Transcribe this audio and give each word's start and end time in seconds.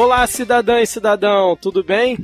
Olá, 0.00 0.24
cidadã 0.28 0.80
e 0.80 0.86
cidadão, 0.86 1.56
tudo 1.56 1.82
bem? 1.82 2.16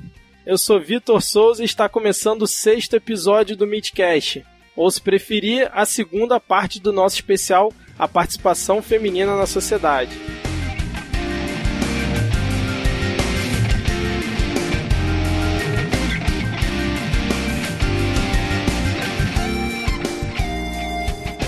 Eu 0.47 0.57
sou 0.57 0.81
Vitor 0.81 1.21
Souza 1.21 1.61
e 1.61 1.65
está 1.65 1.89
começando 1.89 2.43
o 2.43 2.47
sexto 2.47 2.95
episódio 2.95 3.57
do 3.57 3.67
Midcast, 3.67 4.47
ou 4.77 4.89
se 4.89 5.03
preferir, 5.03 5.69
a 5.75 5.85
segunda 5.85 6.39
parte 6.39 6.79
do 6.79 6.93
nosso 6.93 7.17
especial 7.17 7.73
A 7.99 8.07
Participação 8.07 8.81
Feminina 8.81 9.37
na 9.37 9.45
Sociedade. 9.45 10.17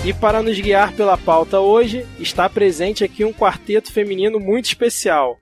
E 0.05 0.13
para 0.13 0.43
nos 0.43 0.59
guiar 0.59 0.91
pela 0.91 1.17
pauta 1.17 1.61
hoje, 1.61 2.05
está 2.19 2.49
presente 2.49 3.05
aqui 3.05 3.23
um 3.23 3.31
quarteto 3.31 3.93
feminino 3.93 4.41
muito 4.41 4.65
especial. 4.65 5.39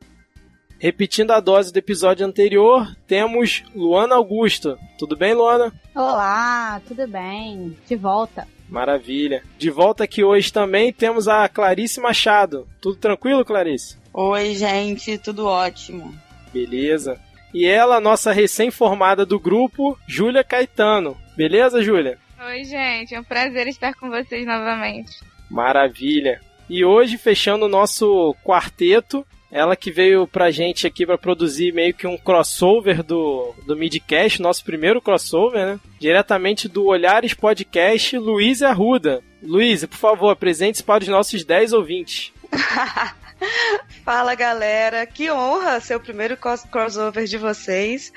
Repetindo 0.85 1.31
a 1.31 1.39
dose 1.39 1.73
do 1.73 1.77
episódio 1.77 2.27
anterior, 2.27 2.95
temos 3.07 3.63
Luana 3.73 4.13
Augusto. 4.13 4.77
Tudo 4.99 5.17
bem, 5.17 5.33
Luana? 5.33 5.73
Olá, 5.95 6.79
tudo 6.87 7.07
bem? 7.07 7.75
De 7.87 7.95
volta. 7.95 8.47
Maravilha. 8.69 9.41
De 9.57 9.71
volta 9.71 10.03
aqui 10.03 10.23
hoje 10.23 10.53
também 10.53 10.93
temos 10.93 11.27
a 11.27 11.49
Clarice 11.49 11.99
Machado. 11.99 12.67
Tudo 12.79 12.97
tranquilo, 12.97 13.43
Clarice? 13.43 13.97
Oi, 14.13 14.53
gente, 14.53 15.17
tudo 15.17 15.47
ótimo. 15.47 16.13
Beleza. 16.53 17.19
E 17.51 17.65
ela, 17.65 17.99
nossa 17.99 18.31
recém-formada 18.31 19.25
do 19.25 19.39
grupo, 19.39 19.97
Júlia 20.07 20.43
Caetano. 20.43 21.17
Beleza, 21.35 21.81
Júlia? 21.81 22.19
Oi, 22.45 22.63
gente, 22.63 23.15
é 23.15 23.19
um 23.19 23.23
prazer 23.23 23.67
estar 23.67 23.95
com 23.95 24.11
vocês 24.11 24.45
novamente. 24.45 25.17
Maravilha. 25.49 26.39
E 26.69 26.85
hoje, 26.85 27.17
fechando 27.17 27.65
o 27.65 27.69
nosso 27.69 28.35
quarteto, 28.43 29.25
ela 29.55 29.73
que 29.73 29.89
veio 29.89 30.27
pra 30.27 30.51
gente 30.51 30.85
aqui 30.85 31.05
para 31.05 31.17
produzir 31.17 31.73
meio 31.73 31.93
que 31.93 32.05
um 32.05 32.17
crossover 32.17 33.01
do, 33.01 33.55
do 33.65 33.73
Midcast, 33.73 34.41
nosso 34.41 34.65
primeiro 34.65 35.01
crossover, 35.01 35.65
né? 35.65 35.79
Diretamente 35.97 36.67
do 36.67 36.87
Olhares 36.87 37.33
Podcast, 37.33 38.17
Luiz 38.17 38.61
Arruda. 38.61 39.23
Luiz, 39.41 39.85
por 39.85 39.97
favor, 39.97 40.29
apresente-se 40.29 40.83
para 40.83 41.03
os 41.03 41.07
nossos 41.07 41.45
10 41.45 41.71
ouvintes. 41.71 42.33
Fala 44.03 44.35
galera, 44.35 45.05
que 45.05 45.31
honra 45.31 45.79
ser 45.79 45.95
o 45.95 46.01
primeiro 46.01 46.35
crossover 46.69 47.23
de 47.23 47.37
vocês. 47.37 48.11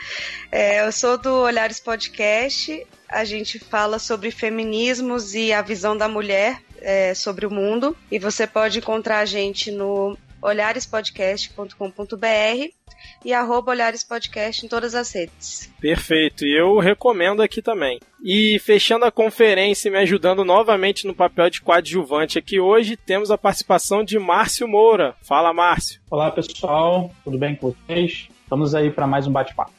É, 0.50 0.84
eu 0.84 0.90
sou 0.90 1.16
do 1.16 1.32
Olhares 1.32 1.78
Podcast, 1.78 2.84
a 3.08 3.24
gente 3.24 3.60
fala 3.60 4.00
sobre 4.00 4.32
feminismos 4.32 5.36
e 5.36 5.52
a 5.52 5.62
visão 5.62 5.96
da 5.96 6.08
mulher 6.08 6.60
é, 6.80 7.14
sobre 7.14 7.46
o 7.46 7.50
mundo. 7.50 7.96
E 8.10 8.18
você 8.18 8.44
pode 8.44 8.78
encontrar 8.78 9.20
a 9.20 9.24
gente 9.24 9.70
no 9.70 10.18
olharespodcast.com.br 10.42 12.78
e 13.24 13.32
arroba 13.32 13.72
olharespodcast 13.72 14.64
em 14.64 14.68
todas 14.68 14.94
as 14.94 15.12
redes. 15.12 15.72
Perfeito, 15.80 16.44
e 16.44 16.58
eu 16.58 16.78
recomendo 16.78 17.42
aqui 17.42 17.62
também. 17.62 18.00
E 18.22 18.58
fechando 18.58 19.04
a 19.04 19.12
conferência 19.12 19.88
e 19.88 19.92
me 19.92 19.98
ajudando 19.98 20.44
novamente 20.44 21.06
no 21.06 21.14
papel 21.14 21.50
de 21.50 21.60
coadjuvante 21.60 22.38
aqui 22.38 22.58
hoje, 22.58 22.96
temos 22.96 23.30
a 23.30 23.38
participação 23.38 24.04
de 24.04 24.18
Márcio 24.18 24.66
Moura. 24.66 25.14
Fala, 25.22 25.52
Márcio. 25.52 26.00
Olá, 26.10 26.30
pessoal, 26.30 27.10
tudo 27.24 27.38
bem 27.38 27.54
com 27.54 27.72
vocês? 27.72 28.28
Vamos 28.48 28.74
aí 28.74 28.90
para 28.90 29.06
mais 29.06 29.26
um 29.26 29.32
bate-papo. 29.32 29.77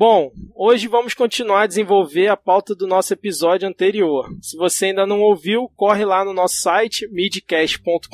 Bom, 0.00 0.32
hoje 0.56 0.88
vamos 0.88 1.12
continuar 1.12 1.64
a 1.64 1.66
desenvolver 1.66 2.28
a 2.28 2.36
pauta 2.36 2.74
do 2.74 2.86
nosso 2.86 3.12
episódio 3.12 3.68
anterior. 3.68 4.34
Se 4.40 4.56
você 4.56 4.86
ainda 4.86 5.04
não 5.04 5.20
ouviu, 5.20 5.70
corre 5.76 6.06
lá 6.06 6.24
no 6.24 6.32
nosso 6.32 6.54
site 6.54 7.06
midcast.com.br, 7.12 8.08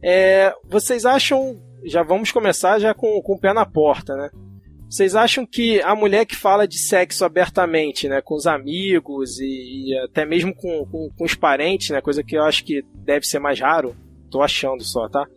É, 0.01 0.53
vocês 0.69 1.05
acham. 1.05 1.61
Já 1.85 2.03
vamos 2.03 2.31
começar 2.31 2.79
já 2.79 2.93
com, 2.93 3.21
com 3.21 3.33
o 3.33 3.39
pé 3.39 3.53
na 3.53 3.65
porta, 3.65 4.15
né? 4.15 4.29
Vocês 4.89 5.15
acham 5.15 5.45
que 5.45 5.81
a 5.81 5.93
mulher 5.93 6.25
que 6.25 6.35
fala 6.35 6.67
de 6.67 6.77
sexo 6.77 7.23
abertamente, 7.23 8.09
né, 8.09 8.21
com 8.21 8.33
os 8.33 8.47
amigos 8.47 9.39
e, 9.39 9.91
e 9.91 9.97
até 9.99 10.25
mesmo 10.25 10.53
com, 10.53 10.83
com, 10.87 11.09
com, 11.15 11.23
os 11.23 11.35
parentes, 11.35 11.91
né, 11.91 12.01
coisa 12.01 12.23
que 12.23 12.35
eu 12.35 12.43
acho 12.43 12.65
que 12.65 12.83
deve 12.95 13.27
ser 13.27 13.37
mais 13.37 13.59
raro, 13.59 13.95
tô 14.31 14.41
achando 14.41 14.83
só, 14.83 15.07
tá? 15.07 15.27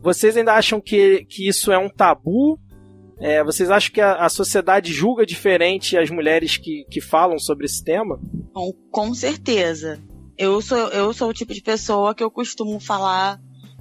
Vocês 0.00 0.34
ainda 0.34 0.54
acham 0.54 0.80
que, 0.80 1.26
que 1.26 1.46
isso 1.46 1.70
é 1.70 1.76
um 1.76 1.90
tabu 1.90 2.58
é, 3.18 3.42
vocês 3.42 3.70
acham 3.70 3.92
que 3.92 4.00
a, 4.00 4.26
a, 4.26 4.28
sociedade 4.28 4.92
julga 4.92 5.24
diferente 5.24 5.96
as 5.96 6.10
mulheres 6.10 6.56
que, 6.56 6.84
que 6.90 7.00
falam 7.00 7.38
sobre 7.38 7.64
esse 7.64 7.82
tema? 7.82 8.20
Bom, 8.52 8.72
com 8.90 9.14
certeza. 9.14 10.02
Eu 10.36 10.60
sou, 10.60 10.88
eu 10.88 11.12
sou 11.14 11.30
o 11.30 11.32
tipo 11.32 11.54
de 11.54 11.62
pessoa 11.62 12.14
que 12.14 12.22
eu 12.22 12.30
costumo 12.30 12.78
falar 12.78 13.40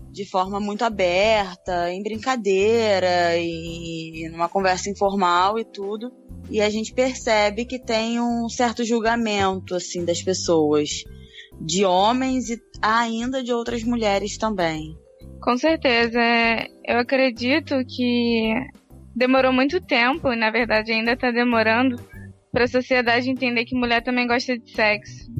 de 0.09 0.23
forma 0.23 0.61
muito 0.61 0.85
aberta, 0.85 1.91
em 1.91 2.01
brincadeira 2.01 3.37
e 3.37 4.29
numa 4.31 4.47
conversa 4.47 4.89
informal 4.89 5.59
e 5.59 5.65
tudo. 5.65 6.09
E 6.49 6.61
a 6.61 6.69
gente 6.69 6.93
percebe 6.93 7.65
que 7.65 7.77
tem 7.77 8.21
um 8.21 8.47
certo 8.47 8.85
julgamento 8.85 9.75
assim 9.75 10.05
das 10.05 10.21
pessoas, 10.21 11.03
de 11.59 11.83
homens 11.83 12.49
e 12.49 12.61
ainda 12.81 13.43
de 13.43 13.51
outras 13.51 13.83
mulheres 13.83 14.37
também. 14.37 14.97
Com 15.41 15.57
certeza, 15.57 16.21
eu 16.87 16.99
acredito 16.99 17.75
que 17.85 18.53
demorou 19.15 19.53
muito 19.53 19.79
tempo, 19.79 20.31
e 20.31 20.35
na 20.35 20.51
verdade 20.51 20.91
ainda 20.91 21.13
está 21.13 21.31
demorando, 21.31 21.95
para 22.51 22.65
a 22.65 22.67
sociedade 22.67 23.29
entender 23.29 23.65
que 23.65 23.75
mulher 23.75 24.01
também 24.01 24.27
gosta 24.27 24.57
de 24.57 24.69
sexo. 24.71 25.31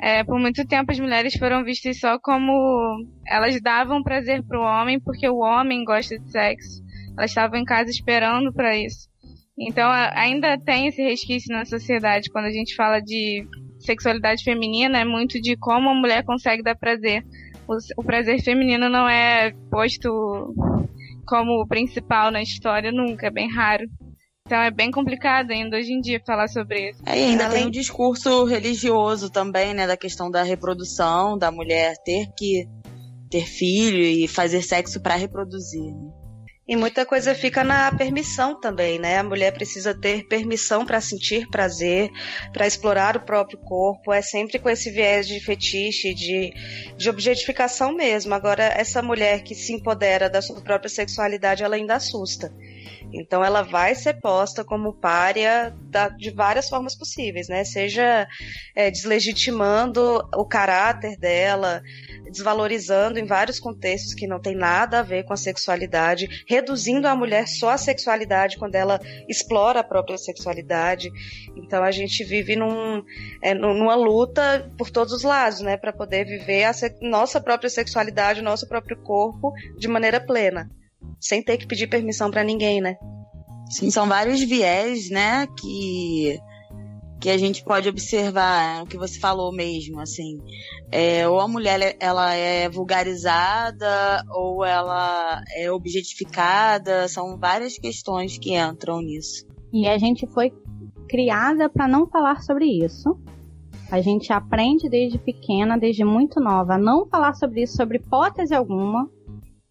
É, 0.00 0.24
por 0.24 0.38
muito 0.40 0.66
tempo 0.66 0.90
as 0.90 0.98
mulheres 0.98 1.34
foram 1.34 1.62
vistas 1.62 2.00
só 2.00 2.18
como 2.18 2.52
elas 3.24 3.60
davam 3.62 4.02
prazer 4.02 4.42
para 4.42 4.58
o 4.58 4.64
homem 4.64 4.98
porque 4.98 5.28
o 5.28 5.38
homem 5.38 5.84
gosta 5.84 6.18
de 6.18 6.28
sexo. 6.28 6.82
Elas 7.16 7.30
estavam 7.30 7.60
em 7.60 7.64
casa 7.64 7.88
esperando 7.88 8.52
para 8.52 8.76
isso. 8.76 9.08
Então 9.56 9.88
ainda 9.88 10.58
tem 10.58 10.88
esse 10.88 11.00
resquício 11.00 11.54
na 11.54 11.64
sociedade 11.64 12.30
quando 12.30 12.46
a 12.46 12.50
gente 12.50 12.74
fala 12.74 12.98
de 12.98 13.46
sexualidade 13.78 14.42
feminina 14.42 14.98
é 14.98 15.04
muito 15.04 15.40
de 15.40 15.56
como 15.56 15.90
a 15.90 15.94
mulher 15.94 16.24
consegue 16.24 16.64
dar 16.64 16.74
prazer. 16.74 17.24
O, 17.68 17.76
o 18.00 18.04
prazer 18.04 18.42
feminino 18.42 18.88
não 18.88 19.08
é 19.08 19.52
posto 19.70 20.08
como 21.26 21.66
principal 21.66 22.30
na 22.30 22.42
história 22.42 22.90
nunca, 22.92 23.26
é 23.26 23.30
bem 23.30 23.50
raro. 23.50 23.84
Então 24.46 24.60
é 24.60 24.70
bem 24.70 24.90
complicado 24.90 25.50
ainda 25.50 25.76
hoje 25.76 25.92
em 25.92 26.00
dia 26.00 26.20
falar 26.26 26.48
sobre 26.48 26.90
isso. 26.90 27.02
É, 27.06 27.18
e 27.18 27.24
ainda 27.24 27.46
Além... 27.46 27.60
tem 27.60 27.68
o 27.68 27.70
discurso 27.70 28.44
religioso 28.44 29.30
também, 29.30 29.72
né, 29.72 29.86
da 29.86 29.96
questão 29.96 30.30
da 30.30 30.42
reprodução, 30.42 31.38
da 31.38 31.50
mulher 31.50 31.94
ter 32.04 32.26
que 32.36 32.68
ter 33.30 33.46
filho 33.46 34.02
e 34.02 34.28
fazer 34.28 34.60
sexo 34.62 35.00
para 35.00 35.14
reproduzir. 35.14 35.90
Né? 35.90 36.21
E 36.66 36.76
muita 36.76 37.04
coisa 37.04 37.34
fica 37.34 37.64
na 37.64 37.90
permissão 37.90 38.60
também, 38.60 38.96
né? 38.96 39.18
A 39.18 39.24
mulher 39.24 39.52
precisa 39.52 39.92
ter 39.92 40.28
permissão 40.28 40.86
para 40.86 41.00
sentir 41.00 41.48
prazer, 41.48 42.08
para 42.52 42.68
explorar 42.68 43.16
o 43.16 43.24
próprio 43.24 43.58
corpo. 43.58 44.12
É 44.12 44.22
sempre 44.22 44.60
com 44.60 44.70
esse 44.70 44.88
viés 44.88 45.26
de 45.26 45.40
fetiche, 45.40 46.14
de, 46.14 46.52
de 46.96 47.10
objetificação 47.10 47.92
mesmo. 47.92 48.32
Agora, 48.32 48.62
essa 48.62 49.02
mulher 49.02 49.42
que 49.42 49.56
se 49.56 49.72
empodera 49.72 50.30
da 50.30 50.40
sua 50.40 50.60
própria 50.60 50.88
sexualidade, 50.88 51.64
ela 51.64 51.74
ainda 51.74 51.96
assusta. 51.96 52.52
Então 53.12 53.44
ela 53.44 53.62
vai 53.62 53.94
ser 53.94 54.14
posta 54.14 54.64
como 54.64 54.94
párea 54.94 55.74
da, 55.90 56.08
de 56.08 56.30
várias 56.30 56.68
formas 56.68 56.96
possíveis, 56.96 57.48
né? 57.48 57.62
Seja 57.64 58.26
é, 58.74 58.90
deslegitimando 58.90 60.26
o 60.34 60.44
caráter 60.46 61.18
dela, 61.18 61.82
desvalorizando 62.30 63.18
em 63.18 63.26
vários 63.26 63.60
contextos 63.60 64.14
que 64.14 64.26
não 64.26 64.40
tem 64.40 64.56
nada 64.56 65.00
a 65.00 65.02
ver 65.02 65.24
com 65.24 65.34
a 65.34 65.36
sexualidade, 65.36 66.44
reduzindo 66.48 67.06
a 67.06 67.14
mulher 67.14 67.46
só 67.46 67.70
à 67.70 67.78
sexualidade 67.78 68.56
quando 68.56 68.74
ela 68.74 68.98
explora 69.28 69.80
a 69.80 69.84
própria 69.84 70.16
sexualidade. 70.16 71.10
Então 71.54 71.84
a 71.84 71.90
gente 71.90 72.24
vive 72.24 72.56
num, 72.56 73.04
é, 73.42 73.52
numa 73.52 73.94
luta 73.94 74.70
por 74.78 74.90
todos 74.90 75.12
os 75.12 75.22
lados, 75.22 75.60
né? 75.60 75.76
Para 75.76 75.92
poder 75.92 76.24
viver 76.24 76.64
a 76.64 76.72
nossa 77.02 77.40
própria 77.40 77.68
sexualidade, 77.68 78.40
o 78.40 78.44
nosso 78.44 78.66
próprio 78.66 78.96
corpo 78.96 79.52
de 79.76 79.86
maneira 79.86 80.18
plena 80.18 80.70
sem 81.20 81.42
ter 81.42 81.56
que 81.56 81.66
pedir 81.66 81.88
permissão 81.88 82.30
para 82.30 82.44
ninguém, 82.44 82.80
né? 82.80 82.96
Sim, 83.70 83.90
são 83.90 84.06
vários 84.06 84.40
viés, 84.42 85.08
né, 85.08 85.46
que 85.58 86.38
que 87.22 87.30
a 87.30 87.38
gente 87.38 87.64
pode 87.64 87.88
observar 87.88 88.82
o 88.82 88.86
que 88.86 88.98
você 88.98 89.16
falou 89.16 89.52
mesmo, 89.52 90.00
assim, 90.00 90.40
é, 90.90 91.26
ou 91.28 91.38
a 91.38 91.46
mulher 91.46 91.96
ela 92.00 92.34
é 92.34 92.68
vulgarizada 92.68 94.24
ou 94.28 94.64
ela 94.64 95.40
é 95.56 95.70
objetificada, 95.70 97.06
são 97.06 97.38
várias 97.38 97.78
questões 97.78 98.36
que 98.38 98.56
entram 98.56 99.00
nisso. 99.00 99.46
E 99.72 99.86
a 99.86 99.96
gente 99.98 100.26
foi 100.26 100.52
criada 101.08 101.68
para 101.68 101.86
não 101.86 102.08
falar 102.08 102.42
sobre 102.42 102.66
isso. 102.66 103.16
A 103.88 104.00
gente 104.00 104.32
aprende 104.32 104.88
desde 104.88 105.16
pequena, 105.16 105.78
desde 105.78 106.04
muito 106.04 106.40
nova, 106.40 106.74
a 106.74 106.78
não 106.78 107.06
falar 107.06 107.34
sobre 107.34 107.62
isso, 107.62 107.76
sobre 107.76 107.98
hipótese 107.98 108.52
alguma. 108.52 109.08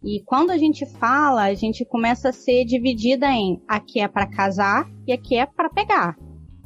E 0.04 0.24
quando 0.26 0.50
a 0.50 0.58
gente 0.58 0.84
fala, 0.98 1.44
a 1.44 1.54
gente 1.54 1.86
começa 1.86 2.30
a 2.30 2.34
ser 2.34 2.66
dividida 2.66 3.28
em 3.28 3.62
aqui 3.68 4.00
é 4.00 4.08
para 4.08 4.26
casar 4.26 4.90
e 5.08 5.14
aqui 5.14 5.38
é 5.38 5.46
para 5.46 5.70
pegar. 5.70 6.18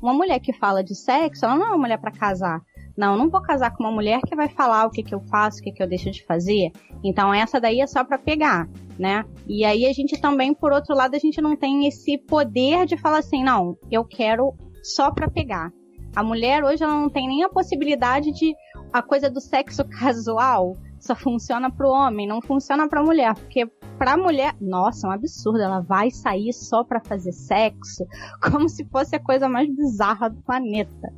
Uma 0.01 0.13
mulher 0.13 0.39
que 0.39 0.53
fala 0.53 0.83
de 0.83 0.95
sexo, 0.95 1.43
ela 1.43 1.55
não 1.55 1.65
é 1.65 1.69
uma 1.69 1.77
mulher 1.79 1.99
para 1.99 2.11
casar. 2.11 2.61
Não, 2.97 3.17
não 3.17 3.29
vou 3.29 3.41
casar 3.41 3.71
com 3.71 3.83
uma 3.83 3.91
mulher 3.91 4.21
que 4.21 4.35
vai 4.37 4.47
falar 4.47 4.85
o 4.85 4.89
que, 4.89 5.03
que 5.03 5.13
eu 5.13 5.19
faço, 5.19 5.59
o 5.59 5.63
que, 5.63 5.73
que 5.73 5.83
eu 5.83 5.87
deixo 5.87 6.09
de 6.11 6.23
fazer. 6.23 6.71
Então 7.03 7.33
essa 7.33 7.59
daí 7.59 7.81
é 7.81 7.87
só 7.87 8.05
para 8.05 8.17
pegar, 8.17 8.69
né? 8.97 9.25
E 9.47 9.65
aí 9.65 9.85
a 9.85 9.91
gente 9.91 10.17
também, 10.17 10.53
por 10.53 10.71
outro 10.71 10.95
lado, 10.95 11.13
a 11.13 11.19
gente 11.19 11.41
não 11.41 11.57
tem 11.57 11.87
esse 11.87 12.17
poder 12.17 12.85
de 12.85 12.95
falar 12.95 13.17
assim, 13.17 13.43
não, 13.43 13.77
eu 13.91 14.05
quero 14.05 14.55
só 14.81 15.11
para 15.11 15.29
pegar. 15.29 15.73
A 16.15 16.23
mulher 16.23 16.63
hoje 16.63 16.83
ela 16.83 16.93
não 16.93 17.09
tem 17.09 17.27
nem 17.27 17.43
a 17.43 17.49
possibilidade 17.49 18.31
de 18.31 18.55
a 18.93 19.01
coisa 19.01 19.29
do 19.29 19.41
sexo 19.41 19.83
casual 19.99 20.77
só 21.05 21.15
funciona 21.15 21.71
pro 21.71 21.89
homem, 21.89 22.27
não 22.27 22.41
funciona 22.41 22.87
pra 22.89 23.03
mulher, 23.03 23.33
porque 23.35 23.65
pra 23.97 24.17
mulher, 24.17 24.55
nossa, 24.59 25.07
é 25.07 25.09
um 25.09 25.13
absurdo, 25.13 25.61
ela 25.61 25.81
vai 25.81 26.09
sair 26.09 26.51
só 26.51 26.83
pra 26.83 26.99
fazer 26.99 27.31
sexo, 27.31 28.05
como 28.41 28.67
se 28.67 28.85
fosse 28.85 29.15
a 29.15 29.19
coisa 29.19 29.47
mais 29.47 29.69
bizarra 29.73 30.29
do 30.29 30.41
planeta. 30.41 31.13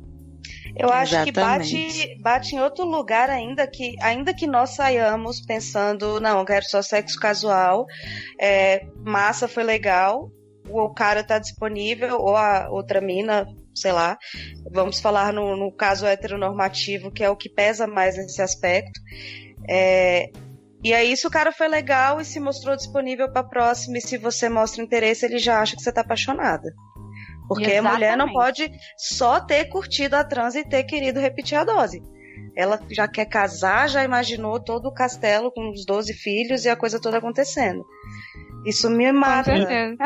Eu 0.76 0.90
acho 0.90 1.14
Exatamente. 1.16 1.70
que 1.70 2.14
bate, 2.14 2.22
bate 2.22 2.54
em 2.54 2.60
outro 2.60 2.84
lugar 2.84 3.30
ainda 3.30 3.66
que, 3.66 3.96
ainda 4.02 4.34
que 4.34 4.46
nós 4.46 4.70
saiamos 4.70 5.40
pensando, 5.40 6.20
não, 6.20 6.38
eu 6.38 6.44
quero 6.44 6.64
só 6.66 6.82
sexo 6.82 7.18
casual, 7.18 7.86
é, 8.40 8.86
massa 9.04 9.48
foi 9.48 9.64
legal, 9.64 10.30
o 10.68 10.92
cara 10.92 11.24
tá 11.24 11.38
disponível, 11.38 12.18
ou 12.20 12.36
a 12.36 12.68
outra 12.70 13.00
mina, 13.00 13.46
sei 13.74 13.92
lá, 13.92 14.18
vamos 14.70 15.00
falar 15.00 15.32
no, 15.32 15.56
no 15.56 15.72
caso 15.72 16.06
heteronormativo, 16.06 17.10
que 17.10 17.24
é 17.24 17.30
o 17.30 17.36
que 17.36 17.48
pesa 17.48 17.86
mais 17.86 18.16
nesse 18.16 18.42
aspecto. 18.42 19.00
É, 19.68 20.30
e 20.82 20.94
aí, 20.94 21.16
se 21.16 21.26
o 21.26 21.30
cara 21.30 21.50
foi 21.50 21.68
legal 21.68 22.20
e 22.20 22.24
se 22.24 22.38
mostrou 22.38 22.76
disponível 22.76 23.30
para 23.30 23.42
próxima, 23.42 23.98
e 23.98 24.00
se 24.00 24.16
você 24.16 24.48
mostra 24.48 24.82
interesse, 24.82 25.26
ele 25.26 25.38
já 25.38 25.60
acha 25.60 25.74
que 25.74 25.82
você 25.82 25.92
tá 25.92 26.02
apaixonada. 26.02 26.72
Porque 27.48 27.64
Exatamente. 27.64 27.88
a 27.88 27.92
mulher 27.94 28.16
não 28.16 28.32
pode 28.32 28.70
só 28.96 29.40
ter 29.40 29.64
curtido 29.66 30.14
a 30.14 30.22
trans 30.22 30.54
e 30.54 30.62
ter 30.62 30.84
querido 30.84 31.18
repetir 31.18 31.58
a 31.58 31.64
dose. 31.64 32.02
Ela 32.54 32.78
já 32.90 33.08
quer 33.08 33.24
casar, 33.24 33.88
já 33.88 34.04
imaginou 34.04 34.60
todo 34.60 34.86
o 34.86 34.94
castelo 34.94 35.50
com 35.50 35.70
os 35.70 35.84
12 35.84 36.12
filhos 36.12 36.64
e 36.64 36.68
a 36.68 36.76
coisa 36.76 37.00
toda 37.00 37.18
acontecendo. 37.18 37.84
Isso 38.66 38.90
me 38.90 39.10
mata. 39.10 39.50
Com 39.50 39.56
certeza. 39.56 39.96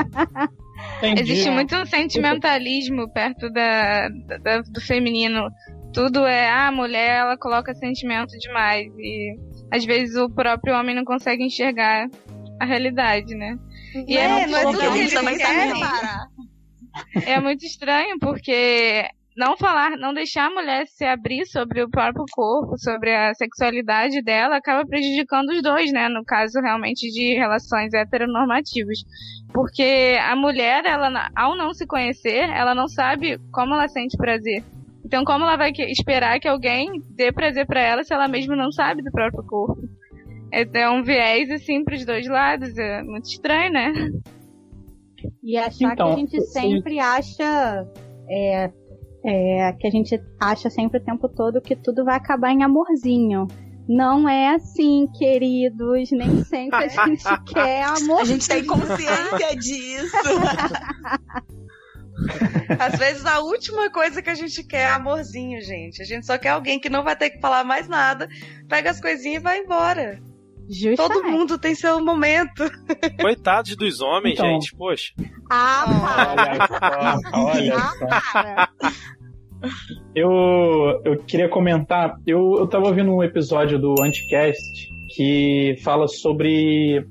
Existe 1.18 1.50
muito 1.50 1.74
um 1.76 1.84
sentimentalismo 1.84 3.12
perto 3.12 3.50
da, 3.50 4.08
da, 4.08 4.60
do 4.62 4.80
feminino. 4.80 5.48
Tudo 5.92 6.24
é, 6.24 6.48
ah, 6.48 6.68
a 6.68 6.72
mulher 6.72 7.20
ela 7.20 7.36
coloca 7.36 7.74
sentimento 7.74 8.38
demais. 8.38 8.86
E 8.98 9.36
às 9.72 9.84
vezes 9.86 10.14
o 10.16 10.28
próprio 10.28 10.78
homem 10.78 10.94
não 10.94 11.04
consegue 11.04 11.42
enxergar 11.42 12.06
a 12.60 12.64
realidade, 12.64 13.34
né? 13.34 13.58
E 14.06 14.18
é, 14.18 14.42
é, 14.42 14.46
não 14.46 14.58
é 14.58 14.62
tudo 14.62 14.78
que 14.78 14.98
ele 14.98 15.36
quer. 15.36 15.72
É 17.26 17.40
muito 17.40 17.64
estranho, 17.64 18.18
porque 18.20 19.08
não 19.34 19.56
falar, 19.56 19.96
não 19.96 20.12
deixar 20.12 20.48
a 20.48 20.54
mulher 20.54 20.86
se 20.86 21.06
abrir 21.06 21.46
sobre 21.46 21.82
o 21.82 21.88
próprio 21.88 22.26
corpo, 22.30 22.76
sobre 22.76 23.14
a 23.14 23.32
sexualidade 23.32 24.22
dela, 24.22 24.56
acaba 24.56 24.86
prejudicando 24.86 25.48
os 25.48 25.62
dois, 25.62 25.90
né? 25.90 26.06
No 26.10 26.22
caso 26.22 26.60
realmente 26.60 27.10
de 27.10 27.32
relações 27.34 27.94
heteronormativas. 27.94 28.98
Porque 29.54 30.18
a 30.20 30.36
mulher, 30.36 30.84
ela, 30.84 31.30
ao 31.34 31.56
não 31.56 31.72
se 31.72 31.86
conhecer, 31.86 32.48
ela 32.50 32.74
não 32.74 32.88
sabe 32.88 33.38
como 33.50 33.72
ela 33.72 33.88
sente 33.88 34.18
prazer. 34.18 34.62
Então, 35.12 35.26
como 35.26 35.44
ela 35.44 35.58
vai 35.58 35.72
esperar 35.90 36.40
que 36.40 36.48
alguém 36.48 36.90
dê 37.10 37.30
prazer 37.30 37.66
para 37.66 37.82
ela 37.82 38.02
se 38.02 38.14
ela 38.14 38.26
mesma 38.26 38.56
não 38.56 38.72
sabe 38.72 39.02
do 39.02 39.10
próprio 39.10 39.44
corpo? 39.44 39.82
É, 40.50 40.66
é 40.72 40.88
um 40.88 41.02
viés, 41.02 41.50
assim, 41.50 41.84
pros 41.84 42.06
dois 42.06 42.26
lados. 42.26 42.74
É 42.78 43.02
muito 43.02 43.26
estranho, 43.26 43.70
né? 43.70 43.92
E 45.42 45.58
achar 45.58 45.92
então, 45.92 46.06
que 46.06 46.12
a 46.14 46.16
gente 46.16 46.40
sempre 46.46 46.98
acha 46.98 47.86
é, 48.26 48.70
é, 49.22 49.72
que 49.74 49.86
a 49.86 49.90
gente 49.90 50.18
acha 50.40 50.70
sempre 50.70 50.98
o 50.98 51.04
tempo 51.04 51.28
todo 51.28 51.60
que 51.60 51.76
tudo 51.76 52.06
vai 52.06 52.16
acabar 52.16 52.50
em 52.50 52.62
amorzinho. 52.62 53.46
Não 53.86 54.26
é 54.26 54.54
assim, 54.54 55.06
queridos. 55.18 56.10
Nem 56.10 56.42
sempre 56.42 56.84
a 56.84 56.88
gente 57.06 57.44
quer 57.52 57.82
amor. 57.82 58.22
A 58.22 58.24
gente 58.24 58.48
tem 58.48 58.64
consciência 58.64 59.56
disso. 59.56 60.16
Às 62.78 62.98
vezes 62.98 63.24
a 63.24 63.40
última 63.40 63.90
coisa 63.90 64.22
que 64.22 64.30
a 64.30 64.34
gente 64.34 64.62
quer 64.64 64.82
é 64.82 64.90
amorzinho, 64.90 65.60
gente. 65.60 66.02
A 66.02 66.04
gente 66.04 66.26
só 66.26 66.38
quer 66.38 66.50
alguém 66.50 66.78
que 66.78 66.90
não 66.90 67.02
vai 67.02 67.16
ter 67.16 67.30
que 67.30 67.40
falar 67.40 67.64
mais 67.64 67.88
nada, 67.88 68.28
pega 68.68 68.90
as 68.90 69.00
coisinhas 69.00 69.40
e 69.40 69.44
vai 69.44 69.58
embora. 69.58 70.20
Justamente. 70.68 70.96
Todo 70.96 71.28
mundo 71.28 71.58
tem 71.58 71.74
seu 71.74 72.02
momento. 72.02 72.64
Coitados 73.20 73.76
dos 73.76 74.00
homens, 74.00 74.34
então... 74.34 74.46
gente, 74.46 74.74
poxa. 74.76 75.12
Ah, 75.50 75.84
olha 76.38 77.18
só, 77.20 77.38
olha 77.38 77.78
só. 77.78 78.68
Eu, 80.14 80.30
eu 81.04 81.18
queria 81.24 81.48
comentar, 81.48 82.16
eu, 82.26 82.56
eu 82.58 82.66
tava 82.66 82.86
ouvindo 82.86 83.12
um 83.12 83.22
episódio 83.22 83.78
do 83.78 83.94
Anticast 84.00 84.90
que 85.14 85.76
fala 85.84 86.08
sobre. 86.08 87.06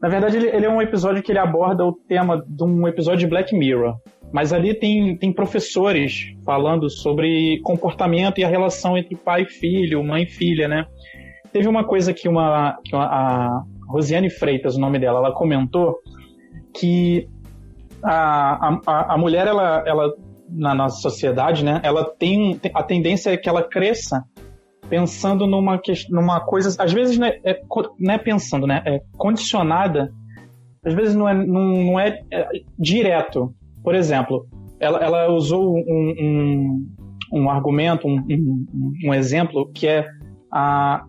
Na 0.00 0.08
verdade, 0.08 0.36
ele, 0.36 0.48
ele 0.48 0.66
é 0.66 0.70
um 0.70 0.82
episódio 0.82 1.22
que 1.22 1.32
ele 1.32 1.38
aborda 1.38 1.84
o 1.84 1.92
tema 1.92 2.44
de 2.46 2.64
um 2.64 2.86
episódio 2.86 3.20
de 3.20 3.26
Black 3.26 3.56
Mirror. 3.56 3.96
Mas 4.32 4.52
ali 4.52 4.74
tem, 4.74 5.16
tem 5.16 5.32
professores 5.32 6.34
falando 6.44 6.90
sobre 6.90 7.60
comportamento 7.62 8.38
e 8.38 8.44
a 8.44 8.48
relação 8.48 8.96
entre 8.96 9.16
pai 9.16 9.42
e 9.42 9.46
filho, 9.46 10.04
mãe 10.04 10.24
e 10.24 10.26
filha, 10.26 10.68
né? 10.68 10.86
Teve 11.52 11.66
uma 11.66 11.84
coisa 11.84 12.12
que 12.12 12.28
uma, 12.28 12.78
que 12.84 12.94
uma 12.94 13.06
a 13.06 13.62
Rosiane 13.88 14.28
Freitas, 14.28 14.76
o 14.76 14.80
nome 14.80 14.98
dela, 14.98 15.18
ela 15.18 15.32
comentou 15.32 15.96
que 16.74 17.26
a, 18.02 18.78
a, 18.86 19.14
a 19.14 19.18
mulher, 19.18 19.46
ela, 19.46 19.82
ela 19.86 20.14
na 20.48 20.74
nossa 20.74 21.00
sociedade, 21.00 21.64
né, 21.64 21.80
ela 21.82 22.04
tem 22.04 22.60
a 22.74 22.82
tendência 22.82 23.30
é 23.30 23.36
que 23.36 23.48
ela 23.48 23.62
cresça 23.62 24.24
pensando 24.88 25.46
numa, 25.46 25.80
numa 26.08 26.40
coisa, 26.40 26.82
às 26.82 26.92
vezes 26.92 27.18
não 27.18 27.26
é, 27.26 27.38
é, 27.44 27.60
não 27.98 28.14
é 28.14 28.18
pensando, 28.18 28.66
né, 28.66 28.82
é 28.86 29.02
condicionada, 29.16 30.10
às 30.84 30.94
vezes 30.94 31.14
não 31.14 31.28
é, 31.28 31.34
não, 31.34 31.64
não 31.66 32.00
é, 32.00 32.20
é 32.30 32.48
direto. 32.78 33.54
Por 33.88 33.94
exemplo, 33.94 34.46
ela, 34.78 34.98
ela 34.98 35.32
usou 35.32 35.74
um, 35.74 36.14
um, 36.20 36.86
um 37.32 37.50
argumento, 37.50 38.06
um, 38.06 38.22
um, 39.02 39.14
exemplo 39.14 39.72
que 39.72 39.88
é 39.88 40.06
a, 40.52 41.06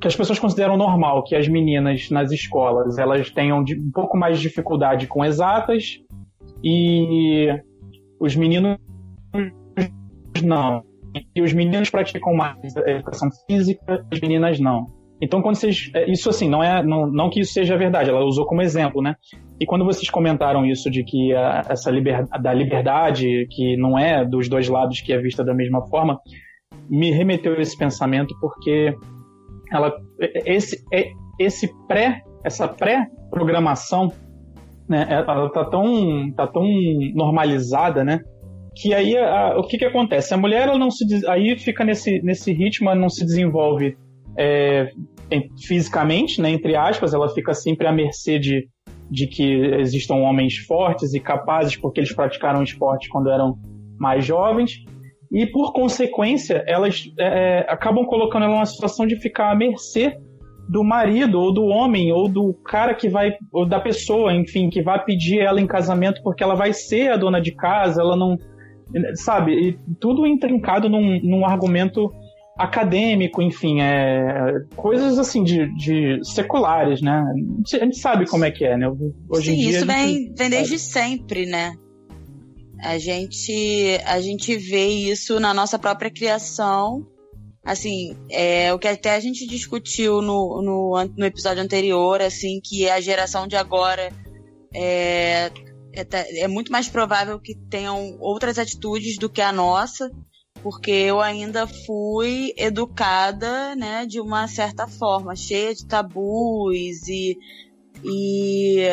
que 0.00 0.08
as 0.08 0.16
pessoas 0.16 0.38
consideram 0.38 0.74
normal 0.74 1.22
que 1.22 1.36
as 1.36 1.46
meninas 1.46 2.08
nas 2.08 2.32
escolas 2.32 2.96
elas 2.96 3.30
tenham 3.30 3.58
um 3.58 3.90
pouco 3.92 4.16
mais 4.16 4.38
de 4.38 4.48
dificuldade 4.48 5.06
com 5.06 5.22
exatas 5.22 5.98
e 6.64 7.48
os 8.18 8.34
meninos 8.34 8.78
não. 10.42 10.82
E 11.36 11.42
os 11.42 11.52
meninos 11.52 11.90
praticam 11.90 12.34
mais 12.34 12.74
educação 12.74 13.28
física, 13.46 14.02
as 14.10 14.18
meninas 14.18 14.58
não. 14.58 14.86
Então, 15.22 15.40
quando 15.40 15.54
vocês. 15.54 15.88
É, 15.94 16.10
isso, 16.10 16.28
assim, 16.28 16.48
não 16.48 16.64
é. 16.64 16.82
Não, 16.82 17.06
não 17.06 17.30
que 17.30 17.40
isso 17.40 17.52
seja 17.52 17.76
verdade, 17.76 18.10
ela 18.10 18.24
usou 18.24 18.44
como 18.44 18.60
exemplo, 18.60 19.00
né? 19.00 19.14
E 19.62 19.64
quando 19.64 19.84
vocês 19.84 20.10
comentaram 20.10 20.66
isso 20.66 20.90
de 20.90 21.04
que 21.04 21.32
a, 21.32 21.64
essa 21.68 21.88
liber, 21.88 22.26
da 22.42 22.52
liberdade, 22.52 23.46
que 23.48 23.76
não 23.76 23.96
é 23.96 24.24
dos 24.24 24.48
dois 24.48 24.68
lados 24.68 25.00
que 25.00 25.12
é 25.12 25.18
vista 25.18 25.44
da 25.44 25.54
mesma 25.54 25.86
forma, 25.86 26.18
me 26.90 27.12
remeteu 27.12 27.54
esse 27.60 27.78
pensamento 27.78 28.34
porque 28.40 28.92
ela 29.70 29.94
esse 30.18 30.84
esse 31.38 31.72
pré 31.86 32.22
essa 32.44 32.66
pré-programação 32.66 34.12
né, 34.88 35.06
ela 35.08 35.48
tá 35.48 35.64
tão 35.64 36.32
tá 36.32 36.48
tão 36.48 36.66
normalizada, 37.14 38.02
né, 38.02 38.18
que 38.74 38.92
aí 38.92 39.16
a, 39.16 39.56
o 39.56 39.62
que 39.62 39.78
que 39.78 39.84
acontece? 39.84 40.34
A 40.34 40.36
mulher 40.36 40.62
ela 40.66 40.76
não 40.76 40.90
se 40.90 41.04
aí 41.28 41.56
fica 41.56 41.84
nesse 41.84 42.20
nesse 42.24 42.52
ritmo, 42.52 42.90
ela 42.90 43.00
não 43.00 43.08
se 43.08 43.24
desenvolve 43.24 43.96
é, 44.36 44.90
fisicamente, 45.64 46.42
né, 46.42 46.50
entre 46.50 46.74
aspas, 46.74 47.14
ela 47.14 47.28
fica 47.28 47.54
sempre 47.54 47.86
à 47.86 47.92
mercê 47.92 48.40
de, 48.40 48.66
de 49.10 49.26
que 49.26 49.44
existam 49.80 50.14
homens 50.16 50.56
fortes 50.56 51.14
e 51.14 51.20
capazes 51.20 51.76
porque 51.76 52.00
eles 52.00 52.14
praticaram 52.14 52.62
esporte 52.62 53.08
quando 53.08 53.30
eram 53.30 53.58
mais 53.98 54.24
jovens 54.24 54.84
e 55.30 55.46
por 55.46 55.72
consequência 55.72 56.64
elas 56.66 57.04
é, 57.18 57.60
é, 57.60 57.66
acabam 57.68 58.04
colocando 58.04 58.44
ela 58.44 58.54
numa 58.54 58.66
situação 58.66 59.06
de 59.06 59.16
ficar 59.16 59.50
à 59.50 59.54
mercê 59.54 60.16
do 60.68 60.84
marido 60.84 61.40
ou 61.40 61.52
do 61.52 61.64
homem 61.64 62.12
ou 62.12 62.28
do 62.28 62.54
cara 62.64 62.94
que 62.94 63.08
vai 63.08 63.34
ou 63.52 63.66
da 63.66 63.80
pessoa, 63.80 64.32
enfim, 64.32 64.70
que 64.70 64.82
vai 64.82 65.02
pedir 65.04 65.40
ela 65.40 65.60
em 65.60 65.66
casamento 65.66 66.22
porque 66.22 66.42
ela 66.42 66.54
vai 66.54 66.72
ser 66.72 67.10
a 67.10 67.16
dona 67.16 67.40
de 67.40 67.52
casa, 67.52 68.00
ela 68.00 68.16
não 68.16 68.36
sabe? 69.14 69.52
E 69.52 69.78
tudo 70.00 70.26
intrincado 70.26 70.88
num, 70.88 71.18
num 71.22 71.46
argumento 71.46 72.12
acadêmico, 72.56 73.40
enfim, 73.40 73.80
é, 73.80 74.64
coisas 74.76 75.18
assim 75.18 75.42
de, 75.42 75.66
de 75.74 76.20
seculares, 76.22 77.00
né? 77.00 77.24
A 77.74 77.84
gente 77.84 77.98
sabe 77.98 78.26
como 78.28 78.44
é 78.44 78.50
que 78.50 78.64
é, 78.64 78.76
né? 78.76 78.86
Hoje 79.28 79.50
Sim, 79.50 79.52
em 79.52 79.60
dia, 79.60 79.70
isso 79.78 79.86
vem, 79.86 80.34
vem 80.34 80.50
desde 80.50 80.78
sempre, 80.78 81.46
né? 81.46 81.74
A 82.80 82.98
gente, 82.98 84.00
a 84.04 84.20
gente 84.20 84.56
vê 84.56 84.86
isso 84.86 85.38
na 85.38 85.54
nossa 85.54 85.78
própria 85.78 86.10
criação. 86.10 87.06
Assim, 87.64 88.16
é 88.28 88.74
o 88.74 88.78
que 88.78 88.88
até 88.88 89.14
a 89.14 89.20
gente 89.20 89.46
discutiu 89.46 90.20
no, 90.20 90.60
no, 90.60 91.10
no 91.16 91.24
episódio 91.24 91.62
anterior, 91.62 92.20
assim, 92.20 92.60
que 92.62 92.90
a 92.90 93.00
geração 93.00 93.46
de 93.46 93.54
agora 93.54 94.12
é, 94.74 95.52
é, 95.94 96.40
é 96.40 96.48
muito 96.48 96.72
mais 96.72 96.88
provável 96.88 97.38
que 97.38 97.54
tenham 97.54 98.16
outras 98.18 98.58
atitudes 98.58 99.16
do 99.16 99.30
que 99.30 99.40
a 99.40 99.52
nossa 99.52 100.10
porque 100.62 100.90
eu 100.90 101.20
ainda 101.20 101.66
fui 101.66 102.54
educada, 102.56 103.74
né, 103.74 104.06
de 104.06 104.20
uma 104.20 104.46
certa 104.46 104.86
forma, 104.86 105.34
cheia 105.34 105.74
de 105.74 105.84
tabus 105.84 107.08
e, 107.08 107.36
e 108.04 108.84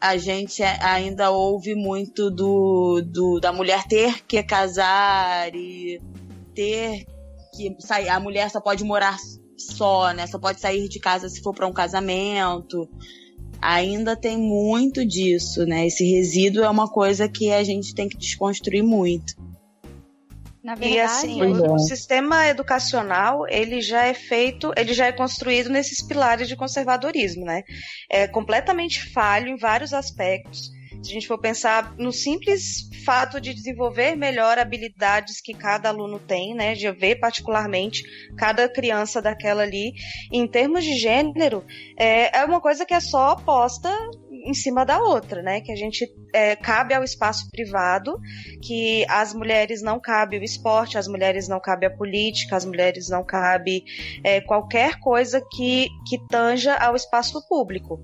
a 0.00 0.16
gente 0.16 0.62
ainda 0.62 1.30
ouve 1.30 1.74
muito 1.74 2.30
do, 2.30 3.02
do 3.04 3.40
da 3.40 3.52
mulher 3.52 3.84
ter 3.84 4.24
que 4.26 4.42
casar 4.42 5.54
e 5.54 6.00
ter 6.54 7.04
que 7.54 7.76
sair, 7.78 8.08
a 8.08 8.18
mulher 8.18 8.50
só 8.50 8.60
pode 8.60 8.82
morar 8.82 9.18
só, 9.56 10.12
né, 10.14 10.26
só 10.26 10.38
pode 10.38 10.60
sair 10.60 10.88
de 10.88 10.98
casa 10.98 11.28
se 11.28 11.42
for 11.42 11.54
para 11.54 11.66
um 11.66 11.72
casamento. 11.72 12.88
Ainda 13.60 14.14
tem 14.14 14.38
muito 14.38 15.04
disso, 15.04 15.66
né? 15.66 15.88
Esse 15.88 16.08
resíduo 16.08 16.62
é 16.62 16.70
uma 16.70 16.88
coisa 16.88 17.28
que 17.28 17.50
a 17.50 17.64
gente 17.64 17.92
tem 17.92 18.08
que 18.08 18.16
desconstruir 18.16 18.84
muito. 18.84 19.34
Na 20.68 20.74
verdade, 20.74 20.96
e 20.96 21.00
assim, 21.00 21.42
o, 21.42 21.76
o, 21.76 21.78
sistema 21.78 22.46
educacional, 22.46 23.46
ele 23.48 23.80
já 23.80 24.04
é 24.04 24.12
feito, 24.12 24.70
ele 24.76 24.92
já 24.92 25.06
é 25.06 25.12
construído 25.12 25.70
nesses 25.70 26.06
pilares 26.06 26.46
de 26.46 26.54
conservadorismo, 26.54 27.46
né? 27.46 27.62
É 28.10 28.28
completamente 28.28 29.10
falho 29.10 29.48
em 29.48 29.56
vários 29.56 29.94
aspectos. 29.94 30.70
Se 31.02 31.10
a 31.10 31.14
gente 31.14 31.26
for 31.26 31.38
pensar 31.38 31.94
no 31.96 32.12
simples 32.12 32.86
fato 33.02 33.40
de 33.40 33.54
desenvolver 33.54 34.14
melhor 34.14 34.58
habilidades 34.58 35.40
que 35.40 35.54
cada 35.54 35.88
aluno 35.88 36.18
tem, 36.18 36.54
né, 36.54 36.74
de 36.74 36.90
ver 36.90 37.16
particularmente 37.16 38.02
cada 38.36 38.68
criança 38.68 39.22
daquela 39.22 39.62
ali, 39.62 39.94
em 40.30 40.46
termos 40.46 40.84
de 40.84 40.98
gênero, 40.98 41.64
é, 41.96 42.40
é 42.40 42.44
uma 42.44 42.60
coisa 42.60 42.84
que 42.84 42.92
é 42.92 43.00
só 43.00 43.36
posta 43.36 43.90
em 44.48 44.54
cima 44.54 44.84
da 44.84 44.98
outra, 44.98 45.42
né? 45.42 45.60
Que 45.60 45.70
a 45.70 45.76
gente 45.76 46.10
é, 46.34 46.56
cabe 46.56 46.94
ao 46.94 47.04
espaço 47.04 47.50
privado, 47.50 48.18
que 48.62 49.04
as 49.08 49.34
mulheres 49.34 49.82
não 49.82 50.00
cabe 50.00 50.38
o 50.38 50.42
esporte, 50.42 50.96
as 50.96 51.06
mulheres 51.06 51.48
não 51.48 51.60
cabe 51.60 51.84
a 51.84 51.90
política, 51.90 52.56
as 52.56 52.64
mulheres 52.64 53.10
não 53.10 53.22
cabe 53.22 53.84
é, 54.24 54.40
qualquer 54.40 54.98
coisa 55.00 55.42
que, 55.52 55.88
que 56.08 56.18
tanja 56.28 56.74
ao 56.76 56.96
espaço 56.96 57.46
público 57.46 58.00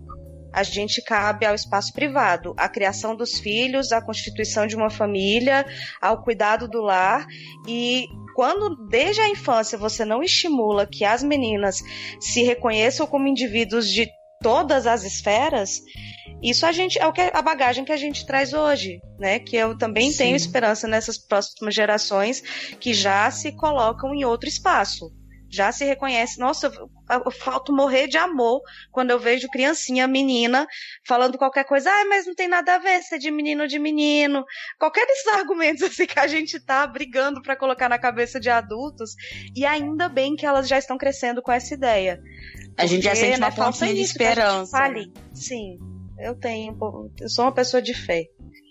a 0.54 0.62
gente 0.62 1.02
cabe 1.02 1.44
ao 1.44 1.52
espaço 1.52 1.92
privado, 1.92 2.54
à 2.56 2.68
criação 2.68 3.16
dos 3.16 3.40
filhos, 3.40 3.90
à 3.90 4.00
constituição 4.00 4.68
de 4.68 4.76
uma 4.76 4.88
família, 4.88 5.66
ao 6.00 6.22
cuidado 6.22 6.68
do 6.68 6.80
lar 6.80 7.26
e 7.66 8.06
quando 8.36 8.86
desde 8.88 9.20
a 9.20 9.28
infância 9.28 9.76
você 9.76 10.04
não 10.04 10.22
estimula 10.22 10.86
que 10.86 11.04
as 11.04 11.24
meninas 11.24 11.78
se 12.20 12.44
reconheçam 12.44 13.04
como 13.04 13.26
indivíduos 13.26 13.88
de 13.88 14.08
todas 14.44 14.86
as 14.86 15.04
esferas, 15.04 15.80
isso 16.42 16.66
a 16.66 16.72
gente 16.72 16.98
é 16.98 17.06
o 17.06 17.12
que 17.14 17.22
a 17.22 17.40
bagagem 17.40 17.82
que 17.82 17.92
a 17.92 17.96
gente 17.96 18.26
traz 18.26 18.52
hoje, 18.52 19.00
né? 19.18 19.38
Que 19.38 19.56
eu 19.56 19.76
também 19.78 20.10
Sim. 20.10 20.18
tenho 20.18 20.36
esperança 20.36 20.86
nessas 20.86 21.16
próximas 21.16 21.74
gerações 21.74 22.42
que 22.78 22.92
já 22.92 23.30
se 23.30 23.52
colocam 23.52 24.14
em 24.14 24.26
outro 24.26 24.46
espaço 24.46 25.10
já 25.54 25.70
se 25.70 25.84
reconhece. 25.84 26.38
Nossa, 26.40 26.66
eu, 26.66 26.90
eu 27.24 27.30
falto 27.30 27.72
morrer 27.72 28.08
de 28.08 28.18
amor 28.18 28.60
quando 28.90 29.10
eu 29.10 29.18
vejo 29.18 29.48
criancinha, 29.48 30.06
menina, 30.08 30.66
falando 31.06 31.38
qualquer 31.38 31.64
coisa. 31.64 31.88
Ah, 31.88 32.04
mas 32.08 32.26
não 32.26 32.34
tem 32.34 32.48
nada 32.48 32.74
a 32.74 32.78
ver 32.78 33.00
ser 33.02 33.18
de 33.18 33.30
menino 33.30 33.62
ou 33.62 33.68
de 33.68 33.78
menino. 33.78 34.44
Qualquer 34.78 35.06
desses 35.06 35.28
argumentos 35.32 35.82
assim 35.84 36.06
que 36.06 36.18
a 36.18 36.26
gente 36.26 36.58
tá 36.58 36.86
brigando 36.86 37.40
para 37.40 37.56
colocar 37.56 37.88
na 37.88 37.98
cabeça 37.98 38.40
de 38.40 38.50
adultos. 38.50 39.14
E 39.54 39.64
ainda 39.64 40.08
bem 40.08 40.34
que 40.34 40.44
elas 40.44 40.66
já 40.68 40.78
estão 40.78 40.98
crescendo 40.98 41.40
com 41.40 41.52
essa 41.52 41.72
ideia. 41.72 42.20
A 42.76 42.86
gente 42.86 43.04
já 43.04 43.14
sente 43.14 43.38
uma 43.38 43.50
né, 43.50 43.56
pontinha 43.56 43.94
de 43.94 44.00
esperança. 44.00 44.76
Fale. 44.76 45.12
Sim, 45.32 45.78
eu 46.18 46.34
tenho. 46.34 46.76
Eu 47.20 47.28
sou 47.28 47.44
uma 47.44 47.52
pessoa 47.52 47.80
de 47.80 47.94
fé 47.94 48.28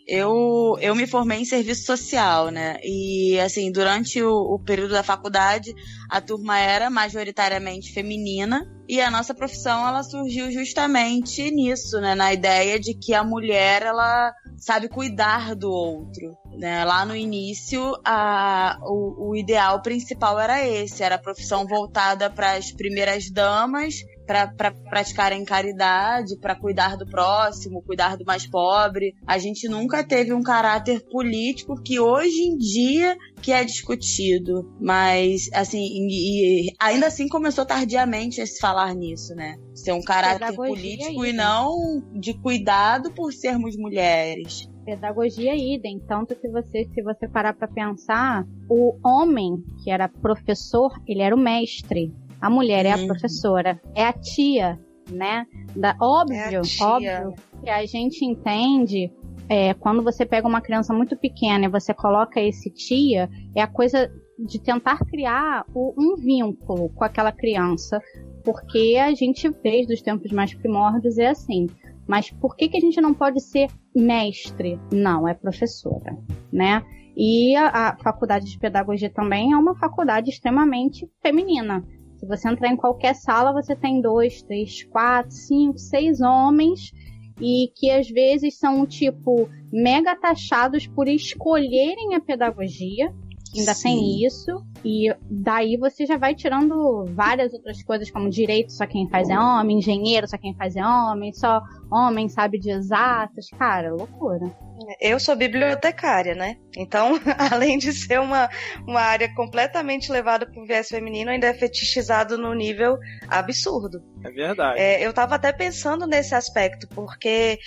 eu, 0.08 0.78
eu 0.82 0.96
me 0.96 1.08
formei 1.08 1.40
em 1.40 1.46
serviço 1.46 1.86
social, 1.86 2.50
né? 2.50 2.78
E, 2.84 3.40
assim, 3.40 3.72
durante 3.72 4.22
o, 4.22 4.56
o, 4.56 4.60
período 4.60 4.92
da 4.92 5.04
faculdade, 5.04 5.74
a 6.10 6.20
turma 6.20 6.60
era 6.60 6.90
majoritariamente 6.90 7.94
feminina. 7.94 8.70
E 8.88 9.00
a 9.00 9.10
nossa 9.10 9.34
profissão, 9.34 9.88
ela 9.88 10.04
surgiu 10.04 10.52
justamente 10.52 11.50
nisso, 11.52 12.00
né? 12.02 12.16
Na 12.16 12.34
ideia 12.34 12.80
de 12.80 12.94
que 12.94 13.14
a 13.14 13.24
mulher, 13.24 13.82
ela 13.84 14.34
sabe 14.58 14.90
cuidar 14.90 15.56
do 15.56 15.72
outro. 15.72 16.38
Né? 16.58 16.84
Lá 16.84 17.06
no 17.06 17.16
início, 17.16 17.96
a, 18.06 18.78
o, 18.82 19.30
o 19.30 19.36
ideal 19.36 19.82
principal 19.82 20.40
era 20.40 20.66
esse. 20.66 21.02
Era 21.02 21.16
a 21.16 21.22
profissão 21.22 21.66
voltada 21.66 22.30
para 22.30 22.54
as 22.54 22.72
primeiras 22.72 23.32
damas 23.32 23.96
para 24.26 24.48
pra 24.48 24.72
praticarem 24.72 25.44
caridade, 25.44 26.38
para 26.40 26.56
cuidar 26.56 26.98
do 26.98 27.06
próximo, 27.06 27.84
cuidar 27.84 28.18
do 28.18 28.26
mais 28.26 28.48
pobre. 28.48 29.16
A 29.26 29.38
gente 29.38 29.68
nunca 29.68 30.04
teve 30.04 30.34
um 30.34 30.42
caráter 30.42 31.02
político 31.10 31.82
que 31.82 32.00
hoje 32.00 32.42
em 32.42 32.58
dia 32.58 33.18
que 33.42 33.52
é 33.52 33.64
discutido, 33.64 34.72
mas 34.80 35.50
assim, 35.54 35.82
e, 35.82 36.68
e 36.68 36.74
ainda 36.80 37.08
assim 37.08 37.28
começou 37.28 37.66
tardiamente 37.66 38.42
a 38.42 38.46
se 38.46 38.60
falar 38.60 38.94
nisso, 38.94 39.36
né? 39.36 39.56
Ser 39.74 39.92
um 39.92 40.02
caráter 40.02 40.52
Pedagogia 40.52 40.76
político 40.76 41.26
e 41.26 41.34
não 41.34 42.02
de 42.14 42.34
cuidado 42.34 43.12
por 43.12 43.34
sermos 43.34 43.76
mulheres 43.76 44.68
pedagogia 44.84 45.56
idem. 45.56 46.00
Tanto 46.00 46.36
que 46.36 46.48
você, 46.50 46.86
se 46.94 47.02
você 47.02 47.28
parar 47.28 47.54
para 47.54 47.68
pensar, 47.68 48.46
o 48.70 48.98
homem 49.04 49.64
que 49.84 49.90
era 49.90 50.08
professor, 50.08 50.92
ele 51.08 51.22
era 51.22 51.36
o 51.36 51.40
mestre. 51.40 52.14
A 52.44 52.50
mulher 52.50 52.86
é 52.86 52.92
a 52.92 52.98
uhum. 52.98 53.08
professora, 53.08 53.80
é 53.96 54.04
a 54.04 54.12
tia, 54.12 54.78
né? 55.10 55.48
Da, 55.74 55.96
óbvio, 55.98 56.36
é 56.36 56.84
óbvio 56.84 57.34
que 57.64 57.70
a 57.70 57.86
gente 57.86 58.26
entende 58.26 59.10
é, 59.48 59.74
quando 59.74 60.04
você 60.04 60.26
pega 60.26 60.46
uma 60.46 60.60
criança 60.60 60.94
muito 60.94 61.16
pequena 61.16 61.64
e 61.64 61.70
você 61.70 61.94
coloca 61.94 62.42
esse 62.42 62.70
tia, 62.70 63.30
é 63.56 63.62
a 63.62 63.68
coisa 63.68 64.12
de 64.38 64.60
tentar 64.60 64.98
criar 65.06 65.64
o, 65.74 65.94
um 65.98 66.18
vínculo 66.18 66.90
com 66.90 67.06
aquela 67.06 67.32
criança, 67.32 68.02
porque 68.44 68.98
a 69.02 69.14
gente, 69.16 69.50
desde 69.64 69.94
os 69.94 70.02
tempos 70.02 70.30
mais 70.34 70.54
primórdios, 70.54 71.18
é 71.18 71.28
assim. 71.28 71.68
Mas 72.06 72.30
por 72.30 72.58
que, 72.58 72.68
que 72.68 72.76
a 72.76 72.82
gente 72.82 73.00
não 73.00 73.14
pode 73.14 73.40
ser 73.40 73.70
mestre? 73.96 74.78
Não, 74.92 75.26
é 75.26 75.34
professora, 75.34 76.18
né? 76.52 76.84
E 77.16 77.56
a, 77.56 77.92
a 77.92 77.98
faculdade 78.00 78.52
de 78.52 78.60
pedagogia 78.60 79.10
também 79.10 79.54
é 79.54 79.56
uma 79.56 79.76
faculdade 79.78 80.30
extremamente 80.30 81.10
feminina. 81.22 81.82
Se 82.24 82.28
você 82.28 82.48
entrar 82.48 82.70
em 82.70 82.78
qualquer 82.78 83.16
sala, 83.16 83.52
você 83.52 83.76
tem 83.76 84.00
dois, 84.00 84.42
três, 84.44 84.82
quatro, 84.84 85.30
cinco, 85.30 85.78
seis 85.78 86.22
homens 86.22 86.94
e 87.38 87.70
que 87.76 87.92
às 87.92 88.10
vezes 88.10 88.58
são 88.58 88.86
tipo 88.86 89.50
mega 89.70 90.16
taxados 90.16 90.88
por 90.88 91.10
escolherem 91.10 92.16
a 92.16 92.22
pedagogia. 92.22 93.14
Ainda 93.56 93.74
Sim. 93.74 93.84
tem 93.84 94.26
isso. 94.26 94.64
E 94.84 95.14
daí 95.30 95.78
você 95.78 96.06
já 96.06 96.18
vai 96.18 96.36
tirando 96.36 97.06
várias 97.14 97.54
outras 97.54 97.82
coisas, 97.84 98.10
como 98.12 98.30
direito, 98.30 98.74
só 98.74 98.86
quem 98.86 99.08
faz 99.10 99.30
é 99.30 99.40
homem, 99.40 99.78
engenheiro, 99.78 100.28
só 100.28 100.38
quem 100.38 100.54
faz 100.56 100.76
é 100.76 100.86
homem, 100.86 101.32
só 101.32 101.62
homem 101.92 102.28
sabe 102.28 102.60
de 102.60 102.70
exatas. 102.70 103.48
Cara, 103.58 103.94
loucura. 103.94 104.52
Eu 105.00 105.20
sou 105.20 105.36
bibliotecária, 105.36 106.36
né? 106.36 106.58
Então, 106.76 107.14
além 107.52 107.78
de 107.78 107.94
ser 107.94 108.20
uma, 108.20 108.50
uma 108.86 109.00
área 109.00 109.34
completamente 109.34 110.12
levada 110.12 110.46
para 110.46 110.62
o 110.62 110.66
viés 110.66 110.90
feminino, 110.90 111.32
ainda 111.32 111.48
é 111.48 111.54
fetichizado 111.54 112.38
no 112.38 112.54
nível 112.54 112.98
absurdo. 113.30 114.04
É 114.24 114.32
verdade. 114.32 114.80
É, 114.80 115.06
eu 115.06 115.14
tava 115.14 115.36
até 115.36 115.52
pensando 115.52 116.06
nesse 116.06 116.36
aspecto, 116.36 116.88
porque 116.90 117.60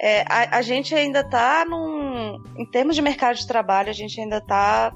é, 0.00 0.22
a, 0.22 0.58
a 0.58 0.62
gente 0.62 0.94
ainda 0.94 1.24
tá 1.24 1.64
num. 1.64 2.36
Em 2.58 2.70
termos 2.70 2.94
de 2.94 3.02
mercado 3.02 3.36
de 3.36 3.46
trabalho, 3.46 3.88
a 3.88 3.94
gente 3.94 4.20
ainda 4.20 4.40
tá 4.40 4.92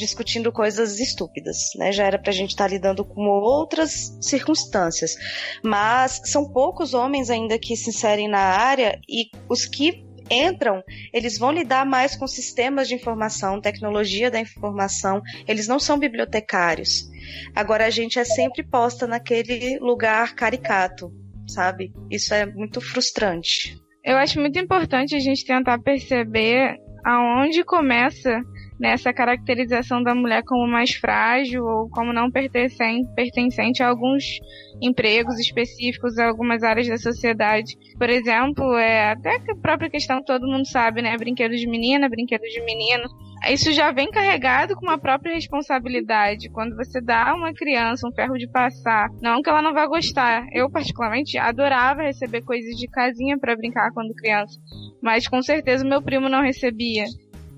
discutindo 0.00 0.50
coisas 0.50 0.98
estúpidas, 0.98 1.58
né? 1.76 1.92
Já 1.92 2.06
era 2.06 2.18
pra 2.18 2.32
gente 2.32 2.50
estar 2.50 2.64
tá 2.64 2.70
lidando 2.70 3.04
com 3.04 3.28
outras 3.28 4.16
circunstâncias. 4.20 5.14
Mas 5.62 6.22
são 6.24 6.50
poucos 6.50 6.94
homens 6.94 7.30
ainda 7.30 7.58
que 7.58 7.76
se 7.76 7.90
inserem 7.90 8.28
na 8.28 8.40
área 8.40 8.98
e 9.08 9.30
os 9.48 9.66
que 9.66 10.04
entram, 10.30 10.82
eles 11.12 11.36
vão 11.38 11.50
lidar 11.52 11.84
mais 11.84 12.16
com 12.16 12.26
sistemas 12.26 12.88
de 12.88 12.94
informação, 12.94 13.60
tecnologia 13.60 14.30
da 14.30 14.40
informação, 14.40 15.20
eles 15.46 15.66
não 15.66 15.78
são 15.78 15.98
bibliotecários. 15.98 17.10
Agora 17.54 17.84
a 17.84 17.90
gente 17.90 18.18
é 18.18 18.24
sempre 18.24 18.62
posta 18.62 19.06
naquele 19.06 19.78
lugar 19.80 20.34
caricato, 20.34 21.12
sabe? 21.48 21.92
Isso 22.08 22.32
é 22.32 22.46
muito 22.46 22.80
frustrante. 22.80 23.76
Eu 24.04 24.16
acho 24.16 24.40
muito 24.40 24.58
importante 24.58 25.16
a 25.16 25.18
gente 25.18 25.44
tentar 25.44 25.78
perceber 25.80 26.76
aonde 27.04 27.64
começa 27.64 28.40
nessa 28.80 29.12
caracterização 29.12 30.02
da 30.02 30.14
mulher 30.14 30.42
como 30.42 30.66
mais 30.66 30.92
frágil 30.94 31.62
ou 31.64 31.90
como 31.90 32.14
não 32.14 32.30
pertencente, 32.30 33.82
a 33.82 33.88
alguns 33.88 34.40
empregos 34.80 35.38
específicos 35.38 36.18
a 36.18 36.26
algumas 36.26 36.62
áreas 36.62 36.88
da 36.88 36.96
sociedade. 36.96 37.76
Por 37.98 38.08
exemplo, 38.08 38.74
é 38.76 39.10
até 39.10 39.36
a 39.36 39.56
própria 39.60 39.90
questão 39.90 40.24
todo 40.24 40.48
mundo 40.48 40.66
sabe, 40.66 41.02
né? 41.02 41.14
Brinquedos 41.18 41.60
de 41.60 41.68
menina, 41.68 42.08
brinquedos 42.08 42.50
de 42.50 42.64
menino. 42.64 43.04
Isso 43.48 43.72
já 43.72 43.90
vem 43.90 44.10
carregado 44.10 44.74
com 44.74 44.86
uma 44.86 44.98
própria 44.98 45.34
responsabilidade. 45.34 46.50
Quando 46.50 46.76
você 46.76 47.00
dá 47.00 47.30
a 47.30 47.34
uma 47.34 47.52
criança 47.52 48.06
um 48.06 48.12
ferro 48.12 48.36
de 48.36 48.46
passar, 48.46 49.08
não 49.20 49.42
que 49.42 49.48
ela 49.48 49.62
não 49.62 49.74
vá 49.74 49.86
gostar. 49.86 50.46
Eu 50.52 50.70
particularmente 50.70 51.36
adorava 51.38 52.02
receber 52.02 52.42
coisas 52.42 52.76
de 52.76 52.86
casinha 52.86 53.38
para 53.38 53.56
brincar 53.56 53.92
quando 53.92 54.14
criança, 54.14 54.58
mas 55.02 55.26
com 55.26 55.42
certeza 55.42 55.84
meu 55.84 56.02
primo 56.02 56.28
não 56.28 56.42
recebia 56.42 57.04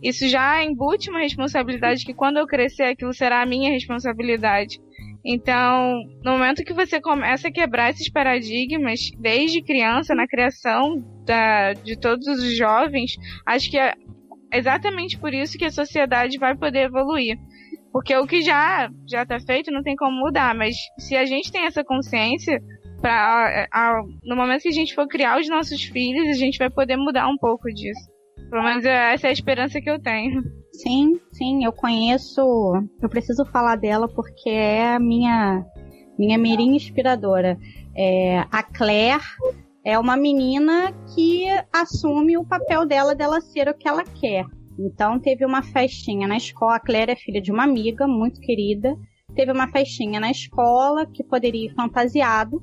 isso 0.02 0.28
já 0.28 0.64
embute 0.64 1.10
uma 1.10 1.20
responsabilidade 1.20 2.04
que 2.04 2.12
quando 2.12 2.38
eu 2.38 2.46
crescer 2.46 2.84
aquilo 2.84 3.12
será 3.12 3.42
a 3.42 3.46
minha 3.46 3.70
responsabilidade. 3.70 4.80
Então, 5.24 6.02
no 6.24 6.32
momento 6.32 6.64
que 6.64 6.72
você 6.72 7.00
começa 7.00 7.46
a 7.46 7.52
quebrar 7.52 7.90
esses 7.90 8.10
paradigmas, 8.10 9.10
desde 9.20 9.62
criança, 9.62 10.14
na 10.14 10.26
criação 10.26 10.96
da, 11.24 11.74
de 11.74 11.96
todos 11.96 12.26
os 12.26 12.56
jovens, 12.56 13.12
acho 13.46 13.70
que 13.70 13.78
é 13.78 13.94
exatamente 14.52 15.16
por 15.16 15.32
isso 15.32 15.56
que 15.56 15.64
a 15.64 15.70
sociedade 15.70 16.38
vai 16.38 16.56
poder 16.56 16.86
evoluir. 16.86 17.38
Porque 17.92 18.16
o 18.16 18.26
que 18.26 18.42
já 18.42 18.90
já 19.08 19.22
está 19.22 19.38
feito 19.38 19.70
não 19.70 19.82
tem 19.82 19.94
como 19.94 20.18
mudar, 20.18 20.54
mas 20.54 20.74
se 20.98 21.14
a 21.14 21.24
gente 21.24 21.52
tem 21.52 21.66
essa 21.66 21.84
consciência, 21.84 22.58
pra, 23.00 23.68
a, 23.70 23.98
a, 23.98 24.02
no 24.24 24.34
momento 24.34 24.62
que 24.62 24.68
a 24.68 24.72
gente 24.72 24.94
for 24.94 25.06
criar 25.06 25.38
os 25.38 25.48
nossos 25.48 25.82
filhos, 25.82 26.26
a 26.28 26.38
gente 26.38 26.58
vai 26.58 26.70
poder 26.70 26.96
mudar 26.96 27.28
um 27.28 27.36
pouco 27.36 27.68
disso. 27.68 28.11
Pelo 28.52 28.64
menos 28.64 28.84
essa 28.84 29.28
é 29.28 29.30
a 29.30 29.32
esperança 29.32 29.80
que 29.80 29.88
eu 29.88 29.98
tenho. 29.98 30.42
Sim, 30.74 31.18
sim, 31.32 31.64
eu 31.64 31.72
conheço. 31.72 32.42
Eu 33.00 33.08
preciso 33.08 33.46
falar 33.46 33.76
dela 33.76 34.06
porque 34.06 34.50
é 34.50 34.94
a 34.94 34.98
minha, 34.98 35.64
minha 36.18 36.36
mirinha 36.36 36.76
inspiradora. 36.76 37.58
É, 37.96 38.40
a 38.52 38.62
Claire 38.62 39.22
é 39.82 39.98
uma 39.98 40.18
menina 40.18 40.92
que 41.14 41.46
assume 41.72 42.36
o 42.36 42.44
papel 42.44 42.84
dela 42.84 43.14
dela 43.14 43.40
ser 43.40 43.68
o 43.68 43.74
que 43.74 43.88
ela 43.88 44.04
quer. 44.04 44.44
Então 44.78 45.18
teve 45.18 45.46
uma 45.46 45.62
festinha 45.62 46.28
na 46.28 46.36
escola. 46.36 46.76
A 46.76 46.80
Claire 46.80 47.12
é 47.12 47.16
filha 47.16 47.40
de 47.40 47.50
uma 47.50 47.64
amiga 47.64 48.06
muito 48.06 48.38
querida. 48.38 48.94
Teve 49.34 49.50
uma 49.50 49.68
festinha 49.68 50.20
na 50.20 50.30
escola 50.30 51.06
que 51.06 51.24
poderia 51.24 51.70
ir 51.70 51.74
fantasiado 51.74 52.62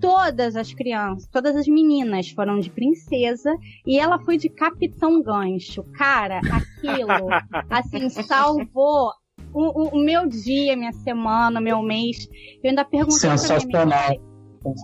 todas 0.00 0.56
as 0.56 0.72
crianças, 0.72 1.28
todas 1.30 1.56
as 1.56 1.66
meninas 1.66 2.30
foram 2.30 2.58
de 2.58 2.70
princesa 2.70 3.54
e 3.86 3.98
ela 3.98 4.18
foi 4.18 4.36
de 4.36 4.48
capitão 4.48 5.22
gancho. 5.22 5.82
Cara, 5.94 6.40
aquilo, 6.50 7.28
assim, 7.70 8.08
salvou 8.08 9.12
o, 9.52 9.62
o, 9.62 9.88
o, 9.96 10.04
meu 10.04 10.26
dia, 10.26 10.76
minha 10.76 10.92
semana, 10.92 11.60
meu 11.60 11.82
mês. 11.82 12.28
Eu 12.62 12.70
ainda 12.70 12.84
perguntei 12.84 13.30
pra 13.70 13.86
minha. 13.86 14.28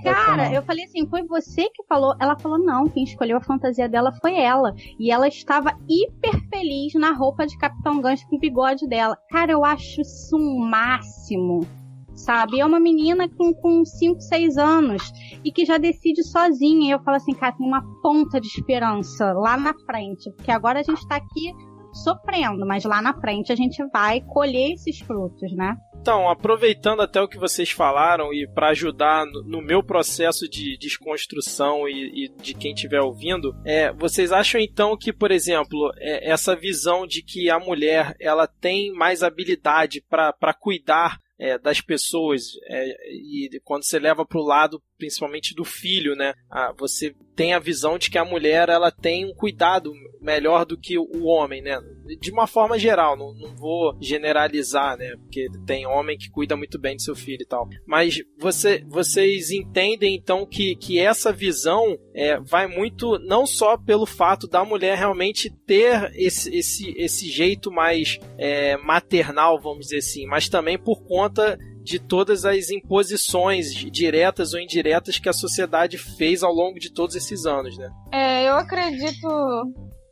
Cara, 0.02 0.52
eu 0.52 0.62
falei 0.62 0.84
assim, 0.84 1.06
foi 1.06 1.24
você 1.24 1.68
que 1.70 1.82
falou? 1.88 2.14
Ela 2.20 2.38
falou, 2.38 2.58
não, 2.58 2.88
quem 2.88 3.04
escolheu 3.04 3.36
a 3.36 3.40
fantasia 3.40 3.88
dela 3.88 4.12
foi 4.12 4.38
ela. 4.38 4.74
E 4.98 5.10
ela 5.10 5.28
estava 5.28 5.76
hiper 5.88 6.48
feliz 6.48 6.94
na 6.94 7.12
roupa 7.12 7.46
de 7.46 7.58
Capitão 7.58 8.00
Gancho 8.00 8.26
com 8.28 8.36
o 8.36 8.38
bigode 8.38 8.86
dela. 8.88 9.18
Cara, 9.30 9.52
eu 9.52 9.64
acho 9.64 10.00
isso 10.00 10.36
um 10.36 10.58
máximo 10.58 11.66
sabe? 12.14 12.60
É 12.60 12.66
uma 12.66 12.80
menina 12.80 13.28
com 13.28 13.84
5, 13.84 14.20
6 14.20 14.56
anos 14.56 15.02
e 15.44 15.52
que 15.52 15.64
já 15.64 15.78
decide 15.78 16.22
sozinha. 16.22 16.88
E 16.88 16.90
eu 16.92 17.02
falo 17.02 17.16
assim, 17.16 17.34
cara, 17.34 17.56
tem 17.56 17.66
uma 17.66 17.82
ponta 18.02 18.40
de 18.40 18.48
esperança 18.48 19.32
lá 19.32 19.56
na 19.56 19.74
frente, 19.86 20.30
porque 20.32 20.50
agora 20.50 20.80
a 20.80 20.82
gente 20.82 21.06
tá 21.06 21.16
aqui 21.16 21.52
sofrendo, 21.92 22.66
mas 22.66 22.84
lá 22.84 23.00
na 23.00 23.14
frente 23.20 23.52
a 23.52 23.56
gente 23.56 23.82
vai 23.92 24.20
colher 24.20 24.72
esses 24.72 24.98
frutos, 24.98 25.54
né? 25.54 25.76
Então, 26.00 26.28
aproveitando 26.28 27.00
até 27.00 27.18
o 27.22 27.26
que 27.28 27.38
vocês 27.38 27.70
falaram 27.70 28.30
e 28.30 28.46
para 28.46 28.68
ajudar 28.68 29.24
no, 29.24 29.42
no, 29.42 29.62
meu 29.62 29.82
processo 29.82 30.46
de 30.46 30.76
desconstrução 30.76 31.88
e, 31.88 32.26
e 32.26 32.42
de 32.42 32.52
quem 32.52 32.74
estiver 32.74 33.00
ouvindo, 33.00 33.56
é, 33.64 33.90
vocês 33.90 34.30
acham 34.30 34.60
então 34.60 34.98
que, 34.98 35.14
por 35.14 35.30
exemplo, 35.30 35.90
é, 35.96 36.30
essa 36.30 36.54
visão 36.54 37.06
de 37.06 37.22
que 37.22 37.48
a 37.48 37.58
mulher 37.58 38.14
ela 38.20 38.46
tem 38.46 38.92
mais 38.92 39.22
habilidade 39.22 40.04
para 40.10 40.52
cuidar 40.52 41.18
é, 41.38 41.58
das 41.58 41.80
pessoas 41.80 42.52
é, 42.66 42.86
e 43.10 43.60
quando 43.64 43.84
você 43.84 43.98
leva 43.98 44.24
para 44.24 44.38
o 44.38 44.44
lado 44.44 44.82
principalmente 45.04 45.54
do 45.54 45.64
filho, 45.64 46.16
né? 46.16 46.32
Ah, 46.50 46.72
você 46.78 47.14
tem 47.36 47.52
a 47.52 47.58
visão 47.58 47.98
de 47.98 48.08
que 48.10 48.16
a 48.16 48.24
mulher 48.24 48.68
ela 48.70 48.90
tem 48.90 49.26
um 49.26 49.34
cuidado 49.34 49.92
melhor 50.20 50.64
do 50.64 50.78
que 50.78 50.98
o 50.98 51.24
homem, 51.24 51.60
né? 51.60 51.78
De 52.20 52.30
uma 52.30 52.46
forma 52.46 52.78
geral, 52.78 53.16
não, 53.16 53.34
não 53.34 53.54
vou 53.54 53.94
generalizar, 54.00 54.96
né? 54.96 55.14
Porque 55.16 55.46
tem 55.66 55.86
homem 55.86 56.16
que 56.16 56.30
cuida 56.30 56.56
muito 56.56 56.78
bem 56.78 56.96
de 56.96 57.02
seu 57.02 57.14
filho 57.14 57.42
e 57.42 57.46
tal. 57.46 57.68
Mas 57.86 58.22
você, 58.38 58.82
vocês 58.88 59.50
entendem 59.50 60.14
então 60.14 60.46
que, 60.46 60.74
que 60.76 60.98
essa 60.98 61.32
visão 61.32 61.98
é, 62.14 62.40
vai 62.40 62.66
muito 62.66 63.18
não 63.18 63.46
só 63.46 63.76
pelo 63.76 64.06
fato 64.06 64.48
da 64.48 64.64
mulher 64.64 64.96
realmente 64.96 65.50
ter 65.66 66.12
esse, 66.14 66.54
esse, 66.56 66.94
esse 66.96 67.28
jeito 67.28 67.70
mais 67.70 68.18
é, 68.38 68.78
maternal, 68.78 69.60
vamos 69.60 69.86
dizer 69.86 69.98
assim, 69.98 70.26
mas 70.26 70.48
também 70.48 70.78
por 70.78 71.02
conta 71.04 71.58
de 71.84 71.98
todas 71.98 72.46
as 72.46 72.70
imposições 72.70 73.74
diretas 73.74 74.54
ou 74.54 74.60
indiretas 74.60 75.18
que 75.18 75.28
a 75.28 75.32
sociedade 75.34 75.98
fez 75.98 76.42
ao 76.42 76.52
longo 76.52 76.80
de 76.80 76.90
todos 76.90 77.14
esses 77.14 77.44
anos, 77.44 77.76
né? 77.76 77.90
É, 78.10 78.48
eu 78.48 78.54
acredito 78.54 79.28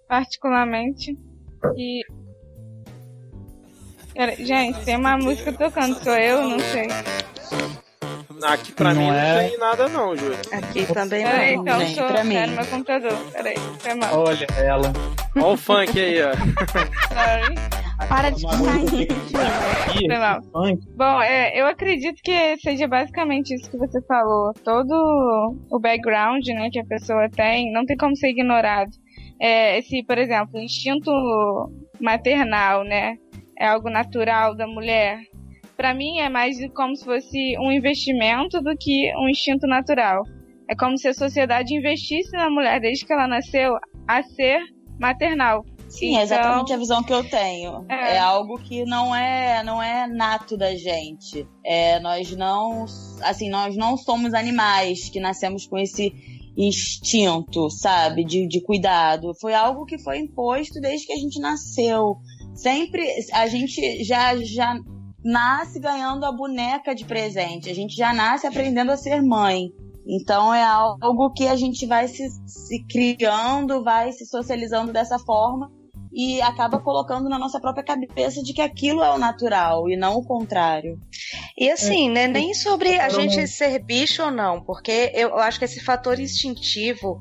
particularmente 0.07 1.17
que 1.75 2.03
Gente, 4.39 4.85
tem 4.85 4.97
uma 4.97 5.17
música 5.17 5.51
tocando, 5.55 5.99
sou 6.05 6.13
eu? 6.13 6.43
Não 6.43 6.59
sei. 6.59 6.87
Aqui 8.43 8.73
pra 8.73 8.93
não 8.93 9.03
mim 9.03 9.09
é... 9.09 9.43
não 9.43 9.49
tem 9.49 9.59
nada 9.59 9.89
não, 9.89 10.17
Júlia. 10.17 10.39
Aqui 10.53 10.85
também 10.93 11.25
Peraí, 11.25 11.57
não. 11.57 11.63
Então, 11.63 11.81
gente, 11.81 11.95
sou, 11.95 12.07
pra 12.09 12.25
mim. 12.25 12.47
no 12.47 12.57
meu 12.57 12.67
computador. 12.67 13.17
Peraí, 13.33 13.57
foi 13.79 13.95
mal. 13.95 14.19
Olha 14.19 14.47
ela. 14.59 14.93
Olha 15.37 15.47
o 15.47 15.57
funk 15.57 15.99
aí, 15.99 16.23
ó. 16.23 16.33
Sorry. 17.09 17.82
Para 18.09 18.31
de 18.31 18.41
ficar 18.41 18.59
Bom, 20.97 21.23
é, 21.23 21.61
eu 21.61 21.67
acredito 21.67 22.21
que 22.23 22.57
seja 22.59 22.87
basicamente 22.89 23.55
isso 23.55 23.71
que 23.71 23.77
você 23.77 24.01
falou. 24.03 24.53
Todo 24.65 24.93
o 25.71 25.79
background 25.79 26.47
né, 26.49 26.69
que 26.71 26.81
a 26.81 26.85
pessoa 26.85 27.29
tem 27.31 27.73
não 27.73 27.85
tem 27.85 27.97
como 27.97 28.17
ser 28.17 28.31
ignorado. 28.31 28.91
É, 29.41 29.79
esse, 29.79 30.03
por 30.05 30.19
exemplo, 30.19 30.61
instinto 30.61 31.11
maternal, 32.01 32.85
né? 32.85 33.17
É 33.59 33.67
algo 33.67 33.91
natural 33.91 34.57
da 34.57 34.67
mulher. 34.67 35.21
Para 35.77 35.95
mim 35.95 36.19
é 36.19 36.29
mais 36.29 36.57
como 36.75 36.95
se 36.97 37.05
fosse 37.05 37.57
um 37.59 37.73
investimento 37.73 38.61
do 38.61 38.77
que 38.77 39.13
um 39.17 39.29
instinto 39.29 39.67
natural. 39.67 40.23
É 40.69 40.77
como 40.77 40.97
se 40.97 41.09
a 41.09 41.15
sociedade 41.15 41.75
investisse 41.75 42.31
na 42.33 42.49
mulher 42.49 42.81
desde 42.81 43.05
que 43.05 43.13
ela 43.13 43.27
nasceu 43.27 43.77
a 44.07 44.23
ser 44.23 44.61
maternal. 44.99 45.65
Sim, 45.93 46.09
então, 46.09 46.21
é 46.21 46.23
exatamente 46.23 46.73
a 46.73 46.77
visão 46.79 47.03
que 47.03 47.13
eu 47.13 47.29
tenho. 47.29 47.85
É. 47.89 48.15
é. 48.15 48.19
algo 48.19 48.59
que 48.59 48.85
não 48.87 49.15
é 49.15 49.63
não 49.63 49.83
é 49.83 50.07
nato 50.07 50.57
da 50.57 50.75
gente. 50.75 51.47
É, 51.63 52.01
nós 52.01 52.35
não, 52.35 52.87
assim, 53.21 53.51
nós 53.51 53.77
não 53.77 53.97
somos 53.99 54.33
animais 54.33 55.11
que 55.11 55.21
nascemos 55.21 55.67
com 55.67 55.79
esse 55.79 56.13
instinto, 56.57 57.69
sabe, 57.71 58.25
de, 58.25 58.49
de 58.49 58.63
cuidado. 58.63 59.35
Foi 59.39 59.53
algo 59.53 59.85
que 59.85 59.99
foi 59.99 60.19
imposto 60.19 60.81
desde 60.81 61.07
que 61.07 61.13
a 61.13 61.19
gente 61.19 61.39
nasceu. 61.39 62.17
Sempre 62.55 63.07
a 63.33 63.47
gente 63.47 64.03
já 64.03 64.35
já 64.37 64.75
nasce 65.23 65.79
ganhando 65.79 66.25
a 66.25 66.33
boneca 66.33 66.95
de 66.95 67.05
presente. 67.05 67.69
A 67.69 67.75
gente 67.75 67.95
já 67.95 68.15
nasce 68.15 68.47
aprendendo 68.47 68.93
a 68.93 68.97
ser 68.97 69.21
mãe. 69.21 69.71
Então 70.07 70.55
é 70.55 70.65
algo 70.65 71.31
que 71.33 71.47
a 71.47 71.55
gente 71.55 71.85
vai 71.87 72.09
se, 72.09 72.27
se 72.47 72.83
criando, 72.87 73.85
vai 73.85 74.11
se 74.11 74.25
socializando 74.25 74.91
dessa 74.91 75.19
forma 75.19 75.71
e 76.13 76.43
acaba 76.43 76.79
colocando 76.79 77.29
na 77.29 77.39
nossa 77.39 77.59
própria 77.59 77.85
cabeça 77.85 78.43
de 78.43 78.53
que 78.53 78.61
aquilo 78.61 79.03
é 79.03 79.11
o 79.11 79.19
natural 79.19 79.89
e 79.89 79.97
não 79.97 80.17
o 80.17 80.25
contrário. 80.25 80.99
E 81.57 81.71
assim, 81.71 82.11
né, 82.11 82.27
nem 82.27 82.53
sobre 82.53 82.99
a 82.99 83.09
gente 83.09 83.47
ser 83.49 83.79
bicho 83.79 84.23
ou 84.23 84.31
não, 84.31 84.63
porque 84.63 85.11
eu 85.15 85.39
acho 85.39 85.59
que 85.59 85.65
esse 85.65 85.81
fator 85.81 86.21
instintivo 86.21 87.19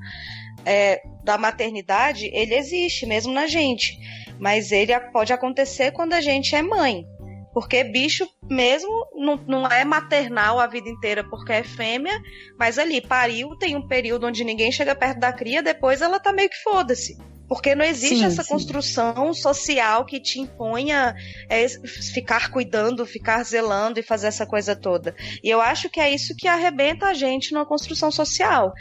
é, 0.65 1.01
da 1.23 1.37
maternidade, 1.37 2.29
ele 2.33 2.55
existe 2.55 3.05
mesmo 3.05 3.31
na 3.31 3.47
gente, 3.47 3.97
mas 4.39 4.71
ele 4.71 4.97
pode 5.11 5.31
acontecer 5.31 5.91
quando 5.91 6.13
a 6.13 6.21
gente 6.21 6.55
é 6.55 6.61
mãe. 6.61 7.05
Porque 7.53 7.83
bicho 7.83 8.25
mesmo 8.49 8.89
não, 9.13 9.35
não 9.45 9.67
é 9.67 9.83
maternal 9.83 10.57
a 10.57 10.67
vida 10.67 10.89
inteira 10.89 11.23
porque 11.23 11.51
é 11.51 11.63
fêmea, 11.63 12.17
mas 12.57 12.79
ali 12.79 13.01
pariu, 13.01 13.57
tem 13.57 13.75
um 13.75 13.85
período 13.85 14.27
onde 14.27 14.43
ninguém 14.43 14.71
chega 14.71 14.95
perto 14.95 15.19
da 15.19 15.33
cria, 15.33 15.61
depois 15.61 16.01
ela 16.01 16.19
tá 16.19 16.31
meio 16.31 16.49
que 16.49 16.63
foda-se. 16.63 17.17
Porque 17.51 17.75
não 17.75 17.83
existe 17.83 18.19
sim, 18.19 18.23
essa 18.23 18.43
sim. 18.43 18.53
construção 18.53 19.33
social 19.33 20.05
que 20.05 20.21
te 20.21 20.39
imponha 20.39 21.13
é, 21.49 21.67
ficar 21.67 22.49
cuidando, 22.49 23.05
ficar 23.05 23.43
zelando 23.43 23.99
e 23.99 24.03
fazer 24.03 24.27
essa 24.27 24.45
coisa 24.45 24.73
toda. 24.73 25.13
E 25.43 25.49
eu 25.49 25.59
acho 25.59 25.89
que 25.89 25.99
é 25.99 26.09
isso 26.09 26.33
que 26.33 26.47
arrebenta 26.47 27.07
a 27.07 27.13
gente 27.13 27.51
na 27.51 27.65
construção 27.65 28.09
social. 28.09 28.71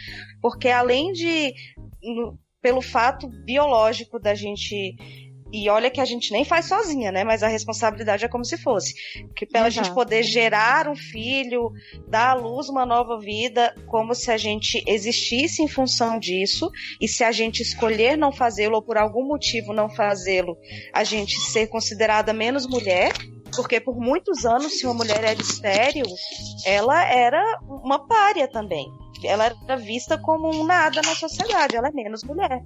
Porque 0.40 0.68
além 0.68 1.10
de. 1.10 1.52
pelo 2.62 2.80
fato 2.80 3.26
biológico 3.44 4.20
da 4.20 4.36
gente 4.36 4.94
E 5.52 5.68
olha 5.68 5.90
que 5.90 6.00
a 6.00 6.04
gente 6.04 6.32
nem 6.32 6.44
faz 6.44 6.66
sozinha, 6.66 7.10
né? 7.10 7.24
Mas 7.24 7.42
a 7.42 7.48
responsabilidade 7.48 8.24
é 8.24 8.28
como 8.28 8.44
se 8.44 8.56
fosse. 8.56 8.94
Que 9.34 9.44
pela 9.44 9.68
Exato. 9.68 9.86
gente 9.86 9.94
poder 9.94 10.22
gerar 10.22 10.88
um 10.88 10.94
filho, 10.94 11.72
dar 12.08 12.30
à 12.30 12.34
luz 12.34 12.68
uma 12.68 12.86
nova 12.86 13.18
vida, 13.18 13.74
como 13.86 14.14
se 14.14 14.30
a 14.30 14.36
gente 14.36 14.82
existisse 14.86 15.62
em 15.62 15.68
função 15.68 16.18
disso, 16.18 16.70
e 17.00 17.08
se 17.08 17.24
a 17.24 17.32
gente 17.32 17.62
escolher 17.62 18.16
não 18.16 18.32
fazê-lo 18.32 18.76
ou 18.76 18.82
por 18.82 18.96
algum 18.96 19.26
motivo 19.26 19.72
não 19.72 19.88
fazê-lo, 19.88 20.56
a 20.92 21.02
gente 21.02 21.40
ser 21.40 21.66
considerada 21.66 22.32
menos 22.32 22.66
mulher, 22.66 23.12
porque 23.54 23.80
por 23.80 23.98
muitos 23.98 24.44
anos, 24.44 24.78
se 24.78 24.86
uma 24.86 24.94
mulher 24.94 25.24
era 25.24 25.40
estéril, 25.40 26.06
ela 26.64 27.04
era 27.04 27.42
uma 27.82 28.06
párea 28.06 28.46
também 28.46 28.86
ela 29.26 29.46
era 29.46 29.76
vista 29.76 30.18
como 30.18 30.48
um 30.48 30.64
nada 30.64 31.00
na 31.02 31.14
sociedade, 31.14 31.76
ela 31.76 31.88
é 31.88 31.92
menos 31.92 32.22
mulher. 32.24 32.62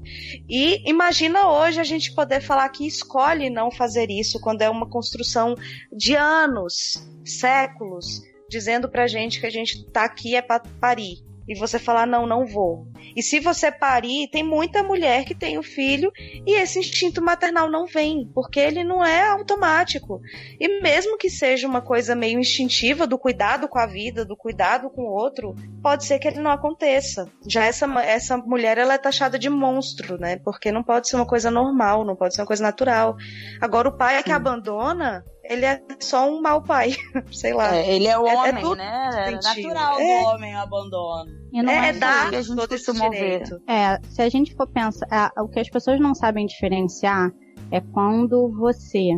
E 0.48 0.88
imagina 0.88 1.48
hoje 1.50 1.80
a 1.80 1.84
gente 1.84 2.14
poder 2.14 2.40
falar 2.40 2.68
que 2.68 2.86
escolhe 2.86 3.50
não 3.50 3.70
fazer 3.70 4.10
isso 4.10 4.40
quando 4.40 4.62
é 4.62 4.70
uma 4.70 4.88
construção 4.88 5.54
de 5.92 6.16
anos, 6.16 7.06
séculos, 7.24 8.22
dizendo 8.48 8.88
pra 8.88 9.06
gente 9.06 9.40
que 9.40 9.46
a 9.46 9.50
gente 9.50 9.84
tá 9.86 10.04
aqui 10.04 10.36
é 10.36 10.42
pra 10.42 10.60
parir 10.80 11.22
e 11.46 11.54
você 11.54 11.78
falar 11.78 12.06
não, 12.06 12.26
não 12.26 12.46
vou. 12.46 12.86
E 13.16 13.22
se 13.22 13.40
você 13.40 13.70
parir, 13.70 14.28
tem 14.28 14.42
muita 14.42 14.82
mulher 14.82 15.24
que 15.24 15.34
tem 15.34 15.58
o 15.58 15.62
filho 15.62 16.12
e 16.46 16.56
esse 16.58 16.78
instinto 16.78 17.22
maternal 17.22 17.70
não 17.70 17.86
vem, 17.86 18.30
porque 18.34 18.58
ele 18.58 18.82
não 18.82 19.04
é 19.04 19.28
automático. 19.28 20.20
E 20.58 20.80
mesmo 20.80 21.16
que 21.18 21.30
seja 21.30 21.66
uma 21.66 21.80
coisa 21.80 22.14
meio 22.14 22.38
instintiva 22.38 23.06
do 23.06 23.18
cuidado 23.18 23.68
com 23.68 23.78
a 23.78 23.86
vida, 23.86 24.24
do 24.24 24.36
cuidado 24.36 24.90
com 24.90 25.02
o 25.02 25.12
outro, 25.12 25.54
pode 25.82 26.04
ser 26.04 26.18
que 26.18 26.28
ele 26.28 26.40
não 26.40 26.50
aconteça. 26.50 27.30
Já 27.46 27.64
essa, 27.64 27.86
essa 28.02 28.36
mulher 28.36 28.78
ela 28.78 28.94
é 28.94 28.98
taxada 28.98 29.38
de 29.38 29.48
monstro, 29.48 30.18
né? 30.18 30.36
Porque 30.36 30.72
não 30.72 30.82
pode 30.82 31.08
ser 31.08 31.16
uma 31.16 31.26
coisa 31.26 31.50
normal, 31.50 32.04
não 32.04 32.16
pode 32.16 32.34
ser 32.34 32.40
uma 32.40 32.46
coisa 32.46 32.62
natural. 32.62 33.16
Agora 33.60 33.88
o 33.88 33.96
pai 33.96 34.16
é 34.16 34.22
que 34.22 34.32
abandona, 34.32 35.24
ele 35.44 35.64
é 35.64 35.80
só 36.00 36.28
um 36.28 36.40
mau 36.40 36.62
pai, 36.62 36.94
sei 37.32 37.52
lá. 37.52 37.74
É, 37.76 37.94
ele 37.94 38.06
é 38.06 38.18
o 38.18 38.26
é, 38.26 38.32
é 38.32 38.36
homem, 38.36 38.72
é 38.72 38.76
né? 38.76 39.10
É 39.28 39.30
natural 39.32 40.00
é. 40.00 40.22
do 40.22 40.28
homem 40.28 40.54
o 40.54 40.58
abandono. 40.58 41.30
é, 41.54 41.88
é 41.88 41.92
dar 41.92 42.30
que 42.30 42.36
a 42.36 42.42
gente 42.42 42.68
costuma 42.68 43.10
ver. 43.10 43.42
É, 43.68 44.00
se 44.08 44.22
a 44.22 44.28
gente 44.28 44.54
for 44.54 44.66
pensar, 44.66 45.06
é, 45.10 45.40
o 45.40 45.48
que 45.48 45.60
as 45.60 45.68
pessoas 45.68 46.00
não 46.00 46.14
sabem 46.14 46.46
diferenciar 46.46 47.30
é 47.70 47.80
quando 47.80 48.50
você 48.56 49.10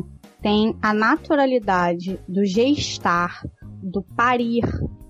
tem 0.42 0.76
a 0.82 0.92
naturalidade 0.92 2.20
do 2.28 2.44
gestar, 2.44 3.42
do 3.82 4.02
parir, 4.16 4.64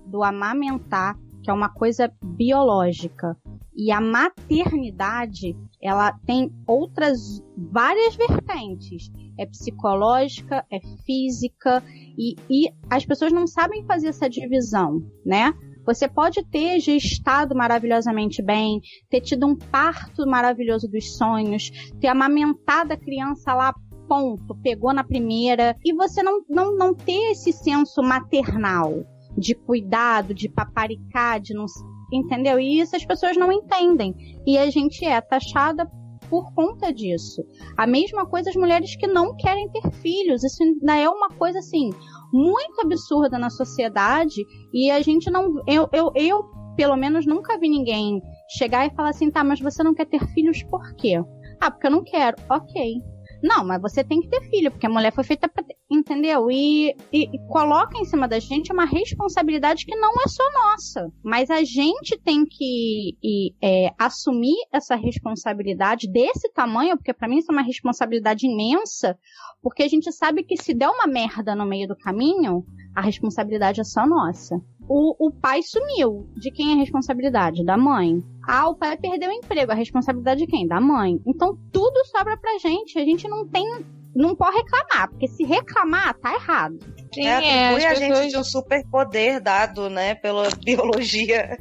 do 0.05 0.23
amamentar, 0.23 1.15
que 1.47 1.51
é 1.51 1.53
uma 1.53 1.69
coisa 1.69 2.11
biológica. 2.21 3.37
E 3.73 3.89
a 3.89 4.01
maternidade, 4.01 5.55
ela 5.81 6.11
tem 6.25 6.51
outras 6.67 7.41
várias 7.55 8.17
vertentes 8.17 9.09
é 9.39 9.45
psicológica, 9.45 10.65
é 10.69 10.79
física, 11.05 11.81
e, 12.17 12.35
e 12.49 12.69
as 12.89 13.05
pessoas 13.05 13.31
não 13.31 13.47
sabem 13.47 13.85
fazer 13.85 14.07
essa 14.07 14.27
divisão, 14.27 15.01
né? 15.25 15.53
Você 15.85 16.09
pode 16.09 16.43
ter 16.43 16.81
gestado 16.81 17.55
maravilhosamente 17.55 18.43
bem, 18.43 18.81
ter 19.09 19.21
tido 19.21 19.45
um 19.45 19.55
parto 19.55 20.27
maravilhoso 20.27 20.87
dos 20.89 21.15
sonhos, 21.15 21.69
ter 22.01 22.07
amamentado 22.07 22.91
a 22.91 22.97
criança 22.97 23.53
lá, 23.53 23.73
ponto, 24.07 24.55
pegou 24.55 24.91
na 24.91 25.03
primeira, 25.03 25.77
e 25.85 25.93
você 25.93 26.21
não, 26.23 26.41
não, 26.49 26.75
não 26.75 26.93
ter 26.93 27.31
esse 27.31 27.53
senso 27.53 28.01
maternal 28.01 29.05
de 29.37 29.53
cuidado, 29.53 30.33
de 30.33 30.49
paparicar, 30.49 31.39
de 31.39 31.53
não. 31.53 31.65
Entendeu? 32.11 32.59
E 32.59 32.79
isso 32.79 32.95
as 32.95 33.05
pessoas 33.05 33.37
não 33.37 33.51
entendem. 33.51 34.15
E 34.45 34.57
a 34.57 34.69
gente 34.69 35.05
é 35.05 35.19
taxada 35.19 35.89
por 36.29 36.53
conta 36.53 36.93
disso. 36.93 37.43
A 37.77 37.85
mesma 37.85 38.25
coisa 38.25 38.49
as 38.49 38.55
mulheres 38.55 38.95
que 38.95 39.07
não 39.07 39.35
querem 39.35 39.69
ter 39.69 39.89
filhos. 39.91 40.43
Isso 40.43 40.63
ainda 40.63 40.95
é 40.97 41.09
uma 41.09 41.29
coisa 41.29 41.59
assim 41.59 41.89
muito 42.31 42.81
absurda 42.81 43.37
na 43.37 43.49
sociedade 43.49 44.45
e 44.73 44.91
a 44.91 45.01
gente 45.01 45.29
não. 45.29 45.55
Eu, 45.67 45.87
eu, 45.93 46.11
eu 46.15 46.43
pelo 46.75 46.95
menos 46.95 47.25
nunca 47.25 47.57
vi 47.57 47.69
ninguém 47.69 48.21
chegar 48.57 48.85
e 48.85 48.95
falar 48.95 49.09
assim, 49.09 49.31
tá, 49.31 49.43
mas 49.43 49.59
você 49.59 49.83
não 49.83 49.93
quer 49.93 50.05
ter 50.05 50.25
filhos 50.27 50.61
por 50.63 50.95
quê? 50.95 51.21
Ah, 51.59 51.71
porque 51.71 51.87
eu 51.87 51.91
não 51.91 52.03
quero. 52.03 52.37
Ok. 52.49 53.01
Não, 53.41 53.65
mas 53.65 53.81
você 53.81 54.03
tem 54.03 54.19
que 54.19 54.29
ter 54.29 54.41
filho, 54.49 54.71
porque 54.71 54.85
a 54.85 54.89
mulher 54.89 55.13
foi 55.13 55.23
feita 55.23 55.47
pra. 55.47 55.63
Entendeu? 55.89 56.51
E, 56.51 56.95
e, 57.13 57.23
e, 57.33 57.47
coloca 57.47 57.97
em 57.97 58.03
cima 58.03 58.27
da 58.27 58.39
gente 58.39 58.73
uma 58.73 58.85
responsabilidade 58.85 59.85
que 59.85 59.95
não 59.95 60.13
é 60.15 60.27
só 60.27 60.43
nossa. 60.51 61.11
Mas 61.23 61.49
a 61.49 61.63
gente 61.63 62.17
tem 62.17 62.45
que 62.45 63.17
e, 63.23 63.53
é, 63.61 63.93
assumir 63.97 64.57
essa 64.71 64.95
responsabilidade 64.95 66.11
desse 66.11 66.51
tamanho, 66.51 66.97
porque 66.97 67.13
para 67.13 67.27
mim 67.27 67.37
isso 67.37 67.51
é 67.51 67.55
uma 67.55 67.61
responsabilidade 67.61 68.45
imensa, 68.45 69.17
porque 69.61 69.83
a 69.83 69.87
gente 69.87 70.11
sabe 70.11 70.43
que 70.43 70.57
se 70.57 70.73
der 70.73 70.89
uma 70.89 71.07
merda 71.07 71.55
no 71.55 71.65
meio 71.65 71.87
do 71.87 71.95
caminho, 71.95 72.65
a 72.93 73.01
responsabilidade 73.01 73.79
é 73.79 73.83
só 73.85 74.05
nossa 74.05 74.61
o, 74.87 75.27
o 75.27 75.31
pai 75.31 75.61
sumiu. 75.61 76.27
De 76.35 76.51
quem 76.51 76.71
é 76.71 76.73
a 76.73 76.77
responsabilidade? 76.77 77.63
Da 77.63 77.77
mãe. 77.77 78.23
Ah, 78.47 78.69
o 78.69 78.75
pai 78.75 78.97
perdeu 78.97 79.29
o 79.29 79.33
emprego. 79.33 79.71
A 79.71 79.75
responsabilidade 79.75 80.41
de 80.41 80.47
quem? 80.47 80.67
Da 80.67 80.79
mãe. 80.79 81.21
Então 81.25 81.57
tudo 81.71 82.05
sobra 82.05 82.37
pra 82.37 82.57
gente. 82.59 82.97
A 82.97 83.05
gente 83.05 83.27
não 83.27 83.47
tem. 83.47 83.85
Não 84.17 84.35
pode 84.35 84.57
reclamar, 84.57 85.09
porque 85.11 85.27
se 85.27 85.43
reclamar, 85.43 86.17
tá 86.17 86.33
errado. 86.33 86.79
Sim, 87.13 87.27
é, 87.27 87.35
atribui 87.35 87.83
é, 87.83 87.87
a 87.87 87.89
pessoas... 87.89 88.19
gente 88.19 88.31
de 88.31 88.37
um 88.37 88.43
superpoder 88.43 89.39
dado, 89.39 89.91
né, 89.91 90.15
pela 90.15 90.49
biologia. 90.65 91.55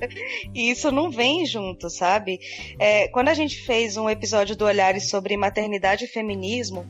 E 0.55 0.71
isso 0.71 0.91
não 0.91 1.11
vem 1.11 1.45
junto, 1.45 1.91
sabe? 1.91 2.39
É, 2.81 3.09
quando 3.09 3.29
a 3.29 3.35
gente 3.35 3.63
fez 3.67 3.99
um 3.99 4.09
episódio 4.09 4.57
do 4.57 4.65
Olhares 4.65 5.11
sobre 5.11 5.37
maternidade 5.37 6.07
e 6.07 6.09
feminismo, 6.09 6.87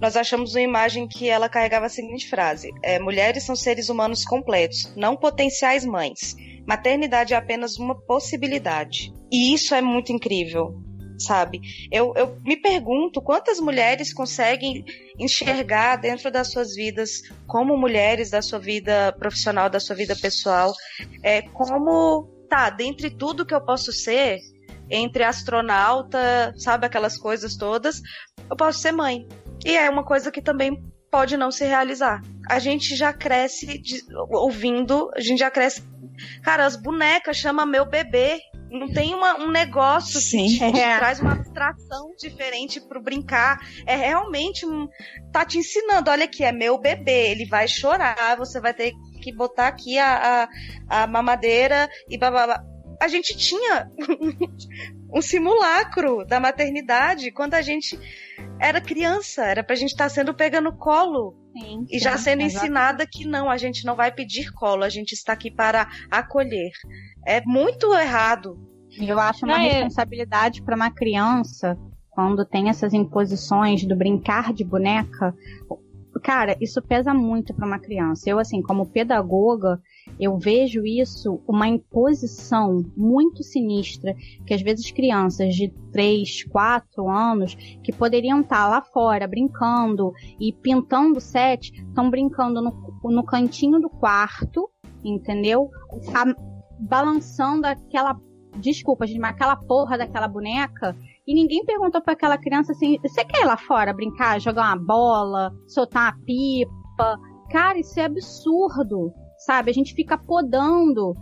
nós 0.00 0.16
achamos 0.16 0.54
uma 0.54 0.62
imagem 0.62 1.06
que 1.06 1.28
ela 1.28 1.46
carregava 1.46 1.86
a 1.86 1.90
seguinte 1.90 2.26
frase: 2.26 2.70
é, 2.82 2.98
Mulheres 2.98 3.42
são 3.42 3.54
seres 3.54 3.90
humanos 3.90 4.24
completos, 4.24 4.94
não 4.96 5.14
potenciais 5.14 5.84
mães. 5.84 6.34
Maternidade 6.66 7.34
é 7.34 7.36
apenas 7.36 7.76
uma 7.76 7.94
possibilidade. 7.94 9.12
E 9.30 9.52
isso 9.52 9.74
é 9.74 9.82
muito 9.82 10.10
incrível, 10.10 10.74
sabe? 11.18 11.60
Eu, 11.90 12.12
eu 12.16 12.36
me 12.44 12.56
pergunto 12.56 13.20
quantas 13.20 13.60
mulheres 13.60 14.12
conseguem 14.12 14.84
enxergar 15.18 15.96
dentro 15.96 16.30
das 16.30 16.50
suas 16.50 16.74
vidas, 16.74 17.22
como 17.46 17.76
mulheres 17.76 18.30
da 18.30 18.42
sua 18.42 18.58
vida 18.58 19.14
profissional, 19.18 19.68
da 19.68 19.80
sua 19.80 19.96
vida 19.96 20.16
pessoal, 20.16 20.72
é, 21.22 21.42
como, 21.42 22.28
tá, 22.48 22.70
dentre 22.70 23.10
tudo 23.10 23.46
que 23.46 23.54
eu 23.54 23.64
posso 23.64 23.92
ser, 23.92 24.38
entre 24.90 25.24
astronauta, 25.24 26.52
sabe, 26.56 26.86
aquelas 26.86 27.16
coisas 27.16 27.56
todas, 27.56 28.02
eu 28.50 28.56
posso 28.56 28.78
ser 28.78 28.92
mãe. 28.92 29.26
E 29.64 29.76
é 29.76 29.88
uma 29.88 30.04
coisa 30.04 30.30
que 30.30 30.42
também 30.42 30.82
pode 31.10 31.36
não 31.36 31.50
se 31.50 31.64
realizar. 31.64 32.22
A 32.48 32.58
gente 32.58 32.96
já 32.96 33.12
cresce 33.12 33.78
de, 33.78 34.02
ouvindo, 34.30 35.10
a 35.14 35.20
gente 35.20 35.38
já 35.38 35.50
cresce. 35.50 35.82
Cara, 36.42 36.66
as 36.66 36.74
bonecas 36.74 37.36
chama 37.36 37.66
meu 37.66 37.84
bebê. 37.84 38.40
Não 38.72 38.90
tem 38.90 39.14
uma, 39.14 39.38
um 39.38 39.50
negócio 39.50 40.18
Sim. 40.18 40.46
que, 40.46 40.64
é. 40.64 40.96
traz 40.96 41.20
uma 41.20 41.32
abstração 41.32 42.14
diferente 42.18 42.80
pro 42.80 43.02
brincar. 43.02 43.60
É 43.86 43.94
realmente 43.94 44.64
um. 44.64 44.88
Tá 45.30 45.44
te 45.44 45.58
ensinando, 45.58 46.10
olha 46.10 46.24
aqui, 46.24 46.42
é 46.42 46.50
meu 46.52 46.78
bebê, 46.78 47.30
ele 47.30 47.44
vai 47.44 47.68
chorar, 47.68 48.34
você 48.38 48.58
vai 48.58 48.72
ter 48.72 48.92
que 49.20 49.30
botar 49.30 49.68
aqui 49.68 49.98
a, 49.98 50.48
a, 50.88 51.02
a 51.02 51.06
mamadeira 51.06 51.88
e 52.08 52.16
babá. 52.16 52.64
A 52.98 53.08
gente 53.08 53.36
tinha 53.36 53.90
um 55.12 55.20
simulacro 55.20 56.24
da 56.24 56.40
maternidade 56.40 57.30
quando 57.30 57.54
a 57.54 57.60
gente 57.60 57.98
era 58.58 58.80
criança, 58.80 59.44
era 59.44 59.62
pra 59.62 59.76
gente 59.76 59.90
estar 59.90 60.04
tá 60.04 60.10
sendo 60.10 60.32
pega 60.32 60.62
no 60.62 60.76
colo. 60.78 61.41
Sim, 61.52 61.84
e 61.90 61.98
já 61.98 62.16
sendo 62.16 62.42
ensinada 62.42 63.06
que 63.06 63.26
não, 63.26 63.50
a 63.50 63.58
gente 63.58 63.84
não 63.84 63.94
vai 63.94 64.10
pedir 64.10 64.50
colo, 64.52 64.84
a 64.84 64.88
gente 64.88 65.12
está 65.12 65.34
aqui 65.34 65.50
para 65.50 65.88
acolher. 66.10 66.70
É 67.26 67.42
muito 67.44 67.92
errado. 67.94 68.58
Eu 68.98 69.18
acho 69.18 69.44
uma 69.44 69.62
é. 69.62 69.68
responsabilidade 69.68 70.62
para 70.62 70.76
uma 70.76 70.90
criança, 70.90 71.78
quando 72.10 72.44
tem 72.44 72.68
essas 72.68 72.92
imposições 72.92 73.84
do 73.84 73.96
brincar 73.96 74.52
de 74.52 74.64
boneca, 74.64 75.34
cara, 76.22 76.56
isso 76.60 76.80
pesa 76.82 77.12
muito 77.14 77.54
para 77.54 77.66
uma 77.66 77.78
criança. 77.78 78.28
Eu, 78.28 78.38
assim, 78.38 78.62
como 78.62 78.90
pedagoga, 78.90 79.80
eu 80.18 80.38
vejo 80.38 80.84
isso 80.84 81.40
uma 81.46 81.68
imposição 81.68 82.82
muito 82.96 83.42
sinistra 83.42 84.14
que 84.46 84.54
às 84.54 84.62
vezes 84.62 84.90
crianças 84.90 85.54
de 85.54 85.68
3, 85.92 86.44
4 86.44 87.08
anos 87.08 87.54
que 87.82 87.92
poderiam 87.92 88.40
estar 88.40 88.68
lá 88.68 88.82
fora 88.82 89.26
brincando 89.26 90.12
e 90.40 90.52
pintando 90.52 91.20
set, 91.20 91.72
estão 91.72 92.10
brincando 92.10 92.62
no, 92.62 92.72
no 93.04 93.24
cantinho 93.24 93.80
do 93.80 93.88
quarto, 93.88 94.70
entendeu? 95.04 95.70
A, 96.14 96.34
balançando 96.78 97.66
aquela 97.66 98.18
desculpa, 98.58 99.06
gente, 99.06 99.18
mas 99.18 99.32
aquela 99.32 99.56
porra 99.56 99.96
daquela 99.96 100.28
boneca 100.28 100.96
e 101.26 101.34
ninguém 101.34 101.64
perguntou 101.64 102.02
para 102.02 102.12
aquela 102.12 102.36
criança 102.36 102.72
assim: 102.72 102.98
você 103.00 103.24
quer 103.24 103.42
ir 103.42 103.46
lá 103.46 103.56
fora 103.56 103.92
brincar, 103.92 104.40
jogar 104.40 104.66
uma 104.66 104.76
bola, 104.76 105.52
soltar 105.66 106.12
uma 106.12 106.24
pipa? 106.24 107.20
Cara, 107.50 107.78
isso 107.78 107.98
é 108.00 108.04
absurdo 108.04 109.12
sabe? 109.44 109.70
A 109.70 109.74
gente 109.74 109.94
fica 109.94 110.16
podando. 110.16 111.14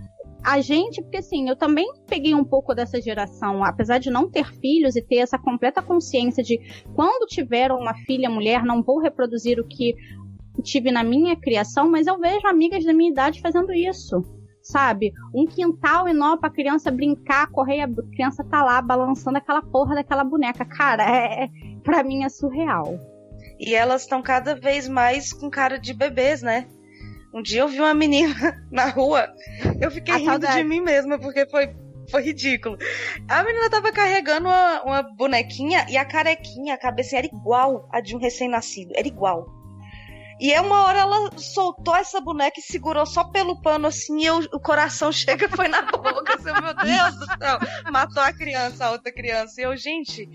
a 0.42 0.61
gente, 0.61 1.02
porque 1.02 1.18
assim, 1.18 1.48
eu 1.48 1.56
também 1.56 1.87
peguei 2.06 2.35
um 2.35 2.44
pouco 2.44 2.74
dessa 2.74 3.00
geração, 3.00 3.62
apesar 3.62 3.98
de 3.98 4.11
não 4.11 4.30
ter 4.30 4.46
filhos 4.61 4.96
e 4.96 5.02
ter 5.02 5.16
essa 5.16 5.38
completa 5.38 5.83
consciência 5.83 6.42
de 6.42 6.59
quando 6.94 7.26
tiver 7.26 7.70
uma 7.72 7.94
filha 8.06 8.30
mulher, 8.30 8.64
não 8.64 8.83
vou 8.83 8.98
reproduzir 8.98 9.61
o 9.61 9.66
que 9.66 9.94
tive 10.62 10.90
na 10.90 11.02
minha 11.02 11.37
criação, 11.37 11.90
mas 11.90 12.06
eu 12.06 12.18
vejo 12.18 12.46
amigas 12.46 12.85
da 12.85 12.92
minha 12.92 13.11
idade 13.11 13.40
fazendo 13.40 13.72
isso. 13.72 14.22
Sabe? 14.62 15.12
Um 15.35 15.46
quintal 15.46 16.06
enorme 16.06 16.40
pra 16.40 16.50
criança 16.50 16.90
brincar, 16.90 17.50
correr, 17.50 17.80
a 17.80 17.88
criança 18.14 18.44
tá 18.44 18.62
lá 18.62 18.80
balançando 18.83 19.38
aquela 19.38 19.62
porra 19.62 19.94
daquela 19.94 20.22
boneca. 20.22 20.66
Cara, 20.66 21.02
é, 21.02 21.44
é 21.44 21.48
pra 21.83 22.02
mim 22.02 22.24
é 22.24 22.28
surreal. 22.28 22.98
E 23.59 23.74
elas 23.74 24.02
estão 24.02 24.22
cada 24.22 24.54
vez 24.54 24.87
mais 24.87 25.33
com 25.33 25.50
cara 25.50 25.78
de 25.78 25.94
bebês, 25.94 26.42
né? 26.42 26.68
Um 27.32 27.42
dia 27.42 27.60
eu 27.60 27.68
vi 27.68 27.78
uma 27.78 27.94
menina 27.94 28.34
na 28.70 28.86
rua, 28.86 29.28
eu 29.80 29.90
fiquei 29.90 30.14
a 30.14 30.16
rindo 30.16 30.30
saudade. 30.30 30.56
de 30.56 30.64
mim 30.64 30.80
mesma, 30.80 31.18
porque 31.18 31.46
foi, 31.46 31.74
foi 32.10 32.22
ridículo. 32.22 32.76
A 33.28 33.42
menina 33.44 33.70
tava 33.70 33.92
carregando 33.92 34.48
uma, 34.48 34.82
uma 34.82 35.02
bonequinha 35.02 35.86
e 35.88 35.96
a 35.96 36.04
carequinha, 36.04 36.74
a 36.74 36.78
cabeça 36.78 37.16
era 37.16 37.26
igual 37.26 37.88
a 37.92 38.00
de 38.00 38.16
um 38.16 38.18
recém-nascido. 38.18 38.92
Era 38.96 39.06
igual. 39.06 39.46
E 40.40 40.50
é 40.52 40.60
uma 40.60 40.86
hora 40.86 41.00
ela 41.00 41.30
soltou 41.36 41.94
essa 41.94 42.18
boneca 42.18 42.58
e 42.58 42.62
segurou 42.62 43.04
só 43.04 43.24
pelo 43.24 43.60
pano 43.60 43.86
assim, 43.86 44.22
e 44.22 44.26
eu, 44.26 44.38
o 44.54 44.58
coração 44.58 45.12
chega 45.12 45.48
foi 45.50 45.68
na 45.68 45.82
boca. 45.82 46.34
Assim, 46.34 46.44
meu 46.44 46.74
Deus 46.74 47.14
do 47.16 47.26
céu, 47.26 47.58
matou 47.92 48.22
a 48.22 48.32
criança, 48.32 48.86
a 48.86 48.90
outra 48.90 49.12
criança. 49.12 49.60
E 49.60 49.64
eu, 49.64 49.76
gente, 49.76 50.26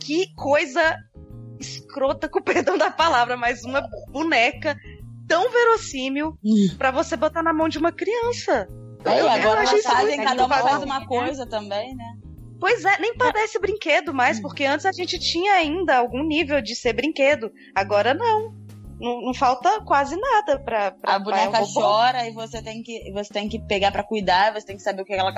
que 0.00 0.34
coisa 0.34 0.98
escrota, 1.60 2.28
com 2.28 2.42
perdão 2.42 2.76
da 2.76 2.90
palavra, 2.90 3.36
mas 3.36 3.62
uma 3.62 3.80
boneca 4.10 4.76
tão 5.28 5.50
verossímil 5.50 6.38
para 6.78 6.90
você 6.90 7.16
botar 7.16 7.42
na 7.42 7.52
mão 7.52 7.68
de 7.68 7.78
uma 7.78 7.92
criança. 7.92 8.68
É, 9.04 9.20
eu 9.20 9.28
agora 9.28 9.62
elas 9.62 9.82
fazem, 9.82 10.22
cada 10.22 10.46
uma 10.46 10.58
faz 10.58 10.82
uma 10.82 11.06
coisa 11.06 11.46
também, 11.46 11.94
né? 11.96 12.16
Pois 12.60 12.84
é, 12.84 13.00
nem 13.00 13.16
parece 13.16 13.58
brinquedo 13.58 14.14
mais, 14.14 14.38
porque 14.38 14.64
antes 14.64 14.86
a 14.86 14.92
gente 14.92 15.18
tinha 15.18 15.54
ainda 15.54 15.96
algum 15.96 16.22
nível 16.22 16.62
de 16.62 16.76
ser 16.76 16.92
brinquedo. 16.92 17.50
Agora 17.74 18.14
não. 18.14 18.62
Não, 19.00 19.20
não 19.20 19.34
falta 19.34 19.80
quase 19.80 20.14
nada 20.16 20.60
pra. 20.60 20.92
pra 20.92 21.16
a 21.16 21.18
boneca 21.18 21.58
chora 21.74 22.28
e 22.28 22.32
você 22.32 22.62
tem 22.62 22.80
que, 22.84 23.10
você 23.10 23.34
tem 23.34 23.48
que 23.48 23.58
pegar 23.58 23.90
para 23.90 24.04
cuidar, 24.04 24.52
você 24.52 24.64
tem 24.64 24.76
que 24.76 24.82
saber 24.82 25.02
o 25.02 25.04
que, 25.04 25.12
ela, 25.12 25.32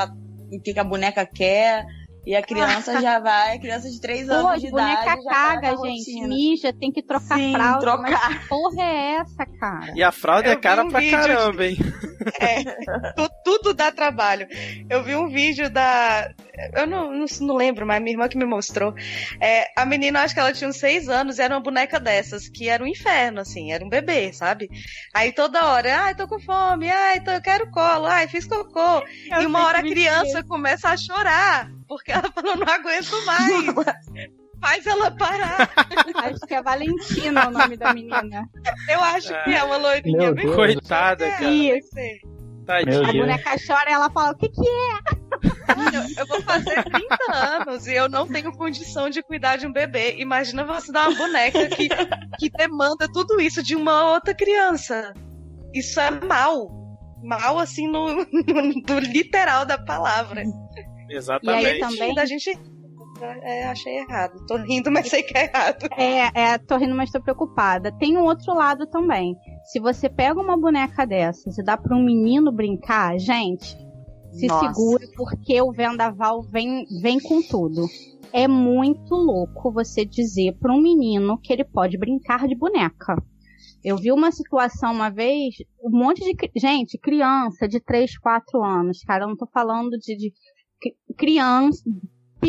o 0.53 0.61
que 0.61 0.79
a 0.79 0.85
boneca 0.85 1.25
quer. 1.25 1.87
E 2.27 2.35
a 2.35 2.43
criança 2.43 3.01
já 3.03 3.19
vai, 3.19 3.57
a 3.57 3.61
criança 3.61 3.91
de 3.91 4.01
3 4.01 4.31
anos 4.31 4.53
Pô, 4.53 4.59
de 4.59 4.67
idade. 4.69 5.07
boneca 5.07 5.25
caga, 5.29 5.77
gente. 5.77 6.27
Mija, 6.27 6.73
tem 6.73 6.91
que 6.91 7.03
trocar 7.03 7.37
Sim, 7.37 7.53
fralda. 7.53 7.81
Trocar. 7.81 8.11
Mas 8.11 8.27
que 8.27 8.49
porra 8.49 8.83
é 8.83 9.17
essa, 9.17 9.47
cara? 9.47 9.93
E 9.95 10.03
a 10.03 10.11
fralda 10.11 10.49
é 10.49 10.53
eu 10.53 10.59
é 10.59 10.61
cara 10.61 10.85
um 10.85 10.89
pra 10.89 11.11
caramba, 11.11 11.67
hein? 11.67 11.77
É, 12.41 12.65
tudo 13.45 13.75
dá 13.75 13.93
trabalho. 13.93 14.47
Eu 14.89 15.03
vi 15.05 15.15
um 15.15 15.29
vídeo 15.29 15.69
da. 15.69 16.33
Eu 16.75 16.87
não, 16.87 17.11
não, 17.13 17.27
não 17.41 17.57
lembro, 17.57 17.87
mas 17.87 18.01
minha 18.01 18.15
irmã 18.15 18.29
que 18.29 18.39
me 18.39 18.47
mostrou. 18.47 18.95
É, 19.41 19.67
a 19.77 19.85
menina, 19.85 20.23
acho 20.23 20.33
que 20.33 20.41
ela 20.41 20.53
tinha 20.53 20.71
uns 20.71 20.77
6 20.77 21.09
anos, 21.09 21.39
e 21.39 21.43
era 21.43 21.55
uma 21.55 21.61
boneca 21.61 22.01
dessas, 22.01 22.49
que 22.49 22.69
era 22.69 22.83
um 22.83 22.87
inferno, 22.87 23.41
assim, 23.41 23.73
era 23.73 23.85
um 23.85 23.89
bebê, 23.89 24.33
sabe? 24.33 24.71
Aí 25.13 25.33
toda 25.33 25.67
hora, 25.67 26.05
ai, 26.05 26.15
tô 26.15 26.27
com 26.27 26.39
fome, 26.39 26.89
ai, 26.89 27.21
tô, 27.21 27.33
eu 27.33 27.43
quero 27.43 27.71
colo, 27.71 28.07
ai, 28.07 28.29
fiz 28.29 28.47
cocô. 28.47 29.03
Eu 29.31 29.43
e 29.43 29.47
uma 29.47 29.67
hora 29.67 29.81
a 29.81 29.83
criança 29.83 30.43
começa 30.45 30.89
a 30.89 30.97
chorar 30.97 31.74
porque 31.88 32.12
ela 32.12 32.31
falou, 32.33 32.57
não 32.57 32.66
aguento 32.66 33.12
mais. 33.27 33.75
Faz 34.61 34.87
ela 34.87 35.11
parar. 35.11 35.70
Acho 36.14 36.40
que 36.47 36.55
é 36.55 36.62
Valentina 36.62 37.49
o 37.49 37.51
nome 37.51 37.77
da 37.77 37.92
menina. 37.92 38.49
Eu 38.88 39.03
acho 39.03 39.29
que 39.44 39.53
é 39.53 39.62
uma 39.62 39.77
loirinha 39.77 40.33
bem 40.33 40.47
Coitada, 40.47 41.31
cara. 41.31 41.51
Isso. 41.51 41.90
Tadinha. 42.64 43.09
A 43.09 43.12
boneca 43.12 43.57
chora 43.66 43.90
e 43.90 43.92
ela 43.92 44.11
fala, 44.11 44.33
o 44.33 44.37
que 44.37 44.49
que 44.49 44.66
é? 44.66 46.20
Eu 46.20 46.27
vou 46.27 46.40
fazer 46.42 46.83
30 46.83 47.33
anos 47.33 47.87
e 47.87 47.94
eu 47.94 48.09
não 48.09 48.27
tenho 48.27 48.53
condição 48.53 49.11
de 49.11 49.23
cuidar 49.23 49.57
de 49.57 49.66
um 49.66 49.73
bebê. 49.73 50.16
Imagina 50.18 50.64
você 50.64 50.90
dar 50.90 51.09
uma 51.09 51.18
boneca 51.18 51.68
que, 51.68 51.88
que 52.38 52.51
demanda 52.51 53.07
tudo 53.12 53.40
isso 53.40 53.62
de 53.62 53.77
uma 53.77 54.12
outra 54.12 54.35
criança. 54.35 55.12
Isso 55.75 56.01
é 56.01 56.11
mal. 56.11 56.70
Mal, 57.23 57.59
assim, 57.59 57.87
no, 57.87 58.25
no, 58.33 58.62
no 58.87 58.99
literal 58.99 59.66
da 59.66 59.79
palavra. 59.79 60.42
Exatamente. 61.09 61.64
E 61.64 61.67
aí 61.67 61.79
também 61.79 62.19
a 62.19 62.25
gente 62.27 62.59
é, 63.21 63.64
achei 63.64 63.99
errado. 63.99 64.45
Tô 64.47 64.57
rindo, 64.57 64.90
mas 64.90 65.09
sei 65.09 65.23
que 65.23 65.37
é 65.37 65.45
errado. 65.45 65.88
É, 65.97 66.53
é, 66.53 66.59
tô 66.59 66.77
rindo, 66.77 66.95
mas 66.95 67.11
tô 67.11 67.21
preocupada. 67.21 67.93
Tem 67.93 68.17
um 68.17 68.25
outro 68.25 68.55
lado 68.55 68.87
também. 68.87 69.37
Se 69.64 69.81
você 69.81 70.09
pega 70.09 70.40
uma 70.40 70.59
boneca 70.59 71.07
dessas 71.07 71.57
e 71.57 71.64
dá 71.64 71.77
para 71.77 71.97
um 71.97 72.05
menino 72.05 72.53
brincar, 72.53 73.19
gente, 73.19 73.77
se 74.33 74.47
Nossa. 74.47 74.67
segura 74.67 75.07
porque 75.17 75.61
o 75.62 75.73
vendaval 75.73 76.43
vem, 76.43 76.85
vem 77.01 77.21
com 77.21 77.40
tudo. 77.43 77.87
É 78.33 78.49
muito 78.49 79.14
louco 79.14 79.73
você 79.73 80.05
dizer 80.05 80.57
para 80.59 80.75
um 80.75 80.83
menino 80.83 81.38
que 81.40 81.53
ele 81.53 81.64
pode 81.64 81.97
brincar 81.97 82.49
de 82.49 82.57
boneca. 82.57 83.14
Eu 83.85 83.97
vi 83.97 84.11
uma 84.11 84.33
situação 84.33 84.93
uma 84.93 85.11
vez, 85.11 85.55
um 85.81 85.90
monte 85.90 86.21
de 86.25 86.35
gente, 86.59 86.99
criança 86.99 87.69
de 87.69 87.79
3, 87.79 88.19
4 88.19 88.64
anos, 88.64 89.03
cara, 89.07 89.25
eu 89.25 89.29
não 89.29 89.37
tô 89.37 89.47
falando 89.47 89.90
de, 89.99 90.17
de 90.17 90.33
criança, 91.16 91.83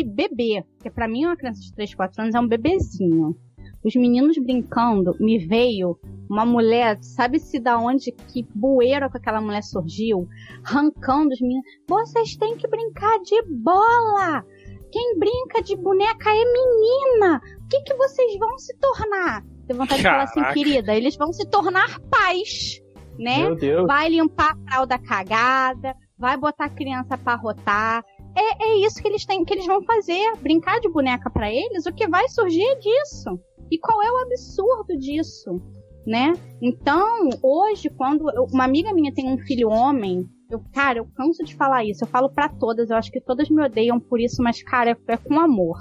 bebê, 0.04 0.64
que 0.82 0.90
para 0.90 1.08
mim 1.08 1.24
uma 1.24 1.36
criança 1.36 1.60
de 1.60 1.72
3, 1.74 1.94
4 1.94 2.22
anos 2.22 2.34
é 2.34 2.40
um 2.40 2.48
bebezinho. 2.48 3.36
Os 3.84 3.94
meninos 3.94 4.36
brincando, 4.38 5.14
me 5.20 5.38
veio 5.38 5.96
uma 6.28 6.44
mulher, 6.44 6.98
sabe-se 7.00 7.60
da 7.60 7.78
onde 7.78 8.10
que 8.10 8.44
bueira 8.54 9.08
com 9.08 9.16
aquela 9.16 9.40
mulher 9.40 9.62
surgiu, 9.62 10.26
arrancando 10.64 11.32
os 11.32 11.40
meninos. 11.40 11.64
Vocês 11.88 12.36
têm 12.36 12.56
que 12.56 12.66
brincar 12.66 13.18
de 13.20 13.42
bola! 13.42 14.44
Quem 14.90 15.18
brinca 15.18 15.62
de 15.62 15.76
boneca 15.76 16.30
é 16.30 16.44
menina! 16.44 17.40
O 17.64 17.68
que, 17.68 17.80
que 17.82 17.94
vocês 17.94 18.36
vão 18.38 18.58
se 18.58 18.76
tornar? 18.78 19.44
Tenho 19.66 19.78
vontade 19.78 20.02
Caraca. 20.02 20.26
de 20.26 20.34
falar 20.34 20.48
assim, 20.48 20.54
querida, 20.54 20.94
eles 20.94 21.16
vão 21.16 21.32
se 21.32 21.48
tornar 21.48 22.00
pais, 22.10 22.80
né? 23.18 23.48
Vai 23.86 24.08
limpar 24.08 24.52
a 24.52 24.70
fralda 24.70 24.98
cagada, 24.98 25.94
vai 26.18 26.36
botar 26.36 26.66
a 26.66 26.70
criança 26.70 27.18
para 27.18 27.36
rotar, 27.36 28.04
é, 28.36 28.64
é 28.64 28.86
isso 28.86 29.00
que 29.00 29.08
eles 29.08 29.24
têm, 29.24 29.44
que 29.44 29.54
eles 29.54 29.66
vão 29.66 29.82
fazer, 29.82 30.36
brincar 30.40 30.78
de 30.80 30.88
boneca 30.88 31.30
para 31.30 31.50
eles, 31.50 31.86
o 31.86 31.92
que 31.92 32.06
vai 32.06 32.28
surgir 32.28 32.62
é 32.62 32.74
disso. 32.76 33.40
E 33.70 33.78
qual 33.78 34.02
é 34.02 34.12
o 34.12 34.18
absurdo 34.18 34.96
disso, 34.98 35.60
né? 36.06 36.32
Então, 36.62 37.30
hoje, 37.42 37.90
quando 37.90 38.30
eu, 38.30 38.44
uma 38.52 38.64
amiga 38.64 38.92
minha 38.92 39.12
tem 39.12 39.28
um 39.28 39.38
filho 39.38 39.70
homem, 39.70 40.28
eu, 40.50 40.62
cara, 40.72 40.98
eu 40.98 41.06
canso 41.16 41.42
de 41.42 41.56
falar 41.56 41.84
isso. 41.84 42.04
Eu 42.04 42.08
falo 42.08 42.30
para 42.30 42.48
todas, 42.48 42.90
eu 42.90 42.96
acho 42.96 43.10
que 43.10 43.20
todas 43.20 43.48
me 43.48 43.64
odeiam 43.64 43.98
por 43.98 44.20
isso, 44.20 44.42
mas 44.42 44.62
cara, 44.62 44.90
é, 44.90 45.12
é 45.12 45.16
com 45.16 45.40
amor. 45.40 45.78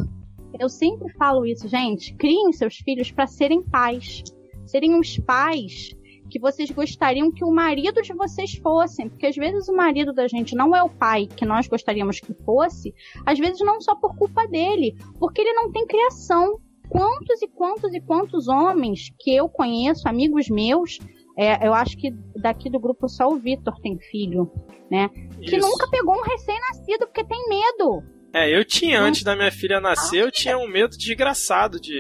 Eu 0.59 0.69
sempre 0.69 1.11
falo 1.13 1.45
isso, 1.45 1.67
gente. 1.67 2.15
Criem 2.15 2.51
seus 2.53 2.77
filhos 2.77 3.11
para 3.11 3.27
serem 3.27 3.61
pais, 3.61 4.23
serem 4.65 4.97
os 4.97 5.17
pais 5.19 5.95
que 6.29 6.39
vocês 6.39 6.69
gostariam 6.71 7.31
que 7.31 7.43
o 7.43 7.51
marido 7.51 8.01
de 8.01 8.13
vocês 8.13 8.55
fossem, 8.55 9.09
porque 9.09 9.27
às 9.27 9.35
vezes 9.35 9.67
o 9.67 9.75
marido 9.75 10.13
da 10.13 10.27
gente 10.27 10.55
não 10.55 10.75
é 10.75 10.83
o 10.83 10.89
pai 10.89 11.27
que 11.27 11.45
nós 11.45 11.67
gostaríamos 11.67 12.19
que 12.19 12.33
fosse, 12.45 12.93
às 13.25 13.39
vezes 13.39 13.59
não 13.61 13.79
só 13.81 13.95
por 13.95 14.15
culpa 14.15 14.47
dele, 14.47 14.95
porque 15.19 15.41
ele 15.41 15.53
não 15.53 15.71
tem 15.71 15.85
criação. 15.85 16.59
Quantos 16.88 17.41
e 17.41 17.47
quantos 17.47 17.93
e 17.95 17.99
quantos 17.99 18.47
homens 18.47 19.11
que 19.19 19.35
eu 19.35 19.49
conheço, 19.49 20.07
amigos 20.07 20.47
meus, 20.49 20.99
é, 21.38 21.67
eu 21.67 21.73
acho 21.73 21.97
que 21.97 22.11
daqui 22.35 22.69
do 22.69 22.79
grupo 22.79 23.09
só 23.09 23.27
o 23.27 23.38
Vitor 23.38 23.73
tem 23.81 23.97
filho, 23.99 24.51
né? 24.89 25.09
Isso. 25.41 25.49
Que 25.49 25.57
nunca 25.57 25.89
pegou 25.89 26.15
um 26.15 26.21
recém-nascido 26.21 27.07
porque 27.07 27.23
tem 27.23 27.49
medo. 27.49 28.03
É, 28.33 28.55
eu 28.55 28.63
tinha, 28.63 29.01
antes 29.01 29.23
da 29.23 29.35
minha 29.35 29.51
filha 29.51 29.79
nascer, 29.79 30.21
eu 30.21 30.31
tinha 30.31 30.57
um 30.57 30.67
medo 30.67 30.97
desgraçado 30.97 31.79
de. 31.79 31.97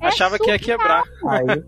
É 0.00 0.08
Achava 0.08 0.38
que 0.38 0.50
ia 0.50 0.58
quebrar. 0.58 1.02
Aí, 1.26 1.64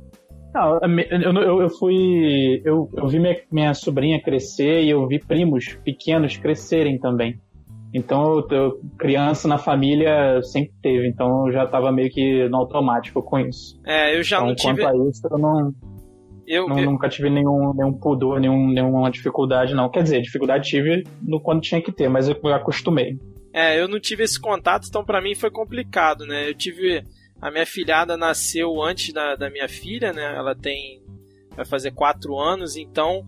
não, 0.54 1.42
eu, 1.42 1.62
eu, 1.62 1.70
fui. 1.70 2.60
Eu, 2.64 2.88
eu 2.96 3.08
vi 3.08 3.18
minha, 3.18 3.36
minha 3.50 3.74
sobrinha 3.74 4.20
crescer 4.20 4.82
e 4.82 4.90
eu 4.90 5.06
vi 5.06 5.18
primos 5.18 5.74
pequenos 5.84 6.36
crescerem 6.36 6.98
também. 6.98 7.40
Então, 7.92 8.46
eu, 8.50 8.80
criança 8.98 9.48
na 9.48 9.58
família 9.58 10.40
sempre 10.42 10.72
teve, 10.80 11.08
então 11.08 11.46
eu 11.46 11.52
já 11.52 11.66
tava 11.66 11.90
meio 11.90 12.08
que 12.08 12.48
no 12.48 12.58
automático 12.58 13.22
com 13.22 13.38
isso. 13.38 13.80
É, 13.84 14.16
eu 14.16 14.22
já 14.22 14.36
então, 14.36 14.48
não 14.48 14.54
tive. 14.54 14.82
Quanto 14.82 15.02
a 15.02 15.08
isso, 15.08 15.28
eu 15.30 15.38
não. 15.38 15.74
Eu, 16.46 16.68
não, 16.68 16.78
eu... 16.78 16.90
nunca 16.90 17.08
tive 17.08 17.30
nenhum, 17.30 17.72
nenhum 17.74 17.92
pudor, 17.92 18.40
nenhum, 18.40 18.68
nenhuma 18.68 19.10
dificuldade, 19.10 19.74
não. 19.74 19.88
Quer 19.88 20.02
dizer, 20.02 20.20
dificuldade 20.20 20.68
tive 20.68 21.04
no 21.22 21.40
quando 21.40 21.60
tinha 21.60 21.80
que 21.80 21.92
ter, 21.92 22.08
mas 22.08 22.28
eu 22.28 22.36
acostumei. 22.52 23.16
É, 23.52 23.80
eu 23.80 23.88
não 23.88 24.00
tive 24.00 24.24
esse 24.24 24.40
contato, 24.40 24.86
então 24.88 25.04
para 25.04 25.20
mim 25.20 25.34
foi 25.34 25.50
complicado, 25.50 26.24
né? 26.24 26.48
Eu 26.48 26.54
tive 26.54 27.04
a 27.40 27.50
minha 27.50 27.66
filhada 27.66 28.16
nasceu 28.16 28.82
antes 28.82 29.12
da, 29.12 29.34
da 29.34 29.50
minha 29.50 29.68
filha, 29.68 30.12
né? 30.12 30.34
Ela 30.36 30.54
tem. 30.54 31.02
vai 31.56 31.64
fazer 31.64 31.92
quatro 31.92 32.38
anos, 32.38 32.76
então 32.76 33.24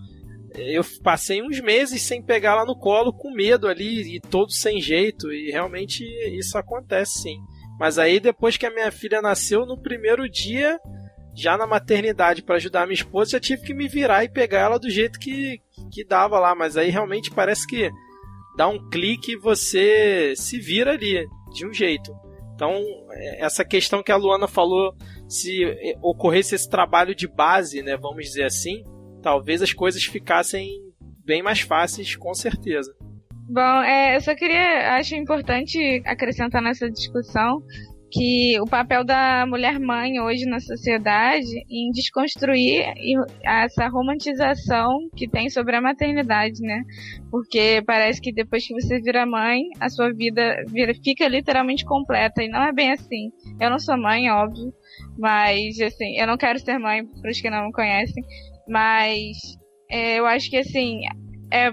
eu 0.54 0.84
passei 1.02 1.42
uns 1.42 1.60
meses 1.60 2.02
sem 2.02 2.22
pegar 2.22 2.52
ela 2.52 2.66
no 2.66 2.76
colo, 2.76 3.12
com 3.12 3.32
medo 3.32 3.66
ali 3.66 4.16
e 4.16 4.20
todo 4.20 4.52
sem 4.52 4.80
jeito, 4.80 5.32
e 5.32 5.50
realmente 5.50 6.04
isso 6.38 6.58
acontece 6.58 7.22
sim. 7.22 7.38
Mas 7.78 7.98
aí 7.98 8.20
depois 8.20 8.56
que 8.56 8.66
a 8.66 8.70
minha 8.70 8.92
filha 8.92 9.22
nasceu, 9.22 9.64
no 9.64 9.80
primeiro 9.80 10.28
dia, 10.28 10.78
já 11.34 11.56
na 11.56 11.66
maternidade 11.66 12.42
para 12.42 12.56
ajudar 12.56 12.82
a 12.82 12.86
minha 12.86 12.94
esposa, 12.94 13.32
já 13.32 13.40
tive 13.40 13.62
que 13.62 13.74
me 13.74 13.88
virar 13.88 14.24
e 14.24 14.28
pegar 14.28 14.60
ela 14.60 14.78
do 14.78 14.90
jeito 14.90 15.18
que, 15.18 15.58
que 15.90 16.04
dava 16.04 16.38
lá. 16.38 16.54
Mas 16.54 16.76
aí 16.76 16.90
realmente 16.90 17.30
parece 17.30 17.66
que 17.66 17.90
dá 18.56 18.68
um 18.68 18.90
clique 18.90 19.32
e 19.32 19.36
você 19.36 20.34
se 20.36 20.58
vira 20.60 20.92
ali 20.92 21.26
de 21.54 21.66
um 21.66 21.72
jeito. 21.72 22.12
Então, 22.62 22.80
é, 23.10 23.44
essa 23.44 23.64
questão 23.64 24.04
que 24.04 24.12
a 24.12 24.16
Luana 24.16 24.46
falou, 24.46 24.94
se 25.28 25.64
ocorresse 26.00 26.54
esse 26.54 26.70
trabalho 26.70 27.12
de 27.12 27.26
base, 27.26 27.82
né, 27.82 27.96
vamos 27.96 28.24
dizer 28.24 28.44
assim, 28.44 28.84
talvez 29.20 29.60
as 29.62 29.72
coisas 29.72 30.04
ficassem 30.04 30.70
bem 31.24 31.42
mais 31.42 31.60
fáceis, 31.60 32.14
com 32.14 32.32
certeza. 32.32 32.94
Bom, 33.48 33.82
é, 33.82 34.14
eu 34.14 34.20
só 34.20 34.32
queria, 34.36 34.96
acho 34.96 35.16
importante 35.16 36.00
acrescentar 36.06 36.62
nessa 36.62 36.88
discussão 36.88 37.64
que 38.12 38.60
o 38.60 38.66
papel 38.66 39.02
da 39.04 39.46
mulher 39.46 39.80
mãe 39.80 40.20
hoje 40.20 40.44
na 40.44 40.60
sociedade 40.60 41.64
em 41.70 41.90
desconstruir 41.90 42.84
essa 43.42 43.88
romantização 43.88 45.08
que 45.16 45.26
tem 45.26 45.48
sobre 45.48 45.76
a 45.76 45.80
maternidade, 45.80 46.60
né? 46.60 46.82
Porque 47.30 47.82
parece 47.86 48.20
que 48.20 48.30
depois 48.30 48.66
que 48.66 48.74
você 48.74 49.00
vira 49.00 49.24
mãe, 49.24 49.62
a 49.80 49.88
sua 49.88 50.12
vida 50.12 50.62
vira, 50.68 50.92
fica 51.02 51.26
literalmente 51.26 51.86
completa 51.86 52.42
e 52.42 52.48
não 52.48 52.62
é 52.62 52.72
bem 52.72 52.92
assim. 52.92 53.32
Eu 53.58 53.70
não 53.70 53.78
sou 53.78 53.96
mãe, 53.96 54.30
óbvio, 54.30 54.70
mas 55.18 55.80
assim, 55.80 56.18
eu 56.18 56.26
não 56.26 56.36
quero 56.36 56.58
ser 56.58 56.78
mãe 56.78 57.06
para 57.06 57.30
os 57.30 57.40
que 57.40 57.48
não 57.48 57.66
me 57.66 57.72
conhecem, 57.72 58.22
mas 58.68 59.38
é, 59.90 60.18
eu 60.18 60.26
acho 60.26 60.50
que 60.50 60.58
assim, 60.58 61.00
é 61.50 61.70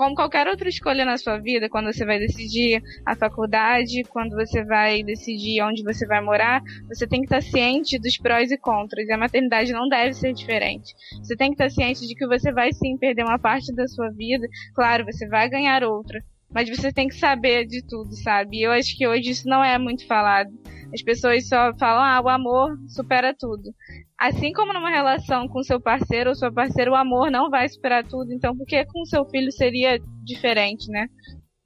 como 0.00 0.14
qualquer 0.14 0.48
outra 0.48 0.66
escolha 0.66 1.04
na 1.04 1.18
sua 1.18 1.36
vida, 1.36 1.68
quando 1.68 1.92
você 1.92 2.06
vai 2.06 2.18
decidir 2.18 2.82
a 3.04 3.14
faculdade, 3.14 4.02
quando 4.04 4.34
você 4.34 4.64
vai 4.64 5.02
decidir 5.02 5.60
onde 5.62 5.82
você 5.82 6.06
vai 6.06 6.22
morar, 6.22 6.62
você 6.88 7.06
tem 7.06 7.20
que 7.20 7.26
estar 7.26 7.42
ciente 7.42 7.98
dos 7.98 8.16
prós 8.16 8.50
e 8.50 8.56
contras. 8.56 9.06
E 9.06 9.12
a 9.12 9.18
maternidade 9.18 9.74
não 9.74 9.86
deve 9.90 10.14
ser 10.14 10.32
diferente. 10.32 10.94
Você 11.22 11.36
tem 11.36 11.50
que 11.50 11.62
estar 11.62 11.68
ciente 11.68 12.08
de 12.08 12.14
que 12.14 12.26
você 12.26 12.50
vai 12.50 12.72
sim 12.72 12.96
perder 12.96 13.24
uma 13.24 13.38
parte 13.38 13.74
da 13.74 13.86
sua 13.86 14.08
vida. 14.08 14.48
Claro, 14.74 15.04
você 15.04 15.28
vai 15.28 15.50
ganhar 15.50 15.84
outra. 15.84 16.24
Mas 16.50 16.70
você 16.70 16.90
tem 16.90 17.06
que 17.06 17.16
saber 17.16 17.66
de 17.66 17.86
tudo, 17.86 18.16
sabe? 18.16 18.56
E 18.56 18.62
eu 18.62 18.72
acho 18.72 18.96
que 18.96 19.06
hoje 19.06 19.28
isso 19.28 19.46
não 19.46 19.62
é 19.62 19.76
muito 19.76 20.06
falado. 20.06 20.50
As 20.94 21.02
pessoas 21.02 21.46
só 21.46 21.74
falam, 21.78 22.02
ah, 22.02 22.22
o 22.24 22.28
amor 22.30 22.70
supera 22.88 23.34
tudo. 23.38 23.74
Assim 24.20 24.52
como 24.52 24.74
numa 24.74 24.90
relação 24.90 25.48
com 25.48 25.62
seu 25.62 25.80
parceiro 25.80 26.28
ou 26.28 26.36
sua 26.36 26.52
parceira, 26.52 26.90
o 26.90 26.94
amor 26.94 27.30
não 27.30 27.48
vai 27.48 27.66
superar 27.66 28.06
tudo. 28.06 28.34
Então, 28.34 28.54
por 28.54 28.66
que 28.66 28.84
com 28.84 29.02
seu 29.06 29.24
filho 29.30 29.50
seria 29.50 29.98
diferente, 30.22 30.90
né? 30.90 31.06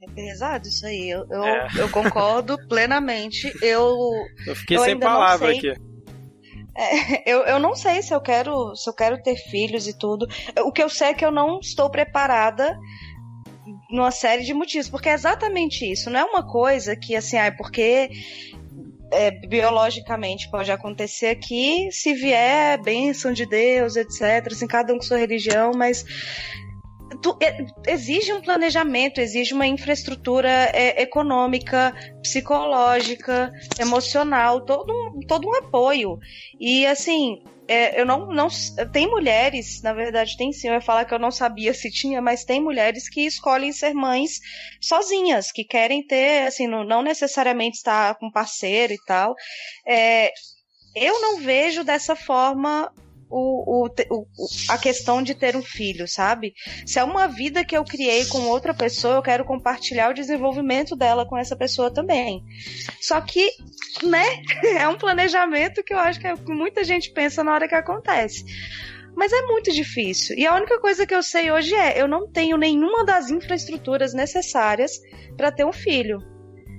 É 0.01 0.11
pesado 0.11 0.69
isso 0.69 0.87
aí. 0.87 1.11
Eu, 1.11 1.27
eu, 1.29 1.43
é. 1.43 1.69
eu 1.77 1.91
concordo 1.91 2.57
plenamente. 2.69 3.53
Eu, 3.61 3.93
eu 4.47 4.55
fiquei 4.55 4.77
eu 4.77 4.83
sem 4.83 4.97
palavra 4.97 5.51
aqui. 5.51 5.73
É, 6.77 7.29
eu, 7.29 7.41
eu 7.41 7.59
não 7.59 7.75
sei 7.75 8.03
se 8.03 8.15
eu 8.15 8.21
quero 8.21 8.75
se 8.77 8.89
eu 8.89 8.95
quero 8.95 9.21
ter 9.21 9.37
filhos 9.37 9.89
e 9.89 9.99
tudo. 9.99 10.27
O 10.65 10.71
que 10.71 10.83
eu 10.83 10.89
sei 10.89 11.09
é 11.09 11.15
que 11.15 11.25
eu 11.25 11.33
não 11.33 11.59
estou 11.59 11.91
preparada 11.91 12.79
numa 13.91 14.11
série 14.11 14.45
de 14.45 14.55
motivos, 14.55 14.89
porque 14.89 15.09
é 15.09 15.13
exatamente 15.13 15.91
isso. 15.91 16.11
Não 16.11 16.21
é 16.21 16.25
uma 16.25 16.47
coisa 16.47 16.95
que 16.95 17.17
assim, 17.17 17.37
ah, 17.37 17.47
é 17.47 17.51
porque 17.51 18.11
é, 19.11 19.31
biologicamente 19.31 20.51
pode 20.51 20.71
acontecer 20.71 21.27
aqui, 21.27 21.89
se 21.91 22.15
vier 22.15 22.81
bênção 22.83 23.33
de 23.33 23.47
Deus, 23.47 23.97
etc. 23.97 24.47
Assim, 24.51 24.67
cada 24.67 24.93
um 24.93 24.99
com 24.99 25.03
sua 25.03 25.19
religião, 25.19 25.73
mas 25.75 26.05
tu, 27.23 27.37
é, 27.41 27.65
exige 27.87 28.33
um 28.33 28.41
planejamento, 28.41 29.21
exige 29.21 29.55
uma 29.55 29.67
infraestrutura 29.67 30.49
é, 30.49 31.03
econômica, 31.03 31.95
psicológica, 32.23 33.53
emocional, 33.79 34.61
todo 34.63 34.93
um, 34.93 35.21
todo 35.27 35.49
um 35.49 35.55
apoio. 35.55 36.19
E 36.59 36.87
assim, 36.87 37.43
é, 37.67 38.01
eu 38.01 38.05
não, 38.05 38.27
não. 38.27 38.49
Tem 38.93 39.09
mulheres, 39.09 39.81
na 39.83 39.93
verdade, 39.93 40.37
tem 40.37 40.53
sim. 40.53 40.69
Eu 40.69 40.75
ia 40.75 40.81
falar 40.81 41.05
que 41.05 41.15
eu 41.15 41.19
não 41.19 41.31
sabia 41.31 41.73
se 41.73 41.91
tinha, 41.91 42.21
mas 42.21 42.45
tem 42.45 42.61
mulheres 42.61 43.09
que 43.09 43.23
escolhem 43.23 43.73
ser 43.73 43.95
mães 43.95 44.39
sozinhas, 44.81 45.51
que 45.51 45.65
querem 45.65 46.07
ter, 46.07 46.47
assim, 46.47 46.67
não, 46.67 46.85
não 46.85 47.03
necessariamente 47.03 47.79
estar 47.79 48.17
com 48.17 48.31
parceiro 48.31 48.93
e 48.93 48.99
tal. 49.07 49.35
É, 49.87 50.31
eu 50.95 51.21
não 51.21 51.41
vejo 51.41 51.83
dessa 51.83 52.15
forma 52.15 52.93
o, 53.37 53.87
o, 53.87 53.91
o, 54.11 54.27
a 54.69 54.79
questão 54.79 55.21
de 55.21 55.35
ter 55.35 55.57
um 55.57 55.63
filho, 55.63 56.07
sabe? 56.07 56.55
Se 56.87 57.01
é 57.01 57.05
uma 57.05 57.27
vida 57.27 57.65
que 57.65 57.77
eu 57.77 57.85
criei 57.85 58.25
com 58.27 58.47
outra 58.47 58.73
pessoa, 58.73 59.17
eu 59.17 59.23
quero 59.23 59.45
compartilhar 59.45 60.11
o 60.11 60.15
desenvolvimento 60.15 60.95
dela 60.95 61.27
com 61.27 61.37
essa 61.37 61.57
pessoa 61.57 61.93
também. 61.93 62.45
Só 63.01 63.21
que, 63.21 63.51
né, 64.05 64.41
é 64.79 64.87
um 64.87 64.97
planejamento 64.97 65.83
que 65.83 65.93
eu 65.93 65.99
acho 65.99 66.21
que, 66.21 66.29
é, 66.29 66.37
que 66.37 66.53
muita 66.53 66.85
gente 66.85 67.11
pensa 67.11 67.43
na 67.43 67.53
hora 67.53 67.67
que 67.67 67.75
acontece. 67.75 68.45
Mas 69.17 69.33
é 69.33 69.43
muito 69.43 69.73
difícil. 69.73 70.37
E 70.39 70.47
a 70.47 70.55
única 70.55 70.79
coisa 70.79 71.07
que 71.07 71.15
eu 71.15 71.23
sei 71.23 71.51
hoje 71.51 71.75
é: 71.75 72.01
eu 72.01 72.07
não 72.07 72.31
tenho 72.31 72.57
nenhuma 72.57 73.05
das 73.05 73.31
infraestruturas 73.31 74.13
necessárias 74.13 75.01
para 75.37 75.53
ter 75.53 75.65
um 75.65 75.73
filho. 75.73 76.19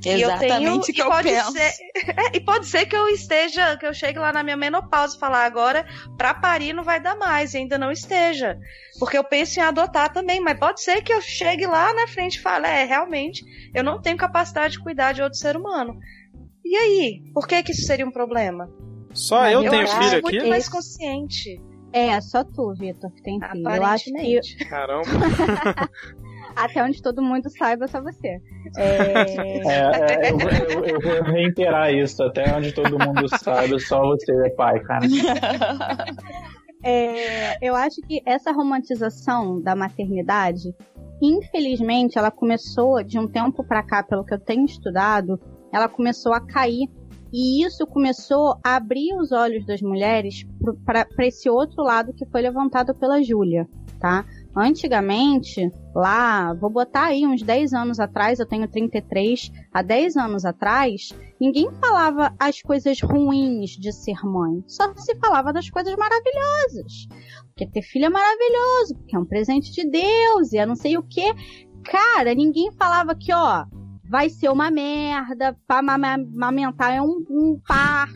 Exatamente 0.03 0.91
o 0.91 0.93
que 0.93 1.01
eu 1.01 1.07
pode 1.07 1.29
penso. 1.29 1.51
Ser, 1.51 1.71
é, 2.17 2.37
e 2.37 2.39
pode 2.39 2.65
ser 2.65 2.85
que 2.85 2.95
eu 2.95 3.07
esteja, 3.07 3.77
que 3.77 3.85
eu 3.85 3.93
chegue 3.93 4.19
lá 4.19 4.31
na 4.31 4.43
minha 4.43 4.57
menopausa 4.57 5.15
e 5.15 5.19
falar 5.19 5.45
agora, 5.45 5.85
pra 6.17 6.33
parir 6.33 6.73
não 6.73 6.83
vai 6.83 6.99
dar 6.99 7.15
mais, 7.15 7.53
e 7.53 7.57
ainda 7.57 7.77
não 7.77 7.91
esteja. 7.91 8.57
Porque 8.99 9.17
eu 9.17 9.23
penso 9.23 9.59
em 9.59 9.63
adotar 9.63 10.11
também, 10.11 10.39
mas 10.39 10.59
pode 10.59 10.81
ser 10.81 11.01
que 11.01 11.13
eu 11.13 11.21
chegue 11.21 11.65
lá 11.65 11.93
na 11.93 12.07
frente 12.07 12.35
e 12.35 12.41
fale, 12.41 12.67
é, 12.67 12.85
realmente, 12.85 13.43
eu 13.73 13.83
não 13.83 14.01
tenho 14.01 14.17
capacidade 14.17 14.73
de 14.73 14.83
cuidar 14.83 15.11
de 15.11 15.21
outro 15.21 15.37
ser 15.37 15.55
humano. 15.55 15.97
E 16.63 16.75
aí? 16.75 17.21
Por 17.33 17.47
que 17.47 17.61
que 17.61 17.71
isso 17.71 17.85
seria 17.85 18.05
um 18.05 18.11
problema? 18.11 18.69
Só 19.13 19.47
eu, 19.49 19.63
eu 19.63 19.69
tenho 19.69 19.87
filho 19.87 20.17
aqui? 20.17 20.21
muito 20.21 20.47
mais 20.47 20.67
consciente. 20.67 21.61
É, 21.93 22.19
só 22.19 22.43
tu, 22.43 22.73
Vitor, 22.73 23.09
que 23.11 23.21
tem 23.21 23.39
filho. 23.39 23.69
Eu 23.69 23.85
acho 23.85 24.05
que. 24.05 24.65
Caramba. 24.65 25.05
Até 26.55 26.83
onde 26.83 27.01
todo 27.01 27.21
mundo 27.21 27.49
saiba, 27.49 27.87
só 27.87 28.01
você. 28.01 28.41
É... 28.77 29.65
É, 29.67 30.31
eu, 30.31 30.39
eu, 30.39 30.85
eu, 30.85 31.01
vou 31.01 31.23
reiterar 31.23 31.93
isso. 31.93 32.23
Até 32.23 32.55
onde 32.55 32.71
todo 32.71 32.99
mundo 32.99 33.27
sabe, 33.39 33.79
só 33.79 34.01
você 34.01 34.31
é 34.45 34.49
pai, 34.51 34.79
cara. 34.81 35.05
É, 36.83 37.67
eu 37.67 37.75
acho 37.75 37.99
que 38.01 38.21
essa 38.25 38.51
romantização 38.51 39.59
da 39.59 39.75
maternidade, 39.75 40.75
infelizmente, 41.21 42.17
ela 42.17 42.29
começou 42.29 43.03
de 43.03 43.17
um 43.17 43.27
tempo 43.27 43.63
para 43.63 43.81
cá, 43.81 44.03
pelo 44.03 44.23
que 44.23 44.35
eu 44.35 44.39
tenho 44.39 44.65
estudado, 44.65 45.39
ela 45.73 45.89
começou 45.89 46.31
a 46.33 46.39
cair 46.39 46.87
e 47.33 47.65
isso 47.65 47.85
começou 47.87 48.55
a 48.63 48.75
abrir 48.75 49.13
os 49.19 49.31
olhos 49.31 49.65
das 49.65 49.81
mulheres 49.81 50.45
para 50.85 51.25
esse 51.25 51.49
outro 51.49 51.83
lado 51.83 52.13
que 52.13 52.25
foi 52.27 52.41
levantado 52.41 52.93
pela 52.93 53.21
Júlia, 53.21 53.67
tá? 53.99 54.23
Antigamente, 54.57 55.69
lá, 55.93 56.53
vou 56.53 56.69
botar 56.69 57.07
aí 57.07 57.27
uns 57.27 57.41
10 57.41 57.73
anos 57.73 57.99
atrás, 57.99 58.39
eu 58.39 58.45
tenho 58.45 58.69
33, 58.69 59.51
há 59.73 59.81
10 59.81 60.15
anos 60.15 60.45
atrás, 60.45 61.09
ninguém 61.39 61.69
falava 61.73 62.33
as 62.39 62.61
coisas 62.61 63.01
ruins 63.01 63.71
de 63.71 63.91
ser 63.91 64.25
mãe. 64.25 64.63
Só 64.65 64.95
se 64.95 65.13
falava 65.17 65.51
das 65.51 65.69
coisas 65.69 65.93
maravilhosas. 65.97 67.07
Porque 67.47 67.67
ter 67.67 67.81
filho 67.81 68.05
é 68.05 68.09
maravilhoso, 68.09 68.95
porque 68.95 69.15
é 69.15 69.19
um 69.19 69.25
presente 69.25 69.73
de 69.73 69.89
Deus 69.89 70.53
e 70.53 70.57
é 70.57 70.65
não 70.65 70.75
sei 70.75 70.97
o 70.97 71.03
que. 71.03 71.33
Cara, 71.83 72.33
ninguém 72.33 72.71
falava 72.71 73.13
que, 73.13 73.33
ó, 73.33 73.65
vai 74.09 74.29
ser 74.29 74.49
uma 74.49 74.71
merda, 74.71 75.53
pra 75.67 75.79
amamentar 75.79 76.93
é 76.93 77.01
um, 77.01 77.25
um 77.29 77.59
parto, 77.67 78.13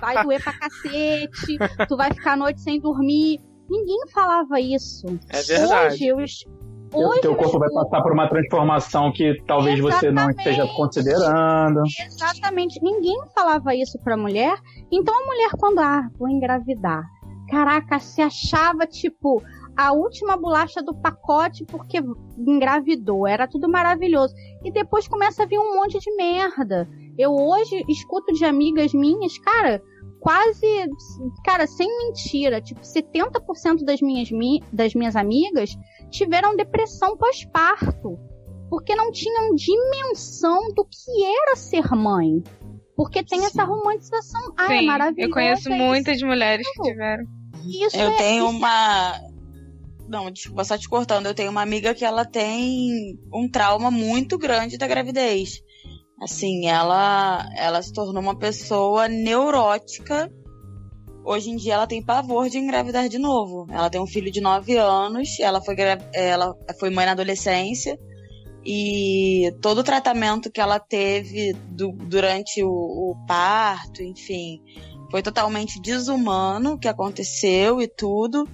vai 0.00 0.22
doer 0.22 0.42
pra 0.42 0.52
cacete, 0.52 1.58
tu 1.88 1.96
vai 1.96 2.12
ficar 2.12 2.34
a 2.34 2.36
noite 2.36 2.60
sem 2.60 2.80
dormir. 2.80 3.40
Ninguém 3.70 4.00
falava 4.12 4.60
isso. 4.60 5.06
É 5.28 5.42
verdade. 5.42 6.12
Hoje, 6.12 6.46
eu, 6.92 7.08
Hoje 7.08 7.20
teu 7.20 7.36
corpo 7.36 7.58
vai 7.58 7.70
passar 7.70 8.02
por 8.02 8.12
uma 8.12 8.28
transformação 8.28 9.12
que 9.12 9.40
talvez 9.46 9.78
Exatamente. 9.78 10.00
você 10.00 10.10
não 10.10 10.30
esteja 10.30 10.66
considerando. 10.74 11.82
Exatamente. 12.04 12.82
Ninguém 12.82 13.16
falava 13.34 13.74
isso 13.74 13.98
pra 14.02 14.16
mulher. 14.16 14.58
Então 14.90 15.14
a 15.16 15.26
mulher, 15.26 15.50
quando, 15.58 15.78
ah, 15.78 16.08
vou 16.18 16.28
engravidar. 16.28 17.04
Caraca, 17.48 17.98
se 17.98 18.20
achava, 18.20 18.86
tipo, 18.86 19.42
a 19.76 19.92
última 19.92 20.36
bolacha 20.36 20.82
do 20.82 20.94
pacote 20.94 21.64
porque 21.64 22.02
engravidou. 22.36 23.26
Era 23.26 23.46
tudo 23.46 23.68
maravilhoso. 23.68 24.34
E 24.64 24.72
depois 24.72 25.06
começa 25.06 25.44
a 25.44 25.46
vir 25.46 25.58
um 25.58 25.76
monte 25.76 25.98
de 25.98 26.14
merda. 26.16 26.88
Eu 27.16 27.34
hoje 27.34 27.84
escuto 27.88 28.32
de 28.32 28.44
amigas 28.44 28.92
minhas, 28.92 29.38
cara, 29.38 29.80
quase, 30.20 30.66
cara, 31.44 31.66
sem 31.66 31.88
mentira, 31.98 32.60
tipo, 32.60 32.80
70% 32.82 33.84
das 33.84 34.00
minhas, 34.00 34.28
das 34.72 34.94
minhas 34.94 35.16
amigas 35.16 35.76
tiveram 36.10 36.54
depressão 36.54 37.16
pós-parto. 37.16 38.18
Porque 38.68 38.94
não 38.94 39.10
tinham 39.10 39.54
dimensão 39.56 40.72
do 40.74 40.84
que 40.84 41.24
era 41.24 41.56
ser 41.56 41.92
mãe. 41.96 42.40
Porque 42.94 43.24
tem 43.24 43.40
Sim. 43.40 43.46
essa 43.46 43.64
romantização. 43.64 44.52
Ah, 44.56 44.72
é 44.72 44.82
maravilhoso. 44.82 45.28
Eu 45.28 45.34
conheço 45.34 45.72
é 45.72 45.76
muitas 45.76 46.18
isso. 46.18 46.26
mulheres 46.26 46.68
que 46.70 46.82
tiveram. 46.82 47.24
Isso 47.66 47.96
eu 47.96 48.10
é, 48.10 48.16
tenho 48.16 48.46
isso. 48.46 48.56
uma. 48.56 49.20
Não, 50.08 50.30
desculpa, 50.30 50.64
só 50.64 50.78
te 50.78 50.88
cortando. 50.88 51.26
Eu 51.26 51.34
tenho 51.34 51.50
uma 51.50 51.62
amiga 51.62 51.94
que 51.94 52.04
ela 52.04 52.24
tem 52.24 53.18
um 53.32 53.48
trauma 53.48 53.90
muito 53.90 54.38
grande 54.38 54.78
da 54.78 54.86
gravidez. 54.86 55.62
Assim, 56.20 56.68
ela, 56.68 57.48
ela 57.56 57.80
se 57.82 57.92
tornou 57.92 58.22
uma 58.22 58.36
pessoa 58.36 59.08
neurótica. 59.08 60.30
Hoje 61.24 61.50
em 61.50 61.56
dia 61.56 61.74
ela 61.74 61.86
tem 61.86 62.04
pavor 62.04 62.50
de 62.50 62.58
engravidar 62.58 63.08
de 63.08 63.18
novo. 63.18 63.66
Ela 63.70 63.88
tem 63.88 64.00
um 64.00 64.06
filho 64.06 64.30
de 64.30 64.40
9 64.40 64.76
anos, 64.76 65.40
ela 65.40 65.62
foi, 65.62 65.74
ela 66.12 66.54
foi 66.78 66.90
mãe 66.90 67.06
na 67.06 67.12
adolescência. 67.12 67.98
e 68.64 69.50
todo 69.62 69.78
o 69.78 69.84
tratamento 69.84 70.50
que 70.50 70.60
ela 70.60 70.78
teve 70.78 71.54
do, 71.70 71.92
durante 71.92 72.62
o, 72.62 72.68
o 72.68 73.26
parto, 73.26 74.02
enfim, 74.02 74.60
foi 75.10 75.22
totalmente 75.22 75.80
desumano 75.80 76.74
o 76.74 76.78
que 76.78 76.88
aconteceu 76.88 77.80
e 77.80 77.88
tudo. 77.88 78.46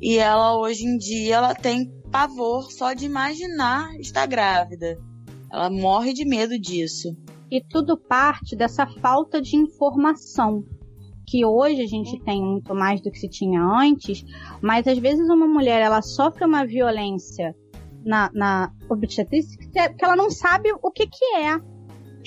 E 0.00 0.18
ela 0.18 0.56
hoje 0.56 0.84
em 0.84 0.96
dia 0.96 1.36
ela 1.36 1.54
tem 1.54 1.90
pavor 2.12 2.70
só 2.70 2.92
de 2.92 3.06
imaginar 3.06 3.88
estar 3.98 4.26
grávida. 4.26 4.96
Ela 5.52 5.68
morre 5.68 6.14
de 6.14 6.24
medo 6.24 6.58
disso. 6.58 7.14
E 7.50 7.62
tudo 7.62 7.98
parte 7.98 8.56
dessa 8.56 8.86
falta 8.86 9.40
de 9.40 9.56
informação 9.56 10.64
que 11.26 11.44
hoje 11.44 11.82
a 11.82 11.86
gente 11.86 12.18
tem 12.24 12.42
muito 12.42 12.74
mais 12.74 13.00
do 13.00 13.10
que 13.10 13.18
se 13.18 13.28
tinha 13.28 13.62
antes, 13.62 14.24
mas 14.60 14.86
às 14.86 14.98
vezes 14.98 15.28
uma 15.28 15.46
mulher 15.46 15.80
ela 15.80 16.02
sofre 16.02 16.44
uma 16.44 16.66
violência 16.66 17.54
na, 18.04 18.30
na 18.32 18.72
obstetrícia 18.88 19.58
que 19.58 20.04
ela 20.04 20.16
não 20.16 20.30
sabe 20.30 20.72
o 20.82 20.90
que 20.90 21.06
que 21.06 21.24
é. 21.36 21.60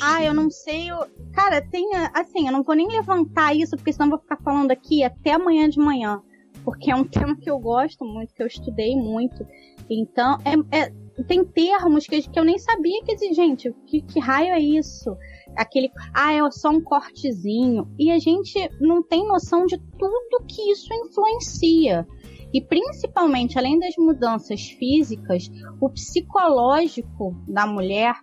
Ah, 0.01 0.23
eu 0.23 0.33
não 0.33 0.49
sei. 0.49 0.91
Eu... 0.91 0.99
Cara, 1.33 1.61
tem. 1.61 1.89
Assim, 2.13 2.47
eu 2.47 2.53
não 2.53 2.63
vou 2.63 2.75
nem 2.75 2.87
levantar 2.87 3.55
isso, 3.55 3.75
porque 3.75 3.93
senão 3.93 4.07
eu 4.07 4.11
vou 4.11 4.19
ficar 4.19 4.37
falando 4.37 4.71
aqui 4.71 5.03
até 5.03 5.33
amanhã 5.33 5.69
de 5.69 5.79
manhã. 5.79 6.21
Porque 6.63 6.91
é 6.91 6.95
um 6.95 7.03
tema 7.07 7.35
que 7.35 7.49
eu 7.49 7.59
gosto 7.59 8.05
muito, 8.05 8.33
que 8.33 8.43
eu 8.43 8.47
estudei 8.47 8.95
muito. 8.95 9.45
Então, 9.89 10.37
é, 10.43 10.77
é 10.77 10.93
tem 11.23 11.45
termos 11.45 12.05
que, 12.05 12.21
que 12.21 12.39
eu 12.39 12.43
nem 12.43 12.57
sabia 12.57 13.01
que 13.03 13.33
Gente, 13.33 13.73
que, 13.87 14.01
que 14.01 14.19
raio 14.19 14.53
é 14.53 14.59
isso? 14.59 15.15
Aquele. 15.55 15.89
Ah, 16.13 16.33
é 16.33 16.51
só 16.51 16.69
um 16.69 16.81
cortezinho. 16.81 17.87
E 17.97 18.11
a 18.11 18.19
gente 18.19 18.69
não 18.79 19.01
tem 19.01 19.25
noção 19.25 19.65
de 19.65 19.77
tudo 19.97 20.45
que 20.47 20.71
isso 20.71 20.93
influencia. 20.93 22.05
E 22.53 22.61
principalmente, 22.61 23.57
além 23.57 23.79
das 23.79 23.95
mudanças 23.97 24.69
físicas, 24.69 25.49
o 25.81 25.89
psicológico 25.89 27.35
da 27.47 27.65
mulher 27.65 28.15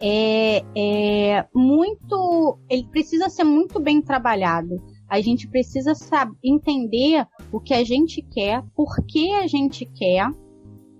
é, 0.00 0.62
é 0.76 1.46
muito. 1.54 2.58
Ele 2.68 2.86
precisa 2.90 3.28
ser 3.28 3.44
muito 3.44 3.80
bem 3.80 4.00
trabalhado. 4.00 4.76
A 5.08 5.20
gente 5.20 5.48
precisa 5.48 5.94
saber, 5.94 6.36
entender 6.42 7.26
o 7.52 7.60
que 7.60 7.74
a 7.74 7.84
gente 7.84 8.22
quer, 8.22 8.62
por 8.74 9.04
que 9.06 9.32
a 9.32 9.46
gente 9.46 9.86
quer 9.86 10.28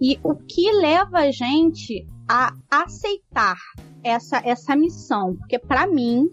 e 0.00 0.18
o 0.22 0.34
que 0.34 0.70
leva 0.72 1.18
a 1.20 1.30
gente 1.30 2.06
a 2.28 2.52
aceitar 2.70 3.56
essa, 4.02 4.38
essa 4.44 4.74
missão. 4.76 5.36
Porque 5.36 5.58
para 5.58 5.86
mim, 5.86 6.28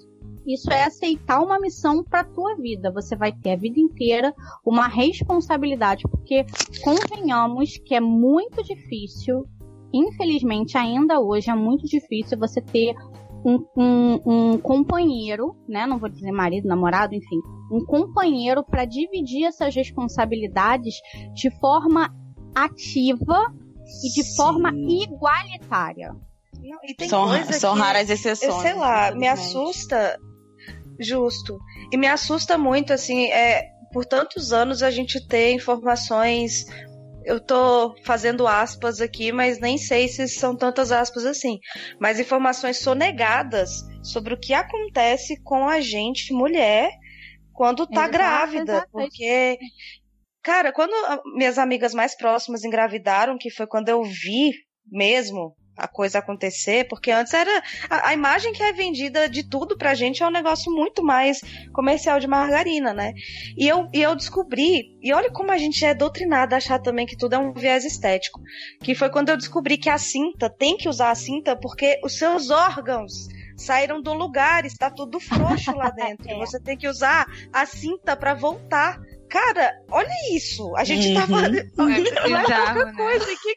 isso 0.45 0.71
é 0.71 0.83
aceitar 0.83 1.41
uma 1.41 1.59
missão 1.59 2.03
para 2.03 2.23
tua 2.23 2.55
vida. 2.55 2.91
Você 2.91 3.15
vai 3.15 3.31
ter 3.31 3.51
a 3.51 3.55
vida 3.55 3.79
inteira 3.79 4.33
uma 4.65 4.87
responsabilidade, 4.87 6.03
porque 6.09 6.45
convenhamos 6.83 7.77
que 7.77 7.95
é 7.95 7.99
muito 7.99 8.61
difícil, 8.63 9.45
infelizmente 9.93 10.77
ainda 10.77 11.19
hoje 11.19 11.49
é 11.49 11.55
muito 11.55 11.85
difícil 11.85 12.37
você 12.37 12.61
ter 12.61 12.93
um, 13.45 13.65
um, 13.75 14.19
um 14.25 14.57
companheiro, 14.57 15.55
né? 15.67 15.85
Não 15.85 15.97
vou 15.97 16.09
dizer 16.09 16.31
marido, 16.31 16.67
namorado, 16.67 17.13
enfim, 17.13 17.39
um 17.71 17.83
companheiro 17.85 18.63
para 18.63 18.85
dividir 18.85 19.45
essas 19.45 19.75
responsabilidades 19.75 20.95
de 21.33 21.49
forma 21.59 22.09
ativa 22.55 23.53
e 24.03 24.09
de 24.09 24.23
Sim. 24.23 24.35
forma 24.35 24.71
igualitária. 24.73 26.15
Não, 26.61 27.07
são, 27.07 27.51
são 27.51 27.73
raras 27.75 28.09
exceções. 28.09 28.53
Eu 28.53 28.61
sei 28.61 28.73
lá, 28.73 29.11
me 29.11 29.27
assusta 29.27 30.17
Justo. 30.99 31.59
E 31.91 31.97
me 31.97 32.07
assusta 32.07 32.57
muito, 32.57 32.93
assim, 32.93 33.25
é, 33.31 33.69
por 33.91 34.05
tantos 34.05 34.53
anos 34.53 34.83
a 34.83 34.91
gente 34.91 35.25
ter 35.27 35.51
informações. 35.51 36.65
Eu 37.25 37.39
tô 37.39 37.95
fazendo 38.03 38.47
aspas 38.47 38.99
aqui, 38.99 39.31
mas 39.31 39.59
nem 39.59 39.77
sei 39.77 40.07
se 40.07 40.27
são 40.27 40.55
tantas 40.55 40.91
aspas 40.91 41.25
assim. 41.25 41.59
Mas 41.99 42.19
informações 42.19 42.79
sonegadas 42.79 43.83
sobre 44.01 44.33
o 44.33 44.39
que 44.39 44.53
acontece 44.53 45.41
com 45.41 45.67
a 45.67 45.79
gente, 45.79 46.33
mulher, 46.33 46.91
quando 47.53 47.87
tá 47.87 48.01
exato, 48.01 48.11
grávida. 48.11 48.71
Exato. 48.73 48.89
Porque, 48.91 49.57
cara, 50.43 50.71
quando 50.71 50.93
minhas 51.35 51.57
amigas 51.57 51.93
mais 51.93 52.15
próximas 52.15 52.63
engravidaram, 52.63 53.37
que 53.37 53.49
foi 53.49 53.65
quando 53.65 53.89
eu 53.89 54.03
vi 54.03 54.51
mesmo 54.85 55.55
a 55.75 55.87
coisa 55.87 56.19
acontecer, 56.19 56.87
porque 56.87 57.09
antes 57.09 57.33
era 57.33 57.63
a, 57.89 58.09
a, 58.09 58.13
imagem 58.13 58.53
que 58.53 58.61
é 58.61 58.71
vendida 58.71 59.27
de 59.27 59.43
tudo 59.49 59.75
pra 59.75 59.95
gente 59.95 60.21
é 60.21 60.27
um 60.27 60.31
negócio 60.31 60.71
muito 60.71 61.03
mais 61.03 61.41
comercial 61.73 62.19
de 62.19 62.27
margarina, 62.27 62.93
né? 62.93 63.13
E 63.57 63.67
eu, 63.67 63.87
e 63.91 64.01
eu 64.01 64.15
descobri, 64.15 64.95
e 65.01 65.11
olha 65.13 65.31
como 65.31 65.51
a 65.51 65.57
gente 65.57 65.83
é 65.83 65.95
doutrinada 65.95 66.55
a 66.55 66.57
achar 66.57 66.79
também 66.79 67.07
que 67.07 67.17
tudo 67.17 67.33
é 67.33 67.39
um 67.39 67.53
viés 67.53 67.85
estético, 67.85 68.39
que 68.81 68.93
foi 68.93 69.09
quando 69.09 69.29
eu 69.29 69.37
descobri 69.37 69.77
que 69.77 69.89
a 69.89 69.97
cinta 69.97 70.47
tem 70.47 70.77
que 70.77 70.87
usar 70.87 71.09
a 71.09 71.15
cinta 71.15 71.55
porque 71.55 71.99
os 72.03 72.17
seus 72.17 72.51
órgãos 72.51 73.27
saíram 73.57 74.01
do 74.01 74.13
lugar, 74.13 74.65
está 74.65 74.91
tudo 74.91 75.19
frouxo 75.19 75.71
lá 75.75 75.89
dentro. 75.91 76.29
é. 76.29 76.35
Você 76.37 76.59
tem 76.59 76.77
que 76.77 76.87
usar 76.87 77.25
a 77.51 77.65
cinta 77.65 78.15
para 78.15 78.33
voltar 78.33 78.99
Cara, 79.33 79.81
olha 79.89 80.13
isso. 80.31 80.75
A 80.75 80.83
gente 80.83 81.07
uhum. 81.07 81.15
tava. 81.15 81.47
É 81.47 81.49
bizarro, 81.49 82.85
né? 82.85 82.93
coisa 82.93 83.25
que 83.25 83.55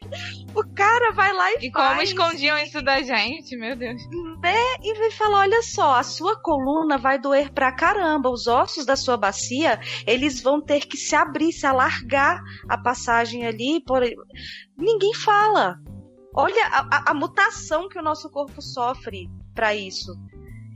o 0.55 0.73
cara 0.73 1.11
vai 1.11 1.31
lá 1.31 1.51
e, 1.51 1.67
e 1.67 1.71
faz. 1.71 1.89
como 1.89 2.01
escondiam 2.01 2.57
isso 2.57 2.81
da 2.81 2.99
gente, 3.03 3.55
meu 3.55 3.75
Deus. 3.75 4.01
Né? 4.41 4.55
E 4.81 4.97
vai 4.97 5.11
falar: 5.11 5.41
olha 5.41 5.61
só, 5.61 5.93
a 5.93 6.01
sua 6.01 6.35
coluna 6.41 6.97
vai 6.97 7.19
doer 7.19 7.53
pra 7.53 7.71
caramba. 7.71 8.27
Os 8.27 8.47
ossos 8.47 8.87
da 8.87 8.95
sua 8.95 9.17
bacia, 9.17 9.79
eles 10.07 10.41
vão 10.41 10.59
ter 10.59 10.87
que 10.87 10.97
se 10.97 11.15
abrir, 11.15 11.53
se 11.53 11.67
alargar 11.67 12.41
a 12.67 12.75
passagem 12.75 13.45
ali. 13.45 13.79
Por... 13.85 14.01
Ninguém 14.75 15.13
fala. 15.13 15.77
Olha 16.35 16.67
a, 16.69 16.79
a, 16.79 17.11
a 17.11 17.13
mutação 17.13 17.87
que 17.87 17.99
o 17.99 18.03
nosso 18.03 18.31
corpo 18.31 18.59
sofre 18.63 19.29
para 19.53 19.75
isso. 19.75 20.11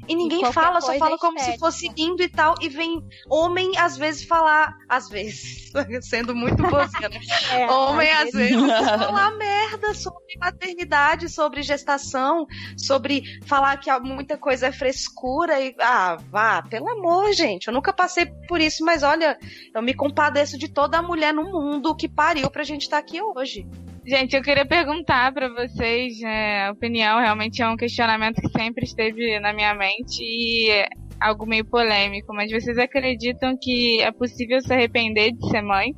E 0.07 0.15
ninguém 0.15 0.41
e 0.41 0.53
fala, 0.53 0.81
só 0.81 0.93
fala 0.97 1.17
como 1.17 1.39
se 1.39 1.57
fosse 1.57 1.87
lindo 1.89 2.23
e 2.23 2.29
tal. 2.29 2.55
E 2.61 2.69
vem 2.69 3.01
homem, 3.29 3.77
às 3.77 3.97
vezes, 3.97 4.23
falar. 4.23 4.75
Às 4.89 5.09
vezes, 5.09 5.71
sendo 6.01 6.35
muito 6.35 6.61
boazinha, 6.63 7.09
né? 7.09 7.19
É, 7.51 7.69
homem, 7.69 8.09
às, 8.11 8.27
às 8.27 8.31
vezes, 8.33 8.55
falar 8.57 9.31
merda 9.31 9.93
sobre 9.93 10.37
maternidade, 10.39 11.29
sobre 11.29 11.61
gestação, 11.61 12.47
sobre 12.77 13.23
falar 13.45 13.77
que 13.77 13.91
muita 13.99 14.37
coisa 14.37 14.67
é 14.67 14.71
frescura. 14.71 15.59
E, 15.59 15.75
ah, 15.79 16.17
vá, 16.29 16.61
pelo 16.61 16.89
amor, 16.89 17.31
gente. 17.33 17.67
Eu 17.67 17.73
nunca 17.73 17.93
passei 17.93 18.25
por 18.47 18.59
isso, 18.59 18.83
mas 18.83 19.03
olha, 19.03 19.37
eu 19.73 19.81
me 19.81 19.93
compadeço 19.93 20.57
de 20.57 20.67
toda 20.67 21.01
mulher 21.01 21.33
no 21.33 21.43
mundo 21.43 21.95
que 21.95 22.07
pariu 22.07 22.49
pra 22.49 22.63
gente 22.63 22.83
estar 22.83 22.97
tá 22.97 23.01
aqui 23.01 23.21
hoje. 23.21 23.67
Gente, 24.05 24.35
eu 24.35 24.41
queria 24.41 24.65
perguntar 24.65 25.31
para 25.31 25.47
vocês, 25.53 26.19
né, 26.19 26.67
a 26.67 26.71
opinião 26.71 27.19
realmente 27.19 27.61
é 27.61 27.69
um 27.69 27.77
questionamento 27.77 28.41
que 28.41 28.49
sempre 28.49 28.83
esteve 28.83 29.39
na 29.39 29.53
minha 29.53 29.75
mente 29.75 30.23
e 30.23 30.71
é 30.71 30.89
algo 31.19 31.45
meio 31.45 31.63
polêmico, 31.63 32.33
mas 32.33 32.51
vocês 32.51 32.77
acreditam 32.79 33.55
que 33.61 34.01
é 34.01 34.11
possível 34.11 34.59
se 34.61 34.73
arrepender 34.73 35.31
de 35.33 35.49
ser 35.49 35.61
mãe? 35.61 35.95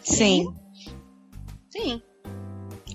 Sim. 0.00 0.52
Sim. 1.70 2.02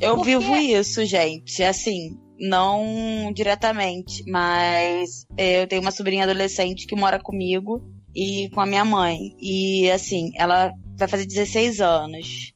Eu 0.01 0.17
Por 0.17 0.25
vivo 0.25 0.55
isso, 0.55 1.05
gente. 1.05 1.63
Assim, 1.63 2.17
não 2.37 3.31
diretamente, 3.33 4.23
mas 4.27 5.25
eu 5.37 5.67
tenho 5.67 5.81
uma 5.81 5.91
sobrinha 5.91 6.23
adolescente 6.23 6.87
que 6.87 6.95
mora 6.95 7.19
comigo 7.19 7.81
e 8.13 8.49
com 8.49 8.59
a 8.59 8.65
minha 8.65 8.83
mãe. 8.83 9.17
E 9.39 9.89
assim, 9.91 10.31
ela 10.35 10.73
vai 10.97 11.07
fazer 11.07 11.25
16 11.25 11.79
anos. 11.79 12.53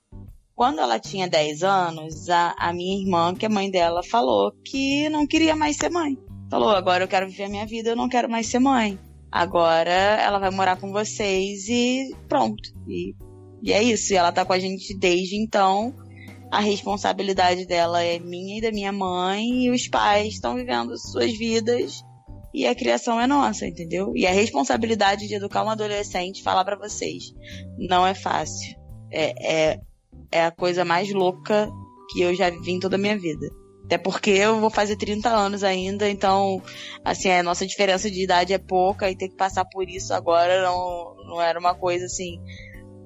Quando 0.55 0.79
ela 0.79 0.97
tinha 0.99 1.27
10 1.27 1.63
anos, 1.63 2.29
a, 2.29 2.55
a 2.57 2.71
minha 2.71 2.97
irmã, 2.97 3.35
que 3.35 3.45
é 3.45 3.49
mãe 3.49 3.69
dela, 3.69 4.01
falou 4.01 4.53
que 4.63 5.09
não 5.09 5.27
queria 5.27 5.55
mais 5.55 5.75
ser 5.75 5.89
mãe. 5.89 6.17
Falou, 6.49 6.69
agora 6.69 7.03
eu 7.03 7.07
quero 7.07 7.27
viver 7.27 7.43
a 7.43 7.49
minha 7.49 7.65
vida, 7.65 7.89
eu 7.89 7.95
não 7.95 8.07
quero 8.07 8.29
mais 8.29 8.47
ser 8.47 8.59
mãe. 8.59 8.97
Agora 9.29 9.91
ela 9.91 10.39
vai 10.39 10.49
morar 10.51 10.77
com 10.77 10.93
vocês 10.93 11.67
e 11.67 12.15
pronto. 12.29 12.73
E, 12.87 13.13
e 13.61 13.73
é 13.73 13.83
isso. 13.83 14.13
E 14.13 14.15
ela 14.15 14.31
tá 14.31 14.45
com 14.45 14.53
a 14.53 14.59
gente 14.59 14.97
desde 14.97 15.35
então. 15.35 15.93
A 16.49 16.61
responsabilidade 16.61 17.65
dela 17.65 18.01
é 18.01 18.17
minha 18.17 18.59
e 18.59 18.61
da 18.61 18.71
minha 18.71 18.93
mãe, 18.93 19.65
e 19.65 19.71
os 19.71 19.89
pais 19.89 20.35
estão 20.35 20.55
vivendo 20.55 20.97
suas 20.97 21.37
vidas 21.37 22.01
e 22.53 22.65
a 22.65 22.73
criação 22.73 23.19
é 23.19 23.27
nossa, 23.27 23.67
entendeu? 23.67 24.13
E 24.15 24.25
a 24.25 24.31
responsabilidade 24.31 25.27
de 25.27 25.35
educar 25.35 25.65
um 25.65 25.69
adolescente, 25.69 26.41
falar 26.41 26.63
para 26.63 26.77
vocês, 26.77 27.33
não 27.77 28.07
é 28.07 28.13
fácil. 28.13 28.73
É, 29.11 29.73
é, 29.73 29.79
é 30.31 30.45
a 30.45 30.51
coisa 30.51 30.85
mais 30.85 31.11
louca 31.11 31.69
que 32.09 32.21
eu 32.21 32.35
já 32.35 32.49
vi 32.49 32.71
em 32.71 32.79
toda 32.79 32.95
a 32.95 32.99
minha 32.99 33.17
vida. 33.17 33.47
Até 33.85 33.99
porque 33.99 34.31
eu 34.31 34.59
vou 34.59 34.71
fazer 34.71 34.95
30 34.95 35.29
anos 35.29 35.63
ainda, 35.63 36.09
então, 36.09 36.61
assim, 37.03 37.29
a 37.29 37.43
nossa 37.43 37.67
diferença 37.67 38.09
de 38.09 38.23
idade 38.23 38.51
é 38.51 38.57
pouca 38.57 39.09
e 39.11 39.15
ter 39.15 39.29
que 39.29 39.35
passar 39.35 39.63
por 39.65 39.87
isso 39.87 40.11
agora 40.11 40.63
não, 40.63 41.15
não 41.27 41.41
era 41.41 41.59
uma 41.59 41.75
coisa 41.75 42.05
assim, 42.05 42.39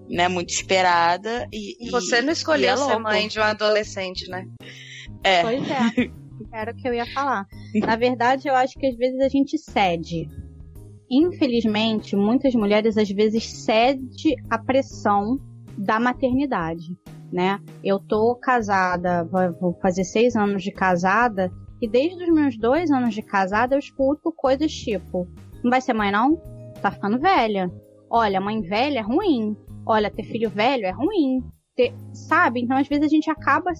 né, 0.08 0.30
muito 0.30 0.52
esperada. 0.52 1.48
E, 1.52 1.90
Você 1.92 2.22
não 2.22 2.32
escolheu 2.32 2.74
é 2.74 2.78
ser 2.78 2.98
mãe 2.98 3.28
de 3.28 3.40
um 3.40 3.44
adolescente, 3.44 4.30
né? 4.30 4.48
É. 5.22 5.42
Pois 5.42 5.64
é. 5.70 6.10
Era 6.54 6.72
o 6.72 6.76
que 6.76 6.88
eu 6.88 6.94
ia 6.94 7.06
falar. 7.08 7.46
Na 7.76 7.98
verdade, 7.98 8.48
eu 8.48 8.56
acho 8.56 8.74
que 8.80 8.88
às 8.88 8.96
vezes 8.96 9.20
a 9.20 9.28
gente 9.28 9.58
cede. 9.58 10.30
Infelizmente, 11.12 12.16
muitas 12.16 12.56
mulheres 12.56 12.98
às 12.98 13.10
vezes 13.10 13.44
cede 13.44 14.36
a 14.50 14.58
pressão 14.58 15.38
da 15.80 15.98
maternidade. 16.00 16.98
né? 17.32 17.60
Eu 17.84 18.00
tô 18.00 18.36
casada, 18.36 19.24
vou 19.24 19.74
fazer 19.82 20.04
seis 20.04 20.36
anos 20.36 20.62
de 20.64 20.72
casada, 20.72 21.52
e 21.82 21.88
desde 21.88 22.24
os 22.24 22.30
meus 22.34 22.58
dois 22.58 22.92
anos 22.92 23.14
de 23.14 23.22
casada 23.22 23.76
eu 23.76 23.80
escuto 23.80 24.34
coisas 24.36 24.72
tipo: 24.72 25.28
não 25.64 25.70
vai 25.70 25.80
ser 25.80 25.94
mãe 25.94 26.12
não? 26.12 26.36
Tá 26.82 26.92
ficando 26.92 27.20
velha. 27.20 27.72
Olha, 28.10 28.42
mãe 28.42 28.62
velha 28.62 29.00
é 29.00 29.04
ruim. 29.04 29.56
Olha, 29.86 30.12
ter 30.12 30.24
filho 30.24 30.50
velho 30.50 30.86
é 30.86 30.92
ruim. 30.92 31.42
Ter... 31.76 31.94
Sabe? 32.14 32.62
Então 32.62 32.76
às 32.76 32.88
vezes 32.88 33.06
a 33.06 33.10
gente 33.10 33.30
acaba 33.30 33.72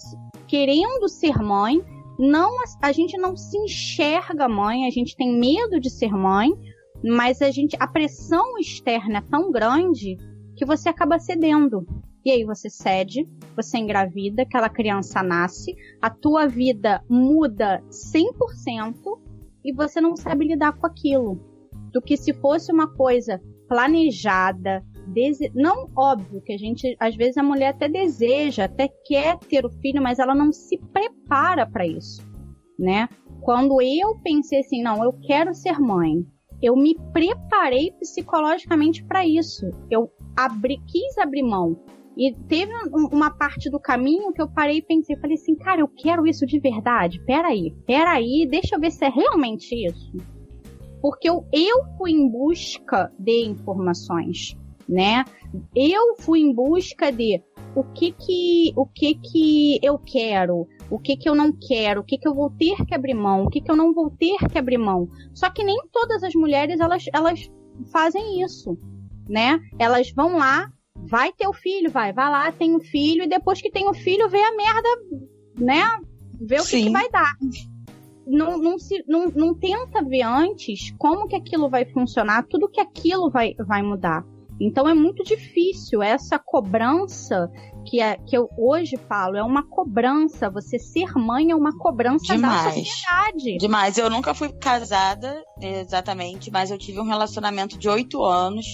querendo 0.48 1.10
ser 1.10 1.38
mãe, 1.40 1.82
não 2.18 2.52
a 2.82 2.92
gente 2.92 3.18
não 3.18 3.36
se 3.36 3.58
enxerga 3.58 4.48
mãe, 4.48 4.86
a 4.86 4.92
gente 4.92 5.16
tem 5.18 5.38
medo 5.38 5.80
de 5.80 5.90
ser 5.90 6.12
mãe, 6.12 6.50
mas 7.04 7.42
a 7.42 7.52
gente 7.52 7.76
a 7.80 7.88
pressão 7.88 8.58
externa 8.58 9.18
é 9.18 9.30
tão 9.30 9.52
grande 9.52 10.18
que 10.60 10.66
você 10.66 10.90
acaba 10.90 11.18
cedendo. 11.18 11.88
E 12.24 12.30
aí 12.30 12.44
você 12.44 12.70
cede, 12.70 13.26
você 13.56 13.78
engravida, 13.78 14.42
aquela 14.42 14.68
criança 14.68 15.24
nasce, 15.24 15.74
a 16.02 16.10
tua 16.10 16.48
vida 16.48 17.02
muda 17.10 17.82
100% 17.90 18.94
e 19.64 19.74
você 19.74 20.02
não 20.02 20.18
sabe 20.18 20.46
lidar 20.46 20.74
com 20.74 20.86
aquilo. 20.86 21.40
Do 21.94 22.02
que 22.02 22.18
se 22.18 22.34
fosse 22.34 22.74
uma 22.74 22.94
coisa 22.94 23.42
planejada, 23.70 24.84
dese... 25.08 25.50
não 25.56 25.90
óbvio 25.96 26.42
que 26.42 26.52
a 26.52 26.58
gente, 26.58 26.94
às 27.00 27.16
vezes 27.16 27.38
a 27.38 27.44
mulher 27.44 27.70
até 27.70 27.88
deseja, 27.88 28.66
até 28.66 28.90
quer 29.06 29.38
ter 29.38 29.66
o 29.66 29.70
filho, 29.70 30.04
mas 30.04 30.20
ela 30.20 30.36
não 30.36 30.52
se 30.52 30.78
prepara 30.92 31.66
para 31.66 31.88
isso, 31.88 32.22
né? 32.78 33.08
Quando 33.40 33.82
eu 33.82 34.20
pensei 34.22 34.60
assim, 34.60 34.84
não, 34.84 35.02
eu 35.02 35.14
quero 35.14 35.54
ser 35.54 35.80
mãe, 35.80 36.28
eu 36.62 36.76
me 36.76 36.98
preparei 37.14 37.92
psicologicamente 37.92 39.06
para 39.06 39.26
isso. 39.26 39.66
Eu 39.90 40.12
abri, 40.46 40.82
quis 40.88 41.18
abrir 41.18 41.44
mão. 41.44 41.78
E 42.18 42.34
teve 42.48 42.72
uma 43.14 43.32
parte 43.32 43.70
do 43.70 43.80
caminho 43.80 44.34
que 44.34 44.42
eu 44.42 44.50
parei 44.50 44.78
e 44.78 44.82
pensei, 44.82 45.16
falei 45.16 45.36
assim, 45.36 45.56
cara, 45.56 45.82
eu 45.82 45.88
quero 45.88 46.28
isso 46.28 46.46
de 46.46 46.60
verdade. 46.60 47.22
Peraí, 47.26 47.74
peraí, 47.86 48.46
deixa 48.50 48.76
eu 48.76 48.80
ver 48.80 48.92
se 48.92 49.06
é 49.06 49.10
realmente 49.10 49.74
isso. 49.74 50.18
Porque 51.02 51.30
eu, 51.30 51.46
eu 51.54 51.86
fui 51.98 52.12
em 52.12 52.30
busca 52.30 53.10
de 53.18 53.46
informações, 53.46 54.58
né? 54.88 55.24
Eu 55.74 56.18
fui 56.20 56.42
em 56.42 56.54
busca 56.54 57.10
de 57.10 57.42
o 57.74 57.84
que 57.84 58.12
que, 58.12 58.74
o 58.76 58.86
que 58.86 59.16
que 59.16 59.80
eu 59.82 59.98
quero, 59.98 60.68
o 60.90 61.00
que 61.00 61.16
que 61.16 61.30
eu 61.30 61.36
não 61.36 61.54
quero, 61.54 62.02
o 62.02 62.04
que 62.04 62.18
que 62.18 62.28
eu 62.28 62.36
vou 62.36 62.50
ter 62.50 62.86
que 62.86 62.94
abrir 62.94 63.14
mão, 63.14 63.46
o 63.46 63.50
que 63.50 63.62
que 63.62 63.72
eu 63.72 63.78
não 63.78 63.94
vou 63.94 64.10
ter 64.10 64.36
que 64.52 64.58
abrir 64.58 64.78
mão. 64.78 65.08
Só 65.34 65.50
que 65.50 65.64
nem 65.64 65.78
todas 65.90 66.22
as 66.22 66.34
mulheres, 66.34 66.82
elas, 66.82 67.06
elas 67.14 67.50
fazem 67.94 68.42
isso 68.42 68.78
né? 69.30 69.60
Elas 69.78 70.12
vão 70.12 70.38
lá, 70.38 70.72
vai 70.96 71.32
ter 71.32 71.48
o 71.48 71.54
filho, 71.54 71.92
vai, 71.92 72.12
vai 72.12 72.30
lá, 72.30 72.52
tem 72.52 72.74
o 72.74 72.78
um 72.78 72.80
filho, 72.82 73.24
e 73.24 73.30
depois 73.30 73.62
que 73.62 73.72
tem 73.72 73.88
o 73.88 73.94
filho, 73.94 74.28
vê 74.28 74.42
a 74.42 74.56
merda, 74.56 74.90
né? 75.58 75.84
Vê 76.42 76.60
o 76.60 76.66
que, 76.66 76.84
que, 76.84 76.90
vai 76.90 77.10
dar. 77.10 77.36
Não, 78.26 78.58
não, 78.58 78.78
se, 78.78 79.04
não, 79.08 79.28
não 79.28 79.54
tenta 79.54 80.04
ver 80.04 80.22
antes 80.22 80.92
como 80.98 81.28
que 81.28 81.36
aquilo 81.36 81.70
vai 81.70 81.86
funcionar, 81.86 82.46
tudo 82.48 82.70
que 82.70 82.82
aquilo 82.82 83.30
vai, 83.30 83.54
vai 83.68 83.82
mudar. 83.82 84.24
Então 84.60 84.88
é 84.88 84.94
muito 84.94 85.24
difícil 85.24 86.04
essa 86.04 86.38
cobrança 86.38 87.50
que, 87.86 88.02
é, 88.02 88.18
que 88.18 88.38
eu 88.38 88.50
hoje 88.58 88.98
falo, 89.08 89.38
é 89.38 89.44
uma 89.44 89.64
cobrança. 89.64 90.50
Você 90.50 90.78
ser 90.78 91.14
mãe 91.16 91.52
é 91.52 91.56
uma 91.56 91.76
cobrança 91.78 92.34
Demais. 92.34 92.64
da 92.66 92.72
sociedade. 92.72 93.58
Demais. 93.58 93.98
Eu 93.98 94.10
nunca 94.10 94.34
fui 94.34 94.50
casada, 94.50 95.42
exatamente, 95.62 96.52
mas 96.52 96.72
eu 96.72 96.78
tive 96.78 97.00
um 97.00 97.06
relacionamento 97.06 97.78
de 97.80 97.88
oito 97.88 98.24
anos 98.24 98.66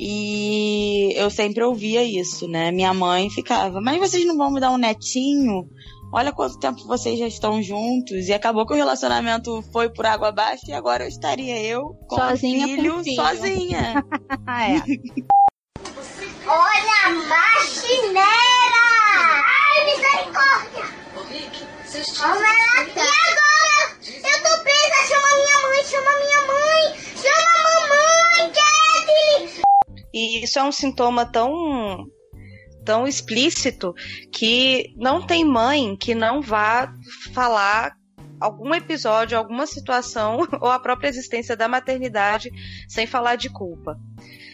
e 0.00 1.12
eu 1.16 1.28
sempre 1.28 1.64
ouvia 1.64 2.04
isso, 2.04 2.46
né? 2.46 2.70
Minha 2.70 2.94
mãe 2.94 3.28
ficava, 3.30 3.80
mas 3.80 3.98
vocês 3.98 4.24
não 4.24 4.36
vão 4.36 4.52
me 4.52 4.60
dar 4.60 4.70
um 4.70 4.78
netinho? 4.78 5.68
Olha 6.12 6.32
quanto 6.32 6.58
tempo 6.58 6.86
vocês 6.86 7.18
já 7.18 7.26
estão 7.26 7.60
juntos. 7.62 8.28
E 8.28 8.32
acabou 8.32 8.64
que 8.64 8.72
o 8.72 8.76
relacionamento 8.76 9.62
foi 9.72 9.90
por 9.90 10.06
água 10.06 10.28
abaixo 10.28 10.62
e 10.68 10.72
agora 10.72 11.04
eu 11.04 11.08
estaria 11.08 11.60
eu 11.62 11.94
com 12.08 12.16
sozinha 12.16 12.66
filho, 12.66 12.94
com 12.94 13.04
filho. 13.04 13.16
sozinha. 13.22 14.04
é. 14.48 15.28
Olha 16.46 16.98
a 17.04 17.10
marchineira! 17.28 18.24
Ai, 19.44 19.84
misericórdia! 19.84 20.84
Ô, 21.14 21.20
Rick, 21.24 21.62
vocês 21.84 22.08
E 22.08 22.20
agora? 22.22 23.18
Eu 24.06 24.42
tô 24.42 24.62
presa! 24.62 24.98
Chama 25.08 25.28
minha 25.36 25.58
mãe, 25.68 25.84
chama 25.84 26.10
minha 26.20 26.40
mãe! 26.46 26.84
Chama 27.16 27.50
a 27.54 27.88
mamãe, 27.88 28.52
Kathleen! 28.54 29.67
E 30.12 30.42
isso 30.44 30.58
é 30.58 30.64
um 30.64 30.72
sintoma 30.72 31.24
tão 31.26 32.06
tão 32.84 33.06
explícito 33.06 33.94
que 34.32 34.94
não 34.96 35.20
tem 35.26 35.44
mãe 35.44 35.94
que 35.94 36.14
não 36.14 36.40
vá 36.40 36.90
falar 37.34 37.92
algum 38.40 38.74
episódio, 38.74 39.36
alguma 39.36 39.66
situação 39.66 40.38
ou 40.60 40.70
a 40.70 40.78
própria 40.78 41.08
existência 41.08 41.56
da 41.56 41.68
maternidade 41.68 42.50
sem 42.88 43.06
falar 43.06 43.36
de 43.36 43.50
culpa. 43.50 43.98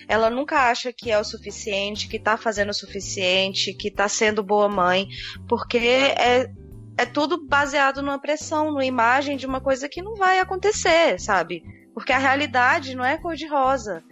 Ela 0.08 0.28
nunca 0.30 0.68
acha 0.68 0.92
que 0.92 1.10
é 1.10 1.18
o 1.18 1.24
suficiente, 1.24 2.08
que 2.08 2.18
tá 2.18 2.36
fazendo 2.36 2.70
o 2.70 2.74
suficiente, 2.74 3.72
que 3.72 3.90
tá 3.90 4.08
sendo 4.08 4.42
boa 4.42 4.68
mãe, 4.68 5.08
porque 5.48 5.78
é, 5.78 6.50
é 6.98 7.06
tudo 7.06 7.46
baseado 7.46 8.02
numa 8.02 8.20
pressão, 8.20 8.66
numa 8.66 8.84
imagem 8.84 9.36
de 9.36 9.46
uma 9.46 9.60
coisa 9.60 9.88
que 9.88 10.02
não 10.02 10.14
vai 10.14 10.38
acontecer, 10.40 11.18
sabe? 11.18 11.62
Porque 11.94 12.12
a 12.12 12.18
realidade 12.18 12.94
não 12.94 13.04
é 13.04 13.16
cor-de-rosa. 13.16 14.02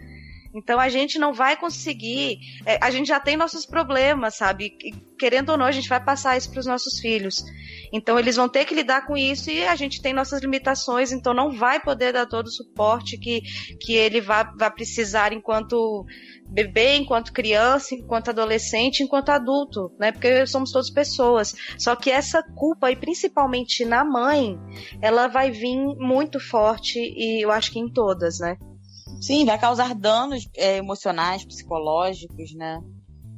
Então 0.53 0.79
a 0.79 0.87
gente 0.87 1.17
não 1.17 1.33
vai 1.33 1.57
conseguir. 1.57 2.39
É, 2.65 2.77
a 2.81 2.91
gente 2.91 3.07
já 3.07 3.19
tem 3.19 3.35
nossos 3.35 3.65
problemas, 3.65 4.35
sabe? 4.35 4.77
E, 4.81 4.91
querendo 5.17 5.49
ou 5.49 5.57
não, 5.57 5.65
a 5.65 5.71
gente 5.71 5.89
vai 5.89 6.03
passar 6.03 6.37
isso 6.37 6.51
para 6.51 6.59
os 6.59 6.65
nossos 6.65 6.99
filhos. 6.99 7.43
Então 7.91 8.19
eles 8.19 8.35
vão 8.35 8.47
ter 8.47 8.65
que 8.65 8.75
lidar 8.75 9.05
com 9.05 9.17
isso 9.17 9.49
e 9.49 9.65
a 9.65 9.75
gente 9.75 10.01
tem 10.01 10.13
nossas 10.13 10.41
limitações, 10.41 11.11
então 11.11 11.33
não 11.33 11.51
vai 11.51 11.79
poder 11.79 12.11
dar 12.11 12.25
todo 12.25 12.47
o 12.47 12.51
suporte 12.51 13.17
que, 13.17 13.41
que 13.79 13.93
ele 13.93 14.21
vai, 14.21 14.45
vai 14.57 14.71
precisar 14.71 15.31
enquanto 15.31 16.05
bebê, 16.47 16.97
enquanto 16.97 17.33
criança, 17.33 17.95
enquanto 17.95 18.29
adolescente, 18.29 19.01
enquanto 19.01 19.29
adulto, 19.29 19.91
né? 19.99 20.11
Porque 20.11 20.45
somos 20.45 20.71
todos 20.71 20.89
pessoas. 20.89 21.55
Só 21.77 21.95
que 21.95 22.11
essa 22.11 22.43
culpa, 22.43 22.91
e 22.91 22.95
principalmente 22.95 23.85
na 23.85 24.03
mãe, 24.03 24.59
ela 25.01 25.27
vai 25.27 25.49
vir 25.51 25.77
muito 25.97 26.39
forte 26.39 26.99
e 26.99 27.43
eu 27.43 27.51
acho 27.51 27.71
que 27.71 27.79
em 27.79 27.91
todas, 27.91 28.39
né? 28.39 28.57
Sim, 29.23 29.45
vai 29.45 29.57
causar 29.57 29.95
danos 29.95 30.49
é, 30.53 30.75
emocionais, 30.79 31.45
psicológicos, 31.45 32.53
né? 32.55 32.83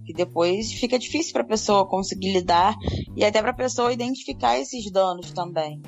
Que 0.04 0.14
depois 0.14 0.74
fica 0.74 0.98
difícil 0.98 1.32
para 1.32 1.44
a 1.44 1.48
pessoa 1.48 1.88
conseguir 1.88 2.34
lidar 2.34 2.76
e 3.16 3.24
até 3.24 3.40
para 3.40 3.52
a 3.52 3.56
pessoa 3.56 3.94
identificar 3.94 4.58
esses 4.58 4.92
danos 4.92 5.32
também. 5.32 5.80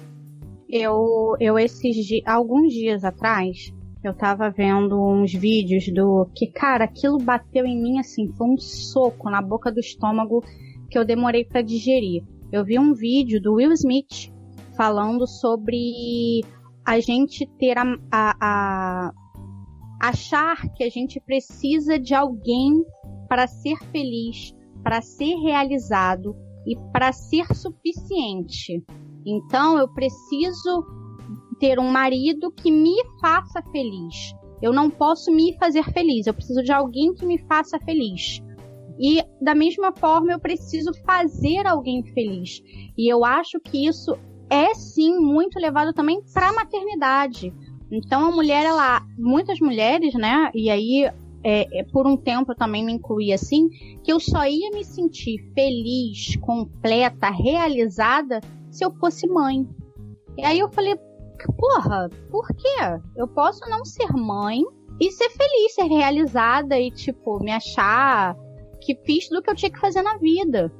Eu, 0.70 1.36
eu 1.40 1.58
esses 1.58 1.96
alguns 2.28 2.72
dias 2.74 3.04
atrás, 3.04 3.74
eu 4.04 4.14
tava 4.16 4.52
vendo 4.52 5.04
uns 5.04 5.34
vídeos 5.34 5.92
do 5.92 6.30
que, 6.36 6.46
cara, 6.46 6.84
aquilo 6.84 7.18
bateu 7.18 7.66
em 7.66 7.82
mim 7.82 7.98
assim, 7.98 8.28
foi 8.38 8.48
um 8.50 8.58
soco 8.60 9.32
na 9.32 9.42
boca 9.42 9.72
do 9.72 9.80
estômago 9.80 10.44
que 10.92 11.00
eu 11.00 11.04
demorei 11.04 11.44
para 11.44 11.64
digerir. 11.64 12.24
Eu 12.52 12.64
vi 12.64 12.78
um 12.78 12.94
vídeo 12.94 13.42
do 13.42 13.56
Will 13.56 13.74
Smith 13.74 14.32
falando 14.76 15.26
sobre 15.26 16.46
a 16.86 17.00
gente 17.00 17.48
ter 17.58 17.80
a, 17.80 17.84
a, 18.12 18.36
a 18.40 19.12
achar 20.00 20.58
que 20.74 20.84
a 20.84 20.90
gente 20.90 21.20
precisa 21.20 21.98
de 22.00 22.14
alguém 22.14 22.84
para 23.28 23.48
ser 23.48 23.78
feliz, 23.92 24.54
para 24.84 25.02
ser 25.02 25.36
realizado 25.36 26.36
e 26.66 26.76
para 26.92 27.12
ser 27.12 27.54
suficiente. 27.56 28.84
Então 29.26 29.78
eu 29.78 29.88
preciso 29.94 30.86
ter 31.60 31.80
um 31.80 31.90
marido 31.90 32.52
que 32.52 32.72
me 32.72 32.96
faça 33.20 33.62
feliz. 33.72 34.34
Eu 34.62 34.74
não 34.74 34.90
posso 34.90 35.32
me 35.32 35.56
fazer 35.58 35.84
feliz, 35.92 36.26
eu 36.26 36.34
preciso 36.34 36.64
de 36.64 36.72
alguém 36.72 37.14
que 37.14 37.26
me 37.26 37.38
faça 37.48 37.80
feliz. 37.80 38.42
E 39.00 39.22
da 39.42 39.54
mesma 39.54 39.94
forma 39.96 40.32
eu 40.32 40.40
preciso 40.40 40.92
fazer 41.06 41.68
alguém 41.68 42.04
feliz. 42.14 42.62
E 42.98 43.12
eu 43.12 43.24
acho 43.24 43.60
que 43.60 43.86
isso 43.86 44.18
é 44.50 44.74
sim 44.74 45.18
muito 45.20 45.60
levado 45.60 45.94
também 45.94 46.22
para 46.34 46.50
a 46.50 46.54
maternidade. 46.54 47.54
Então 47.92 48.26
a 48.26 48.32
mulher, 48.32 48.66
ela, 48.66 49.02
muitas 49.18 49.60
mulheres, 49.60 50.14
né? 50.14 50.52
E 50.54 50.70
aí 50.70 51.10
é, 51.44 51.80
é, 51.80 51.84
por 51.84 52.06
um 52.06 52.18
tempo 52.18 52.52
eu 52.52 52.56
também 52.56 52.84
me 52.84 52.92
incluí 52.92 53.32
assim, 53.32 53.70
que 54.04 54.12
eu 54.12 54.20
só 54.20 54.46
ia 54.46 54.70
me 54.72 54.84
sentir 54.84 55.40
feliz, 55.54 56.36
completa, 56.38 57.30
realizada 57.30 58.42
se 58.70 58.84
eu 58.84 58.92
fosse 58.96 59.28
mãe. 59.28 59.68
E 60.38 60.44
aí 60.44 60.60
eu 60.60 60.70
falei, 60.70 60.96
porra, 61.58 62.10
por 62.30 62.48
quê? 62.50 62.78
Eu 63.16 63.28
posso 63.28 63.62
não 63.70 63.86
ser 63.86 64.12
mãe 64.14 64.62
e 65.00 65.12
ser 65.12 65.30
feliz, 65.30 65.74
ser 65.74 65.86
realizada 65.86 66.80
e, 66.80 66.92
tipo, 66.92 67.40
me 67.40 67.52
achar 67.52 68.36
que 68.82 68.96
fiz 69.06 69.28
tudo 69.28 69.42
que 69.42 69.50
eu 69.50 69.56
tinha 69.56 69.72
que 69.72 69.80
fazer 69.80 70.02
na 70.02 70.18
vida. 70.18 70.72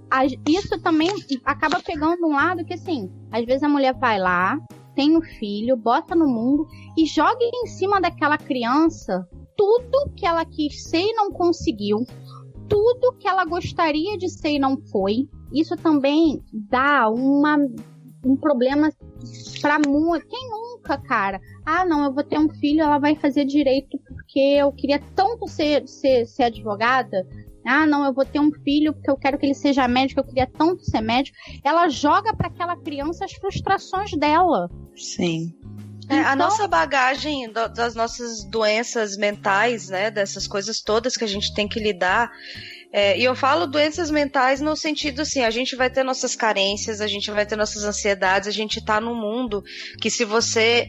Isso 0.48 0.80
também 0.82 1.10
acaba 1.44 1.80
pegando 1.80 2.26
um 2.26 2.34
lado 2.34 2.66
que, 2.66 2.74
assim, 2.74 3.12
às 3.32 3.46
vezes 3.46 3.64
a 3.64 3.70
mulher 3.70 3.94
vai 3.94 4.20
lá, 4.20 4.60
tem 4.98 5.16
o 5.16 5.20
um 5.20 5.22
filho, 5.22 5.78
bota 5.78 6.16
no 6.16 6.28
mundo 6.28 6.68
e 6.98 7.06
joga 7.06 7.38
em 7.40 7.68
cima 7.68 8.02
daquela 8.02 8.36
criança 8.36 9.30
tudo 9.56 10.12
que 10.16 10.26
ela 10.26 10.44
quis 10.44 10.84
ser 10.90 11.04
e 11.04 11.14
não 11.14 11.32
conseguiu, 11.32 12.00
tudo 12.68 13.14
que 13.20 13.28
ela 13.28 13.46
gostaria 13.46 14.18
de 14.18 14.28
ser 14.28 14.54
e 14.54 14.60
não 14.60 14.76
foi. 14.92 15.30
Isso 15.54 15.76
também 15.78 16.44
dá 16.52 17.10
uma, 17.10 17.58
um 18.26 18.36
problema 18.36 18.90
para 19.62 19.80
muito. 19.88 20.28
Quem 20.28 20.50
nunca, 20.50 20.98
cara? 20.98 21.40
Ah, 21.64 21.86
não, 21.86 22.04
eu 22.06 22.14
vou 22.14 22.24
ter 22.24 22.40
um 22.40 22.50
filho, 22.50 22.82
ela 22.82 22.98
vai 22.98 23.16
fazer 23.16 23.46
direito 23.46 24.00
porque 24.08 24.40
eu 24.40 24.72
queria 24.72 25.00
tanto 25.16 25.48
ser, 25.48 25.88
ser, 25.88 26.26
ser 26.26 26.44
advogada. 26.44 27.24
Ah, 27.68 27.86
não, 27.86 28.06
eu 28.06 28.14
vou 28.14 28.24
ter 28.24 28.40
um 28.40 28.52
filho 28.64 28.94
porque 28.94 29.12
eu 29.12 29.18
quero 29.18 29.38
que 29.38 29.46
ele 29.46 29.54
seja 29.54 29.88
médico, 29.88 30.22
eu 30.22 30.24
queria 30.24 30.48
tanto 30.48 30.86
ser 30.86 31.02
médico. 31.02 31.38
Ela 31.64 31.90
joga 31.90 32.34
para 32.34 32.48
aquela 32.48 32.78
criança 32.78 33.26
as 33.26 33.34
frustrações 33.34 34.12
dela. 34.12 34.70
Sim. 34.96 35.54
É, 36.10 36.16
a 36.16 36.34
então- 36.34 36.36
nossa 36.38 36.68
bagagem 36.68 37.52
do, 37.52 37.68
das 37.68 37.94
nossas 37.94 38.46
doenças 38.46 39.18
mentais, 39.18 39.90
né, 39.90 40.10
dessas 40.10 40.48
coisas 40.48 40.82
todas 40.82 41.18
que 41.18 41.26
a 41.26 41.28
gente 41.28 41.54
tem 41.54 41.68
que 41.68 41.80
lidar, 41.80 42.32
é, 42.94 43.20
e 43.20 43.26
eu 43.26 43.36
falo 43.36 43.68
doenças 43.68 44.10
mentais 44.10 44.62
no 44.62 44.74
sentido 44.76 45.22
assim, 45.22 45.42
a 45.42 45.50
gente 45.50 45.76
vai 45.76 45.90
ter 45.90 46.04
nossas 46.04 46.36
carências, 46.36 47.02
a 47.02 47.08
gente 47.08 47.30
vai 47.30 47.46
ter 47.46 47.58
nossas 47.58 47.84
ansiedades, 47.84 48.48
a 48.48 48.52
gente 48.52 48.84
tá 48.84 49.02
num 49.02 49.16
mundo 49.16 49.62
que 50.02 50.10
se 50.10 50.24
você 50.24 50.88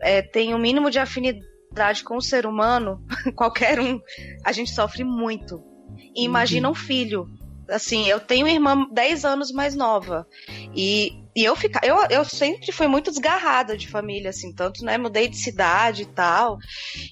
é, 0.00 0.22
tem 0.22 0.54
o 0.54 0.56
um 0.56 0.60
mínimo 0.60 0.88
de 0.88 1.00
afinidade 1.00 2.04
com 2.04 2.16
o 2.16 2.22
ser 2.22 2.46
humano, 2.46 3.04
qualquer 3.34 3.80
um, 3.80 4.00
a 4.44 4.52
gente 4.52 4.70
sofre 4.70 5.02
muito. 5.02 5.71
E 6.14 6.24
imagina 6.24 6.68
um 6.68 6.74
filho. 6.74 7.28
Assim, 7.68 8.06
eu 8.06 8.20
tenho 8.20 8.48
irmã 8.48 8.86
10 8.90 9.24
anos 9.24 9.52
mais 9.52 9.74
nova. 9.74 10.26
E 10.74 11.22
e 11.34 11.44
eu 11.44 11.56
fica, 11.56 11.80
eu, 11.82 11.96
eu 12.10 12.24
sempre 12.26 12.70
fui 12.72 12.86
muito 12.86 13.10
desgarrada 13.10 13.74
de 13.74 13.88
família, 13.88 14.28
assim, 14.30 14.52
tanto, 14.54 14.84
né, 14.84 14.98
mudei 14.98 15.28
de 15.28 15.36
cidade 15.38 16.02
e 16.02 16.06
tal. 16.06 16.58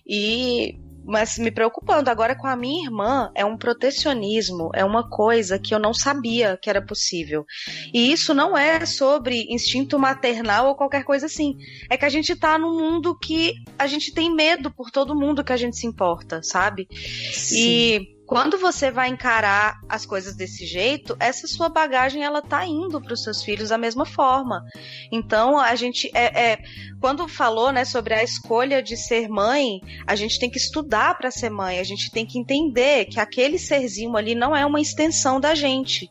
E 0.07 0.79
mas 1.03 1.39
me 1.39 1.51
preocupando 1.51 2.11
agora 2.11 2.37
com 2.37 2.47
a 2.47 2.55
minha 2.55 2.85
irmã 2.85 3.33
é 3.35 3.45
um 3.45 3.57
protecionismo, 3.57 4.71
é 4.75 4.85
uma 4.85 5.09
coisa 5.09 5.59
que 5.59 5.75
eu 5.75 5.79
não 5.79 5.95
sabia 5.95 6.59
que 6.61 6.69
era 6.69 6.85
possível. 6.85 7.45
E 7.93 8.13
isso 8.13 8.35
não 8.35 8.57
é 8.57 8.85
sobre 8.85 9.47
instinto 9.51 9.99
maternal 9.99 10.69
ou 10.69 10.77
qualquer 10.77 11.03
coisa 11.03 11.27
assim. 11.27 11.57
É 11.89 11.97
que 11.97 12.05
a 12.05 12.09
gente 12.09 12.37
tá 12.37 12.59
num 12.59 12.79
mundo 12.79 13.19
que 13.19 13.55
a 13.79 13.87
gente 13.87 14.13
tem 14.13 14.33
medo 14.33 14.71
por 14.71 14.91
todo 14.91 15.19
mundo 15.19 15.43
que 15.43 15.53
a 15.53 15.57
gente 15.57 15.77
se 15.77 15.87
importa, 15.87 16.43
sabe? 16.43 16.87
Sim. 17.33 17.57
E 17.57 18.20
quando 18.31 18.59
você 18.59 18.93
vai 18.93 19.09
encarar 19.09 19.81
as 19.89 20.07
coisas 20.07 20.37
desse 20.37 20.65
jeito, 20.65 21.17
essa 21.19 21.49
sua 21.49 21.69
bagagem 21.69 22.23
ela 22.23 22.41
tá 22.41 22.65
indo 22.65 23.01
para 23.01 23.13
os 23.13 23.25
seus 23.25 23.43
filhos 23.43 23.71
da 23.71 23.77
mesma 23.77 24.07
forma. 24.07 24.65
Então 25.11 25.59
a 25.59 25.75
gente 25.75 26.09
é, 26.15 26.53
é, 26.53 26.59
quando 27.01 27.27
falou 27.27 27.73
né 27.73 27.85
sobre 27.85 28.15
a 28.15 28.23
escolha 28.23 28.81
de 28.81 28.97
ser 28.97 29.29
mãe, 29.29 29.81
a 30.07 30.15
gente 30.15 30.39
tem 30.39 30.49
que 30.49 30.59
estudar 30.59 31.19
para 31.19 31.29
ser 31.33 31.51
mãe. 31.51 31.81
A 31.81 31.83
gente 31.83 32.09
tem 32.13 32.25
que 32.25 32.39
entender 32.39 33.07
que 33.07 33.19
aquele 33.19 33.59
serzinho 33.59 34.17
ali 34.17 34.37
não 34.37 34.55
é 34.55 34.65
uma 34.65 34.81
extensão 34.81 35.41
da 35.41 35.53
gente. 35.53 36.09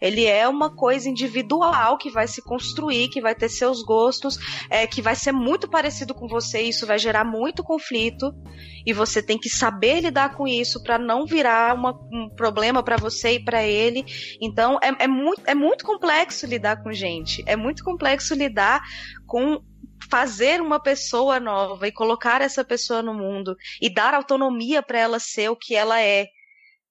Ele 0.00 0.24
é 0.24 0.48
uma 0.48 0.74
coisa 0.74 1.08
individual 1.08 1.98
que 1.98 2.10
vai 2.10 2.26
se 2.26 2.42
construir, 2.42 3.08
que 3.08 3.20
vai 3.20 3.34
ter 3.34 3.48
seus 3.48 3.82
gostos, 3.82 4.38
é, 4.68 4.86
que 4.86 5.02
vai 5.02 5.14
ser 5.14 5.32
muito 5.32 5.68
parecido 5.68 6.14
com 6.14 6.26
você, 6.26 6.60
isso 6.62 6.86
vai 6.86 6.98
gerar 6.98 7.24
muito 7.24 7.62
conflito. 7.62 8.32
E 8.86 8.92
você 8.92 9.22
tem 9.22 9.38
que 9.38 9.48
saber 9.48 10.00
lidar 10.00 10.34
com 10.34 10.48
isso 10.48 10.82
para 10.82 10.98
não 10.98 11.26
virar 11.26 11.74
uma, 11.74 11.92
um 12.12 12.30
problema 12.34 12.82
para 12.82 12.96
você 12.96 13.32
e 13.32 13.44
para 13.44 13.62
ele. 13.62 14.04
Então 14.40 14.78
é, 14.82 15.04
é, 15.04 15.08
muito, 15.08 15.42
é 15.46 15.54
muito 15.54 15.84
complexo 15.84 16.46
lidar 16.46 16.82
com 16.82 16.92
gente. 16.92 17.42
É 17.46 17.56
muito 17.56 17.84
complexo 17.84 18.34
lidar 18.34 18.82
com 19.26 19.62
fazer 20.10 20.60
uma 20.60 20.80
pessoa 20.80 21.38
nova 21.38 21.86
e 21.86 21.92
colocar 21.92 22.40
essa 22.40 22.64
pessoa 22.64 23.02
no 23.02 23.14
mundo 23.14 23.54
e 23.80 23.92
dar 23.92 24.14
autonomia 24.14 24.82
para 24.82 24.98
ela 24.98 25.18
ser 25.20 25.50
o 25.50 25.56
que 25.56 25.74
ela 25.74 26.00
é 26.00 26.26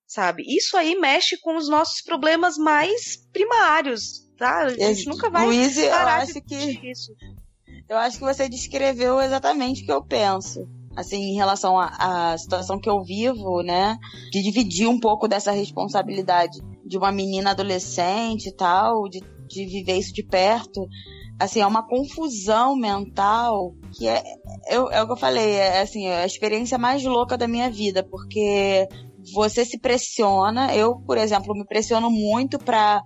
sabe? 0.09 0.43
Isso 0.47 0.75
aí 0.75 0.95
mexe 0.95 1.37
com 1.37 1.55
os 1.55 1.69
nossos 1.69 2.01
problemas 2.01 2.57
mais 2.57 3.15
primários, 3.31 4.27
tá? 4.35 4.63
A 4.63 4.69
gente 4.69 5.07
nunca 5.07 5.29
vai 5.29 5.45
Luiz, 5.45 5.75
parar 5.75 6.17
eu 6.17 6.23
acho 6.23 6.41
que 6.41 6.55
isso. 6.89 7.13
Eu 7.87 7.97
acho 7.97 8.17
que 8.17 8.23
você 8.23 8.49
descreveu 8.49 9.21
exatamente 9.21 9.83
o 9.83 9.85
que 9.85 9.91
eu 9.91 10.03
penso. 10.03 10.67
Assim, 10.95 11.17
em 11.17 11.35
relação 11.35 11.79
à 11.79 12.35
situação 12.37 12.79
que 12.79 12.89
eu 12.89 13.03
vivo, 13.03 13.61
né? 13.61 13.97
De 14.31 14.41
dividir 14.41 14.87
um 14.87 14.99
pouco 14.99 15.27
dessa 15.27 15.51
responsabilidade 15.51 16.59
de 16.83 16.97
uma 16.97 17.11
menina 17.11 17.51
adolescente 17.51 18.49
e 18.49 18.55
tal, 18.55 19.07
de, 19.07 19.21
de 19.47 19.65
viver 19.65 19.97
isso 19.97 20.11
de 20.11 20.23
perto 20.23 20.87
assim, 21.39 21.61
é 21.61 21.65
uma 21.65 21.87
confusão 21.87 22.75
mental 22.75 23.73
que 23.93 24.07
é, 24.07 24.21
eu, 24.69 24.91
é 24.91 25.01
o 25.01 25.05
que 25.05 25.13
eu 25.13 25.17
falei, 25.17 25.53
é 25.53 25.79
assim, 25.79 26.07
é 26.07 26.23
a 26.23 26.25
experiência 26.25 26.77
mais 26.77 27.01
louca 27.01 27.37
da 27.37 27.47
minha 27.47 27.69
vida, 27.69 28.03
porque 28.03 28.87
você 29.33 29.65
se 29.65 29.79
pressiona. 29.79 30.73
Eu, 30.75 30.95
por 31.01 31.17
exemplo, 31.17 31.53
me 31.53 31.65
pressiono 31.65 32.09
muito 32.09 32.57
para 32.59 33.03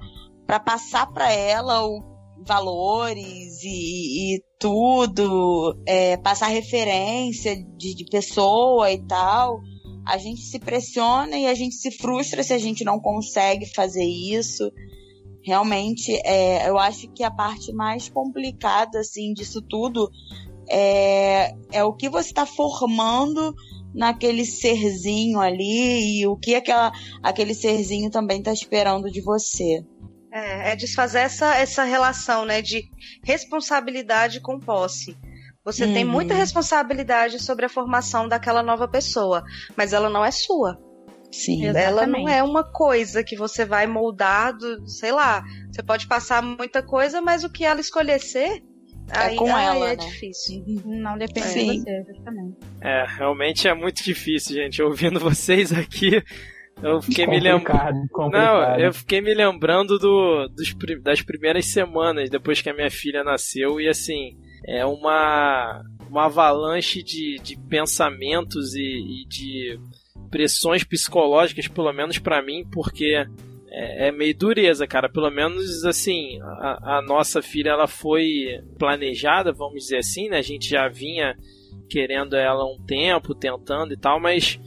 passar 0.65 1.11
para 1.11 1.31
ela 1.31 1.85
o 1.85 2.13
valores 2.45 3.63
e, 3.63 4.35
e 4.35 4.43
tudo, 4.59 5.79
é, 5.85 6.17
passar 6.17 6.47
referência 6.47 7.55
de, 7.55 7.95
de 7.95 8.05
pessoa 8.05 8.91
e 8.91 9.01
tal. 9.05 9.59
A 10.05 10.17
gente 10.17 10.41
se 10.41 10.59
pressiona 10.59 11.37
e 11.37 11.47
a 11.47 11.53
gente 11.53 11.75
se 11.75 11.89
frustra 11.91 12.43
se 12.43 12.53
a 12.53 12.57
gente 12.57 12.83
não 12.83 12.99
consegue 12.99 13.65
fazer 13.73 14.03
isso. 14.03 14.71
Realmente, 15.45 16.11
é, 16.25 16.69
eu 16.69 16.77
acho 16.77 17.09
que 17.11 17.23
a 17.23 17.31
parte 17.31 17.73
mais 17.73 18.09
complicada 18.09 18.99
assim 18.99 19.33
disso 19.33 19.61
tudo 19.61 20.09
é, 20.69 21.53
é 21.71 21.83
o 21.83 21.93
que 21.93 22.09
você 22.09 22.29
está 22.29 22.45
formando 22.45 23.53
naquele 23.93 24.45
serzinho 24.45 25.39
ali 25.39 26.19
e 26.19 26.27
o 26.27 26.35
que 26.35 26.55
aquela, 26.55 26.91
aquele 27.21 27.53
serzinho 27.53 28.09
também 28.09 28.39
está 28.39 28.51
esperando 28.51 29.11
de 29.11 29.21
você. 29.21 29.83
É, 30.31 30.71
é 30.71 30.75
desfazer 30.75 31.19
essa, 31.19 31.55
essa 31.55 31.83
relação, 31.83 32.45
né, 32.45 32.61
de 32.61 32.83
responsabilidade 33.23 34.41
com 34.41 34.59
posse. 34.59 35.15
Você 35.63 35.85
uhum. 35.85 35.93
tem 35.93 36.03
muita 36.03 36.33
responsabilidade 36.33 37.39
sobre 37.39 37.65
a 37.65 37.69
formação 37.69 38.27
daquela 38.27 38.61
nova 38.61 38.87
pessoa, 38.87 39.43
mas 39.77 39.93
ela 39.93 40.09
não 40.09 40.25
é 40.25 40.31
sua. 40.31 40.77
Sim, 41.31 41.65
ela 41.65 41.79
exatamente. 41.79 42.23
não 42.23 42.29
é 42.29 42.43
uma 42.43 42.63
coisa 42.63 43.23
que 43.23 43.35
você 43.35 43.65
vai 43.65 43.87
moldar 43.87 44.55
do, 44.55 44.87
sei 44.87 45.11
lá, 45.11 45.43
você 45.71 45.81
pode 45.81 46.07
passar 46.07 46.43
muita 46.43 46.83
coisa, 46.83 47.21
mas 47.21 47.43
o 47.43 47.49
que 47.49 47.65
ela 47.65 47.79
escolher 47.79 48.19
ser, 48.19 48.61
é 49.09 49.17
aí, 49.17 49.35
com 49.35 49.53
aí 49.53 49.65
ela, 49.65 49.91
é 49.91 49.95
né? 49.95 50.05
difícil. 50.05 50.63
Não 50.85 51.17
depende 51.17 51.47
Sim. 51.47 51.71
de 51.71 51.79
você, 51.79 52.05
justamente. 52.07 52.57
É, 52.81 53.05
realmente 53.07 53.67
é 53.67 53.73
muito 53.73 54.03
difícil, 54.03 54.55
gente. 54.55 54.81
Ouvindo 54.81 55.19
vocês 55.19 55.71
aqui, 55.71 56.23
eu 56.81 57.01
fiquei 57.01 57.27
me 57.27 57.39
lembrando. 57.39 58.07
Não, 58.31 58.79
eu 58.79 58.93
fiquei 58.93 59.21
me 59.21 59.33
lembrando 59.33 59.97
do, 59.99 60.47
dos, 60.49 60.73
das 61.01 61.21
primeiras 61.21 61.65
semanas 61.65 62.29
depois 62.29 62.61
que 62.61 62.69
a 62.69 62.73
minha 62.73 62.91
filha 62.91 63.23
nasceu 63.23 63.79
e 63.79 63.87
assim 63.87 64.37
é 64.65 64.85
uma 64.85 65.83
uma 66.09 66.25
avalanche 66.25 67.01
de, 67.01 67.39
de 67.39 67.57
pensamentos 67.57 68.75
e, 68.75 69.23
e 69.23 69.25
de 69.27 69.79
pressões 70.29 70.83
psicológicas, 70.83 71.67
pelo 71.67 71.91
menos 71.91 72.19
para 72.19 72.41
mim, 72.41 72.63
porque 72.71 73.25
é, 73.73 74.07
é, 74.07 74.11
meio 74.11 74.37
dureza, 74.37 74.85
cara. 74.85 75.09
Pelo 75.09 75.31
menos 75.31 75.83
assim, 75.83 76.39
a, 76.41 76.97
a, 76.97 77.01
nossa 77.01 77.41
filha 77.41 77.71
ela 77.71 77.87
foi 77.87 78.61
planejada, 78.77 79.51
vamos 79.51 79.83
dizer 79.83 79.97
assim, 79.97 80.29
né? 80.29 80.37
A 80.37 80.43
gente 80.43 80.69
já 80.69 80.87
vinha 80.87 81.35
querendo 81.89 82.35
ela 82.35 82.63
um 82.65 82.77
tempo, 82.85 83.33
tentando 83.33 83.93
e 83.93 83.97
tal, 83.97 84.19
mas 84.19 84.59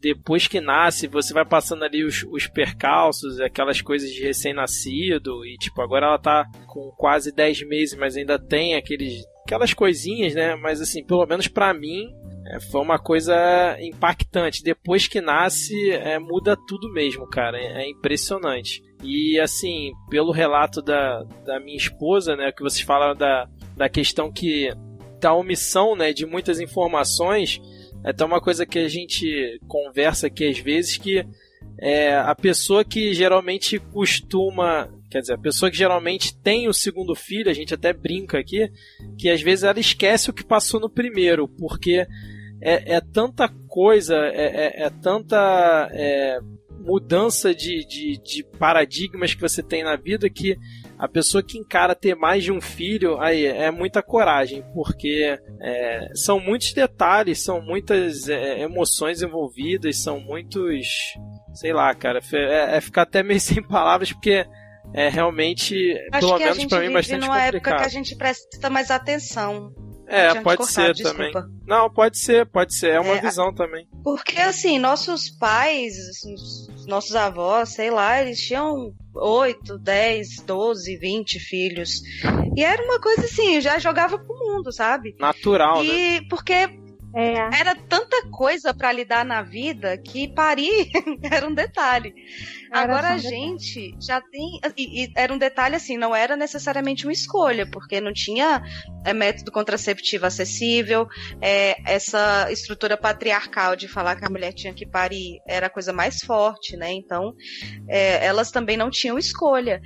depois 0.00 0.48
que 0.48 0.60
nasce, 0.60 1.06
você 1.06 1.32
vai 1.32 1.44
passando 1.44 1.84
ali 1.84 2.02
os, 2.02 2.24
os 2.24 2.48
percalços, 2.48 3.38
aquelas 3.38 3.80
coisas 3.80 4.10
de 4.10 4.20
recém-nascido, 4.20 5.46
e 5.46 5.56
tipo, 5.56 5.80
agora 5.80 6.06
ela 6.06 6.18
tá 6.18 6.44
com 6.66 6.90
quase 6.98 7.32
10 7.32 7.68
meses, 7.68 7.96
mas 7.96 8.16
ainda 8.16 8.36
tem 8.36 8.74
aqueles, 8.74 9.24
aquelas 9.46 9.72
coisinhas, 9.72 10.34
né? 10.34 10.56
Mas 10.56 10.80
assim, 10.80 11.04
pelo 11.04 11.24
menos 11.26 11.46
para 11.46 11.72
mim, 11.72 12.12
é, 12.46 12.60
foi 12.60 12.80
uma 12.80 12.98
coisa 12.98 13.34
impactante. 13.80 14.62
Depois 14.62 15.06
que 15.06 15.20
nasce, 15.20 15.90
é, 15.90 16.18
muda 16.18 16.56
tudo 16.56 16.92
mesmo, 16.92 17.26
cara. 17.26 17.58
É, 17.58 17.82
é, 17.82 17.90
impressionante. 17.90 18.82
E 19.02 19.38
assim, 19.40 19.92
pelo 20.10 20.32
relato 20.32 20.80
da, 20.80 21.22
da 21.44 21.60
minha 21.60 21.76
esposa, 21.76 22.36
né, 22.36 22.52
que 22.52 22.62
vocês 22.62 22.84
falaram 22.84 23.16
da, 23.16 23.48
da 23.76 23.88
questão 23.88 24.32
que 24.32 24.70
da 25.20 25.34
omissão, 25.34 25.94
né, 25.94 26.12
de 26.12 26.26
muitas 26.26 26.60
informações, 26.60 27.60
é 28.04 28.10
até 28.10 28.24
uma 28.24 28.40
coisa 28.40 28.66
que 28.66 28.78
a 28.78 28.88
gente 28.88 29.60
conversa 29.68 30.26
aqui 30.26 30.48
às 30.48 30.58
vezes 30.58 30.96
que 30.96 31.24
é, 31.78 32.16
a 32.16 32.34
pessoa 32.34 32.84
que 32.84 33.14
geralmente 33.14 33.78
costuma 33.78 34.88
Quer 35.12 35.20
dizer, 35.20 35.34
a 35.34 35.38
pessoa 35.38 35.70
que 35.70 35.76
geralmente 35.76 36.34
tem 36.34 36.68
o 36.68 36.72
segundo 36.72 37.14
filho, 37.14 37.50
a 37.50 37.52
gente 37.52 37.74
até 37.74 37.92
brinca 37.92 38.38
aqui, 38.38 38.66
que 39.18 39.28
às 39.28 39.42
vezes 39.42 39.62
ela 39.62 39.78
esquece 39.78 40.30
o 40.30 40.32
que 40.32 40.42
passou 40.42 40.80
no 40.80 40.88
primeiro, 40.88 41.46
porque 41.46 42.06
é, 42.62 42.94
é 42.94 43.00
tanta 43.00 43.46
coisa, 43.68 44.16
é, 44.16 44.80
é, 44.80 44.84
é 44.84 44.90
tanta 44.90 45.90
é, 45.92 46.38
mudança 46.80 47.54
de, 47.54 47.84
de, 47.86 48.22
de, 48.22 48.44
paradigmas 48.58 49.34
que 49.34 49.40
você 49.42 49.62
tem 49.62 49.84
na 49.84 49.96
vida 49.96 50.30
que 50.30 50.56
a 50.98 51.06
pessoa 51.06 51.42
que 51.42 51.58
encara 51.58 51.94
ter 51.94 52.14
mais 52.14 52.42
de 52.42 52.50
um 52.50 52.60
filho, 52.60 53.20
aí 53.20 53.44
é 53.44 53.70
muita 53.70 54.02
coragem, 54.02 54.64
porque 54.72 55.38
é, 55.60 56.08
são 56.14 56.40
muitos 56.40 56.72
detalhes, 56.72 57.44
são 57.44 57.60
muitas 57.60 58.30
é, 58.30 58.62
emoções 58.62 59.20
envolvidas, 59.20 59.98
são 59.98 60.18
muitos 60.18 61.12
sei 61.52 61.72
lá, 61.72 61.94
cara, 61.94 62.20
é, 62.32 62.76
é 62.76 62.80
ficar 62.80 63.02
até 63.02 63.22
meio 63.22 63.38
sem 63.40 63.62
palavras, 63.62 64.12
porque 64.12 64.46
é 64.94 65.08
realmente, 65.08 65.74
Acho 66.12 66.26
pelo 66.26 66.38
menos 66.38 66.64
para 66.66 66.80
mim, 66.80 66.92
bastante 66.92 67.20
numa 67.20 67.38
complicado. 67.38 67.54
época 67.54 67.76
que 67.76 67.84
a 67.84 67.88
gente 67.88 68.16
presta 68.16 68.70
mais 68.70 68.90
atenção. 68.90 69.72
É, 70.06 70.34
pode 70.42 70.58
cortar, 70.58 70.72
ser 70.72 70.92
desculpa. 70.92 71.32
também. 71.32 71.58
Não, 71.66 71.88
pode 71.88 72.18
ser, 72.18 72.44
pode 72.46 72.74
ser. 72.74 72.90
É 72.90 73.00
uma 73.00 73.16
é, 73.16 73.20
visão 73.20 73.54
também. 73.54 73.88
Porque, 74.04 74.38
assim, 74.38 74.78
nossos 74.78 75.30
pais, 75.30 75.94
nossos 76.86 77.16
avós, 77.16 77.70
sei 77.70 77.90
lá, 77.90 78.20
eles 78.20 78.38
tinham 78.38 78.92
8, 79.14 79.78
10, 79.78 80.42
12, 80.44 80.96
20 80.96 81.40
filhos. 81.40 82.02
E 82.54 82.62
era 82.62 82.82
uma 82.84 83.00
coisa 83.00 83.24
assim, 83.24 83.60
já 83.60 83.78
jogava 83.78 84.18
pro 84.18 84.36
mundo, 84.36 84.70
sabe? 84.70 85.16
Natural, 85.18 85.82
e 85.82 85.88
né? 85.88 85.94
E 85.94 86.28
porque 86.28 86.68
é. 87.14 87.60
Era 87.60 87.74
tanta 87.74 88.26
coisa 88.30 88.72
para 88.72 88.90
lidar 88.90 89.24
na 89.24 89.42
vida 89.42 89.98
que 89.98 90.28
parir 90.28 90.90
era 91.30 91.46
um 91.46 91.52
detalhe. 91.52 92.14
Era 92.70 92.82
Agora 92.82 93.08
a 93.10 93.18
gente 93.18 93.94
já 94.00 94.20
tem. 94.20 94.58
E, 94.76 95.04
e, 95.04 95.12
era 95.14 95.32
um 95.32 95.36
detalhe 95.36 95.76
assim, 95.76 95.98
não 95.98 96.16
era 96.16 96.36
necessariamente 96.36 97.04
uma 97.04 97.12
escolha, 97.12 97.68
porque 97.70 98.00
não 98.00 98.14
tinha 98.14 98.62
é, 99.04 99.12
método 99.12 99.52
contraceptivo 99.52 100.24
acessível, 100.24 101.06
é, 101.40 101.76
essa 101.84 102.50
estrutura 102.50 102.96
patriarcal 102.96 103.76
de 103.76 103.88
falar 103.88 104.16
que 104.16 104.24
a 104.24 104.30
mulher 104.30 104.54
tinha 104.54 104.72
que 104.72 104.86
parir 104.86 105.40
era 105.46 105.66
a 105.66 105.70
coisa 105.70 105.92
mais 105.92 106.20
forte, 106.20 106.76
né? 106.78 106.92
Então, 106.92 107.34
é, 107.88 108.24
elas 108.24 108.50
também 108.50 108.76
não 108.76 108.88
tinham 108.88 109.18
escolha. 109.18 109.82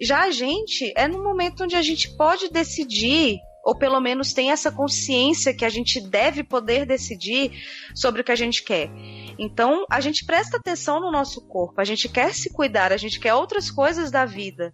Já 0.00 0.24
a 0.24 0.30
gente 0.30 0.92
é 0.96 1.08
no 1.08 1.24
momento 1.24 1.64
onde 1.64 1.74
a 1.74 1.82
gente 1.82 2.16
pode 2.16 2.48
decidir 2.50 3.40
ou 3.68 3.76
pelo 3.76 4.00
menos 4.00 4.32
tem 4.32 4.50
essa 4.50 4.72
consciência 4.72 5.52
que 5.52 5.62
a 5.62 5.68
gente 5.68 6.00
deve 6.00 6.42
poder 6.42 6.86
decidir 6.86 7.52
sobre 7.94 8.22
o 8.22 8.24
que 8.24 8.32
a 8.32 8.34
gente 8.34 8.64
quer. 8.64 8.90
Então, 9.38 9.84
a 9.90 10.00
gente 10.00 10.24
presta 10.24 10.56
atenção 10.56 10.98
no 10.98 11.12
nosso 11.12 11.46
corpo, 11.46 11.78
a 11.78 11.84
gente 11.84 12.08
quer 12.08 12.32
se 12.32 12.50
cuidar, 12.50 12.92
a 12.92 12.96
gente 12.96 13.20
quer 13.20 13.34
outras 13.34 13.70
coisas 13.70 14.10
da 14.10 14.24
vida. 14.24 14.72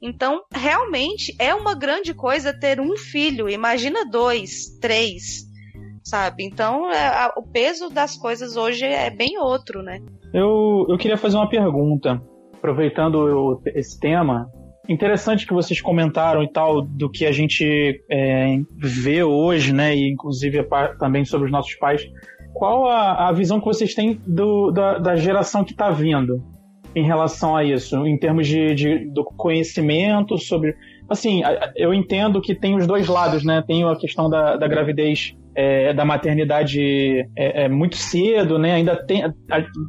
Então, 0.00 0.42
realmente 0.54 1.34
é 1.40 1.52
uma 1.56 1.74
grande 1.74 2.14
coisa 2.14 2.56
ter 2.56 2.80
um 2.80 2.96
filho, 2.96 3.48
imagina 3.48 4.08
dois, 4.08 4.78
três, 4.80 5.42
sabe? 6.04 6.44
Então, 6.44 6.88
é, 6.88 7.32
o 7.36 7.42
peso 7.42 7.90
das 7.90 8.16
coisas 8.16 8.56
hoje 8.56 8.84
é 8.84 9.10
bem 9.10 9.40
outro, 9.40 9.82
né? 9.82 9.98
Eu, 10.32 10.86
eu 10.88 10.96
queria 10.96 11.16
fazer 11.16 11.36
uma 11.36 11.48
pergunta, 11.48 12.22
aproveitando 12.54 13.60
esse 13.74 13.98
tema, 13.98 14.48
interessante 14.88 15.46
que 15.46 15.52
vocês 15.52 15.80
comentaram 15.80 16.42
e 16.42 16.50
tal 16.50 16.82
do 16.82 17.10
que 17.10 17.26
a 17.26 17.32
gente 17.32 18.02
é, 18.10 18.58
vê 18.76 19.22
hoje, 19.22 19.72
né? 19.72 19.94
E 19.94 20.12
inclusive 20.12 20.66
também 20.98 21.24
sobre 21.24 21.46
os 21.46 21.52
nossos 21.52 21.74
pais. 21.76 22.02
Qual 22.54 22.86
a, 22.88 23.28
a 23.28 23.32
visão 23.32 23.60
que 23.60 23.66
vocês 23.66 23.94
têm 23.94 24.20
do, 24.26 24.70
da, 24.70 24.98
da 24.98 25.16
geração 25.16 25.64
que 25.64 25.72
está 25.72 25.90
vindo 25.90 26.42
em 26.96 27.04
relação 27.04 27.54
a 27.54 27.62
isso, 27.62 28.06
em 28.06 28.18
termos 28.18 28.46
de, 28.46 28.74
de, 28.74 29.10
do 29.12 29.22
conhecimento 29.22 30.38
sobre. 30.38 30.74
Assim, 31.08 31.42
eu 31.76 31.94
entendo 31.94 32.40
que 32.40 32.54
tem 32.54 32.76
os 32.76 32.86
dois 32.86 33.06
lados, 33.06 33.44
né? 33.44 33.62
Tem 33.66 33.84
a 33.84 33.96
questão 33.96 34.28
da, 34.28 34.56
da 34.56 34.66
gravidez 34.66 35.36
é, 35.56 35.94
da 35.94 36.04
maternidade 36.04 37.26
é, 37.34 37.64
é, 37.64 37.68
muito 37.68 37.96
cedo, 37.96 38.58
né? 38.58 38.74
Ainda 38.74 38.94
tem 38.94 39.24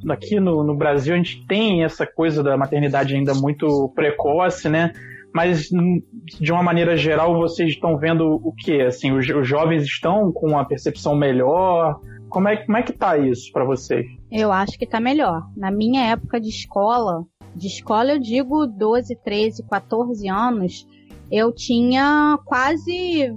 aqui 0.09 0.39
no, 0.39 0.63
no, 0.63 0.75
Brasil 0.75 1.13
a 1.13 1.17
gente 1.17 1.45
tem 1.45 1.83
essa 1.83 2.07
coisa 2.07 2.41
da 2.41 2.55
maternidade 2.55 3.13
ainda 3.13 3.33
muito 3.33 3.91
precoce, 3.93 4.69
né? 4.69 4.93
Mas 5.33 5.69
hum, 5.71 6.01
de 6.39 6.53
uma 6.53 6.63
maneira 6.63 6.95
geral 6.95 7.37
vocês 7.37 7.71
estão 7.71 7.97
vendo 7.97 8.39
o 8.41 8.53
que? 8.53 8.81
Assim, 8.81 9.11
os, 9.11 9.27
os, 9.27 9.45
jovens 9.45 9.83
estão 9.83 10.31
com 10.31 10.47
uma 10.47 10.65
percepção 10.65 11.13
melhor? 11.15 11.99
Como 12.29 12.47
é, 12.47 12.55
como 12.57 12.77
é 12.77 12.83
que 12.83 12.93
tá 12.93 13.17
isso 13.17 13.51
para 13.51 13.65
vocês? 13.65 14.05
Eu 14.31 14.53
acho 14.53 14.79
que 14.79 14.87
tá 14.87 15.01
melhor. 15.01 15.43
Na 15.55 15.69
minha 15.69 16.11
época 16.11 16.39
de 16.39 16.47
escola, 16.47 17.25
de 17.53 17.67
escola 17.67 18.13
eu 18.13 18.19
digo 18.19 18.65
12, 18.65 19.17
13, 19.21 19.67
14 19.67 20.29
anos, 20.29 20.87
eu 21.31 21.53
tinha 21.53 22.37
quase 22.45 23.33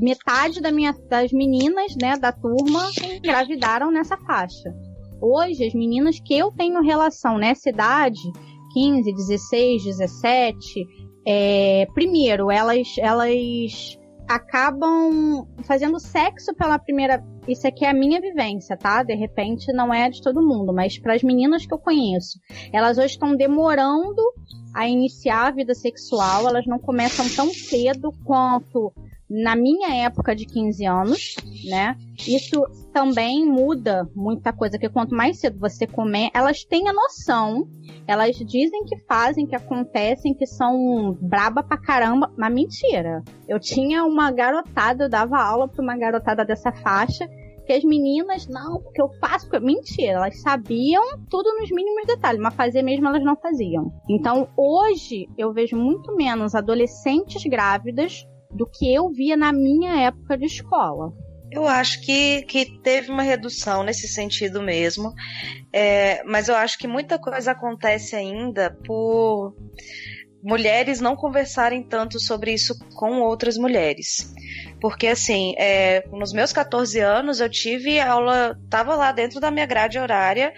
metade 0.00 0.60
da 0.60 0.70
minha, 0.70 0.94
das 1.08 1.32
meninas, 1.32 1.94
né, 2.00 2.16
da 2.16 2.32
turma 2.32 2.90
engravidaram 3.16 3.90
nessa 3.90 4.16
faixa. 4.16 4.74
Hoje, 5.20 5.64
as 5.64 5.74
meninas 5.74 6.18
que 6.18 6.36
eu 6.36 6.50
tenho 6.52 6.82
relação 6.82 7.38
nessa 7.38 7.68
idade, 7.68 8.20
15, 8.72 9.12
16, 9.12 9.84
17, 9.84 10.86
é, 11.26 11.86
primeiro, 11.94 12.50
elas, 12.50 12.88
elas 12.98 13.98
acabam 14.28 15.46
fazendo 15.64 16.00
sexo 16.00 16.54
pela 16.54 16.78
primeira. 16.78 17.22
Isso 17.46 17.66
aqui 17.66 17.84
é 17.84 17.90
a 17.90 17.94
minha 17.94 18.20
vivência, 18.20 18.76
tá? 18.76 19.02
De 19.02 19.14
repente 19.14 19.72
não 19.72 19.92
é 19.92 20.08
de 20.08 20.22
todo 20.22 20.46
mundo, 20.46 20.72
mas 20.72 20.98
para 20.98 21.14
as 21.14 21.22
meninas 21.22 21.66
que 21.66 21.74
eu 21.74 21.78
conheço, 21.78 22.38
elas 22.72 22.98
hoje 22.98 23.14
estão 23.14 23.36
demorando 23.36 24.22
a 24.74 24.88
iniciar 24.88 25.46
a 25.46 25.50
vida 25.50 25.74
sexual, 25.74 26.48
elas 26.48 26.66
não 26.66 26.78
começam 26.78 27.28
tão 27.28 27.52
cedo 27.52 28.12
quanto 28.24 28.92
na 29.32 29.56
minha 29.56 30.04
época 30.04 30.36
de 30.36 30.44
15 30.44 30.84
anos, 30.84 31.36
né? 31.64 31.96
Isso 32.18 32.62
também 32.92 33.46
muda 33.46 34.06
muita 34.14 34.52
coisa, 34.52 34.78
que 34.78 34.90
quanto 34.90 35.14
mais 35.14 35.38
cedo 35.38 35.58
você 35.58 35.86
comer, 35.86 36.30
elas 36.34 36.64
têm 36.64 36.86
a 36.86 36.92
noção, 36.92 37.66
elas 38.06 38.36
dizem 38.36 38.84
que 38.84 38.98
fazem, 39.08 39.46
que 39.46 39.56
acontecem, 39.56 40.34
que 40.34 40.46
são 40.46 41.16
braba 41.18 41.62
pra 41.62 41.78
caramba, 41.78 42.30
mas 42.36 42.52
mentira. 42.52 43.22
Eu 43.48 43.58
tinha 43.58 44.04
uma 44.04 44.30
garotada, 44.30 45.04
eu 45.04 45.08
dava 45.08 45.38
aula 45.38 45.66
pra 45.66 45.82
uma 45.82 45.96
garotada 45.96 46.44
dessa 46.44 46.70
faixa, 46.70 47.26
que 47.72 47.78
as 47.78 47.84
meninas, 47.84 48.46
não, 48.46 48.82
porque 48.82 49.00
eu 49.00 49.08
faço. 49.18 49.48
Mentira, 49.60 50.12
elas 50.12 50.40
sabiam 50.40 51.02
tudo 51.30 51.48
nos 51.58 51.70
mínimos 51.70 52.06
detalhes, 52.06 52.40
mas 52.40 52.54
fazer 52.54 52.82
mesmo 52.82 53.06
elas 53.08 53.24
não 53.24 53.36
faziam. 53.36 53.92
Então 54.08 54.48
hoje 54.56 55.28
eu 55.38 55.52
vejo 55.52 55.76
muito 55.76 56.14
menos 56.14 56.54
adolescentes 56.54 57.42
grávidas 57.44 58.26
do 58.50 58.66
que 58.66 58.92
eu 58.92 59.10
via 59.10 59.36
na 59.36 59.52
minha 59.52 60.06
época 60.06 60.36
de 60.36 60.44
escola. 60.44 61.12
Eu 61.50 61.66
acho 61.66 62.00
que, 62.00 62.42
que 62.42 62.80
teve 62.80 63.10
uma 63.10 63.22
redução 63.22 63.82
nesse 63.82 64.08
sentido 64.08 64.62
mesmo, 64.62 65.12
é, 65.72 66.22
mas 66.24 66.48
eu 66.48 66.56
acho 66.56 66.78
que 66.78 66.88
muita 66.88 67.18
coisa 67.18 67.52
acontece 67.52 68.16
ainda 68.16 68.74
por 68.86 69.54
mulheres 70.42 71.00
não 71.00 71.14
conversarem 71.14 71.82
tanto 71.82 72.18
sobre 72.18 72.52
isso 72.52 72.78
com 72.94 73.20
outras 73.20 73.56
mulheres. 73.56 74.32
Porque, 74.80 75.06
assim, 75.06 75.54
é, 75.56 76.04
nos 76.10 76.32
meus 76.32 76.52
14 76.52 76.98
anos 77.00 77.40
eu 77.40 77.48
tive 77.48 78.00
aula, 78.00 78.58
tava 78.68 78.94
lá 78.94 79.12
dentro 79.12 79.40
da 79.40 79.50
minha 79.50 79.66
grade 79.66 79.98
horária, 79.98 80.52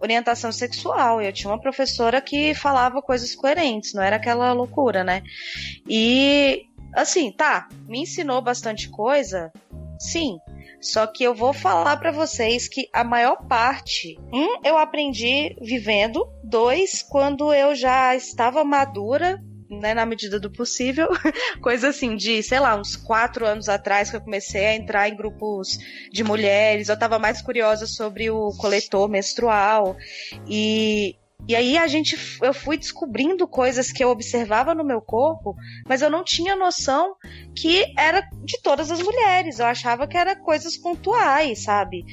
orientação 0.00 0.52
sexual. 0.52 1.22
E 1.22 1.26
eu 1.26 1.32
tinha 1.32 1.50
uma 1.50 1.60
professora 1.60 2.20
que 2.20 2.54
falava 2.54 3.00
coisas 3.00 3.34
coerentes, 3.34 3.94
não 3.94 4.02
era 4.02 4.16
aquela 4.16 4.52
loucura, 4.52 5.02
né? 5.02 5.22
E 5.88 6.66
Assim, 6.96 7.30
tá, 7.30 7.68
me 7.86 8.00
ensinou 8.00 8.40
bastante 8.40 8.88
coisa, 8.88 9.52
sim. 10.00 10.38
Só 10.80 11.06
que 11.06 11.24
eu 11.24 11.34
vou 11.34 11.52
falar 11.52 11.96
para 11.96 12.12
vocês 12.12 12.68
que 12.68 12.88
a 12.92 13.02
maior 13.02 13.36
parte, 13.48 14.18
um, 14.32 14.60
eu 14.64 14.76
aprendi 14.76 15.56
vivendo, 15.60 16.26
dois, 16.44 17.02
quando 17.02 17.52
eu 17.52 17.74
já 17.74 18.14
estava 18.14 18.64
madura 18.64 19.42
né, 19.70 19.94
na 19.94 20.06
medida 20.06 20.38
do 20.38 20.50
possível. 20.50 21.08
Coisa 21.60 21.88
assim 21.88 22.16
de, 22.16 22.42
sei 22.42 22.60
lá, 22.60 22.76
uns 22.76 22.96
quatro 22.96 23.46
anos 23.46 23.68
atrás 23.68 24.10
que 24.10 24.16
eu 24.16 24.20
comecei 24.20 24.66
a 24.66 24.76
entrar 24.76 25.08
em 25.08 25.16
grupos 25.16 25.78
de 26.12 26.22
mulheres. 26.22 26.88
Eu 26.88 26.98
tava 26.98 27.18
mais 27.18 27.42
curiosa 27.42 27.86
sobre 27.86 28.30
o 28.30 28.50
coletor 28.58 29.08
menstrual. 29.08 29.96
E 30.48 31.16
e 31.48 31.54
aí 31.54 31.78
a 31.78 31.86
gente, 31.86 32.18
eu 32.42 32.52
fui 32.52 32.76
descobrindo 32.76 33.46
coisas 33.46 33.92
que 33.92 34.02
eu 34.02 34.10
observava 34.10 34.74
no 34.74 34.84
meu 34.84 35.00
corpo, 35.00 35.54
mas 35.88 36.02
eu 36.02 36.10
não 36.10 36.24
tinha 36.24 36.56
noção 36.56 37.14
que 37.54 37.84
era 37.96 38.20
de 38.42 38.60
todas 38.62 38.90
as 38.90 39.00
mulheres. 39.00 39.60
Eu 39.60 39.66
achava 39.66 40.08
que 40.08 40.16
era 40.16 40.34
coisas 40.34 40.76
pontuais, 40.76 41.62
sabe? 41.62 42.04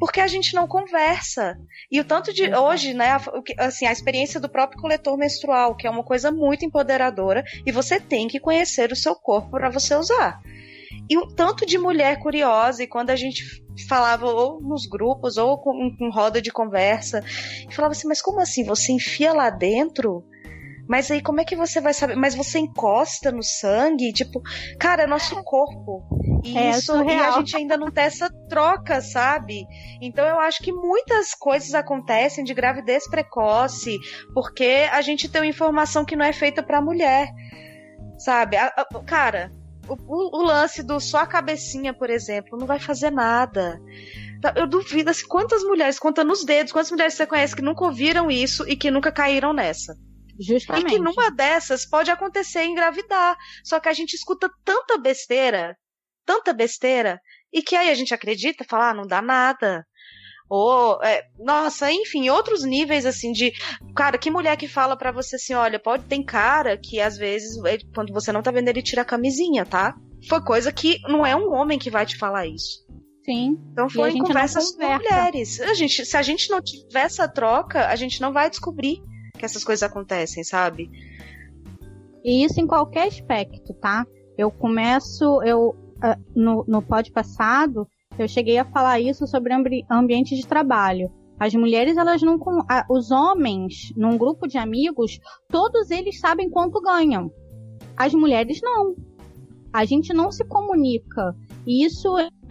Porque 0.00 0.20
a 0.20 0.26
gente 0.26 0.52
não 0.54 0.66
conversa. 0.66 1.56
E 1.90 2.00
o 2.00 2.04
tanto 2.04 2.32
de 2.32 2.52
hoje, 2.52 2.92
né, 2.92 3.16
assim, 3.56 3.86
a 3.86 3.92
experiência 3.92 4.40
do 4.40 4.48
próprio 4.48 4.80
coletor 4.80 5.16
menstrual, 5.16 5.76
que 5.76 5.86
é 5.86 5.90
uma 5.90 6.02
coisa 6.02 6.32
muito 6.32 6.64
empoderadora, 6.64 7.44
e 7.64 7.70
você 7.70 8.00
tem 8.00 8.26
que 8.26 8.40
conhecer 8.40 8.90
o 8.90 8.96
seu 8.96 9.14
corpo 9.14 9.50
para 9.50 9.70
você 9.70 9.94
usar. 9.94 10.40
E 11.08 11.16
o 11.16 11.26
tanto 11.26 11.64
de 11.64 11.78
mulher 11.78 12.18
curiosa, 12.18 12.82
e 12.82 12.86
quando 12.86 13.10
a 13.10 13.16
gente 13.16 13.61
falava 13.88 14.26
ou 14.26 14.60
nos 14.60 14.86
grupos 14.86 15.36
ou 15.36 15.58
com, 15.58 15.94
com 15.96 16.10
roda 16.10 16.40
de 16.40 16.50
conversa, 16.50 17.22
e 17.68 17.74
falava 17.74 17.92
assim: 17.92 18.08
Mas 18.08 18.22
como 18.22 18.40
assim? 18.40 18.64
Você 18.64 18.92
enfia 18.92 19.32
lá 19.32 19.50
dentro? 19.50 20.24
Mas 20.88 21.10
aí 21.10 21.22
como 21.22 21.40
é 21.40 21.44
que 21.44 21.56
você 21.56 21.80
vai 21.80 21.94
saber? 21.94 22.16
Mas 22.16 22.34
você 22.34 22.58
encosta 22.58 23.30
no 23.30 23.42
sangue? 23.42 24.12
Tipo, 24.12 24.42
cara, 24.78 25.04
é 25.04 25.06
nosso 25.06 25.42
corpo. 25.42 26.02
E 26.44 26.58
é, 26.58 26.70
isso 26.70 26.92
e 27.04 27.12
a 27.12 27.30
gente 27.32 27.56
ainda 27.56 27.76
não 27.76 27.90
tem 27.90 28.04
essa 28.04 28.28
troca, 28.48 29.00
sabe? 29.00 29.64
Então 30.00 30.26
eu 30.26 30.40
acho 30.40 30.62
que 30.62 30.72
muitas 30.72 31.34
coisas 31.34 31.72
acontecem 31.72 32.44
de 32.44 32.52
gravidez 32.52 33.08
precoce, 33.08 33.98
porque 34.34 34.88
a 34.90 35.00
gente 35.00 35.28
tem 35.28 35.40
uma 35.40 35.46
informação 35.46 36.04
que 36.04 36.16
não 36.16 36.26
é 36.26 36.32
feita 36.32 36.62
para 36.62 36.82
mulher. 36.82 37.28
Sabe? 38.18 38.56
A, 38.56 38.66
a, 38.66 38.84
cara, 39.04 39.50
o, 39.88 40.38
o, 40.38 40.42
lance 40.42 40.82
do 40.82 41.00
só 41.00 41.18
a 41.18 41.26
cabecinha, 41.26 41.92
por 41.92 42.10
exemplo, 42.10 42.58
não 42.58 42.66
vai 42.66 42.78
fazer 42.78 43.10
nada. 43.10 43.80
Tá, 44.40 44.52
eu 44.56 44.66
duvido 44.66 45.10
assim, 45.10 45.26
quantas 45.26 45.62
mulheres, 45.62 45.98
conta 45.98 46.24
nos 46.24 46.44
dedos, 46.44 46.72
quantas 46.72 46.90
mulheres 46.90 47.14
você 47.14 47.26
conhece 47.26 47.54
que 47.54 47.62
nunca 47.62 47.84
ouviram 47.84 48.30
isso 48.30 48.68
e 48.68 48.76
que 48.76 48.90
nunca 48.90 49.12
caíram 49.12 49.52
nessa. 49.52 49.94
Justamente. 50.38 50.86
E 50.86 50.90
que 50.90 50.98
numa 50.98 51.30
dessas 51.30 51.86
pode 51.86 52.10
acontecer 52.10 52.64
engravidar. 52.64 53.36
Só 53.64 53.78
que 53.78 53.88
a 53.88 53.92
gente 53.92 54.14
escuta 54.14 54.50
tanta 54.64 54.98
besteira, 54.98 55.76
tanta 56.24 56.52
besteira, 56.52 57.20
e 57.52 57.62
que 57.62 57.76
aí 57.76 57.90
a 57.90 57.94
gente 57.94 58.14
acredita, 58.14 58.64
fala, 58.68 58.90
ah, 58.90 58.94
não 58.94 59.06
dá 59.06 59.20
nada. 59.20 59.86
Ou, 60.54 61.02
é, 61.02 61.24
nossa, 61.38 61.90
enfim, 61.90 62.28
outros 62.28 62.62
níveis 62.62 63.06
assim 63.06 63.32
de. 63.32 63.54
Cara, 63.96 64.18
que 64.18 64.30
mulher 64.30 64.54
que 64.58 64.68
fala 64.68 64.94
para 64.94 65.10
você 65.10 65.36
assim: 65.36 65.54
olha, 65.54 65.78
pode. 65.78 66.04
Tem 66.04 66.22
cara 66.22 66.76
que 66.76 67.00
às 67.00 67.16
vezes, 67.16 67.56
quando 67.94 68.12
você 68.12 68.30
não 68.30 68.42
tá 68.42 68.50
vendo, 68.50 68.68
ele 68.68 68.82
tira 68.82 69.00
a 69.00 69.04
camisinha, 69.06 69.64
tá? 69.64 69.96
Foi 70.28 70.42
coisa 70.42 70.70
que 70.70 70.98
não 71.08 71.24
é 71.24 71.34
um 71.34 71.54
homem 71.54 71.78
que 71.78 71.90
vai 71.90 72.04
te 72.04 72.18
falar 72.18 72.46
isso. 72.46 72.84
Sim. 73.24 73.56
Então 73.72 73.88
foi 73.88 74.10
em 74.10 74.18
conversas 74.18 74.76
com 74.76 74.86
mulheres. 74.86 75.58
A 75.58 75.72
gente, 75.72 76.04
se 76.04 76.18
a 76.18 76.22
gente 76.22 76.50
não 76.50 76.60
tiver 76.60 77.06
essa 77.06 77.26
troca, 77.26 77.86
a 77.86 77.96
gente 77.96 78.20
não 78.20 78.30
vai 78.30 78.50
descobrir 78.50 79.00
que 79.38 79.46
essas 79.46 79.64
coisas 79.64 79.82
acontecem, 79.82 80.44
sabe? 80.44 80.90
E 82.22 82.44
isso 82.44 82.60
em 82.60 82.66
qualquer 82.66 83.08
aspecto, 83.08 83.72
tá? 83.80 84.04
Eu 84.36 84.50
começo, 84.50 85.42
eu 85.44 85.74
ah, 86.02 86.18
no, 86.36 86.62
no 86.68 86.82
pod 86.82 87.10
passado, 87.10 87.88
eu 88.18 88.28
cheguei 88.28 88.58
a 88.58 88.64
falar 88.64 89.00
isso 89.00 89.26
sobre 89.26 89.52
ambi 89.52 89.84
ambiente 89.90 90.34
de 90.36 90.46
trabalho. 90.46 91.10
As 91.38 91.54
mulheres, 91.54 91.96
elas 91.96 92.22
não. 92.22 92.38
Os 92.88 93.10
homens, 93.10 93.92
num 93.96 94.16
grupo 94.16 94.46
de 94.46 94.58
amigos, 94.58 95.18
todos 95.48 95.90
eles 95.90 96.20
sabem 96.20 96.48
quanto 96.48 96.80
ganham. 96.80 97.32
As 97.96 98.14
mulheres 98.14 98.60
não. 98.62 98.94
A 99.72 99.84
gente 99.84 100.12
não 100.12 100.30
se 100.30 100.44
comunica. 100.44 101.34
E 101.66 101.84
isso. 101.84 102.08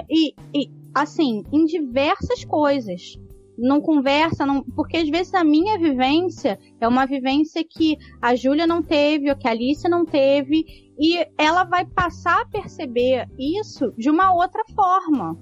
E, 0.10 0.34
e 0.54 0.70
assim, 0.94 1.44
em 1.52 1.66
diversas 1.66 2.44
coisas. 2.44 3.18
Não 3.58 3.80
conversa, 3.80 4.46
não, 4.46 4.64
porque 4.64 4.98
às 4.98 5.08
vezes 5.08 5.34
a 5.36 5.44
minha 5.44 5.78
vivência 5.78 6.58
é 6.80 6.88
uma 6.88 7.06
vivência 7.06 7.64
que 7.64 7.96
a 8.20 8.34
Júlia 8.34 8.66
não 8.66 8.82
teve, 8.82 9.30
ou 9.30 9.38
que 9.38 9.48
a 9.48 9.52
Alice 9.52 9.88
não 9.88 10.04
teve, 10.04 10.66
e 11.00 11.24
ela 11.38 11.64
vai 11.64 11.86
passar 11.86 12.42
a 12.42 12.46
perceber 12.46 13.28
isso 13.38 13.94
de 13.98 14.10
uma 14.10 14.34
outra 14.34 14.64
forma. 14.74 15.38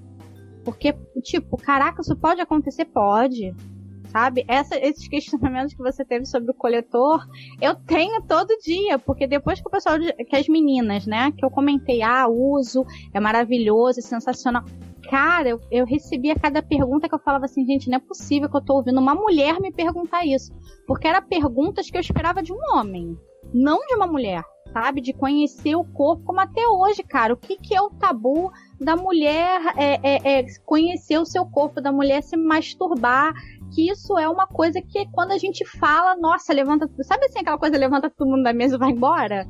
Porque, 0.64 0.94
tipo, 1.22 1.56
caraca, 1.56 2.00
isso 2.00 2.16
pode 2.16 2.40
acontecer? 2.40 2.84
Pode. 2.86 3.54
Sabe? 4.08 4.44
Essa, 4.48 4.76
esses 4.76 5.06
questionamentos 5.06 5.72
que 5.72 5.82
você 5.82 6.04
teve 6.04 6.26
sobre 6.26 6.50
o 6.50 6.54
coletor, 6.54 7.24
eu 7.60 7.76
tenho 7.76 8.20
todo 8.22 8.58
dia, 8.58 8.98
porque 8.98 9.26
depois 9.26 9.60
que 9.60 9.68
o 9.68 9.70
pessoal, 9.70 9.96
que 9.98 10.36
as 10.36 10.48
meninas, 10.48 11.06
né, 11.06 11.30
que 11.30 11.44
eu 11.44 11.50
comentei, 11.50 12.02
ah, 12.02 12.26
uso, 12.26 12.84
é 13.14 13.20
maravilhoso, 13.20 14.00
é 14.00 14.02
sensacional. 14.02 14.64
Cara, 15.08 15.50
eu, 15.50 15.60
eu 15.70 15.86
recebia 15.86 16.34
cada 16.34 16.60
pergunta 16.60 17.08
que 17.08 17.14
eu 17.14 17.20
falava 17.20 17.44
assim, 17.44 17.64
gente, 17.64 17.88
não 17.88 17.96
é 17.96 18.00
possível 18.00 18.48
que 18.48 18.56
eu 18.56 18.64
tô 18.64 18.74
ouvindo 18.74 19.00
uma 19.00 19.14
mulher 19.14 19.60
me 19.60 19.72
perguntar 19.72 20.26
isso. 20.26 20.52
Porque 20.86 21.06
eram 21.06 21.22
perguntas 21.22 21.88
que 21.88 21.96
eu 21.96 22.00
esperava 22.00 22.42
de 22.42 22.52
um 22.52 22.58
homem, 22.72 23.16
não 23.54 23.78
de 23.86 23.94
uma 23.94 24.06
mulher 24.06 24.42
sabe? 24.72 25.00
De 25.00 25.12
conhecer 25.12 25.74
o 25.74 25.84
corpo, 25.84 26.24
como 26.24 26.40
até 26.40 26.66
hoje, 26.66 27.02
cara. 27.02 27.34
O 27.34 27.36
que, 27.36 27.56
que 27.56 27.74
é 27.74 27.80
o 27.80 27.90
tabu 27.90 28.50
da 28.80 28.96
mulher 28.96 29.60
é, 29.76 30.00
é, 30.02 30.40
é 30.40 30.46
conhecer 30.64 31.18
o 31.18 31.26
seu 31.26 31.44
corpo, 31.44 31.80
da 31.80 31.92
mulher 31.92 32.22
se 32.22 32.36
masturbar? 32.36 33.32
Que 33.74 33.90
isso 33.90 34.18
é 34.18 34.28
uma 34.28 34.46
coisa 34.46 34.80
que 34.80 35.06
quando 35.12 35.32
a 35.32 35.38
gente 35.38 35.64
fala, 35.64 36.16
nossa, 36.16 36.52
levanta. 36.52 36.90
Sabe 37.02 37.26
assim, 37.26 37.40
aquela 37.40 37.58
coisa 37.58 37.76
levanta 37.76 38.10
todo 38.10 38.28
mundo 38.28 38.42
da 38.42 38.52
mesa 38.52 38.76
e 38.76 38.78
vai 38.78 38.90
embora? 38.90 39.46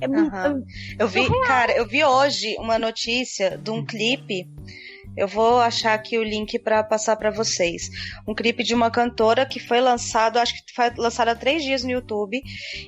É 0.00 0.06
uhum. 0.06 0.62
Eu 0.98 1.08
vi, 1.08 1.26
cara, 1.46 1.72
eu 1.72 1.86
vi 1.86 2.04
hoje 2.04 2.54
uma 2.58 2.78
notícia 2.78 3.56
de 3.56 3.70
um 3.70 3.84
clipe 3.84 4.46
eu 5.16 5.26
vou 5.26 5.60
achar 5.60 5.94
aqui 5.94 6.18
o 6.18 6.22
link 6.22 6.58
para 6.58 6.82
passar 6.84 7.16
para 7.16 7.30
vocês. 7.30 7.88
Um 8.26 8.34
clipe 8.34 8.62
de 8.62 8.74
uma 8.74 8.90
cantora 8.90 9.46
que 9.46 9.58
foi 9.58 9.80
lançado, 9.80 10.38
acho 10.38 10.54
que 10.54 10.72
foi 10.74 10.90
lançado 10.96 11.28
há 11.28 11.34
três 11.34 11.62
dias 11.62 11.82
no 11.82 11.90
YouTube, 11.90 12.42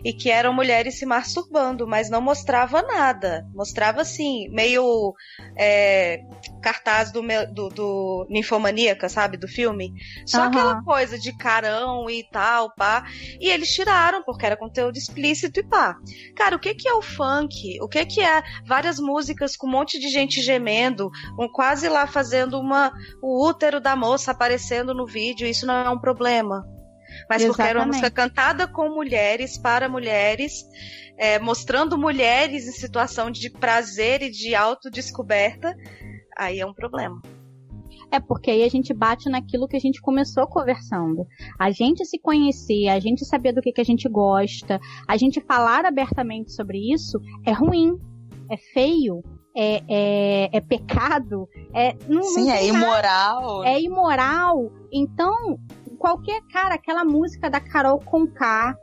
e 0.05 0.13
que 0.13 0.31
eram 0.31 0.53
mulheres 0.53 0.99
se 0.99 1.07
masturbando, 1.07 1.87
mas 1.87 2.11
não 2.11 2.21
mostrava 2.21 2.83
nada. 2.83 3.47
Mostrava 3.55 4.03
assim, 4.03 4.49
meio 4.51 5.15
é, 5.57 6.23
cartaz 6.61 7.11
do, 7.13 7.23
do, 7.53 7.69
do 7.69 8.27
Ninfomaníaca, 8.29 9.09
sabe? 9.09 9.37
Do 9.37 9.49
filme. 9.49 9.93
Só 10.27 10.43
uhum. 10.43 10.45
aquela 10.49 10.83
coisa 10.83 11.19
de 11.19 11.37
carão 11.37 12.09
e 12.09 12.25
tal, 12.31 12.75
pá. 12.75 13.05
E 13.41 13.51
eles 13.51 13.73
tiraram, 13.73 14.23
porque 14.25 14.47
era 14.47 14.57
conteúdo 14.57 14.97
explícito 14.97 15.61
e 15.61 15.63
pá. 15.63 15.97
Cara, 16.37 16.57
o 16.57 16.59
que 16.59 16.75
que 16.75 16.89
é 16.89 16.95
o 16.95 17.03
funk? 17.03 17.79
O 17.81 17.89
que 17.89 18.05
que 18.07 18.21
é 18.21 18.43
várias 18.67 18.99
músicas 18.99 19.57
com 19.57 19.67
um 19.67 19.71
monte 19.71 19.99
de 19.99 20.09
gente 20.09 20.41
gemendo, 20.43 21.11
um 21.39 21.49
quase 21.49 21.89
lá 21.89 22.07
fazendo 22.07 22.59
uma 22.59 22.93
o 23.23 23.47
útero 23.47 23.81
da 23.81 23.95
moça 23.95 24.31
aparecendo 24.31 24.95
no 24.95 25.07
vídeo, 25.07 25.47
isso 25.47 25.67
não 25.67 25.75
é 25.75 25.91
um 25.91 25.99
problema. 25.99 26.65
Mas 27.29 27.43
Exatamente. 27.43 27.49
porque 27.49 27.63
era 27.63 27.79
uma 27.79 27.87
música 27.87 28.11
cantada 28.11 28.67
com 28.67 28.91
mulheres, 28.91 29.59
para 29.59 29.89
mulheres, 29.89 30.65
é, 31.17 31.39
mostrando 31.39 31.99
mulheres 31.99 32.67
em 32.67 32.73
situação 32.73 33.31
de 33.31 33.51
prazer 33.51 34.23
e 34.23 34.31
de 34.31 34.55
autodescoberta, 34.55 35.75
aí 36.39 36.61
é 36.61 36.67
um 36.67 36.73
problema. 36.73 37.21
É 38.11 38.21
porque 38.21 38.51
aí 38.51 38.63
a 38.63 38.69
gente 38.69 38.95
bate 38.95 39.29
naquilo 39.29 39.69
que 39.69 39.77
a 39.77 39.81
gente 39.81 40.01
começou 40.01 40.47
conversando. 40.47 41.27
A 41.59 41.71
gente 41.71 42.05
se 42.07 42.19
conhecer, 42.19 42.89
a 42.89 42.99
gente 42.99 43.25
saber 43.25 43.53
do 43.53 43.61
que, 43.61 43.73
que 43.73 43.81
a 43.81 43.85
gente 43.85 44.09
gosta, 44.09 44.81
a 45.07 45.17
gente 45.17 45.41
falar 45.41 45.85
abertamente 45.85 46.53
sobre 46.53 46.93
isso 46.93 47.21
é 47.45 47.53
ruim, 47.53 47.99
é 48.51 48.57
feio, 48.57 49.23
é, 49.55 49.83
é, 49.89 50.57
é 50.57 50.61
pecado, 50.61 51.49
é. 51.75 51.95
Não, 52.09 52.23
Sim, 52.23 52.47
não 52.47 52.53
é 52.53 52.67
imoral. 52.67 53.65
É 53.65 53.81
imoral. 53.81 54.73
Então, 54.91 55.59
qualquer 55.99 56.41
cara, 56.51 56.77
aquela 56.77 57.05
música 57.05 57.51
da 57.51 57.61
Carol 57.61 57.99
Conká, 57.99 58.75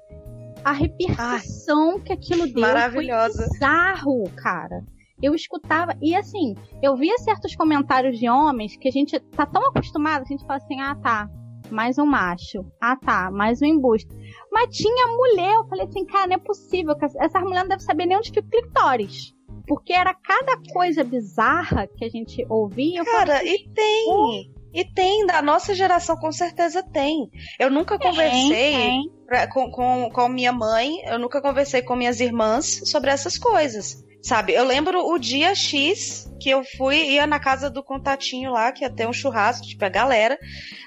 a 0.64 0.72
repercussão 0.72 1.94
Ai, 1.94 2.00
que 2.02 2.14
aquilo 2.14 2.46
deu 2.48 2.64
foi 2.92 3.08
bizarro, 3.08 4.30
cara. 4.36 4.84
Eu 5.22 5.34
escutava, 5.34 5.96
e 6.02 6.14
assim, 6.14 6.56
eu 6.84 6.96
via 6.96 7.18
certos 7.18 7.56
comentários 7.56 8.20
de 8.20 8.30
homens 8.30 8.76
que 8.78 8.88
a 8.88 8.92
gente 8.92 9.20
tá 9.20 9.46
tão 9.46 9.66
acostumado, 9.68 10.24
a 10.24 10.26
gente 10.26 10.46
fala 10.46 10.58
assim, 10.58 10.80
ah 10.82 10.96
tá, 10.96 11.30
mais 11.72 11.98
um 11.98 12.06
macho. 12.06 12.66
Ah 12.82 12.96
tá, 12.96 13.32
mais 13.32 13.62
um 13.62 13.66
embuste. 13.66 14.10
Mas 14.52 14.76
tinha 14.76 15.08
mulher, 15.08 15.54
eu 15.56 15.68
falei 15.68 15.86
assim, 15.86 16.06
cara, 16.06 16.28
não 16.28 16.36
é 16.36 16.40
possível, 16.40 16.96
essa 17.20 17.40
mulher 17.40 17.62
não 17.62 17.70
deve 17.70 17.84
saber 17.84 18.06
nem 18.06 18.18
onde 18.18 18.30
fica 18.30 18.42
o 18.42 18.50
clitóris. 18.50 19.34
Porque 19.68 19.94
era 19.94 20.14
cada 20.14 20.58
coisa 20.72 21.04
bizarra 21.04 21.88
que 21.88 22.06
a 22.06 22.10
gente 22.10 22.46
ouvia. 22.50 23.04
Cara, 23.04 23.38
falei, 23.38 23.56
e 23.56 23.70
tem. 23.70 24.56
E 24.74 24.84
tem, 24.84 25.26
da 25.26 25.42
nossa 25.42 25.74
geração 25.74 26.18
com 26.18 26.32
certeza 26.32 26.84
tem. 26.84 27.30
Eu 27.58 27.72
nunca 27.72 27.98
tem, 27.98 28.10
conversei 28.10 28.50
tem. 28.50 29.12
Pra, 29.26 29.48
com, 29.48 29.72
com, 29.72 30.10
com 30.12 30.30
minha 30.30 30.52
mãe, 30.52 31.02
eu 31.06 31.18
nunca 31.18 31.42
conversei 31.42 31.82
com 31.82 31.96
minhas 31.96 32.20
irmãs 32.20 32.82
sobre 32.86 33.10
essas 33.10 33.38
coisas. 33.38 34.04
Sabe, 34.26 34.54
eu 34.54 34.64
lembro 34.64 35.08
o 35.08 35.20
dia 35.20 35.54
X 35.54 36.28
que 36.40 36.50
eu 36.50 36.64
fui, 36.64 36.96
ia 37.12 37.28
na 37.28 37.40
casa 37.40 37.70
do 37.70 37.84
contatinho 37.84 38.52
lá, 38.52 38.72
que 38.72 38.84
ia 38.84 38.90
ter 38.90 39.08
um 39.08 39.14
churrasco, 39.14 39.68
tipo, 39.68 39.86
a 39.86 39.90
galera. 39.90 40.36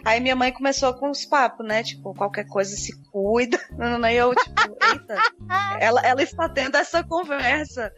Aí 0.05 0.18
minha 0.18 0.34
mãe 0.34 0.53
começou 0.53 0.93
com 0.95 1.09
os 1.09 1.24
papos, 1.24 1.64
né? 1.64 1.84
Tipo, 1.84 2.12
qualquer 2.14 2.49
coisa 2.49 2.74
se 2.74 2.93
cuida. 3.12 3.57
E 4.11 4.16
eu, 4.16 4.34
tipo, 4.34 4.76
eita, 4.91 5.22
ela, 5.78 6.01
ela 6.01 6.20
está 6.20 6.49
tendo 6.49 6.76
essa 6.76 7.05
conversa 7.05 7.93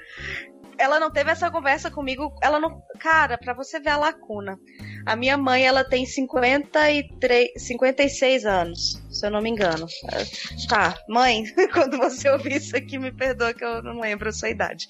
ela 0.80 0.98
não 0.98 1.10
teve 1.10 1.30
essa 1.30 1.50
conversa 1.50 1.90
comigo. 1.90 2.34
Ela 2.42 2.58
não. 2.58 2.82
Cara, 2.98 3.36
pra 3.36 3.52
você 3.52 3.78
ver 3.78 3.90
a 3.90 3.98
lacuna. 3.98 4.58
A 5.06 5.16
minha 5.16 5.36
mãe, 5.36 5.64
ela 5.64 5.84
tem 5.84 6.04
53, 6.04 7.50
56 7.56 8.44
anos, 8.44 9.02
se 9.10 9.26
eu 9.26 9.30
não 9.30 9.40
me 9.40 9.50
engano. 9.50 9.86
Tá, 10.68 10.96
mãe, 11.08 11.44
quando 11.72 11.96
você 11.96 12.28
ouvir 12.28 12.56
isso 12.56 12.76
aqui, 12.76 12.98
me 12.98 13.12
perdoa 13.12 13.54
que 13.54 13.64
eu 13.64 13.82
não 13.82 14.00
lembro 14.00 14.28
a 14.28 14.32
sua 14.32 14.50
idade. 14.50 14.86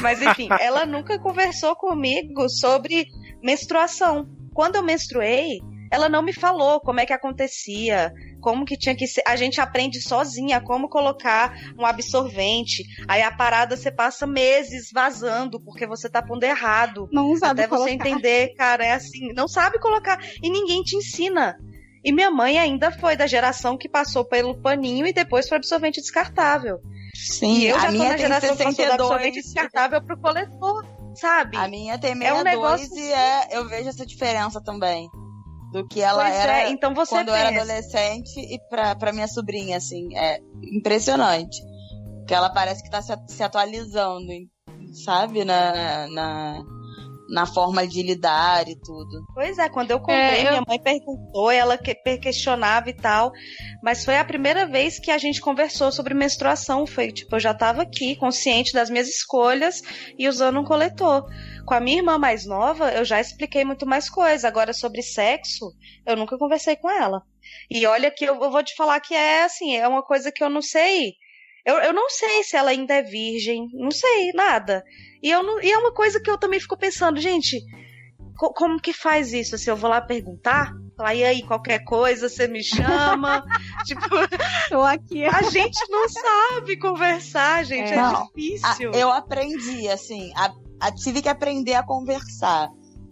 Mas 0.00 0.22
enfim, 0.22 0.48
ela 0.60 0.86
nunca 0.86 1.18
conversou 1.18 1.74
comigo 1.76 2.48
sobre 2.48 3.08
menstruação. 3.42 4.28
Quando 4.54 4.76
eu 4.76 4.82
menstruei, 4.82 5.60
ela 5.90 6.08
não 6.08 6.22
me 6.22 6.32
falou 6.32 6.80
como 6.80 7.00
é 7.00 7.06
que 7.06 7.12
acontecia, 7.12 8.14
como 8.40 8.64
que 8.64 8.76
tinha 8.76 8.94
que 8.94 9.06
ser. 9.06 9.22
A 9.26 9.34
gente 9.34 9.60
aprende 9.60 10.00
sozinha 10.00 10.60
como 10.60 10.88
colocar 10.88 11.52
um 11.76 11.84
absorvente. 11.84 12.84
Aí 13.08 13.22
a 13.22 13.32
parada 13.32 13.76
você 13.76 13.90
passa 13.90 14.26
meses 14.26 14.90
vazando 14.92 15.60
porque 15.60 15.86
você 15.86 16.08
tá 16.08 16.22
pondo 16.22 16.44
errado. 16.44 17.08
Não 17.10 17.36
sabe 17.36 17.62
Até 17.62 17.68
colocar. 17.68 17.88
você 17.88 17.94
entender, 17.94 18.54
cara, 18.54 18.86
é 18.86 18.92
assim, 18.92 19.32
não 19.34 19.48
sabe 19.48 19.80
colocar 19.80 20.18
e 20.40 20.48
ninguém 20.48 20.82
te 20.82 20.96
ensina. 20.96 21.58
E 22.04 22.12
minha 22.12 22.30
mãe 22.30 22.58
ainda 22.58 22.90
foi 22.92 23.16
da 23.16 23.26
geração 23.26 23.76
que 23.76 23.88
passou 23.88 24.24
pelo 24.24 24.58
paninho 24.58 25.06
e 25.06 25.12
depois 25.12 25.48
foi 25.48 25.58
absorvente 25.58 26.00
descartável. 26.00 26.78
Sim, 27.14 27.58
e 27.58 27.66
eu 27.66 27.78
já 27.78 27.88
a 27.88 27.90
minha 27.90 28.04
tô 28.04 28.10
na 28.12 28.16
geração 28.16 28.56
62. 28.56 28.76
que 28.76 28.82
passou 28.82 28.96
do 28.96 29.02
absorvente 29.02 29.42
descartável 29.42 30.02
pro 30.02 30.18
coletor, 30.18 30.86
sabe? 31.14 31.56
A 31.58 31.68
minha 31.68 31.98
tem 31.98 32.14
62 32.14 32.30
é 32.30 32.40
um 32.40 32.44
negócio 32.44 32.96
e 32.96 33.12
é, 33.12 33.58
eu 33.58 33.68
vejo 33.68 33.88
essa 33.88 34.06
diferença 34.06 34.62
também 34.62 35.10
do 35.72 35.86
que 35.86 36.00
ela 36.00 36.24
pois 36.24 36.34
era 36.34 36.58
é, 36.60 36.70
então 36.70 36.94
você 36.94 37.14
quando 37.14 37.26
pensa. 37.26 37.38
eu 37.38 37.46
era 37.46 37.56
adolescente 37.60 38.40
e 38.40 38.58
pra, 38.68 38.94
pra 38.94 39.12
minha 39.12 39.28
sobrinha, 39.28 39.76
assim, 39.76 40.16
é 40.16 40.40
impressionante. 40.62 41.60
Que 42.26 42.34
ela 42.34 42.50
parece 42.50 42.82
que 42.82 42.90
tá 42.90 43.02
se, 43.02 43.12
se 43.28 43.42
atualizando, 43.42 44.26
sabe, 45.04 45.44
na, 45.44 46.06
na, 46.08 46.62
na 47.30 47.46
forma 47.46 47.86
de 47.86 48.02
lidar 48.02 48.68
e 48.68 48.74
tudo. 48.74 49.24
Pois 49.34 49.58
é, 49.58 49.68
quando 49.68 49.92
eu 49.92 50.00
contei, 50.00 50.14
é, 50.14 50.46
eu... 50.46 50.50
minha 50.50 50.64
mãe 50.66 50.78
perguntou, 50.78 51.50
ela 51.50 51.78
que, 51.78 51.94
questionava 52.18 52.90
e 52.90 52.92
tal, 52.92 53.32
mas 53.82 54.04
foi 54.04 54.16
a 54.16 54.24
primeira 54.24 54.66
vez 54.66 54.98
que 54.98 55.10
a 55.10 55.18
gente 55.18 55.40
conversou 55.40 55.92
sobre 55.92 56.12
menstruação, 56.12 56.86
foi 56.86 57.12
tipo, 57.12 57.36
eu 57.36 57.40
já 57.40 57.54
tava 57.54 57.82
aqui, 57.82 58.16
consciente 58.16 58.72
das 58.72 58.90
minhas 58.90 59.08
escolhas 59.08 59.80
e 60.18 60.28
usando 60.28 60.60
um 60.60 60.64
coletor. 60.64 61.26
Com 61.64 61.74
a 61.74 61.80
minha 61.80 61.98
irmã 61.98 62.18
mais 62.18 62.44
nova, 62.44 62.90
eu 62.90 63.04
já 63.04 63.20
expliquei 63.20 63.64
muito 63.64 63.86
mais 63.86 64.10
coisa, 64.10 64.48
agora 64.48 64.72
sobre 64.72 65.02
sexo, 65.02 65.72
eu 66.04 66.16
nunca 66.16 66.36
conversei 66.36 66.74
com 66.76 66.90
ela. 66.90 67.22
E 67.70 67.86
olha 67.86 68.10
que 68.10 68.24
eu, 68.24 68.42
eu 68.42 68.50
vou 68.50 68.62
te 68.62 68.74
falar 68.74 69.00
que 69.00 69.14
é 69.14 69.44
assim, 69.44 69.76
é 69.76 69.86
uma 69.86 70.02
coisa 70.02 70.32
que 70.32 70.42
eu 70.42 70.50
não 70.50 70.60
sei 70.60 71.14
eu, 71.64 71.76
eu 71.76 71.92
não 71.92 72.08
sei 72.08 72.42
se 72.42 72.56
ela 72.56 72.70
ainda 72.70 72.94
é 72.94 73.02
virgem, 73.02 73.68
não 73.74 73.90
sei, 73.90 74.32
nada. 74.32 74.82
E, 75.22 75.30
eu 75.30 75.42
não, 75.42 75.60
e 75.62 75.70
é 75.70 75.78
uma 75.78 75.92
coisa 75.92 76.20
que 76.20 76.30
eu 76.30 76.38
também 76.38 76.60
fico 76.60 76.76
pensando, 76.76 77.20
gente, 77.20 77.60
co 78.36 78.52
como 78.52 78.80
que 78.80 78.92
faz 78.92 79.32
isso? 79.32 79.50
Se 79.50 79.54
assim, 79.56 79.70
eu 79.70 79.76
vou 79.76 79.90
lá 79.90 80.00
perguntar, 80.00 80.72
falar, 80.96 81.14
e 81.14 81.24
aí, 81.24 81.42
qualquer 81.42 81.84
coisa, 81.84 82.28
você 82.28 82.46
me 82.46 82.62
chama. 82.62 83.44
tipo, 83.84 84.02
tô 84.68 84.82
aqui. 84.82 85.24
A 85.24 85.42
gente 85.42 85.78
não 85.90 86.08
sabe 86.08 86.78
conversar, 86.78 87.64
gente, 87.64 87.92
é, 87.92 87.96
é 87.96 88.24
difícil. 88.24 88.90
A, 88.92 88.96
eu 88.96 89.10
aprendi, 89.10 89.88
assim, 89.88 90.32
a, 90.36 90.52
a, 90.80 90.92
tive 90.92 91.22
que 91.22 91.28
aprender 91.28 91.74
a 91.74 91.82
conversar. 91.82 92.68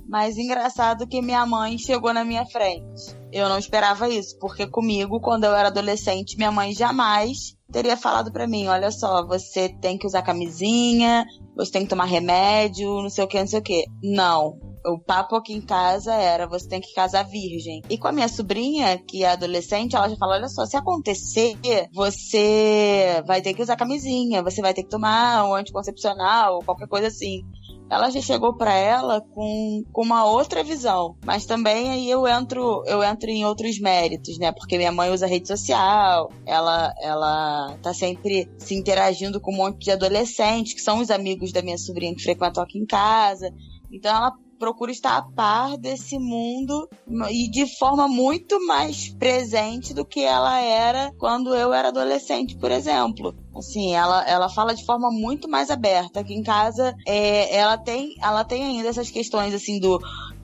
Mas 0.09 0.39
engraçado 0.39 1.07
que 1.07 1.21
minha 1.21 1.45
mãe 1.45 1.77
chegou 1.77 2.15
na 2.15 2.25
minha 2.25 2.47
frente. 2.47 3.15
Eu 3.31 3.47
não 3.47 3.59
esperava 3.59 4.09
isso, 4.09 4.39
porque 4.39 4.67
comigo, 4.67 5.21
quando 5.21 5.45
eu 5.45 5.55
era 5.55 5.69
adolescente, 5.69 6.39
minha 6.39 6.51
mãe 6.51 6.73
jamais 6.73 7.58
teria 7.71 7.97
falado 7.97 8.33
para 8.33 8.47
mim, 8.47 8.66
olha 8.66 8.91
só, 8.91 9.27
você 9.27 9.69
tem 9.69 9.99
que 9.99 10.07
usar 10.07 10.23
camisinha, 10.23 11.27
você 11.55 11.73
tem 11.73 11.83
que 11.83 11.89
tomar 11.89 12.07
remédio, 12.07 13.03
não 13.03 13.11
sei 13.11 13.25
o 13.25 13.29
que, 13.29 13.39
não 13.39 13.47
sei 13.47 13.59
o 13.59 13.62
que. 13.62 13.85
Não. 14.03 14.59
O 14.87 14.99
papo 14.99 15.37
aqui 15.37 15.53
em 15.53 15.61
casa 15.61 16.14
era, 16.14 16.47
você 16.47 16.66
tem 16.66 16.81
que 16.81 16.95
casar 16.95 17.25
virgem. 17.25 17.83
E 17.91 17.99
com 17.99 18.09
a 18.09 18.12
minha 18.12 18.29
sobrinha, 18.29 18.97
que 18.97 19.23
é 19.23 19.33
adolescente, 19.33 19.95
ela 19.95 20.09
já 20.09 20.16
fala, 20.16 20.37
olha 20.37 20.49
só, 20.49 20.64
se 20.64 20.77
acontecer, 20.77 21.59
você 21.93 23.23
vai 23.27 23.43
ter 23.43 23.53
que 23.53 23.62
usar 23.62 23.77
camisinha, 23.77 24.43
você 24.43 24.62
vai 24.62 24.73
ter 24.73 24.85
que 24.85 24.89
tomar 24.89 25.45
um 25.45 25.55
anticoncepcional, 25.55 26.61
qualquer 26.64 26.89
coisa 26.89 27.09
assim 27.09 27.45
ela 27.91 28.11
já 28.11 28.20
chegou 28.20 28.55
para 28.55 28.74
ela 28.74 29.20
com, 29.20 29.82
com 29.93 30.03
uma 30.03 30.24
outra 30.24 30.62
visão. 30.62 31.16
Mas 31.24 31.47
também 31.47 31.91
aí 31.91 32.11
eu 32.11 32.26
entro, 32.26 32.82
eu 32.86 33.03
entro 33.03 33.30
em 33.30 33.45
outros 33.45 33.78
méritos, 33.80 34.39
né? 34.39 34.53
Porque 34.53 34.76
minha 34.76 34.93
mãe 34.93 35.11
usa 35.11 35.26
rede 35.26 35.49
social, 35.49 36.30
ela, 36.47 36.93
ela 37.01 37.76
tá 37.82 37.95
sempre 37.95 38.49
se 38.59 38.74
interagindo 38.74 39.41
com 39.41 39.53
um 39.53 39.57
monte 39.57 39.84
de 39.84 39.91
adolescentes, 39.91 40.74
que 40.74 40.80
são 40.80 41.01
os 41.01 41.11
amigos 41.11 41.53
da 41.53 41.62
minha 41.62 41.78
sobrinha 41.78 42.14
que 42.14 42.22
frequentam 42.22 42.62
aqui 42.62 42.78
em 42.78 42.86
casa. 42.86 43.51
Então 43.91 44.14
ela 44.14 44.32
procura 44.59 44.91
estar 44.91 45.17
a 45.17 45.23
par 45.23 45.77
desse 45.77 46.19
mundo 46.19 46.89
e 47.31 47.49
de 47.51 47.67
forma 47.79 48.09
muito 48.09 48.65
mais 48.67 49.09
presente 49.11 49.95
do 49.95 50.05
que 50.05 50.21
ela 50.21 50.59
era 50.61 51.13
quando 51.19 51.55
eu 51.55 51.73
era 51.73 51.89
adolescente, 51.89 52.57
por 52.57 52.71
exemplo. 52.71 53.35
Assim, 53.57 53.95
ela, 53.95 54.25
ela 54.29 54.49
fala 54.49 54.75
de 54.75 54.85
forma 54.85 55.11
muito 55.11 55.49
mais 55.49 55.71
aberta. 55.71 56.21
Aqui 56.21 56.35
em 56.35 56.43
casa, 56.43 56.95
é, 57.07 57.57
ela, 57.57 57.79
tem, 57.79 58.15
ela 58.23 58.45
tem 58.45 58.65
ainda 58.65 58.89
essas 58.89 59.11
questões, 59.11 59.55
assim, 59.55 59.79
do 59.79 59.99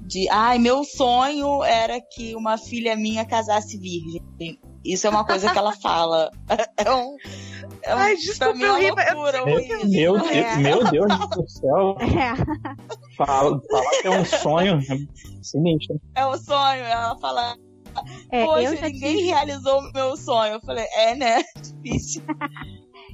de 0.07 0.29
ai, 0.29 0.59
meu 0.59 0.85
sonho 0.85 1.65
era 1.65 2.01
que 2.01 2.37
uma 2.37 2.59
filha 2.59 2.95
minha 2.95 3.25
casasse 3.25 3.79
virgem. 3.79 4.23
Isso 4.85 5.07
é 5.07 5.11
uma 5.11 5.24
coisa 5.24 5.51
que 5.51 5.59
ela 5.59 5.72
fala. 5.72 6.30
É 6.76 6.91
um, 6.93 7.16
é 7.82 7.95
um, 7.95 7.99
Ai, 7.99 8.16
desculpa, 8.16 8.59
é 8.59 8.91
loucura, 8.91 9.39
eu, 9.39 9.47
meu, 9.47 9.57
meu, 9.87 10.18
Deus, 10.18 10.30
é. 10.30 10.57
meu 10.57 10.85
Deus 10.85 11.28
do 11.30 11.49
céu. 11.49 11.97
É. 12.03 13.16
Fala, 13.16 13.61
fala 13.70 13.91
que 14.03 14.09
é 14.09 14.11
um 14.11 14.24
sonho 14.24 14.78
é 14.78 15.43
sinistro. 15.43 16.01
É 16.14 16.26
um 16.26 16.37
sonho, 16.37 16.82
ela 16.85 17.16
fala. 17.18 17.57
É, 18.30 18.45
Poxa, 18.45 18.70
ninguém 18.70 19.16
tive... 19.16 19.26
realizou 19.28 19.78
o 19.80 19.93
meu 19.93 20.16
sonho. 20.16 20.55
Eu 20.55 20.61
falei, 20.61 20.85
é, 20.97 21.14
né? 21.14 21.45
Difícil. 21.82 22.22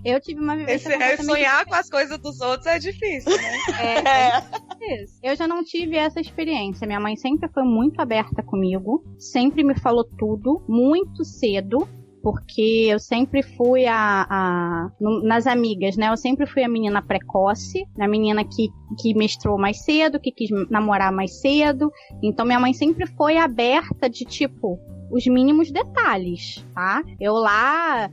Eu 0.05 0.21
tive 0.21 0.41
uma 0.41 0.57
vivência. 0.57 0.89
Esse, 0.89 1.03
é, 1.03 1.17
sonhar 1.19 1.65
com 1.67 1.75
as 1.75 1.89
coisas 1.89 2.19
dos 2.19 2.41
outros 2.41 2.67
é 2.67 2.79
difícil, 2.79 3.37
né? 3.37 3.51
É, 3.81 4.93
é. 4.93 5.05
Eu 5.23 5.37
já 5.37 5.47
não 5.47 5.63
tive 5.63 5.97
essa 5.97 6.21
experiência. 6.21 6.87
Minha 6.87 7.01
mãe 7.01 7.17
sempre 7.17 7.49
foi 7.53 7.63
muito 7.63 8.01
aberta 8.01 8.43
comigo, 8.43 9.05
sempre 9.19 9.63
me 9.63 9.79
falou 9.79 10.05
tudo, 10.05 10.65
muito 10.69 11.25
cedo 11.25 11.87
porque 12.23 12.89
eu 12.91 12.99
sempre 12.99 13.43
fui 13.43 13.87
a, 13.87 14.27
a, 14.29 14.91
nas 15.23 15.47
amigas, 15.47 15.97
né? 15.97 16.11
Eu 16.11 16.17
sempre 16.17 16.47
fui 16.47 16.63
a 16.63 16.69
menina 16.69 17.03
precoce, 17.03 17.87
a 17.99 18.07
menina 18.07 18.45
que, 18.45 18.69
que 19.01 19.15
mestrou 19.15 19.59
mais 19.59 19.83
cedo, 19.83 20.21
que 20.21 20.31
quis 20.31 20.51
namorar 20.69 21.13
mais 21.13 21.41
cedo. 21.41 21.91
Então 22.23 22.45
minha 22.45 22.61
mãe 22.61 22.75
sempre 22.75 23.07
foi 23.07 23.37
aberta 23.39 24.09
de 24.09 24.25
tipo, 24.25 24.79
os 25.11 25.27
mínimos 25.27 25.71
detalhes, 25.71 26.65
tá? 26.75 27.03
Eu 27.21 27.35
lá 27.35 28.09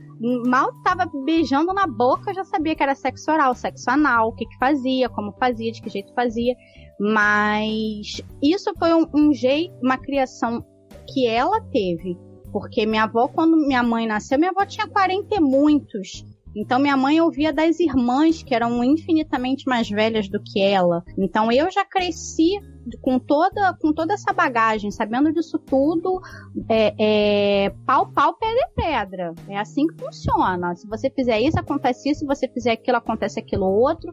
mal 0.46 0.72
tava 0.82 1.10
beijando 1.24 1.72
na 1.72 1.86
boca, 1.86 2.30
eu 2.30 2.34
já 2.34 2.44
sabia 2.44 2.74
que 2.74 2.82
era 2.82 2.94
sexo 2.94 3.30
oral, 3.30 3.54
sexo 3.54 3.90
anal, 3.90 4.28
o 4.28 4.32
que 4.32 4.44
que 4.44 4.58
fazia, 4.58 5.08
como 5.08 5.32
fazia, 5.38 5.70
de 5.70 5.80
que 5.80 5.88
jeito 5.88 6.12
fazia. 6.14 6.54
Mas 6.98 8.20
isso 8.42 8.72
foi 8.78 8.92
um, 8.92 9.06
um 9.14 9.32
jeito, 9.32 9.72
uma 9.82 9.96
criação 9.96 10.64
que 11.12 11.26
ela 11.26 11.60
teve. 11.72 12.18
Porque 12.52 12.86
minha 12.86 13.04
avó, 13.04 13.28
quando 13.28 13.56
minha 13.56 13.82
mãe 13.82 14.06
nasceu, 14.06 14.38
minha 14.38 14.50
avó 14.50 14.64
tinha 14.64 14.88
40 14.88 15.34
e 15.34 15.40
muitos. 15.40 16.24
Então 16.54 16.78
minha 16.78 16.96
mãe 16.96 17.20
ouvia 17.20 17.52
das 17.52 17.78
irmãs 17.80 18.42
que 18.42 18.54
eram 18.54 18.82
infinitamente 18.82 19.66
mais 19.66 19.88
velhas 19.88 20.28
do 20.28 20.40
que 20.42 20.60
ela. 20.60 21.04
Então 21.16 21.50
eu 21.52 21.70
já 21.70 21.84
cresci 21.84 22.60
com 23.02 23.18
toda, 23.18 23.74
com 23.80 23.92
toda 23.92 24.14
essa 24.14 24.32
bagagem, 24.32 24.90
sabendo 24.90 25.32
disso 25.32 25.58
tudo, 25.58 26.20
é, 26.68 26.94
é, 26.98 27.70
pau, 27.86 28.06
pau, 28.06 28.34
pedra 28.34 28.60
e 28.60 28.74
pedra. 28.74 29.34
É 29.48 29.58
assim 29.58 29.86
que 29.86 30.02
funciona. 30.02 30.74
Se 30.74 30.86
você 30.86 31.10
fizer 31.10 31.40
isso, 31.40 31.58
acontece 31.58 32.10
isso. 32.10 32.20
Se 32.20 32.26
você 32.26 32.48
fizer 32.48 32.72
aquilo, 32.72 32.96
acontece 32.96 33.38
aquilo 33.38 33.66
outro. 33.66 34.12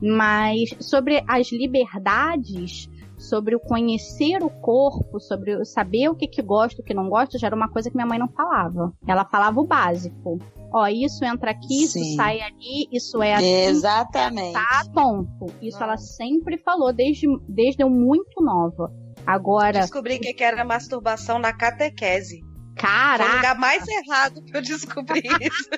Mas 0.00 0.74
sobre 0.80 1.22
as 1.28 1.50
liberdades, 1.52 2.88
sobre 3.22 3.54
o 3.54 3.60
conhecer 3.60 4.42
o 4.42 4.50
corpo, 4.50 5.20
sobre 5.20 5.54
o 5.56 5.64
saber 5.64 6.08
o 6.08 6.14
que, 6.14 6.26
que 6.26 6.42
gosta, 6.42 6.82
o 6.82 6.84
que 6.84 6.92
não 6.92 7.08
gosta, 7.08 7.38
já 7.38 7.46
era 7.46 7.56
uma 7.56 7.68
coisa 7.68 7.88
que 7.88 7.96
minha 7.96 8.06
mãe 8.06 8.18
não 8.18 8.28
falava. 8.28 8.92
Ela 9.06 9.24
falava 9.24 9.60
o 9.60 9.66
básico. 9.66 10.38
Ó, 10.72 10.86
isso 10.88 11.24
entra 11.24 11.50
aqui, 11.50 11.86
Sim. 11.86 12.00
isso 12.00 12.16
sai 12.16 12.40
ali, 12.40 12.88
isso 12.90 13.22
é 13.22 13.34
assim. 13.34 13.46
Exatamente. 13.46 14.54
Tá, 14.54 14.84
ponto. 14.92 15.46
Isso 15.60 15.78
ah. 15.80 15.84
ela 15.84 15.96
sempre 15.96 16.58
falou 16.58 16.92
desde, 16.92 17.26
desde 17.48 17.82
eu 17.82 17.90
muito 17.90 18.42
nova. 18.42 18.90
Agora. 19.26 19.80
Descobri 19.80 20.18
que 20.18 20.42
era 20.42 20.64
masturbação 20.64 21.38
na 21.38 21.52
catequese. 21.52 22.40
Caraca! 22.74 23.24
Foi 23.24 23.32
o 23.32 23.36
lugar 23.36 23.58
mais 23.58 23.86
errado 23.86 24.42
que 24.42 24.56
eu 24.56 24.62
descobri 24.62 25.22
isso. 25.40 25.68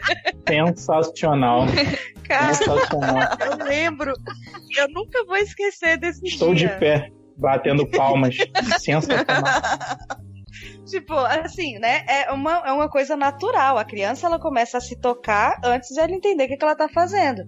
Sensacional. 0.48 1.66
Cara, 2.22 2.54
Sensacional. 2.54 3.28
eu 3.40 3.66
lembro. 3.66 4.12
Eu 4.76 4.88
nunca 4.90 5.24
vou 5.24 5.36
esquecer 5.36 5.98
desse 5.98 6.24
Estou 6.24 6.54
dia. 6.54 6.68
de 6.68 6.78
pé 6.78 7.12
batendo 7.36 7.86
palmas. 7.86 8.36
Sensacional. 8.78 9.24
Tipo, 10.86 11.14
assim, 11.14 11.78
né? 11.78 12.04
É 12.06 12.30
uma, 12.30 12.62
é 12.66 12.72
uma 12.72 12.88
coisa 12.88 13.16
natural. 13.16 13.78
A 13.78 13.84
criança 13.84 14.26
ela 14.26 14.38
começa 14.38 14.78
a 14.78 14.80
se 14.80 14.94
tocar 15.00 15.58
antes 15.64 15.90
de 15.90 16.00
ela 16.00 16.12
entender 16.12 16.44
o 16.44 16.48
que, 16.48 16.56
que 16.56 16.64
ela 16.64 16.76
tá 16.76 16.88
fazendo. 16.88 17.42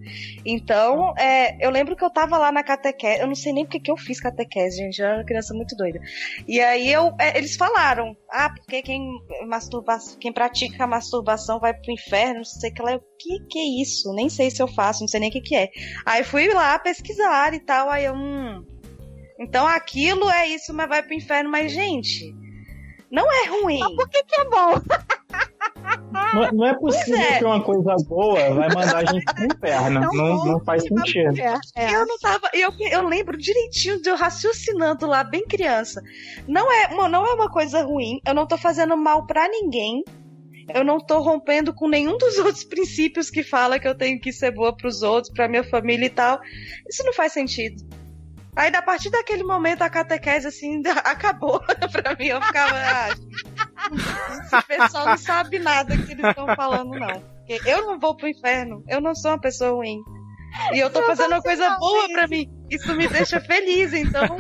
Então, 0.45 1.15
é, 1.19 1.65
eu 1.65 1.71
lembro 1.71 1.95
que 1.95 2.05
eu 2.05 2.11
tava 2.11 2.39
lá 2.39 2.51
na 2.51 2.63
catequese. 2.63 3.21
Eu 3.21 3.27
não 3.27 3.35
sei 3.35 3.53
nem 3.53 3.65
porque 3.65 3.81
que 3.81 3.91
eu 3.91 3.97
fiz 3.97 4.21
catequese, 4.21 4.79
gente. 4.79 5.01
Eu 5.01 5.07
era 5.07 5.19
uma 5.19 5.25
criança 5.25 5.55
muito 5.55 5.77
doida. 5.77 6.01
E 6.49 6.61
aí 6.61 6.91
eu, 6.91 7.15
é, 7.21 7.37
eles 7.37 7.57
falaram: 7.57 8.17
ah, 8.31 8.49
porque 8.51 8.83
quem, 8.83 9.07
masturba, 9.47 9.99
quem 10.19 10.33
pratica 10.33 10.85
a 10.85 10.89
masturbação 10.89 11.61
vai 11.61 11.75
pro 11.75 11.93
inferno, 11.93 12.37
não 12.37 12.45
sei 12.45 12.71
o 12.71 12.75
que 12.75 12.83
lá. 12.83 12.97
O 12.97 13.01
que, 13.19 13.47
que 13.51 13.59
é 13.59 13.83
isso? 13.83 14.13
Nem 14.15 14.29
sei 14.29 14.51
se 14.51 14.63
eu 14.63 14.69
faço, 14.69 15.01
não 15.01 15.09
sei 15.09 15.21
nem 15.21 15.29
o 15.29 15.33
que, 15.33 15.41
que 15.41 15.57
é. 15.57 15.71
Aí 16.05 16.25
fui 16.25 16.49
lá 16.49 16.79
pesquisar 16.79 17.53
e 17.55 17.61
tal. 17.61 17.91
Aí 17.91 18.05
eu, 18.07 18.15
hum, 18.15 18.65
então 19.39 19.67
aquilo 19.67 20.31
é 20.31 20.49
isso, 20.49 20.73
mas 20.73 20.89
vai 20.89 21.03
pro 21.03 21.15
inferno. 21.15 21.51
Mas, 21.51 21.73
gente, 21.73 22.35
não 23.11 23.27
é 23.31 23.49
ruim. 23.49 23.79
Mas 23.79 23.97
por 23.97 24.09
que, 24.09 24.23
que 24.25 24.41
é 24.41 24.45
bom? 24.45 24.81
Não, 26.13 26.53
não 26.53 26.67
é 26.67 26.75
possível 26.75 27.21
é. 27.21 27.39
que 27.39 27.45
uma 27.45 27.63
coisa 27.63 27.95
boa 28.09 28.55
vai 28.55 28.69
mandar 28.69 28.97
a 28.97 29.05
gente 29.05 29.25
pro 29.25 29.45
inferno. 29.45 30.01
Não, 30.01 30.13
não, 30.13 30.45
não 30.45 30.65
faz 30.65 30.83
sentido. 30.83 31.39
É, 31.39 31.59
é. 31.77 31.95
Eu 31.95 32.07
não 32.07 32.19
tava. 32.19 32.49
Eu, 32.53 32.71
eu 32.91 33.07
lembro 33.07 33.37
direitinho 33.37 34.01
de 34.01 34.09
eu 34.09 34.17
raciocinando 34.17 35.07
lá, 35.07 35.23
bem 35.23 35.45
criança. 35.47 36.03
Não 36.49 36.71
é, 36.73 36.89
não 37.09 37.25
é 37.25 37.35
uma 37.35 37.51
coisa 37.51 37.83
ruim. 37.83 38.21
Eu 38.27 38.35
não 38.35 38.47
tô 38.47 38.57
fazendo 38.57 38.97
mal 38.97 39.27
para 39.27 39.49
ninguém. 39.49 40.03
Eu 40.75 40.83
não 40.85 40.99
tô 40.99 41.21
rompendo 41.21 41.73
com 41.73 41.89
nenhum 41.89 42.19
dos 42.19 42.39
outros 42.39 42.65
princípios 42.65 43.31
que 43.31 43.43
fala 43.43 43.79
que 43.79 43.87
eu 43.87 43.95
tenho 43.95 44.21
que 44.21 44.33
ser 44.33 44.51
boa 44.53 44.77
pros 44.77 45.03
outros, 45.03 45.33
pra 45.33 45.49
minha 45.49 45.65
família 45.65 46.07
e 46.07 46.11
tal. 46.11 46.41
Isso 46.89 47.05
não 47.05 47.13
faz 47.13 47.33
sentido. 47.33 47.85
Aí, 48.57 48.75
a 48.75 48.83
partir 48.83 49.11
daquele 49.11 49.45
momento, 49.45 49.83
a 49.83 49.91
catequese, 49.91 50.47
assim, 50.47 50.83
acabou 51.05 51.61
pra 51.93 52.17
mim. 52.19 52.27
Eu 52.27 52.41
ficava, 52.41 52.75
ah, 52.75 53.09
esse 54.43 54.67
pessoal 54.67 55.07
não 55.07 55.19
sabe 55.19 55.59
nada 55.59 55.97
que 55.97 56.13
eles 56.13 56.25
estão 56.25 56.47
falando, 56.57 56.99
não. 56.99 57.21
Porque 57.21 57.61
eu 57.69 57.87
não 57.87 57.99
vou 57.99 58.17
pro 58.17 58.29
inferno. 58.29 58.83
Eu 58.89 59.01
não 59.01 59.15
sou 59.15 59.33
uma 59.33 59.41
pessoa 59.41 59.73
ruim. 59.73 60.01
E 60.73 60.79
eu 60.79 60.91
tô 60.91 61.03
fazendo 61.03 61.33
uma 61.33 61.43
coisa 61.43 61.77
boa 61.77 62.09
pra 62.09 62.27
mim. 62.27 62.51
Isso 62.71 62.95
me 62.95 63.07
deixa 63.07 63.41
feliz, 63.41 63.93
então 63.93 64.37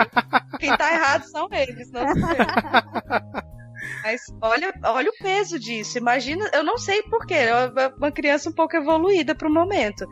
quem 0.59 0.75
tá 0.77 0.93
errado 0.93 1.25
são 1.25 1.47
eles, 1.53 1.91
não 1.93 2.09
sou 2.15 2.31
eu. 2.31 3.57
Mas 4.03 4.23
olha, 4.41 4.73
olha 4.85 5.11
o 5.11 5.23
peso 5.23 5.59
disso. 5.59 5.99
Imagina, 5.99 6.49
eu 6.53 6.65
não 6.65 6.79
sei 6.79 7.03
porquê, 7.03 7.35
é 7.35 7.53
uma 7.97 8.11
criança 8.11 8.49
um 8.49 8.53
pouco 8.53 8.77
evoluída 8.77 9.35
pro 9.35 9.53
momento. 9.53 10.07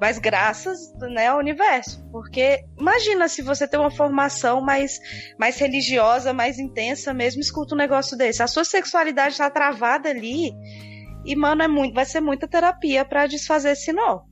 Mas 0.00 0.18
graças 0.18 0.92
né, 0.98 1.28
ao 1.28 1.38
universo. 1.38 2.04
Porque 2.10 2.64
imagina 2.78 3.28
se 3.28 3.42
você 3.42 3.66
tem 3.66 3.78
uma 3.78 3.90
formação 3.90 4.60
mais, 4.60 4.98
mais 5.38 5.58
religiosa, 5.58 6.32
mais 6.32 6.58
intensa 6.58 7.14
mesmo, 7.14 7.40
escuta 7.40 7.74
um 7.74 7.78
negócio 7.78 8.16
desse. 8.16 8.42
A 8.42 8.46
sua 8.46 8.64
sexualidade 8.64 9.38
tá 9.38 9.50
travada 9.50 10.08
ali. 10.08 10.52
E, 11.24 11.34
mano, 11.34 11.62
é 11.62 11.68
muito, 11.68 11.94
vai 11.94 12.04
ser 12.04 12.20
muita 12.20 12.46
terapia 12.46 13.04
para 13.04 13.26
desfazer 13.26 13.72
esse 13.72 13.92
nó. 13.92 14.22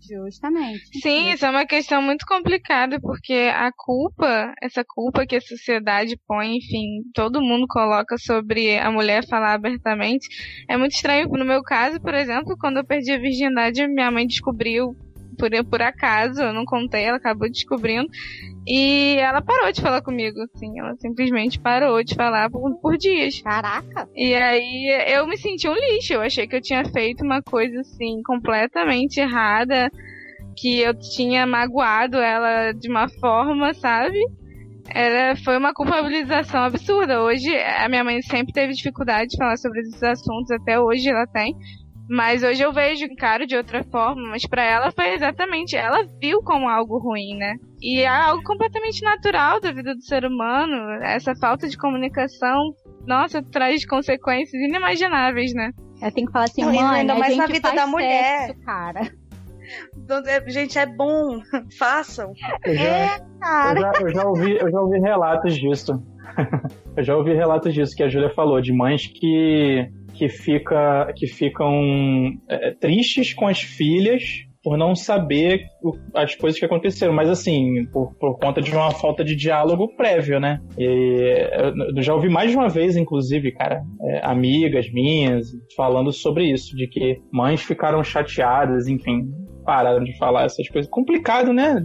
Justamente. 0.00 0.98
Sim, 1.00 1.32
isso 1.32 1.44
é 1.44 1.50
uma 1.50 1.66
questão 1.66 2.00
muito 2.00 2.24
complicada, 2.26 2.98
porque 3.00 3.50
a 3.54 3.70
culpa, 3.76 4.54
essa 4.62 4.84
culpa 4.86 5.26
que 5.26 5.36
a 5.36 5.40
sociedade 5.40 6.18
põe, 6.26 6.56
enfim, 6.56 7.02
todo 7.14 7.42
mundo 7.42 7.66
coloca 7.68 8.16
sobre 8.18 8.78
a 8.78 8.90
mulher 8.90 9.26
falar 9.26 9.54
abertamente, 9.54 10.26
é 10.68 10.76
muito 10.76 10.92
estranho. 10.92 11.28
No 11.28 11.44
meu 11.44 11.62
caso, 11.62 12.00
por 12.00 12.14
exemplo, 12.14 12.56
quando 12.58 12.78
eu 12.78 12.86
perdi 12.86 13.12
a 13.12 13.18
virgindade, 13.18 13.86
minha 13.86 14.10
mãe 14.10 14.26
descobriu 14.26 14.94
por, 15.40 15.50
por 15.64 15.82
acaso, 15.82 16.42
eu 16.42 16.52
não 16.52 16.64
contei, 16.64 17.04
ela 17.04 17.16
acabou 17.16 17.48
descobrindo. 17.48 18.08
E 18.66 19.16
ela 19.18 19.40
parou 19.40 19.72
de 19.72 19.80
falar 19.80 20.02
comigo, 20.02 20.38
assim, 20.42 20.78
ela 20.78 20.94
simplesmente 20.96 21.58
parou 21.58 22.04
de 22.04 22.14
falar 22.14 22.50
por, 22.50 22.78
por 22.80 22.96
dias. 22.98 23.40
Caraca! 23.40 24.08
E 24.14 24.34
aí 24.34 25.14
eu 25.14 25.26
me 25.26 25.36
senti 25.38 25.66
um 25.66 25.74
lixo, 25.74 26.12
eu 26.12 26.20
achei 26.20 26.46
que 26.46 26.54
eu 26.54 26.60
tinha 26.60 26.84
feito 26.84 27.24
uma 27.24 27.42
coisa, 27.42 27.80
assim, 27.80 28.22
completamente 28.22 29.18
errada, 29.18 29.90
que 30.56 30.80
eu 30.80 30.92
tinha 30.94 31.46
magoado 31.46 32.18
ela 32.18 32.72
de 32.72 32.88
uma 32.88 33.08
forma, 33.08 33.72
sabe? 33.72 34.20
Era, 34.92 35.36
foi 35.36 35.56
uma 35.56 35.72
culpabilização 35.72 36.64
absurda. 36.64 37.22
Hoje, 37.22 37.48
a 37.56 37.88
minha 37.88 38.04
mãe 38.04 38.20
sempre 38.22 38.52
teve 38.52 38.72
dificuldade 38.72 39.30
de 39.30 39.36
falar 39.38 39.56
sobre 39.56 39.80
esses 39.80 40.02
assuntos, 40.02 40.50
até 40.50 40.78
hoje 40.78 41.08
ela 41.08 41.26
tem. 41.26 41.54
Mas 42.10 42.42
hoje 42.42 42.60
eu 42.60 42.72
vejo, 42.72 43.04
encaro 43.04 43.46
de 43.46 43.56
outra 43.56 43.84
forma, 43.84 44.30
mas 44.30 44.44
para 44.44 44.64
ela 44.64 44.90
foi 44.90 45.14
exatamente, 45.14 45.76
ela 45.76 46.04
viu 46.20 46.42
como 46.42 46.68
algo 46.68 46.98
ruim, 46.98 47.36
né? 47.36 47.54
E 47.80 48.00
é 48.00 48.08
algo 48.08 48.42
completamente 48.42 49.00
natural 49.00 49.60
da 49.60 49.70
vida 49.70 49.94
do 49.94 50.02
ser 50.02 50.24
humano, 50.24 50.90
essa 51.04 51.36
falta 51.36 51.68
de 51.68 51.78
comunicação, 51.78 52.74
nossa, 53.06 53.40
traz 53.40 53.86
consequências 53.86 54.60
inimagináveis, 54.60 55.54
né? 55.54 55.70
Eu 56.02 56.10
tenho 56.10 56.26
que 56.26 56.32
falar 56.32 56.46
assim, 56.46 56.62
Não, 56.62 56.72
mãe, 56.72 57.00
ainda 57.00 57.14
mais 57.14 57.36
na 57.36 57.46
vida 57.46 57.72
da 57.72 57.86
mulher. 57.86 58.48
Sexo, 58.48 58.60
cara. 58.64 59.12
É, 60.26 60.50
gente, 60.50 60.80
é 60.80 60.86
bom, 60.86 61.40
façam. 61.78 62.32
Eu 62.64 62.74
já, 62.74 62.82
é, 62.82 63.18
cara. 63.38 63.78
Eu 63.78 63.82
já, 63.82 63.92
eu 64.00 64.14
já, 64.14 64.24
ouvi, 64.26 64.58
eu 64.58 64.68
já 64.68 64.80
ouvi 64.80 64.98
relatos 64.98 65.54
disso. 65.54 66.02
eu 66.96 67.04
já 67.04 67.16
ouvi 67.16 67.34
relatos 67.34 67.72
disso 67.72 67.94
que 67.94 68.02
a 68.02 68.08
Júlia 68.08 68.30
falou, 68.30 68.60
de 68.60 68.72
mães 68.72 69.06
que 69.06 69.88
que, 70.20 70.28
fica, 70.28 71.10
que 71.16 71.26
ficam 71.26 71.72
é, 72.46 72.72
tristes 72.72 73.32
com 73.32 73.46
as 73.46 73.62
filhas 73.62 74.22
por 74.62 74.76
não 74.76 74.94
saber 74.94 75.64
as 76.14 76.34
coisas 76.34 76.60
que 76.60 76.66
aconteceram, 76.66 77.14
mas 77.14 77.30
assim, 77.30 77.86
por, 77.90 78.14
por, 78.16 78.38
conta 78.38 78.60
de 78.60 78.70
uma 78.70 78.90
falta 78.90 79.24
de 79.24 79.34
diálogo 79.34 79.96
prévio, 79.96 80.38
né? 80.38 80.60
E 80.76 81.48
eu 81.96 82.02
já 82.02 82.12
ouvi 82.12 82.28
mais 82.28 82.50
de 82.50 82.58
uma 82.58 82.68
vez, 82.68 82.98
inclusive, 82.98 83.52
cara, 83.52 83.82
é, 84.02 84.20
amigas 84.22 84.92
minhas 84.92 85.46
falando 85.74 86.12
sobre 86.12 86.44
isso, 86.52 86.76
de 86.76 86.86
que 86.86 87.18
mães 87.32 87.62
ficaram 87.62 88.04
chateadas, 88.04 88.86
enfim, 88.86 89.22
pararam 89.64 90.04
de 90.04 90.14
falar 90.18 90.44
essas 90.44 90.68
coisas. 90.68 90.90
Complicado, 90.90 91.54
né? 91.54 91.82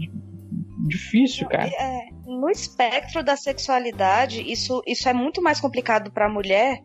Difícil, 0.89 1.47
cara. 1.47 1.69
É, 1.69 2.14
no 2.25 2.49
espectro 2.49 3.23
da 3.23 3.37
sexualidade, 3.37 4.41
isso, 4.41 4.81
isso 4.85 5.07
é 5.07 5.13
muito 5.13 5.41
mais 5.41 5.59
complicado 5.59 6.11
para 6.11 6.25
a 6.25 6.29
mulher, 6.29 6.81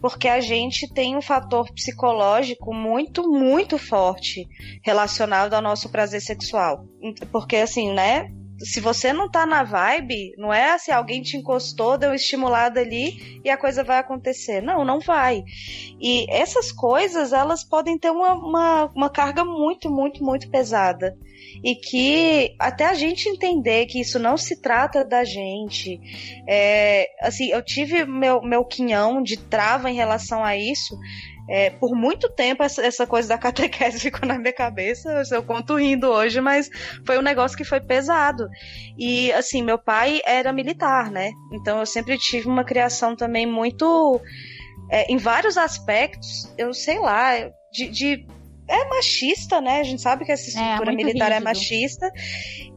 porque 0.00 0.28
a 0.28 0.40
gente 0.40 0.92
tem 0.92 1.16
um 1.16 1.22
fator 1.22 1.72
psicológico 1.72 2.74
muito, 2.74 3.28
muito 3.28 3.78
forte 3.78 4.46
relacionado 4.84 5.54
ao 5.54 5.62
nosso 5.62 5.88
prazer 5.88 6.20
sexual. 6.20 6.86
Porque, 7.30 7.56
assim, 7.56 7.92
né? 7.92 8.30
Se 8.64 8.80
você 8.80 9.12
não 9.12 9.30
tá 9.30 9.44
na 9.44 9.62
vibe, 9.62 10.34
não 10.36 10.52
é 10.52 10.78
se 10.78 10.90
alguém 10.90 11.22
te 11.22 11.36
encostou, 11.36 11.98
deu 11.98 12.14
estimulada 12.14 12.80
ali 12.80 13.40
e 13.44 13.50
a 13.50 13.56
coisa 13.56 13.82
vai 13.82 13.98
acontecer. 13.98 14.60
Não, 14.60 14.84
não 14.84 15.00
vai. 15.00 15.44
E 16.00 16.26
essas 16.30 16.70
coisas, 16.72 17.32
elas 17.32 17.64
podem 17.64 17.98
ter 17.98 18.10
uma, 18.10 18.34
uma, 18.34 18.84
uma 18.94 19.10
carga 19.10 19.44
muito, 19.44 19.90
muito, 19.90 20.24
muito 20.24 20.50
pesada 20.50 21.16
e 21.62 21.74
que 21.74 22.54
até 22.58 22.86
a 22.86 22.94
gente 22.94 23.28
entender 23.28 23.86
que 23.86 24.00
isso 24.00 24.18
não 24.18 24.36
se 24.36 24.60
trata 24.60 25.04
da 25.04 25.24
gente, 25.24 26.00
é, 26.46 27.08
assim, 27.20 27.50
eu 27.50 27.62
tive 27.62 28.04
meu, 28.04 28.42
meu 28.42 28.64
quinhão 28.64 29.22
de 29.22 29.36
trava 29.36 29.90
em 29.90 29.94
relação 29.94 30.44
a 30.44 30.56
isso, 30.56 30.98
é, 31.48 31.70
por 31.70 31.94
muito 31.94 32.28
tempo 32.28 32.62
essa, 32.62 32.84
essa, 32.84 33.06
coisa 33.06 33.28
da 33.28 33.38
catequese 33.38 33.98
ficou 34.00 34.26
na 34.26 34.38
minha 34.38 34.52
cabeça. 34.52 35.22
Eu 35.30 35.42
conto 35.42 35.76
rindo 35.76 36.08
hoje, 36.08 36.40
mas 36.40 36.70
foi 37.04 37.18
um 37.18 37.22
negócio 37.22 37.56
que 37.56 37.64
foi 37.64 37.80
pesado. 37.80 38.48
E 38.98 39.32
assim, 39.32 39.62
meu 39.62 39.78
pai 39.78 40.20
era 40.24 40.52
militar, 40.52 41.10
né? 41.10 41.30
Então 41.52 41.80
eu 41.80 41.86
sempre 41.86 42.16
tive 42.18 42.48
uma 42.48 42.64
criação 42.64 43.16
também 43.16 43.46
muito. 43.46 44.20
É, 44.90 45.10
em 45.10 45.16
vários 45.16 45.56
aspectos, 45.56 46.52
eu 46.58 46.74
sei 46.74 46.98
lá, 46.98 47.50
de, 47.72 47.88
de 47.88 48.26
é 48.68 48.88
machista, 48.88 49.60
né? 49.60 49.80
A 49.80 49.82
gente 49.82 50.00
sabe 50.00 50.24
que 50.24 50.32
essa 50.32 50.44
é, 50.44 50.62
estrutura 50.62 50.92
é, 50.92 50.94
militar 50.94 51.28
rígido. 51.28 51.40
é 51.40 51.44
machista. 51.44 52.12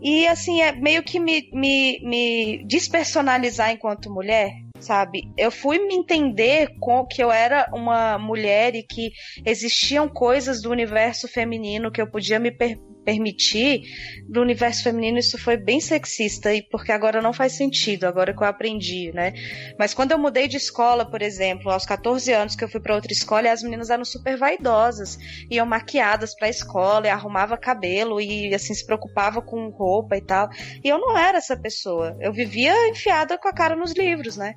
E, 0.01 0.27
assim, 0.27 0.61
é 0.61 0.71
meio 0.71 1.03
que 1.03 1.19
me, 1.19 1.49
me, 1.53 1.99
me 2.03 2.63
despersonalizar 2.65 3.71
enquanto 3.71 4.11
mulher, 4.11 4.51
sabe? 4.79 5.31
Eu 5.37 5.51
fui 5.51 5.79
me 5.79 5.95
entender 5.95 6.75
com 6.79 7.05
que 7.05 7.23
eu 7.23 7.31
era 7.31 7.69
uma 7.73 8.17
mulher 8.17 8.75
e 8.75 8.83
que 8.83 9.11
existiam 9.45 10.07
coisas 10.07 10.61
do 10.61 10.71
universo 10.71 11.27
feminino 11.27 11.91
que 11.91 12.01
eu 12.01 12.09
podia 12.09 12.39
me 12.39 12.51
per 12.51 12.79
permitir, 13.05 13.83
do 14.27 14.41
universo 14.41 14.83
feminino 14.83 15.19
isso 15.19 15.37
foi 15.37 15.55
bem 15.55 15.79
sexista 15.79 16.53
e 16.53 16.61
porque 16.63 16.91
agora 16.91 17.21
não 17.21 17.31
faz 17.31 17.53
sentido, 17.53 18.05
agora 18.05 18.33
que 18.33 18.41
eu 18.41 18.47
aprendi, 18.47 19.11
né? 19.13 19.33
Mas 19.77 19.93
quando 19.93 20.11
eu 20.11 20.17
mudei 20.17 20.47
de 20.47 20.57
escola, 20.57 21.05
por 21.05 21.21
exemplo, 21.21 21.71
aos 21.71 21.85
14 21.85 22.33
anos 22.33 22.55
que 22.55 22.63
eu 22.63 22.69
fui 22.69 22.81
para 22.81 22.95
outra 22.95 23.13
escola, 23.13 23.51
as 23.51 23.61
meninas 23.61 23.89
eram 23.89 24.03
super 24.03 24.35
vaidosas, 24.37 25.17
iam 25.49 25.65
maquiadas 25.65 26.35
para 26.35 26.47
a 26.47 26.49
escola, 26.49 27.05
e 27.05 27.09
arrumava 27.09 27.57
cabelo 27.57 28.19
e 28.19 28.53
assim 28.53 28.73
se 28.73 28.85
preocupava 28.85 29.41
com 29.41 29.69
roupa 29.69 30.17
e 30.17 30.21
tal. 30.21 30.49
E 30.83 30.87
eu 30.87 30.97
não 30.97 31.17
era 31.17 31.37
essa 31.37 31.55
pessoa. 31.55 32.17
Eu 32.19 32.33
vivia 32.33 32.89
enfiada 32.89 33.37
com 33.37 33.47
a 33.47 33.53
cara 33.53 33.75
nos 33.75 33.93
livros, 33.93 34.37
né? 34.37 34.55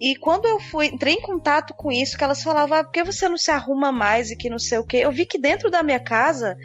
E 0.00 0.16
quando 0.16 0.46
eu 0.46 0.58
fui, 0.58 0.86
entrei 0.86 1.14
em 1.14 1.20
contato 1.20 1.72
com 1.74 1.90
isso, 1.90 2.18
que 2.18 2.24
elas 2.24 2.42
falavam, 2.42 2.78
ah, 2.78 2.84
por 2.84 2.92
que 2.92 3.04
você 3.04 3.28
não 3.28 3.38
se 3.38 3.50
arruma 3.50 3.92
mais 3.92 4.30
e 4.30 4.36
que 4.36 4.50
não 4.50 4.58
sei 4.58 4.78
o 4.78 4.84
quê? 4.84 4.98
Eu 4.98 5.12
vi 5.12 5.24
que 5.24 5.38
dentro 5.38 5.70
da 5.70 5.82
minha 5.82 6.00
casa 6.00 6.56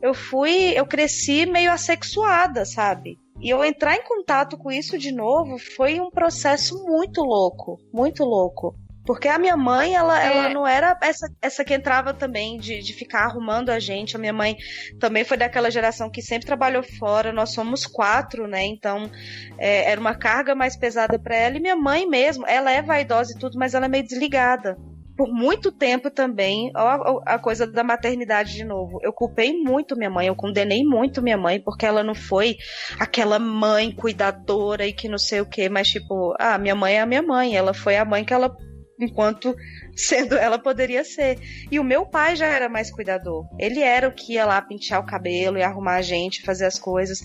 eu 0.00 0.14
fui, 0.14 0.72
eu 0.74 0.86
cresci 0.86 1.44
meio 1.44 1.70
assexuada, 1.70 2.64
sabe? 2.64 3.18
E 3.40 3.50
eu 3.50 3.62
entrar 3.64 3.94
em 3.94 4.02
contato 4.02 4.56
com 4.56 4.70
isso 4.70 4.98
de 4.98 5.12
novo 5.12 5.58
foi 5.58 6.00
um 6.00 6.10
processo 6.10 6.84
muito 6.84 7.22
louco, 7.22 7.78
muito 7.92 8.24
louco. 8.24 8.74
Porque 9.08 9.26
a 9.26 9.38
minha 9.38 9.56
mãe, 9.56 9.94
ela, 9.94 10.22
é. 10.22 10.36
ela 10.36 10.48
não 10.50 10.66
era 10.66 10.94
essa, 11.00 11.32
essa 11.40 11.64
que 11.64 11.72
entrava 11.72 12.12
também 12.12 12.58
de, 12.58 12.80
de 12.80 12.92
ficar 12.92 13.20
arrumando 13.20 13.70
a 13.70 13.78
gente. 13.78 14.14
A 14.14 14.18
minha 14.18 14.34
mãe 14.34 14.54
também 15.00 15.24
foi 15.24 15.38
daquela 15.38 15.70
geração 15.70 16.10
que 16.10 16.20
sempre 16.20 16.46
trabalhou 16.46 16.82
fora. 16.82 17.32
Nós 17.32 17.54
somos 17.54 17.86
quatro, 17.86 18.46
né? 18.46 18.66
Então 18.66 19.10
é, 19.56 19.90
era 19.90 19.98
uma 19.98 20.14
carga 20.14 20.54
mais 20.54 20.76
pesada 20.76 21.18
para 21.18 21.34
ela. 21.34 21.56
E 21.56 21.60
minha 21.60 21.74
mãe 21.74 22.06
mesmo, 22.06 22.46
ela 22.46 22.70
é 22.70 22.82
vaidosa 22.82 23.32
e 23.32 23.38
tudo, 23.38 23.58
mas 23.58 23.72
ela 23.72 23.86
é 23.86 23.88
meio 23.88 24.04
desligada 24.04 24.76
por 25.16 25.32
muito 25.32 25.72
tempo 25.72 26.10
também, 26.10 26.70
ó, 26.76 27.20
a 27.26 27.40
coisa 27.40 27.66
da 27.66 27.82
maternidade 27.82 28.52
de 28.52 28.62
novo. 28.62 29.00
Eu 29.02 29.12
culpei 29.12 29.52
muito 29.52 29.96
minha 29.96 30.10
mãe, 30.10 30.28
eu 30.28 30.36
condenei 30.36 30.84
muito 30.84 31.20
minha 31.20 31.36
mãe, 31.36 31.58
porque 31.60 31.84
ela 31.84 32.04
não 32.04 32.14
foi 32.14 32.56
aquela 33.00 33.36
mãe 33.36 33.90
cuidadora 33.90 34.86
e 34.86 34.92
que 34.92 35.08
não 35.08 35.18
sei 35.18 35.40
o 35.40 35.46
que, 35.46 35.68
mas 35.68 35.88
tipo, 35.88 36.36
ah, 36.38 36.56
minha 36.56 36.76
mãe 36.76 36.94
é 36.94 37.00
a 37.00 37.06
minha 37.06 37.22
mãe, 37.22 37.56
ela 37.56 37.74
foi 37.74 37.96
a 37.96 38.04
mãe 38.04 38.24
que 38.24 38.32
ela 38.32 38.54
enquanto 38.98 39.54
sendo 39.94 40.36
ela 40.36 40.58
poderia 40.58 41.04
ser. 41.04 41.38
E 41.70 41.78
o 41.78 41.84
meu 41.84 42.06
pai 42.06 42.36
já 42.36 42.46
era 42.46 42.68
mais 42.68 42.90
cuidador. 42.90 43.46
Ele 43.58 43.80
era 43.80 44.08
o 44.08 44.12
que 44.12 44.34
ia 44.34 44.44
lá 44.44 44.60
pentear 44.60 45.00
o 45.00 45.06
cabelo 45.06 45.58
e 45.58 45.62
arrumar 45.62 45.96
a 45.96 46.02
gente, 46.02 46.42
fazer 46.42 46.66
as 46.66 46.78
coisas. 46.78 47.20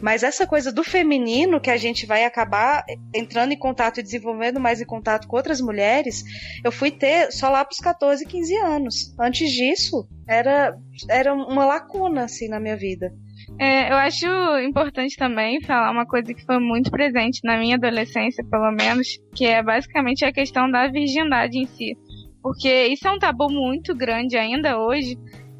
Mas 0.00 0.22
essa 0.22 0.46
coisa 0.46 0.72
do 0.72 0.84
feminino 0.84 1.60
que 1.60 1.70
a 1.70 1.76
gente 1.76 2.06
vai 2.06 2.24
acabar 2.24 2.84
entrando 3.14 3.52
em 3.52 3.58
contato 3.58 3.98
e 3.98 4.02
desenvolvendo 4.02 4.60
mais 4.60 4.80
em 4.80 4.86
contato 4.86 5.26
com 5.26 5.36
outras 5.36 5.60
mulheres, 5.60 6.24
eu 6.64 6.72
fui 6.72 6.90
ter 6.90 7.32
só 7.32 7.48
lá 7.48 7.64
pros 7.64 7.78
14, 7.78 8.24
15 8.24 8.56
anos. 8.56 9.14
Antes 9.18 9.50
disso, 9.50 10.08
era 10.28 10.76
era 11.08 11.34
uma 11.34 11.64
lacuna 11.66 12.24
assim 12.24 12.48
na 12.48 12.60
minha 12.60 12.76
vida. 12.76 13.12
É, 13.58 13.90
eu 13.90 13.96
acho 13.96 14.26
importante 14.58 15.16
também 15.16 15.62
falar 15.62 15.90
uma 15.90 16.06
coisa 16.06 16.34
que 16.34 16.44
foi 16.44 16.58
muito 16.58 16.90
presente 16.90 17.40
na 17.42 17.58
minha 17.58 17.76
adolescência, 17.76 18.44
pelo 18.50 18.70
menos, 18.70 19.18
que 19.34 19.46
é 19.46 19.62
basicamente 19.62 20.24
a 20.24 20.32
questão 20.32 20.70
da 20.70 20.88
virgindade 20.88 21.58
em 21.58 21.66
si. 21.66 21.96
Porque 22.42 22.86
isso 22.88 23.08
é 23.08 23.10
um 23.10 23.18
tabu 23.18 23.50
muito 23.50 23.94
grande 23.94 24.36
ainda 24.36 24.78
hoje. 24.78 25.16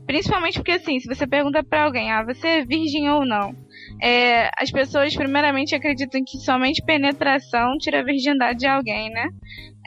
Principalmente 0.07 0.59
porque, 0.59 0.73
assim, 0.73 1.01
se 1.01 1.09
você 1.09 1.27
pergunta 1.27 1.65
para 1.65 1.85
alguém, 1.85 2.13
ah, 2.13 2.23
você 2.23 2.47
é 2.47 2.65
virgem 2.65 3.11
ou 3.11 3.27
não? 3.27 3.53
É, 4.01 4.51
as 4.57 4.71
pessoas, 4.71 5.17
primeiramente, 5.17 5.75
acreditam 5.75 6.21
que 6.25 6.39
somente 6.39 6.85
penetração 6.85 7.77
tira 7.79 8.01
a 8.01 8.05
virgindade 8.05 8.61
de 8.61 8.67
alguém, 8.67 9.11
né? 9.11 9.29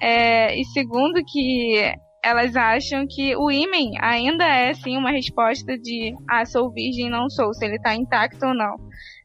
É, 0.01 0.59
e 0.59 0.65
segundo, 0.65 1.23
que 1.25 1.93
elas 2.23 2.55
acham 2.55 3.05
que 3.07 3.35
o 3.35 3.49
ímen 3.49 3.91
ainda 4.01 4.45
é, 4.45 4.73
sim, 4.73 4.97
uma 4.97 5.11
resposta 5.11 5.77
de, 5.77 6.13
ah, 6.29 6.45
sou 6.45 6.71
virgem, 6.71 7.09
não 7.09 7.29
sou, 7.29 7.53
se 7.53 7.65
ele 7.65 7.79
tá 7.79 7.95
intacto 7.95 8.45
ou 8.45 8.53
não. 8.53 8.75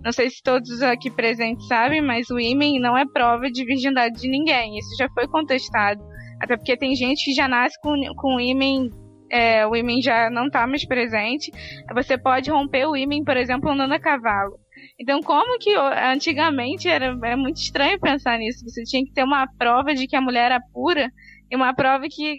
Não 0.03 0.13
sei 0.13 0.31
se 0.31 0.43
todos 0.43 0.83
aqui 0.83 1.11
presentes 1.11 1.67
sabem, 1.67 2.01
mas 2.01 2.31
o 2.31 2.39
ímen 2.39 2.79
não 2.79 2.97
é 2.97 3.05
prova 3.07 3.51
de 3.51 3.65
virgindade 3.65 4.21
de 4.21 4.29
ninguém. 4.29 4.79
Isso 4.79 4.97
já 4.99 5.09
foi 5.11 5.27
contestado. 5.27 6.03
Até 6.41 6.57
porque 6.57 6.77
tem 6.77 6.95
gente 6.95 7.25
que 7.25 7.35
já 7.35 7.49
nasce 7.49 7.81
com, 7.81 7.95
com 8.17 8.37
o 8.37 8.41
ímen 8.41 8.91
é, 9.31 9.67
o 9.67 9.75
ímen 9.75 10.01
já 10.01 10.31
não 10.31 10.47
está 10.47 10.65
mais 10.65 10.87
presente, 10.87 11.51
você 11.93 12.17
pode 12.17 12.51
romper 12.51 12.87
o 12.87 12.97
ímen, 12.97 13.25
por 13.25 13.37
exemplo, 13.37 13.69
andando 13.69 13.93
a 13.93 13.99
cavalo. 13.99 14.59
Então, 14.99 15.21
como 15.21 15.59
que 15.59 15.75
antigamente 15.75 16.89
era, 16.89 17.17
era 17.23 17.37
muito 17.37 17.57
estranho 17.57 17.99
pensar 17.99 18.39
nisso? 18.39 18.65
Você 18.69 18.85
tinha 18.85 19.05
que 19.05 19.13
ter 19.13 19.25
uma 19.25 19.47
prova 19.59 19.93
de 19.93 20.07
que 20.07 20.15
a 20.15 20.21
mulher 20.21 20.47
era 20.47 20.61
pura 20.73 21.11
e 21.51 21.57
uma 21.57 21.75
prova 21.75 22.05
que, 22.09 22.39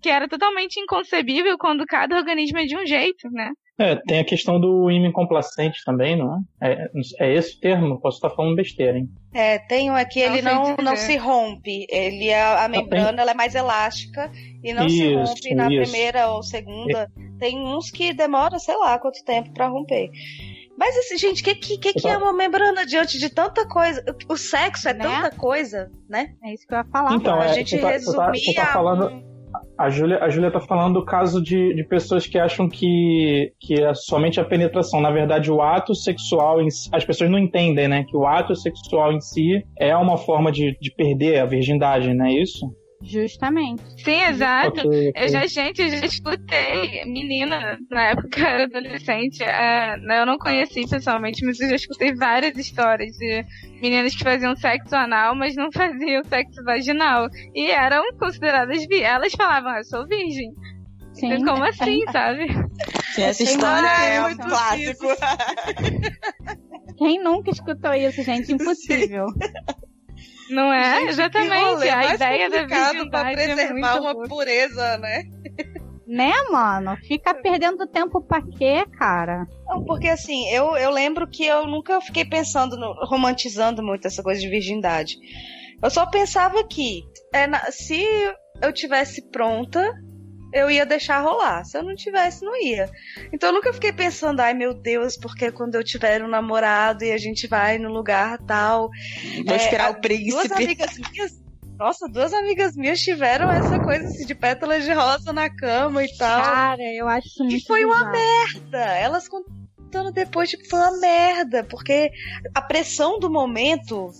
que 0.00 0.08
era 0.08 0.28
totalmente 0.28 0.80
inconcebível 0.80 1.56
quando 1.58 1.86
cada 1.86 2.16
organismo 2.16 2.58
é 2.58 2.64
de 2.64 2.76
um 2.76 2.86
jeito, 2.86 3.30
né? 3.30 3.50
É, 3.80 3.94
tem 3.94 4.18
a 4.18 4.24
questão 4.24 4.58
do 4.58 4.90
ímã 4.90 5.12
complacente 5.12 5.84
também, 5.84 6.16
não 6.16 6.44
é? 6.60 6.72
é? 6.72 6.90
É 7.20 7.32
esse 7.32 7.56
o 7.56 7.60
termo? 7.60 8.00
Posso 8.00 8.16
estar 8.16 8.30
falando 8.30 8.56
besteira, 8.56 8.98
hein? 8.98 9.08
É, 9.32 9.60
tem 9.60 9.88
um 9.88 9.94
aqui, 9.94 10.18
ele 10.18 10.42
não, 10.42 10.74
não, 10.82 10.96
se 10.96 11.16
rompe. 11.16 11.86
Ele, 11.88 12.32
a, 12.32 12.64
a 12.64 12.68
membrana 12.68 13.22
ela 13.22 13.30
é 13.30 13.34
mais 13.34 13.54
elástica 13.54 14.32
e 14.64 14.72
não 14.72 14.84
isso, 14.84 14.96
se 14.96 15.14
rompe 15.14 15.54
na 15.54 15.68
isso. 15.68 15.82
primeira 15.82 16.28
ou 16.28 16.42
segunda. 16.42 17.02
É. 17.02 17.38
Tem 17.38 17.56
uns 17.56 17.88
que 17.88 18.12
demora, 18.12 18.58
sei 18.58 18.76
lá, 18.76 18.98
quanto 18.98 19.24
tempo 19.24 19.52
para 19.54 19.68
romper. 19.68 20.10
Mas 20.76 20.96
assim, 20.96 21.16
gente, 21.16 21.42
o 21.42 21.44
que, 21.44 21.54
que, 21.54 21.78
que, 21.78 21.92
que, 21.92 22.08
é 22.08 22.16
uma 22.16 22.32
membrana 22.32 22.84
diante 22.84 23.16
de 23.16 23.28
tanta 23.28 23.66
coisa? 23.66 24.04
O 24.28 24.36
sexo 24.36 24.88
é 24.88 24.94
né? 24.94 25.04
tanta 25.04 25.36
coisa, 25.36 25.90
né? 26.08 26.34
É 26.42 26.52
isso 26.52 26.66
que 26.66 26.74
eu 26.74 26.78
ia 26.78 26.84
falar. 26.84 27.14
Então, 27.14 27.40
a 27.40 27.46
é, 27.46 27.54
gente 27.54 27.78
tá, 27.78 27.90
resumia... 27.90 28.32
Você 28.32 28.54
tá, 28.54 28.66
tá 28.66 28.72
falando... 28.72 29.27
A 29.76 29.90
Júlia, 29.90 30.18
a 30.22 30.28
Júlia 30.28 30.50
tá 30.50 30.60
falando 30.60 30.94
do 30.94 31.04
caso 31.04 31.42
de, 31.42 31.74
de 31.74 31.84
pessoas 31.84 32.26
que 32.26 32.38
acham 32.38 32.68
que, 32.68 33.52
que 33.60 33.80
é 33.80 33.94
somente 33.94 34.40
a 34.40 34.44
penetração. 34.44 35.00
Na 35.00 35.10
verdade, 35.10 35.50
o 35.50 35.62
ato 35.62 35.94
sexual, 35.94 36.60
em 36.60 36.70
si, 36.70 36.88
as 36.92 37.04
pessoas 37.04 37.30
não 37.30 37.38
entendem, 37.38 37.86
né? 37.86 38.04
Que 38.04 38.16
o 38.16 38.26
ato 38.26 38.56
sexual 38.56 39.12
em 39.12 39.20
si 39.20 39.64
é 39.78 39.96
uma 39.96 40.16
forma 40.16 40.50
de, 40.50 40.76
de 40.80 40.90
perder 40.92 41.38
a 41.38 41.46
virgindade, 41.46 42.12
não 42.12 42.26
é 42.26 42.32
isso? 42.32 42.66
Justamente. 43.00 43.82
Sim, 44.02 44.22
exato. 44.22 44.80
Okay, 44.80 45.10
okay. 45.10 45.24
Eu 45.24 45.28
já, 45.28 45.46
gente, 45.46 45.82
eu 45.82 45.88
já 45.88 46.04
escutei 46.04 47.04
menina, 47.04 47.78
na 47.90 48.08
época 48.08 48.28
que 48.28 48.40
eu 48.40 48.46
era 48.46 48.64
adolescente, 48.64 49.42
é, 49.42 49.96
eu 50.20 50.26
não 50.26 50.36
conheci 50.36 50.88
pessoalmente, 50.88 51.44
mas 51.44 51.60
eu 51.60 51.68
já 51.68 51.76
escutei 51.76 52.14
várias 52.14 52.56
histórias 52.56 53.16
de 53.16 53.44
meninas 53.80 54.16
que 54.16 54.24
faziam 54.24 54.56
sexo 54.56 54.96
anal, 54.96 55.34
mas 55.36 55.54
não 55.54 55.70
faziam 55.72 56.24
sexo 56.24 56.62
vaginal. 56.64 57.28
E 57.54 57.70
eram 57.70 58.02
consideradas 58.18 58.84
vi 58.86 59.02
Elas 59.02 59.32
falavam, 59.32 59.70
ah, 59.70 59.78
eu 59.78 59.84
sou 59.84 60.06
virgem. 60.06 60.52
Sim. 61.12 61.32
Então, 61.32 61.54
como 61.54 61.64
assim, 61.64 62.02
sabe? 62.12 62.46
Sim, 63.14 63.22
essa 63.22 63.42
história 63.42 63.88
é 63.88 64.22
um 64.26 64.36
clássico. 64.36 65.06
Quem 66.96 67.22
nunca 67.22 67.50
escutou 67.50 67.92
isso, 67.94 68.22
gente? 68.22 68.52
Impossível. 68.52 69.26
Não 70.50 70.72
é? 70.72 71.00
Gente, 71.00 71.08
Exatamente. 71.10 71.88
A 71.88 72.14
ideia 72.14 72.50
da 72.50 72.64
virgindade 72.66 73.10
pra 73.10 73.32
é 73.32 73.34
preservar 73.34 73.96
é 73.96 74.00
uma 74.00 74.14
boa. 74.14 74.28
pureza, 74.28 74.98
né? 74.98 75.24
Né, 76.06 76.32
mano? 76.50 76.96
Fica 77.06 77.34
perdendo 77.34 77.86
tempo 77.86 78.22
pra 78.22 78.40
quê, 78.40 78.86
cara? 78.98 79.46
Não, 79.66 79.84
porque 79.84 80.08
assim, 80.08 80.48
eu, 80.48 80.74
eu 80.76 80.90
lembro 80.90 81.28
que 81.28 81.44
eu 81.44 81.66
nunca 81.66 82.00
fiquei 82.00 82.24
pensando, 82.24 82.78
no, 82.78 82.94
romantizando 83.04 83.82
muito 83.82 84.06
essa 84.06 84.22
coisa 84.22 84.40
de 84.40 84.48
virgindade. 84.48 85.16
Eu 85.82 85.90
só 85.90 86.06
pensava 86.06 86.64
que 86.64 87.02
é, 87.32 87.46
na, 87.46 87.70
se 87.70 88.02
eu 88.62 88.72
tivesse 88.72 89.30
pronta, 89.30 89.92
eu 90.52 90.70
ia 90.70 90.86
deixar 90.86 91.20
rolar. 91.20 91.64
Se 91.64 91.76
eu 91.76 91.82
não 91.82 91.94
tivesse, 91.94 92.44
não 92.44 92.56
ia. 92.56 92.90
Então 93.32 93.50
eu 93.50 93.54
nunca 93.54 93.72
fiquei 93.72 93.92
pensando, 93.92 94.40
ai 94.40 94.54
meu 94.54 94.72
Deus, 94.72 95.16
porque 95.16 95.52
quando 95.52 95.74
eu 95.74 95.84
tiver 95.84 96.22
um 96.22 96.28
namorado 96.28 97.04
e 97.04 97.12
a 97.12 97.18
gente 97.18 97.46
vai 97.46 97.78
no 97.78 97.90
lugar 97.90 98.38
tal. 98.38 98.90
Vou 99.44 99.54
é, 99.54 99.56
esperar 99.56 99.90
o 99.90 100.00
príncipe. 100.00 100.30
Duas 100.30 100.52
amigas 100.52 100.98
minhas. 100.98 101.48
Nossa, 101.78 102.08
duas 102.08 102.32
amigas 102.32 102.76
minhas 102.76 103.00
tiveram 103.00 103.50
essa 103.50 103.78
coisa 103.78 104.06
assim, 104.06 104.26
de 104.26 104.34
pétalas 104.34 104.84
de 104.84 104.92
rosa 104.92 105.32
na 105.32 105.48
cama 105.48 106.04
e 106.04 106.16
tal. 106.16 106.42
Cara, 106.42 106.82
eu 106.82 107.06
acho 107.06 107.28
isso 107.28 107.44
muito 107.44 107.56
E 107.56 107.66
foi 107.66 107.84
uma 107.84 108.10
merda. 108.10 108.78
Elas 108.78 109.28
contando 109.28 110.10
depois, 110.10 110.50
tipo, 110.50 110.68
foi 110.68 110.80
uma 110.80 110.98
merda. 110.98 111.62
Porque 111.62 112.10
a 112.52 112.60
pressão 112.60 113.20
do 113.20 113.30
momento, 113.30 114.10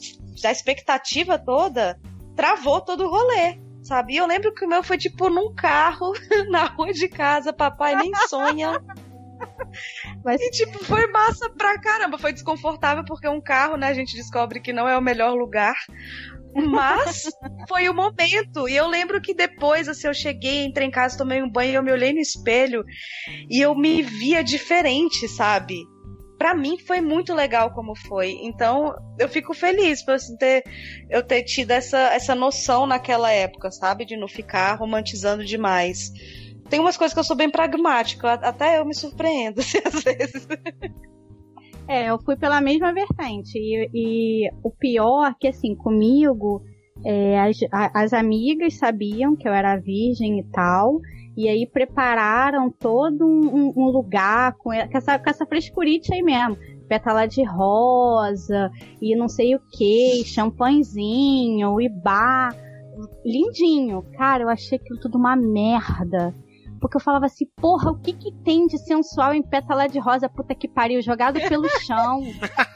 da 0.41 0.53
expectativa 0.53 1.37
toda, 1.37 1.99
travou 2.37 2.81
todo 2.81 3.05
o 3.07 3.11
rolê 3.11 3.59
sabe? 3.89 4.13
E 4.13 4.17
eu 4.19 4.27
lembro 4.27 4.55
que 4.55 4.65
o 4.65 4.69
meu 4.69 4.83
foi 4.83 4.99
tipo 4.99 5.31
num 5.31 5.55
carro 5.55 6.13
na 6.51 6.65
rua 6.67 6.93
de 6.93 7.09
casa, 7.09 7.53
papai 7.53 7.97
nem 7.97 8.15
sonha. 8.29 8.81
Mas... 10.23 10.41
E, 10.41 10.51
tipo, 10.51 10.85
foi 10.85 11.07
massa 11.07 11.49
pra 11.51 11.81
caramba. 11.81 12.19
Foi 12.19 12.33
desconfortável 12.33 13.05
porque 13.05 13.27
um 13.29 13.41
carro, 13.41 13.77
né, 13.77 13.89
a 13.89 13.95
gente 13.95 14.15
descobre 14.15 14.61
que 14.61 14.73
não 14.73 14.87
é 14.87 14.97
o 14.97 15.01
melhor 15.01 15.35
lugar. 15.35 15.77
Mas 16.55 17.29
foi 17.69 17.89
o 17.89 17.95
momento. 17.95 18.69
E 18.69 18.77
eu 18.77 18.89
lembro 18.89 19.21
que 19.21 19.33
depois, 19.33 19.89
assim, 19.89 20.07
eu 20.07 20.15
cheguei, 20.15 20.65
entrei 20.65 20.87
em 20.87 20.91
casa, 20.91 21.17
tomei 21.17 21.43
um 21.43 21.51
banho, 21.51 21.75
eu 21.75 21.83
me 21.83 21.93
olhei 21.93 22.13
no 22.13 22.21
espelho 22.21 22.85
e 23.49 23.61
eu 23.65 23.75
me 23.75 24.03
via 24.03 24.43
diferente, 24.43 25.29
sabe? 25.29 25.77
Para 26.39 26.55
mim 26.55 26.79
foi 26.79 27.01
muito 27.01 27.35
legal 27.35 27.73
como 27.73 27.97
foi. 27.97 28.39
Então, 28.43 28.95
eu 29.19 29.29
fico 29.29 29.53
feliz 29.53 30.03
por 30.03 30.15
assim, 30.15 30.37
ter, 30.37 30.63
eu 31.11 31.23
ter 31.23 31.43
tido 31.43 31.73
essa, 31.73 31.99
essa 32.15 32.35
noção 32.35 32.87
naquela 32.87 33.31
época, 33.31 33.71
sabe? 33.73 34.05
De 34.05 34.17
não 34.17 34.29
ficar 34.29 34.77
romantizando 34.77 35.45
demais. 35.45 36.13
Tem 36.71 36.79
umas 36.79 36.97
coisas 36.97 37.13
que 37.13 37.19
eu 37.19 37.25
sou 37.25 37.37
bem 37.37 37.51
pragmática, 37.51 38.35
até 38.35 38.79
eu 38.79 38.85
me 38.85 38.95
surpreendo, 38.95 39.59
assim, 39.61 39.79
às 39.85 40.03
vezes. 40.03 40.47
É, 41.89 42.11
eu 42.11 42.19
fui 42.21 42.37
pela 42.37 42.61
mesma 42.61 42.93
vertente. 42.93 43.59
E, 43.59 43.91
e 43.93 44.51
o 44.63 44.71
pior 44.71 45.35
que, 45.41 45.49
assim, 45.49 45.75
comigo, 45.75 46.63
é, 47.05 47.41
as, 47.41 47.59
as 47.73 48.13
amigas 48.13 48.75
sabiam 48.75 49.35
que 49.35 49.49
eu 49.49 49.53
era 49.53 49.77
virgem 49.77 50.39
e 50.39 50.45
tal. 50.53 51.01
E 51.39 51.49
aí 51.49 51.65
prepararam 51.69 52.69
todo 52.69 53.25
um, 53.25 53.73
um 53.77 53.91
lugar 53.91 54.55
com 54.55 54.73
essa, 54.73 55.17
com 55.21 55.31
essa 55.31 55.47
frescurite 55.47 56.13
aí 56.13 56.21
mesmo. 56.21 56.59
Pétala 56.89 57.29
de 57.29 57.45
rosa 57.45 58.73
e 59.01 59.15
não 59.15 59.29
sei 59.29 59.55
o 59.55 59.61
que, 59.71 60.25
champanhezinho 60.25 61.81
e 61.81 61.89
bar. 61.89 62.53
Lindinho. 63.25 64.03
Cara, 64.17 64.43
eu 64.43 64.49
achei 64.49 64.79
aquilo 64.79 64.99
tudo 64.99 65.17
uma 65.17 65.37
merda. 65.37 66.35
Porque 66.81 66.97
eu 66.97 67.01
falava 67.01 67.27
assim, 67.27 67.47
porra, 67.55 67.93
o 67.93 68.01
que 68.01 68.15
que 68.15 68.33
tem 68.43 68.67
de 68.67 68.77
sensual 68.77 69.33
em 69.33 69.43
pétala 69.43 69.87
de 69.87 70.01
rosa, 70.01 70.29
puta 70.29 70.57
que 70.57 70.67
pariu, 70.67 71.01
jogado 71.01 71.39
pelo 71.49 71.69
chão. 71.87 72.21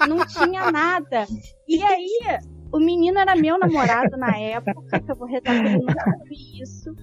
não 0.08 0.24
tinha 0.24 0.70
nada. 0.70 1.26
E 1.66 1.82
aí, 1.82 2.38
o 2.72 2.78
menino 2.78 3.18
era 3.18 3.34
meu 3.34 3.58
namorado 3.58 4.16
na 4.16 4.38
época, 4.38 5.00
que 5.00 5.10
eu 5.10 5.16
vou 5.16 5.26
retar 5.26 5.52
ele 5.56 5.78
nunca 5.78 6.16
vi 6.28 6.62
isso. 6.62 6.94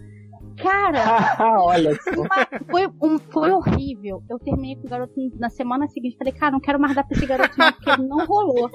Cara, 0.62 1.38
olha 1.64 1.98
uma, 2.16 2.48
foi, 2.70 2.88
um, 3.02 3.18
foi 3.18 3.52
horrível. 3.52 4.22
Eu 4.30 4.38
terminei 4.40 4.76
com 4.76 4.88
o 4.88 4.90
garoto 4.90 5.14
na 5.36 5.50
semana 5.50 5.88
seguinte. 5.88 6.18
Falei, 6.18 6.34
cara, 6.34 6.52
não 6.52 6.60
quero 6.60 6.80
mais 6.80 6.94
dar 6.94 7.04
pra 7.04 7.18
esse 7.18 7.26
garoto 7.26 7.58
não, 7.58 7.72
porque 7.72 8.02
não 8.02 8.26
rolou. 8.26 8.70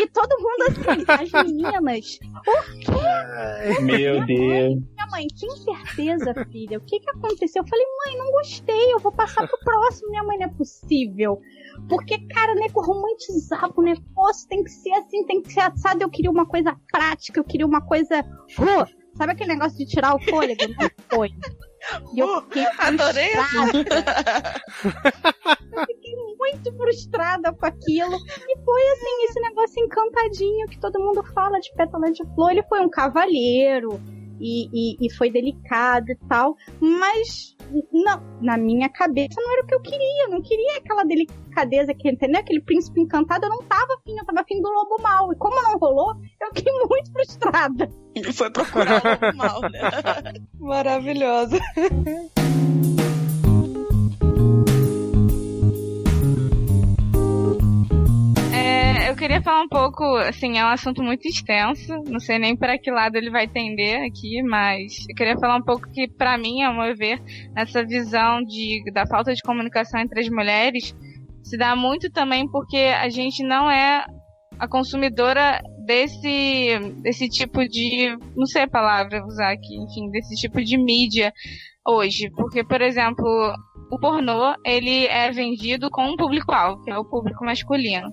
E 0.00 0.06
todo 0.08 0.36
mundo 0.38 0.62
assim, 0.68 1.04
as 1.08 1.44
meninas. 1.44 2.18
O 2.46 2.78
quê? 2.80 3.82
Meu 3.82 4.24
Deus. 4.26 4.82
Minha 4.82 5.06
mãe, 5.10 5.26
tem 5.38 5.50
certeza, 5.50 6.34
filha? 6.50 6.78
O 6.78 6.84
que 6.84 7.00
que 7.00 7.10
aconteceu? 7.10 7.62
Eu 7.62 7.68
falei, 7.68 7.84
mãe, 8.06 8.18
não 8.18 8.32
gostei. 8.32 8.92
Eu 8.92 8.98
vou 8.98 9.12
passar 9.12 9.46
pro 9.46 9.58
próximo. 9.64 10.10
Minha 10.10 10.24
mãe, 10.24 10.38
não 10.38 10.46
é 10.46 10.50
possível. 10.50 11.40
Porque, 11.88 12.18
cara, 12.28 12.54
nego 12.54 12.82
romantizava 12.82 13.72
o 13.74 13.82
negócio. 13.82 14.48
Tem 14.48 14.62
que 14.62 14.70
ser 14.70 14.92
assim, 14.94 15.24
tem 15.26 15.40
que 15.40 15.52
ser 15.52 15.60
assado. 15.60 16.02
Eu 16.02 16.10
queria 16.10 16.30
uma 16.30 16.46
coisa 16.46 16.76
prática, 16.90 17.40
eu 17.40 17.44
queria 17.44 17.66
uma 17.66 17.80
coisa. 17.80 18.20
Uh, 18.58 19.01
Sabe 19.16 19.32
aquele 19.32 19.54
negócio 19.54 19.76
de 19.78 19.86
tirar 19.86 20.14
o 20.14 20.20
fôlego? 20.20 20.62
Não 20.78 20.90
foi. 21.10 21.30
E 22.14 22.20
eu 22.20 22.42
fiquei 22.42 22.64
Adorei 22.78 23.32
eu 25.72 25.86
fiquei 25.86 26.14
muito 26.38 26.76
frustrada 26.76 27.52
com 27.52 27.66
aquilo. 27.66 28.16
E 28.16 28.58
foi 28.64 28.82
assim, 28.92 29.24
esse 29.24 29.40
negócio 29.40 29.84
encantadinho 29.84 30.68
que 30.68 30.78
todo 30.78 31.00
mundo 31.00 31.22
fala 31.34 31.58
de 31.58 31.72
pétala 31.74 32.10
de 32.10 32.24
flor. 32.34 32.52
Ele 32.52 32.62
foi 32.64 32.80
um 32.80 32.88
cavalheiro 32.88 34.00
e, 34.40 34.68
e, 34.72 35.06
e 35.06 35.10
foi 35.12 35.30
delicado 35.30 36.10
e 36.10 36.16
tal. 36.28 36.56
Mas 36.80 37.56
não, 37.92 38.22
na 38.40 38.56
minha 38.56 38.88
cabeça 38.88 39.34
não 39.40 39.52
era 39.52 39.62
o 39.62 39.66
que 39.66 39.74
eu 39.74 39.82
queria. 39.82 40.24
Eu 40.24 40.30
não 40.30 40.42
queria 40.42 40.78
aquela 40.78 41.04
delicadeza 41.04 41.94
que, 41.94 42.10
entendeu? 42.10 42.40
Aquele 42.40 42.62
príncipe 42.62 43.00
encantado. 43.00 43.46
Eu 43.46 43.50
não 43.50 43.62
tava 43.64 43.94
afim, 43.94 44.16
eu 44.16 44.24
tava 44.24 44.40
afim 44.40 44.60
do 44.60 44.68
lobo 44.68 45.02
mal. 45.02 45.32
E 45.32 45.36
como 45.36 45.60
não 45.62 45.78
rolou, 45.78 46.14
eu 46.40 46.48
fiquei 46.54 46.72
muito 46.72 47.12
frustrada. 47.12 47.88
Ele 48.14 48.32
foi 48.32 48.50
procurar 48.50 49.02
o 49.02 49.08
lobo 49.08 49.36
mal, 49.36 49.60
né? 49.62 49.80
É, 58.54 59.10
eu 59.10 59.16
queria 59.16 59.42
falar 59.42 59.62
um 59.62 59.68
pouco, 59.68 60.04
assim, 60.16 60.58
é 60.58 60.64
um 60.64 60.68
assunto 60.68 61.02
muito 61.02 61.26
extenso, 61.26 62.02
não 62.06 62.20
sei 62.20 62.38
nem 62.38 62.56
para 62.56 62.78
que 62.78 62.90
lado 62.90 63.16
ele 63.16 63.30
vai 63.30 63.48
tender 63.48 64.06
aqui, 64.06 64.42
mas 64.42 65.06
eu 65.08 65.14
queria 65.14 65.38
falar 65.38 65.56
um 65.56 65.62
pouco 65.62 65.90
que, 65.90 66.06
para 66.06 66.36
mim, 66.36 66.62
ao 66.62 66.74
meu 66.74 66.94
ver, 66.94 67.20
essa 67.56 67.84
visão 67.84 68.42
de, 68.42 68.82
da 68.92 69.06
falta 69.06 69.34
de 69.34 69.42
comunicação 69.42 70.00
entre 70.00 70.20
as 70.20 70.28
mulheres 70.28 70.94
se 71.42 71.56
dá 71.56 71.74
muito 71.74 72.10
também 72.10 72.48
porque 72.48 72.76
a 72.76 73.08
gente 73.08 73.42
não 73.42 73.70
é 73.70 74.04
a 74.62 74.68
consumidora 74.68 75.60
desse, 75.84 76.78
desse 77.02 77.28
tipo 77.28 77.66
de, 77.66 78.16
não 78.36 78.46
sei 78.46 78.62
a 78.62 78.70
palavra 78.70 79.26
usar 79.26 79.50
aqui, 79.50 79.74
enfim, 79.76 80.08
desse 80.12 80.36
tipo 80.36 80.62
de 80.62 80.78
mídia 80.78 81.32
hoje. 81.84 82.30
Porque, 82.30 82.62
por 82.62 82.80
exemplo, 82.80 83.26
o 83.90 83.98
pornô, 83.98 84.54
ele 84.64 85.06
é 85.06 85.32
vendido 85.32 85.90
com 85.90 86.04
um 86.04 86.16
público-alvo, 86.16 86.80
que 86.84 86.92
é 86.92 86.96
o 86.96 87.04
público 87.04 87.44
masculino. 87.44 88.08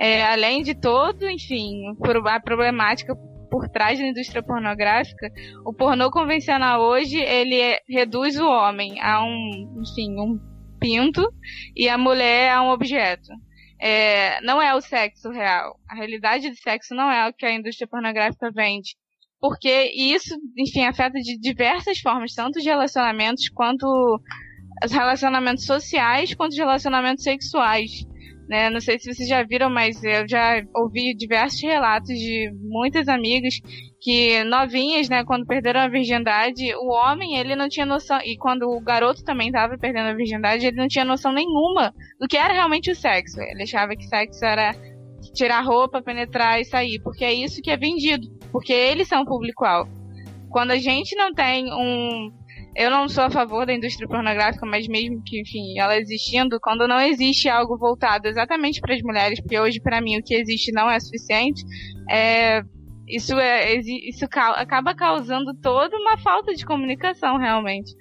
É, 0.00 0.24
além 0.24 0.62
de 0.62 0.74
todo, 0.74 1.28
enfim, 1.28 1.82
a 2.26 2.40
problemática 2.40 3.14
por 3.50 3.68
trás 3.68 3.98
da 3.98 4.06
indústria 4.06 4.42
pornográfica, 4.42 5.28
o 5.66 5.74
pornô 5.74 6.10
convencional 6.10 6.80
hoje, 6.80 7.18
ele 7.18 7.60
é, 7.60 7.80
reduz 7.86 8.40
o 8.40 8.46
homem 8.46 8.98
a 8.98 9.22
um, 9.22 9.82
enfim, 9.82 10.18
um 10.18 10.40
pinto 10.80 11.22
e 11.76 11.86
a 11.86 11.98
mulher 11.98 12.50
a 12.50 12.62
um 12.62 12.70
objeto. 12.70 13.28
É, 13.84 14.40
não 14.42 14.62
é 14.62 14.72
o 14.76 14.80
sexo 14.80 15.28
real. 15.30 15.76
A 15.90 15.96
realidade 15.96 16.48
do 16.48 16.54
sexo 16.54 16.94
não 16.94 17.10
é 17.10 17.28
o 17.28 17.32
que 17.32 17.44
a 17.44 17.52
indústria 17.52 17.88
pornográfica 17.88 18.48
vende. 18.54 18.94
Porque 19.40 19.90
isso, 19.92 20.36
enfim, 20.56 20.84
afeta 20.84 21.18
de 21.18 21.36
diversas 21.36 21.98
formas, 21.98 22.32
tanto 22.32 22.60
os 22.60 22.64
relacionamentos 22.64 23.48
quanto 23.48 23.84
os 24.84 24.92
relacionamentos 24.92 25.66
sociais, 25.66 26.32
quanto 26.32 26.52
os 26.52 26.58
relacionamentos 26.58 27.24
sexuais. 27.24 28.06
Né? 28.52 28.68
Não 28.68 28.82
sei 28.82 28.98
se 28.98 29.10
vocês 29.10 29.26
já 29.26 29.42
viram, 29.42 29.70
mas 29.70 30.04
eu 30.04 30.28
já 30.28 30.62
ouvi 30.76 31.14
diversos 31.14 31.62
relatos 31.62 32.14
de 32.18 32.52
muitas 32.60 33.08
amigas 33.08 33.54
que 33.98 34.44
novinhas, 34.44 35.08
né, 35.08 35.24
quando 35.24 35.46
perderam 35.46 35.80
a 35.80 35.88
virgindade, 35.88 36.74
o 36.74 36.92
homem, 36.92 37.38
ele 37.38 37.56
não 37.56 37.66
tinha 37.66 37.86
noção, 37.86 38.18
e 38.22 38.36
quando 38.36 38.64
o 38.64 38.78
garoto 38.78 39.24
também 39.24 39.46
estava 39.46 39.78
perdendo 39.78 40.08
a 40.08 40.14
virgindade, 40.14 40.66
ele 40.66 40.76
não 40.76 40.86
tinha 40.86 41.02
noção 41.02 41.32
nenhuma 41.32 41.94
do 42.20 42.28
que 42.28 42.36
era 42.36 42.52
realmente 42.52 42.90
o 42.90 42.94
sexo. 42.94 43.40
Ele 43.40 43.62
achava 43.62 43.96
que 43.96 44.04
sexo 44.04 44.44
era 44.44 44.74
tirar 45.32 45.62
roupa, 45.62 46.02
penetrar 46.02 46.60
e 46.60 46.66
sair, 46.66 47.00
porque 47.02 47.24
é 47.24 47.32
isso 47.32 47.62
que 47.62 47.70
é 47.70 47.76
vendido, 47.78 48.28
porque 48.52 48.74
eles 48.74 49.08
são 49.08 49.24
público-alvo. 49.24 49.90
Quando 50.50 50.72
a 50.72 50.78
gente 50.78 51.16
não 51.16 51.32
tem 51.32 51.72
um 51.72 52.30
eu 52.74 52.90
não 52.90 53.08
sou 53.08 53.24
a 53.24 53.30
favor 53.30 53.66
da 53.66 53.74
indústria 53.74 54.08
pornográfica, 54.08 54.64
mas 54.64 54.88
mesmo 54.88 55.22
que, 55.24 55.40
enfim, 55.40 55.78
ela 55.78 55.96
existindo, 55.96 56.58
quando 56.60 56.88
não 56.88 57.00
existe 57.00 57.48
algo 57.48 57.76
voltado 57.76 58.26
exatamente 58.26 58.80
para 58.80 58.94
as 58.94 59.02
mulheres, 59.02 59.40
porque 59.40 59.58
hoje 59.58 59.80
para 59.80 60.00
mim 60.00 60.18
o 60.18 60.22
que 60.22 60.34
existe 60.34 60.72
não 60.72 60.90
é 60.90 60.98
suficiente, 60.98 61.62
é, 62.10 62.62
isso, 63.06 63.38
é, 63.38 63.74
isso 63.76 64.24
acaba 64.24 64.94
causando 64.94 65.54
toda 65.60 65.96
uma 65.96 66.16
falta 66.18 66.54
de 66.54 66.64
comunicação, 66.64 67.36
realmente. 67.36 67.94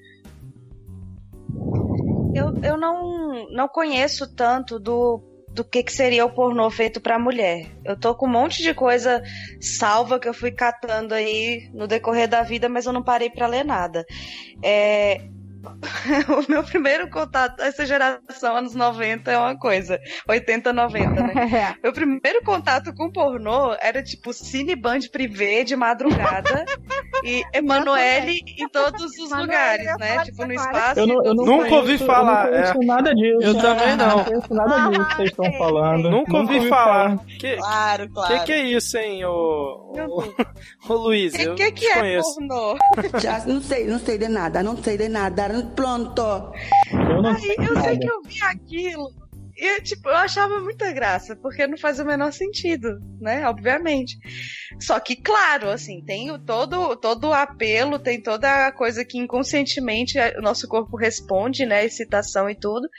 Eu, 2.33 2.53
eu 2.63 2.77
não, 2.77 3.49
não 3.49 3.67
conheço 3.67 4.33
tanto 4.33 4.79
do, 4.79 5.21
do 5.53 5.63
que, 5.63 5.83
que 5.83 5.91
seria 5.91 6.25
o 6.25 6.29
pornô 6.29 6.69
feito 6.69 7.01
para 7.01 7.19
mulher. 7.19 7.67
Eu 7.83 7.99
tô 7.99 8.15
com 8.15 8.25
um 8.25 8.31
monte 8.31 8.63
de 8.63 8.73
coisa 8.73 9.21
salva 9.59 10.19
que 10.19 10.27
eu 10.27 10.33
fui 10.33 10.51
catando 10.51 11.13
aí 11.13 11.69
no 11.73 11.87
decorrer 11.87 12.27
da 12.27 12.41
vida, 12.41 12.69
mas 12.69 12.85
eu 12.85 12.93
não 12.93 13.03
parei 13.03 13.29
para 13.29 13.47
ler 13.47 13.65
nada. 13.65 14.05
É, 14.63 15.21
o 16.29 16.51
meu 16.51 16.63
primeiro 16.63 17.09
contato, 17.09 17.61
essa 17.61 17.85
geração, 17.85 18.55
anos 18.55 18.73
90, 18.73 19.31
é 19.31 19.37
uma 19.37 19.57
coisa. 19.57 19.99
80, 20.27 20.73
90, 20.73 21.09
né? 21.09 21.31
É. 21.51 21.75
meu 21.83 21.91
primeiro 21.91 22.41
contato 22.43 22.93
com 22.93 23.11
pornô 23.11 23.75
era 23.81 24.01
tipo 24.01 24.31
Cine 24.31 24.75
Band 24.75 24.99
Privé 25.11 25.63
de 25.63 25.75
madrugada 25.75 26.65
e 27.23 27.43
Emanuele 27.53 28.39
em 28.57 28.69
todos 28.69 29.17
os 29.17 29.31
lugares, 29.31 29.85
né? 29.99 30.23
Tipo 30.23 30.45
no 30.45 30.53
espaço. 30.53 30.99
Eu, 30.99 31.07
não, 31.07 31.25
eu 31.25 31.35
não 31.35 31.45
nunca 31.45 31.75
ouvi 31.75 31.97
falar. 31.97 32.47
Eu 32.47 32.51
não 32.51 32.73
conheço 32.73 32.81
é. 32.81 32.85
nada 32.85 33.15
disso. 33.15 33.41
Eu 33.41 33.57
também 33.57 33.97
não. 33.97 34.17
Não 34.17 34.23
conheço 34.23 34.53
nada 34.53 34.89
disso 34.89 35.05
que 35.07 35.15
vocês 35.15 35.29
estão 35.29 35.53
falando. 35.53 36.09
Nunca, 36.09 36.37
ouvi, 36.37 36.55
ouvi 36.55 36.69
falar. 36.69 37.17
Que, 37.39 37.57
claro, 37.57 38.09
claro. 38.09 38.39
Que 38.39 38.45
que 38.45 38.51
é 38.53 38.63
isso, 38.63 38.97
hein, 38.97 39.25
o, 39.25 39.29
o, 39.29 40.93
o 40.93 40.93
Luiz? 40.93 41.33
O 41.33 41.37
que, 41.37 41.71
que, 41.71 41.71
que 41.71 41.87
é 41.87 42.19
pornô? 42.19 42.77
Já 43.19 43.45
não 43.45 43.61
sei, 43.61 43.85
não 43.87 43.99
sei 43.99 44.17
de 44.17 44.27
nada, 44.27 44.63
não 44.63 44.77
sei 44.77 44.97
de 44.97 45.09
nada 45.09 45.50
pronto. 45.75 46.21
Eu, 46.91 47.21
não 47.21 47.37
sei, 47.37 47.55
eu 47.57 47.81
sei 47.81 47.97
que 47.97 48.09
eu 48.09 48.21
vi 48.23 48.41
aquilo. 48.43 49.21
E, 49.55 49.81
tipo, 49.81 50.09
eu 50.09 50.15
achava 50.15 50.59
muita 50.59 50.91
graça, 50.91 51.35
porque 51.35 51.67
não 51.67 51.77
faz 51.77 51.99
o 51.99 52.05
menor 52.05 52.31
sentido, 52.33 52.99
né? 53.19 53.47
Obviamente. 53.47 54.17
Só 54.79 54.99
que, 54.99 55.15
claro, 55.15 55.69
assim, 55.69 56.03
tem 56.03 56.35
todo, 56.39 56.95
todo 56.95 57.27
o 57.27 57.33
apelo, 57.33 57.99
tem 57.99 58.19
toda 58.19 58.67
a 58.67 58.71
coisa 58.71 59.05
que 59.05 59.19
inconscientemente 59.19 60.17
o 60.37 60.41
nosso 60.41 60.67
corpo 60.67 60.97
responde, 60.97 61.65
né? 61.65 61.85
Excitação 61.85 62.49
e 62.49 62.55
tudo. 62.55 62.89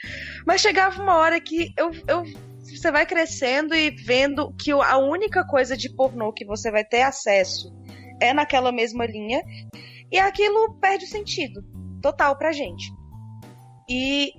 Mas 0.45 0.61
chegava 0.61 1.01
uma 1.01 1.17
hora 1.17 1.39
que 1.41 1.73
eu, 1.77 1.91
eu 2.07 2.23
você 2.59 2.91
vai 2.91 3.05
crescendo 3.05 3.75
e 3.75 3.91
vendo 3.91 4.53
que 4.53 4.71
a 4.71 4.97
única 4.97 5.45
coisa 5.45 5.75
de 5.75 5.93
pornô 5.93 6.31
que 6.31 6.45
você 6.45 6.71
vai 6.71 6.85
ter 6.85 7.01
acesso 7.01 7.73
é 8.21 8.33
naquela 8.33 8.71
mesma 8.71 9.05
linha, 9.05 9.43
e 10.09 10.17
aquilo 10.17 10.75
perde 10.79 11.03
o 11.03 11.07
sentido 11.07 11.61
total 12.03 12.37
pra 12.37 12.51
gente. 12.51 12.93
E 13.89 14.33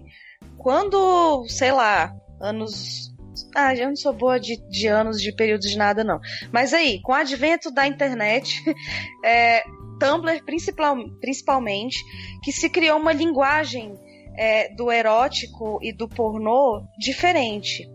quando, 0.59 1.47
sei 1.49 1.73
lá, 1.73 2.15
anos. 2.41 3.13
Ah, 3.57 3.75
eu 3.75 3.89
não 3.89 3.97
sou 3.97 4.13
boa 4.13 4.39
de, 4.39 4.57
de 4.69 4.87
anos, 4.87 5.21
de 5.21 5.35
períodos 5.35 5.69
de 5.69 5.77
nada, 5.77 6.05
não. 6.05 6.21
Mas 6.53 6.73
aí, 6.73 7.01
com 7.03 7.11
o 7.11 7.17
advento 7.17 7.71
da 7.73 7.87
internet, 7.87 8.63
é, 9.25 9.65
Tumblr 9.99 10.45
principal, 10.45 10.97
principalmente, 11.21 11.99
que 12.43 12.53
se 12.53 12.69
criou 12.69 12.99
uma 12.99 13.13
linguagem 13.13 13.95
é, 14.37 14.73
do 14.75 14.93
erótico 14.93 15.79
e 15.83 15.93
do 15.93 16.09
pornô 16.09 16.85
diferente. 16.99 17.89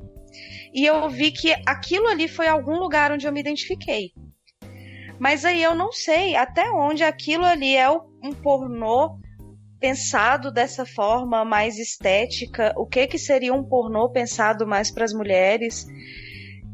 E 0.74 0.86
eu 0.86 1.10
vi 1.10 1.32
que 1.32 1.54
aquilo 1.66 2.08
ali 2.08 2.28
foi 2.28 2.48
algum 2.48 2.78
lugar 2.78 3.12
onde 3.12 3.26
eu 3.26 3.32
me 3.32 3.40
identifiquei. 3.40 4.12
Mas 5.20 5.44
aí 5.46 5.62
eu 5.62 5.76
não 5.76 5.92
sei 5.92 6.36
até 6.36 6.70
onde 6.72 7.04
aquilo 7.04 7.46
ali 7.46 7.76
é 7.76 7.90
um 7.90 8.34
pornô 8.42 9.20
pensado 9.80 10.52
dessa 10.52 10.86
forma 10.86 11.46
mais 11.46 11.78
estética, 11.78 12.74
o 12.76 12.86
que 12.86 13.08
que 13.08 13.18
seria 13.18 13.54
um 13.54 13.64
pornô 13.64 14.10
pensado 14.10 14.68
mais 14.68 14.92
para 14.92 15.06
as 15.06 15.14
mulheres. 15.14 15.88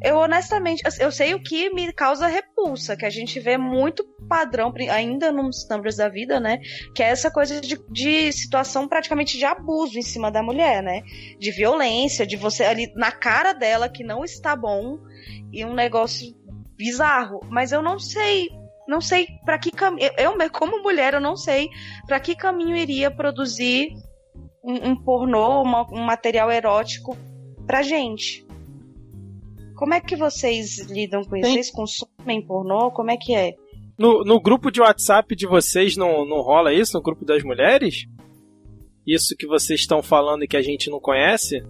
Eu 0.01 0.17
honestamente, 0.17 0.83
eu 0.99 1.11
sei 1.11 1.33
o 1.33 1.41
que 1.41 1.69
me 1.73 1.91
causa 1.93 2.27
repulsa, 2.27 2.97
que 2.97 3.05
a 3.05 3.09
gente 3.09 3.39
vê 3.39 3.57
muito 3.57 4.03
padrão, 4.27 4.73
ainda 4.91 5.31
nos 5.31 5.67
numbers 5.69 5.97
da 5.97 6.09
vida, 6.09 6.39
né? 6.39 6.59
Que 6.93 7.01
é 7.01 7.07
essa 7.07 7.31
coisa 7.31 7.61
de, 7.61 7.79
de 7.89 8.31
situação 8.33 8.87
praticamente 8.87 9.37
de 9.37 9.45
abuso 9.45 9.97
em 9.97 10.03
cima 10.03 10.29
da 10.29 10.43
mulher, 10.43 10.83
né? 10.83 11.01
De 11.39 11.51
violência, 11.51 12.25
de 12.25 12.35
você 12.35 12.65
ali 12.65 12.91
na 12.95 13.11
cara 13.11 13.53
dela 13.53 13.87
que 13.87 14.03
não 14.03 14.23
está 14.23 14.55
bom 14.55 14.99
e 15.51 15.63
um 15.63 15.73
negócio 15.73 16.35
bizarro. 16.75 17.39
Mas 17.49 17.71
eu 17.71 17.81
não 17.81 17.97
sei 17.97 18.49
não 18.87 19.01
sei 19.01 19.27
para 19.43 19.57
que 19.57 19.71
caminho. 19.71 20.09
Eu, 20.17 20.33
como 20.51 20.81
mulher, 20.81 21.13
eu 21.13 21.21
não 21.21 21.35
sei 21.35 21.69
para 22.07 22.19
que 22.19 22.35
caminho 22.35 22.75
iria 22.75 23.09
produzir 23.09 23.89
um, 24.63 24.91
um 24.91 24.95
pornô, 24.95 25.61
uma, 25.61 25.87
um 25.91 26.03
material 26.03 26.51
erótico 26.51 27.17
pra 27.65 27.81
gente. 27.81 28.45
Como 29.75 29.93
é 29.93 29.99
que 29.99 30.15
vocês 30.15 30.79
lidam 30.89 31.23
com 31.23 31.35
isso? 31.35 31.47
Sim. 31.47 31.53
Vocês 31.53 31.71
consomem 31.71 32.41
pornô? 32.45 32.91
Como 32.91 33.11
é 33.11 33.17
que 33.17 33.35
é? 33.35 33.55
No, 33.97 34.23
no 34.23 34.39
grupo 34.39 34.71
de 34.71 34.81
WhatsApp 34.81 35.35
de 35.35 35.47
vocês 35.47 35.95
não, 35.95 36.25
não 36.25 36.41
rola 36.41 36.73
isso? 36.73 36.97
No 36.97 37.03
grupo 37.03 37.25
das 37.25 37.43
mulheres? 37.43 38.05
Isso 39.05 39.35
que 39.37 39.45
vocês 39.45 39.81
estão 39.81 40.01
falando 40.01 40.43
e 40.43 40.47
que 40.47 40.57
a 40.57 40.61
gente 40.61 40.89
não 40.89 40.99
conhece? 40.99 41.63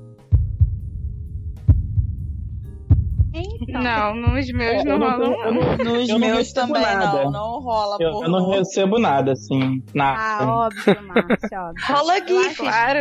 Então. 3.79 4.15
Não, 4.15 4.15
nos 4.15 4.51
meus 4.51 4.81
é, 4.81 4.83
não 4.83 4.99
rola. 4.99 5.51
Nos 5.83 6.09
eu 6.09 6.19
meus 6.19 6.53
também 6.53 6.81
nada. 6.81 7.23
não, 7.23 7.31
não 7.31 7.59
rola. 7.59 7.97
Eu, 7.99 8.23
eu, 8.23 8.29
não 8.29 8.49
recebo 8.49 8.97
nada, 8.99 9.33
assim, 9.33 9.83
nada. 9.93 10.19
Ah, 10.19 10.67
óbvio, 10.67 11.03
Márcia, 11.03 11.61
óbvio. 11.61 11.85
rola 11.87 12.27
GIF, 12.27 12.57
claro. 12.57 12.99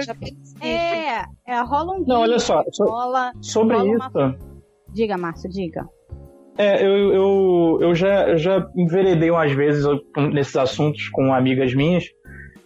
É, 0.60 1.24
é, 1.46 1.60
rola 1.62 1.92
um 1.92 1.98
GIF. 1.98 2.08
Não, 2.08 2.20
olha 2.20 2.38
só, 2.38 2.62
so, 2.72 2.84
rola, 2.84 3.32
sobre 3.40 3.76
rola 3.76 3.96
isso... 3.96 4.18
Uma... 4.18 4.38
Diga, 4.92 5.16
Márcio, 5.16 5.50
diga. 5.50 5.84
É, 6.56 6.84
eu, 6.84 7.12
eu, 7.12 7.78
eu 7.80 7.94
já, 7.94 8.28
eu 8.28 8.38
já 8.38 8.64
enveredei 8.76 9.30
umas 9.30 9.52
vezes 9.52 9.84
nesses 10.32 10.54
assuntos 10.54 11.08
com 11.08 11.34
amigas 11.34 11.74
minhas, 11.74 12.04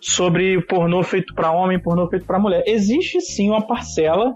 sobre 0.00 0.60
pornô 0.62 1.02
feito 1.02 1.34
para 1.34 1.50
homem, 1.50 1.78
pornô 1.78 2.08
feito 2.08 2.26
para 2.26 2.38
mulher. 2.38 2.62
Existe 2.66 3.20
sim 3.20 3.50
uma 3.50 3.66
parcela, 3.66 4.34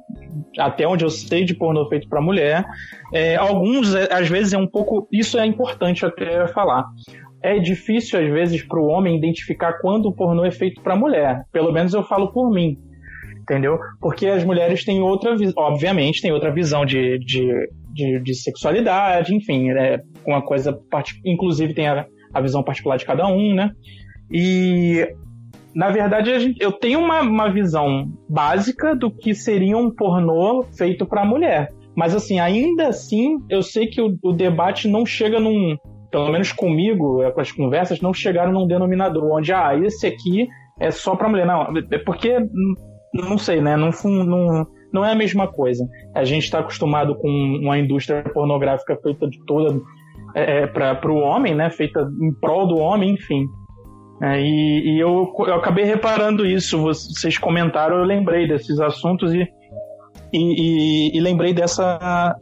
até 0.58 0.86
onde 0.86 1.04
eu 1.04 1.10
sei, 1.10 1.44
de 1.44 1.54
pornô 1.54 1.88
feito 1.88 2.08
para 2.08 2.20
mulher. 2.20 2.64
É, 3.12 3.36
alguns, 3.36 3.94
é, 3.94 4.12
às 4.12 4.28
vezes, 4.28 4.52
é 4.52 4.58
um 4.58 4.66
pouco. 4.66 5.08
Isso 5.12 5.38
é 5.38 5.46
importante 5.46 6.04
até 6.04 6.46
falar. 6.48 6.84
É 7.42 7.58
difícil, 7.58 8.20
às 8.20 8.30
vezes, 8.30 8.62
para 8.62 8.80
o 8.80 8.86
homem 8.86 9.16
identificar 9.16 9.74
quando 9.80 10.06
o 10.06 10.14
pornô 10.14 10.44
é 10.44 10.50
feito 10.50 10.80
para 10.80 10.96
mulher. 10.96 11.44
Pelo 11.52 11.72
menos 11.72 11.94
eu 11.94 12.02
falo 12.02 12.32
por 12.32 12.50
mim. 12.50 12.76
entendeu? 13.42 13.78
Porque 14.00 14.26
as 14.26 14.44
mulheres 14.44 14.84
têm 14.84 15.00
outra, 15.00 15.36
obviamente, 15.56 16.22
têm 16.22 16.32
outra 16.32 16.52
visão 16.52 16.84
de, 16.86 17.18
de, 17.18 17.68
de, 17.92 18.20
de 18.20 18.34
sexualidade, 18.34 19.34
enfim, 19.34 19.70
é 19.70 20.00
uma 20.24 20.40
coisa, 20.40 20.78
inclusive 21.24 21.74
tem 21.74 21.88
a, 21.88 22.06
a 22.32 22.40
visão 22.40 22.62
particular 22.62 22.96
de 22.96 23.04
cada 23.04 23.26
um, 23.26 23.54
né? 23.54 23.72
E 24.30 25.06
na 25.74 25.90
verdade, 25.90 26.54
eu 26.60 26.72
tenho 26.72 27.00
uma, 27.00 27.22
uma 27.22 27.50
visão 27.50 28.10
básica 28.28 28.94
do 28.94 29.10
que 29.10 29.34
seria 29.34 29.76
um 29.76 29.90
pornô 29.90 30.64
feito 30.76 31.06
para 31.06 31.24
mulher. 31.24 31.72
Mas 31.96 32.14
assim, 32.14 32.38
ainda 32.38 32.88
assim, 32.88 33.38
eu 33.48 33.62
sei 33.62 33.86
que 33.86 34.00
o, 34.00 34.16
o, 34.22 34.32
debate 34.32 34.88
não 34.88 35.04
chega 35.04 35.38
num. 35.38 35.76
Pelo 36.10 36.30
menos 36.30 36.52
comigo, 36.52 37.22
é, 37.22 37.32
as 37.36 37.52
conversas 37.52 38.00
não 38.00 38.12
chegaram 38.12 38.52
num 38.52 38.66
denominador 38.66 39.24
onde, 39.32 39.52
ah, 39.52 39.74
esse 39.78 40.06
aqui 40.06 40.46
é 40.78 40.90
só 40.90 41.16
pra 41.16 41.28
mulher. 41.28 41.46
Não, 41.46 41.66
é 41.90 41.98
porque, 41.98 42.38
não 43.14 43.38
sei, 43.38 43.62
né? 43.62 43.76
Não, 43.76 43.90
não, 44.04 44.66
não 44.92 45.04
é 45.04 45.12
a 45.12 45.16
mesma 45.16 45.46
coisa. 45.46 45.86
A 46.14 46.24
gente 46.24 46.44
está 46.44 46.58
acostumado 46.58 47.14
com 47.16 47.28
uma 47.28 47.78
indústria 47.78 48.22
pornográfica 48.22 48.96
feita 49.02 49.28
de 49.28 49.42
toda. 49.46 49.80
É, 50.34 50.62
é 50.62 50.66
para 50.66 51.12
o 51.12 51.18
homem, 51.18 51.54
né? 51.54 51.70
Feita 51.70 52.06
em 52.20 52.32
prol 52.40 52.66
do 52.66 52.76
homem, 52.76 53.12
enfim. 53.14 53.46
É, 54.22 54.40
e, 54.40 54.94
e 54.94 55.00
eu, 55.00 55.34
eu 55.36 55.54
acabei 55.54 55.84
reparando 55.84 56.46
isso, 56.46 56.80
vocês 56.80 57.36
comentaram, 57.38 57.98
eu 57.98 58.04
lembrei 58.04 58.46
desses 58.46 58.78
assuntos 58.78 59.34
e, 59.34 59.48
e, 60.32 60.38
e, 60.38 61.16
e 61.16 61.20
lembrei 61.20 61.52
dessa, 61.52 62.38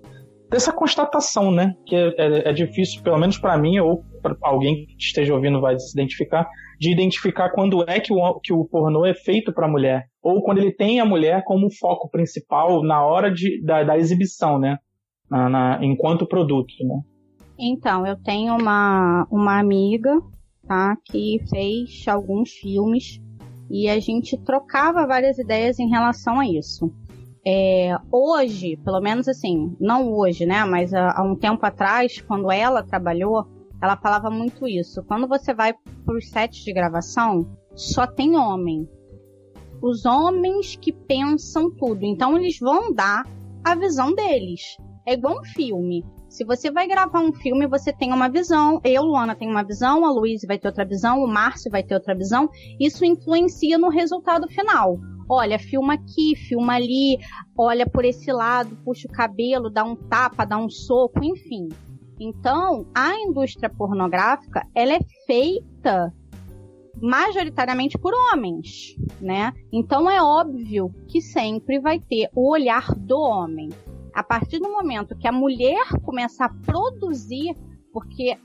dessa 0.51 0.75
constatação, 0.75 1.51
né? 1.51 1.73
Que 1.87 1.97
é, 1.97 2.15
é, 2.19 2.51
é 2.51 2.53
difícil, 2.53 3.03
pelo 3.03 3.17
menos 3.17 3.39
para 3.39 3.57
mim, 3.57 3.79
ou 3.79 4.05
para 4.21 4.37
alguém 4.43 4.85
que 4.85 4.95
esteja 4.99 5.35
ouvindo 5.35 5.59
vai 5.59 5.79
se 5.79 5.91
identificar, 5.95 6.47
de 6.79 6.93
identificar 6.93 7.49
quando 7.49 7.83
é 7.89 7.99
que 7.99 8.13
o, 8.13 8.41
que 8.41 8.53
o 8.53 8.67
pornô 8.67 9.07
é 9.07 9.15
feito 9.15 9.51
para 9.51 9.67
mulher, 9.67 10.05
ou 10.23 10.43
quando 10.43 10.59
ele 10.59 10.73
tem 10.73 11.01
a 11.01 11.07
mulher 11.07 11.43
como 11.47 11.73
foco 11.73 12.11
principal 12.11 12.83
na 12.83 13.03
hora 13.03 13.31
de, 13.31 13.59
da, 13.65 13.83
da 13.85 13.97
exibição, 13.97 14.59
né? 14.59 14.77
Na, 15.31 15.49
na, 15.49 15.79
enquanto 15.81 16.27
produto, 16.27 16.75
né? 16.85 17.01
Então, 17.59 18.07
eu 18.07 18.17
tenho 18.23 18.55
uma, 18.55 19.27
uma 19.31 19.59
amiga 19.59 20.11
tá? 20.67 20.97
Que 21.05 21.39
fez 21.49 22.05
alguns 22.09 22.51
filmes 22.51 23.21
e 23.71 23.89
a 23.89 24.01
gente 24.01 24.37
trocava 24.37 25.07
várias 25.07 25.39
ideias 25.39 25.79
em 25.79 25.89
relação 25.89 26.41
a 26.41 26.47
isso. 26.47 26.93
É, 27.47 27.97
hoje, 28.13 28.77
pelo 28.85 29.01
menos 29.01 29.27
assim, 29.29 29.75
não 29.81 30.13
hoje, 30.13 30.45
né? 30.45 30.65
Mas 30.65 30.93
há, 30.93 31.13
há, 31.19 31.23
um 31.23 31.37
tempo 31.37 31.65
atrás, 31.65 32.21
quando 32.21 32.51
ela 32.51 32.83
trabalhou, 32.83 33.47
ela 33.81 33.97
falava 33.97 34.31
muito 34.31 34.67
isso. 34.67 35.03
Quando 35.05 35.27
você 35.27 35.55
vai 35.55 35.73
para 36.05 36.17
os 36.17 36.29
sets 36.29 36.63
de 36.65 36.73
gravação, 36.73 37.49
só 37.75 38.07
tem 38.07 38.37
homem. 38.37 38.89
Os 39.81 40.05
homens 40.05 40.77
que 40.77 40.93
pensam 40.93 41.71
tudo. 41.71 42.05
Então 42.05 42.37
eles 42.37 42.59
vão 42.59 42.93
dar 42.93 43.25
a 43.65 43.75
visão 43.75 44.15
deles. 44.15 44.77
É 45.07 45.15
igual 45.15 45.41
um 45.41 45.45
filme. 45.45 46.05
Se 46.31 46.45
você 46.45 46.71
vai 46.71 46.87
gravar 46.87 47.21
um 47.21 47.33
filme, 47.33 47.67
você 47.67 47.93
tem 47.93 48.13
uma 48.13 48.29
visão. 48.29 48.81
Eu, 48.85 49.03
Luana, 49.03 49.35
tenho 49.35 49.51
uma 49.51 49.65
visão, 49.65 50.07
a 50.07 50.13
Luísa 50.13 50.47
vai 50.47 50.61
ter 50.61 50.69
outra 50.69 50.85
visão, 50.85 51.19
o 51.19 51.27
Márcio 51.27 51.69
vai 51.73 51.83
ter 51.83 51.95
outra 51.95 52.15
visão. 52.15 52.49
Isso 52.79 53.05
influencia 53.05 53.77
no 53.77 53.89
resultado 53.89 54.47
final. 54.47 54.97
Olha, 55.29 55.59
filma 55.59 55.95
aqui, 55.95 56.37
filma 56.37 56.75
ali, 56.75 57.19
olha 57.59 57.85
por 57.85 58.05
esse 58.05 58.33
lado, 58.33 58.79
puxa 58.85 59.09
o 59.09 59.13
cabelo, 59.13 59.69
dá 59.69 59.83
um 59.83 59.97
tapa, 59.97 60.45
dá 60.45 60.57
um 60.57 60.71
soco, 60.71 61.19
enfim. 61.25 61.69
Então, 62.21 62.87
a 62.95 63.13
indústria 63.17 63.69
pornográfica, 63.69 64.65
ela 64.73 64.93
é 64.95 65.01
feita 65.27 66.15
majoritariamente 67.03 67.99
por 67.99 68.13
homens, 68.15 68.95
né? 69.21 69.53
Então 69.73 70.09
é 70.09 70.23
óbvio 70.23 70.95
que 71.09 71.21
sempre 71.21 71.81
vai 71.81 71.99
ter 71.99 72.29
o 72.35 72.53
olhar 72.53 72.95
do 72.95 73.19
homem 73.19 73.71
a 74.21 74.23
partir 74.23 74.59
do 74.59 74.71
momento 74.71 75.17
que 75.17 75.27
a 75.27 75.33
mulher 75.33 75.83
começa 76.05 76.45
a 76.45 76.49
produzir, 76.51 77.57
porque 77.91 78.37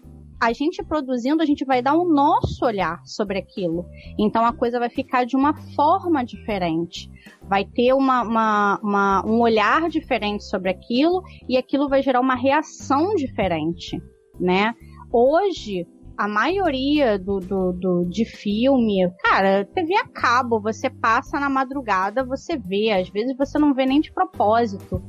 a 0.41 0.53
gente 0.53 0.81
produzindo, 0.81 1.43
a 1.43 1.45
gente 1.45 1.65
vai 1.65 1.81
dar 1.81 1.95
o 1.95 2.07
nosso 2.07 2.65
olhar 2.65 3.02
sobre 3.06 3.39
aquilo. 3.39 3.85
Então 4.18 4.45
a 4.45 4.53
coisa 4.53 4.80
vai 4.80 4.89
ficar 4.89 5.26
de 5.26 5.35
uma 5.35 5.53
forma 5.76 6.23
diferente. 6.23 7.11
Vai 7.41 7.65
ter 7.65 7.91
uma, 7.93 8.22
uma, 8.22 8.80
uma, 8.81 9.26
um 9.26 9.41
olhar 9.41 9.89
diferente 9.89 10.45
sobre 10.45 10.69
aquilo 10.69 11.22
e 11.47 11.57
aquilo 11.57 11.89
vai 11.89 12.02
gerar 12.02 12.22
uma 12.22 12.35
reação 12.35 13.14
diferente, 13.14 14.02
né? 14.39 14.73
Hoje, 15.11 15.85
a 16.18 16.26
maioria 16.26 17.19
do, 17.19 17.41
do, 17.41 17.73
do, 17.73 18.06
de 18.06 18.23
filme, 18.23 19.11
cara, 19.22 19.65
TV 19.65 19.93
a 19.95 20.07
cabo, 20.07 20.61
você 20.61 20.89
passa 20.89 21.38
na 21.38 21.49
madrugada, 21.49 22.23
você 22.23 22.57
vê, 22.57 22.91
às 22.91 23.10
vezes 23.10 23.35
você 23.35 23.60
não 23.60 23.73
vê 23.73 23.85
nem 23.85 23.99
de 23.99 24.14
propósito 24.14 25.03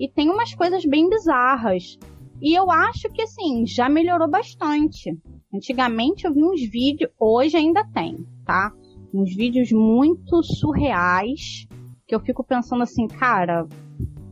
e 0.00 0.08
tem 0.08 0.30
umas 0.30 0.54
coisas 0.54 0.82
bem 0.86 1.10
bizarras. 1.10 1.98
E 2.40 2.58
eu 2.58 2.70
acho 2.70 3.10
que 3.10 3.20
assim, 3.20 3.66
já 3.66 3.86
melhorou 3.86 4.28
bastante. 4.28 5.14
Antigamente 5.54 6.24
eu 6.24 6.32
vi 6.32 6.42
uns 6.42 6.62
vídeos, 6.62 7.10
hoje 7.20 7.58
ainda 7.58 7.84
tem, 7.84 8.26
tá? 8.46 8.72
Uns 9.12 9.36
vídeos 9.36 9.70
muito 9.70 10.42
surreais 10.42 11.68
que 12.08 12.14
eu 12.14 12.20
fico 12.20 12.42
pensando 12.42 12.82
assim, 12.82 13.06
cara, 13.06 13.68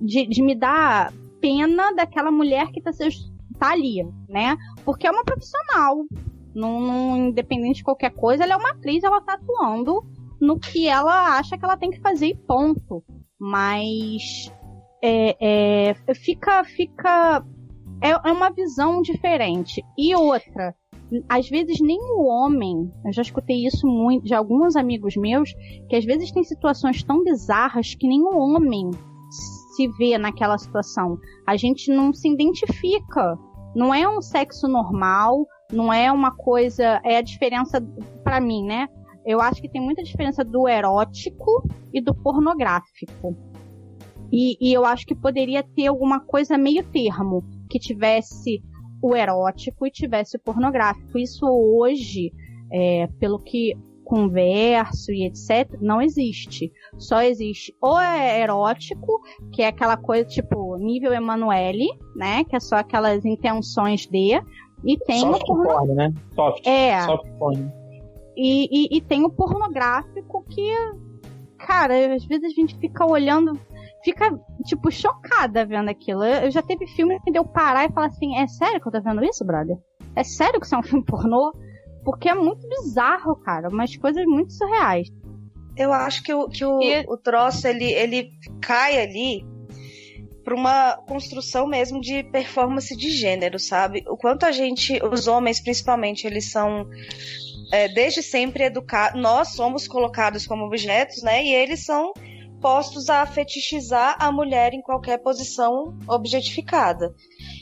de, 0.00 0.26
de 0.26 0.42
me 0.42 0.54
dar 0.54 1.12
pena 1.40 1.92
daquela 1.92 2.30
mulher 2.30 2.72
que 2.72 2.80
tá, 2.80 2.90
tá 3.58 3.72
ali, 3.72 4.02
né? 4.26 4.56
Porque 4.86 5.06
é 5.06 5.10
uma 5.10 5.24
profissional. 5.24 6.06
Num, 6.54 7.28
independente 7.28 7.76
de 7.76 7.84
qualquer 7.84 8.10
coisa, 8.10 8.42
ela 8.42 8.54
é 8.54 8.56
uma 8.56 8.70
atriz, 8.70 9.04
ela 9.04 9.20
tá 9.20 9.34
atuando 9.34 10.02
no 10.40 10.58
que 10.58 10.88
ela 10.88 11.36
acha 11.36 11.58
que 11.58 11.64
ela 11.64 11.76
tem 11.76 11.90
que 11.90 12.00
fazer 12.00 12.28
e 12.28 12.34
ponto. 12.34 13.04
Mas 13.38 14.50
é, 15.02 15.90
é, 15.90 16.14
fica, 16.14 16.64
fica 16.64 17.44
é, 18.02 18.10
é 18.10 18.32
uma 18.32 18.50
visão 18.50 19.02
diferente. 19.02 19.82
E 19.96 20.14
outra, 20.14 20.74
às 21.28 21.48
vezes 21.48 21.80
nem 21.80 21.98
o 21.98 22.24
homem, 22.24 22.90
eu 23.04 23.12
já 23.12 23.22
escutei 23.22 23.66
isso 23.66 23.86
muito 23.86 24.24
de 24.24 24.34
alguns 24.34 24.76
amigos 24.76 25.16
meus, 25.16 25.52
que 25.88 25.96
às 25.96 26.04
vezes 26.04 26.30
tem 26.30 26.44
situações 26.44 27.02
tão 27.02 27.24
bizarras 27.24 27.94
que 27.94 28.06
nem 28.06 28.22
o 28.22 28.36
homem 28.36 28.90
se 29.74 29.88
vê 29.96 30.18
naquela 30.18 30.58
situação. 30.58 31.18
A 31.46 31.56
gente 31.56 31.90
não 31.92 32.12
se 32.12 32.28
identifica. 32.28 33.38
Não 33.74 33.94
é 33.94 34.08
um 34.08 34.20
sexo 34.20 34.66
normal, 34.66 35.46
não 35.72 35.92
é 35.92 36.10
uma 36.10 36.34
coisa. 36.34 37.00
É 37.04 37.18
a 37.18 37.22
diferença, 37.22 37.80
para 38.24 38.40
mim, 38.40 38.64
né? 38.64 38.88
Eu 39.24 39.40
acho 39.40 39.60
que 39.60 39.68
tem 39.68 39.80
muita 39.80 40.02
diferença 40.02 40.42
do 40.42 40.66
erótico 40.66 41.62
e 41.92 42.00
do 42.00 42.14
pornográfico. 42.14 43.36
E, 44.32 44.56
e 44.60 44.72
eu 44.72 44.84
acho 44.84 45.06
que 45.06 45.14
poderia 45.14 45.62
ter 45.62 45.86
alguma 45.86 46.20
coisa 46.20 46.58
meio 46.58 46.84
termo, 46.84 47.44
que 47.70 47.78
tivesse 47.78 48.62
o 49.02 49.14
erótico 49.14 49.86
e 49.86 49.90
tivesse 49.90 50.36
o 50.36 50.40
pornográfico. 50.40 51.18
Isso 51.18 51.46
hoje, 51.46 52.32
é, 52.72 53.06
pelo 53.18 53.38
que 53.38 53.76
converso 54.08 55.12
e 55.12 55.26
etc, 55.26 55.78
não 55.80 56.00
existe. 56.00 56.72
Só 56.96 57.20
existe 57.20 57.76
o 57.80 58.00
erótico, 58.00 59.20
que 59.52 59.62
é 59.62 59.68
aquela 59.68 59.98
coisa 59.98 60.24
tipo 60.24 60.76
nível 60.78 61.12
Emanuele, 61.12 61.88
né? 62.16 62.42
Que 62.44 62.56
é 62.56 62.60
só 62.60 62.76
aquelas 62.76 63.24
intenções 63.24 64.06
de. 64.06 64.40
E 64.84 64.96
tem 64.96 65.20
Soft 65.20 65.42
o 65.42 65.46
porno... 65.46 65.64
porn, 65.64 65.94
né? 65.94 66.14
Soft. 66.34 66.66
É. 66.66 67.00
Soft 67.02 67.28
porn. 67.38 67.70
E, 68.34 68.68
e, 68.70 68.96
e 68.96 69.00
tem 69.02 69.24
o 69.24 69.30
pornográfico 69.30 70.44
que, 70.48 70.70
cara, 71.58 72.14
às 72.14 72.24
vezes 72.24 72.44
a 72.44 72.54
gente 72.54 72.78
fica 72.78 73.04
olhando 73.04 73.60
fica, 74.02 74.38
tipo, 74.64 74.90
chocada 74.90 75.64
vendo 75.64 75.88
aquilo. 75.88 76.24
Eu 76.24 76.50
já 76.50 76.62
teve 76.62 76.86
filme 76.86 77.20
que 77.20 77.32
deu 77.32 77.44
parar 77.44 77.84
e 77.84 77.92
falar 77.92 78.06
assim: 78.06 78.36
é 78.36 78.46
sério 78.46 78.80
que 78.80 78.88
eu 78.88 78.92
tô 78.92 79.00
vendo 79.00 79.24
isso, 79.24 79.44
brother? 79.44 79.76
É 80.14 80.24
sério 80.24 80.60
que 80.60 80.66
isso 80.66 80.74
é 80.74 80.78
um 80.78 80.82
filme 80.82 81.04
pornô? 81.06 81.52
Porque 82.04 82.28
é 82.28 82.34
muito 82.34 82.66
bizarro, 82.68 83.36
cara. 83.36 83.68
Umas 83.68 83.94
coisas 83.96 84.24
muito 84.24 84.52
surreais. 84.52 85.08
Eu 85.76 85.92
acho 85.92 86.22
que 86.22 86.34
o, 86.34 86.48
que 86.48 86.64
o, 86.64 86.82
e... 86.82 87.04
o 87.08 87.16
troço 87.16 87.66
ele, 87.68 87.84
ele 87.84 88.30
cai 88.60 89.00
ali 89.00 89.46
para 90.42 90.54
uma 90.54 90.96
construção 91.06 91.66
mesmo 91.66 92.00
de 92.00 92.22
performance 92.24 92.96
de 92.96 93.10
gênero, 93.10 93.58
sabe? 93.58 94.02
O 94.08 94.16
quanto 94.16 94.46
a 94.46 94.50
gente, 94.50 94.98
os 95.04 95.28
homens 95.28 95.60
principalmente, 95.60 96.26
eles 96.26 96.50
são 96.50 96.88
é, 97.70 97.86
desde 97.88 98.22
sempre 98.22 98.64
educados. 98.64 99.20
Nós 99.20 99.48
somos 99.48 99.86
colocados 99.86 100.46
como 100.46 100.64
objetos, 100.64 101.22
né? 101.22 101.44
E 101.44 101.54
eles 101.54 101.84
são 101.84 102.12
postos 102.60 103.08
a 103.08 103.24
fetichizar 103.26 104.16
a 104.18 104.30
mulher 104.30 104.72
em 104.72 104.82
qualquer 104.82 105.18
posição 105.18 105.96
objetificada. 106.06 107.14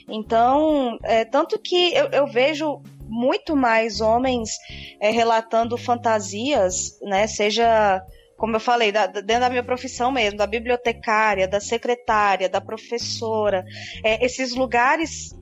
Então, 0.09 0.99
é, 1.03 1.25
tanto 1.25 1.59
que 1.59 1.95
eu, 1.95 2.07
eu 2.11 2.27
vejo 2.27 2.83
muito 3.09 3.57
mais 3.57 4.01
homens 4.01 4.51
é, 5.01 5.11
relatando 5.11 5.77
fantasias, 5.77 6.99
né? 7.03 7.27
Seja, 7.27 8.03
como 8.37 8.57
eu 8.57 8.61
falei, 8.61 8.93
da, 8.93 9.07
dentro 9.07 9.41
da 9.41 9.51
minha 9.51 9.65
profissão 9.65 10.11
mesmo, 10.11 10.39
da 10.39 10.47
bibliotecária, 10.47 11.49
da 11.49 11.61
secretária, 11.61 12.49
da 12.49 12.61
professora, 12.61 13.65
é, 14.03 14.25
esses 14.25 14.55
lugares 14.55 15.35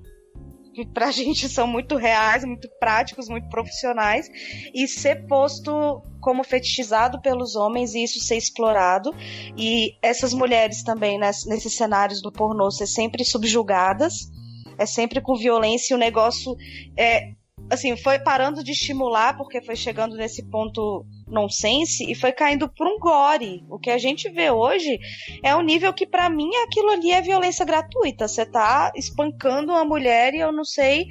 que 0.75 0.85
pra 0.85 1.11
gente 1.13 1.49
são 1.49 1.67
muito 1.67 1.97
reais, 1.97 2.45
muito 2.45 2.69
práticos, 2.79 3.29
muito 3.29 3.49
profissionais, 3.49 4.29
e 4.75 4.87
ser 4.87 5.27
posto 5.27 6.03
como 6.21 6.43
fetichizado 6.43 7.21
pelos 7.21 7.55
homens 7.55 7.95
e 7.95 8.03
isso 8.03 8.19
ser 8.21 8.37
explorado. 8.37 9.15
E 9.57 9.97
essas 10.03 10.35
mulheres 10.35 10.83
também, 10.83 11.19
né, 11.19 11.31
nesses 11.47 11.75
cenários 11.75 12.21
do 12.21 12.33
pornô, 12.33 12.71
ser 12.71 12.87
sempre 12.87 13.25
subjugadas, 13.25 14.31
é 14.79 14.87
sempre 14.87 15.21
com 15.21 15.37
violência 15.37 15.95
e 15.95 15.97
o 15.97 15.99
negócio 15.99 16.57
é. 16.97 17.33
Assim, 17.75 17.97
foi 17.97 18.21
parando 18.21 18.63
de 18.63 18.71
estimular 18.71 19.37
porque 19.37 19.61
foi 19.61 19.75
chegando 19.75 20.17
nesse 20.17 20.49
ponto 20.49 21.05
nonsense 21.27 22.09
e 22.09 22.15
foi 22.15 22.31
caindo 22.31 22.69
para 22.69 22.89
um 22.89 22.99
gore. 22.99 23.65
O 23.69 23.81
que 23.81 23.91
a 23.91 23.99
gente 23.99 24.31
vê 24.31 24.49
hoje 24.51 24.99
é 25.43 25.55
um 25.57 25.63
nível 25.63 25.93
que 25.93 26.07
para 26.07 26.31
mim 26.31 26.51
aquilo 26.65 26.91
ali 26.91 27.11
é 27.11 27.21
violência 27.21 27.65
gratuita. 27.65 28.29
Você 28.29 28.47
tá 28.47 28.93
espancando 28.95 29.73
uma 29.73 29.85
mulher 29.85 30.35
e 30.35 30.39
eu 30.39 30.53
não 30.53 30.65
sei 30.65 31.07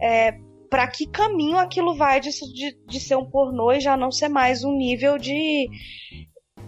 é, 0.00 0.32
para 0.68 0.86
que 0.86 1.06
caminho 1.06 1.58
aquilo 1.58 1.94
vai 1.94 2.20
de, 2.20 2.30
de, 2.30 2.76
de 2.86 3.00
ser 3.00 3.16
um 3.16 3.24
pornô 3.24 3.72
e 3.72 3.80
já 3.80 3.96
não 3.96 4.10
ser 4.10 4.28
mais 4.28 4.64
um 4.64 4.76
nível 4.76 5.16
de 5.16 5.68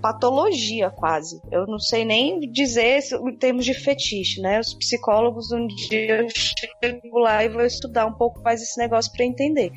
patologia 0.05 0.91
quase. 0.91 1.41
Eu 1.51 1.67
não 1.67 1.79
sei 1.79 2.05
nem 2.05 2.39
dizer 2.41 3.03
em 3.27 3.39
termos 3.39 3.65
de 3.65 3.73
fetiche, 3.73 4.39
né? 4.39 4.61
Os 4.61 4.75
psicólogos 4.75 5.51
um 5.51 5.67
dia 5.67 6.27
eu 6.83 7.19
lá 7.19 7.43
e 7.43 7.49
vou 7.49 7.63
estudar 7.63 8.05
um 8.05 8.13
pouco 8.13 8.43
mais 8.43 8.61
esse 8.61 8.79
negócio 8.79 9.11
para 9.13 9.25
entender. 9.25 9.73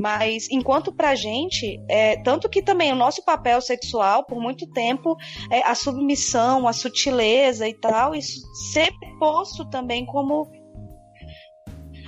Mas 0.00 0.46
enquanto 0.52 0.94
pra 0.94 1.16
gente, 1.16 1.82
é, 1.88 2.16
tanto 2.22 2.48
que 2.48 2.62
também 2.62 2.92
o 2.92 2.94
nosso 2.94 3.24
papel 3.24 3.60
sexual 3.60 4.24
por 4.24 4.40
muito 4.40 4.70
tempo 4.70 5.16
é 5.50 5.62
a 5.62 5.74
submissão, 5.74 6.68
a 6.68 6.72
sutileza 6.72 7.68
e 7.68 7.74
tal, 7.74 8.14
isso 8.14 8.40
sempre 8.72 9.18
posto 9.18 9.68
também 9.68 10.06
como 10.06 10.48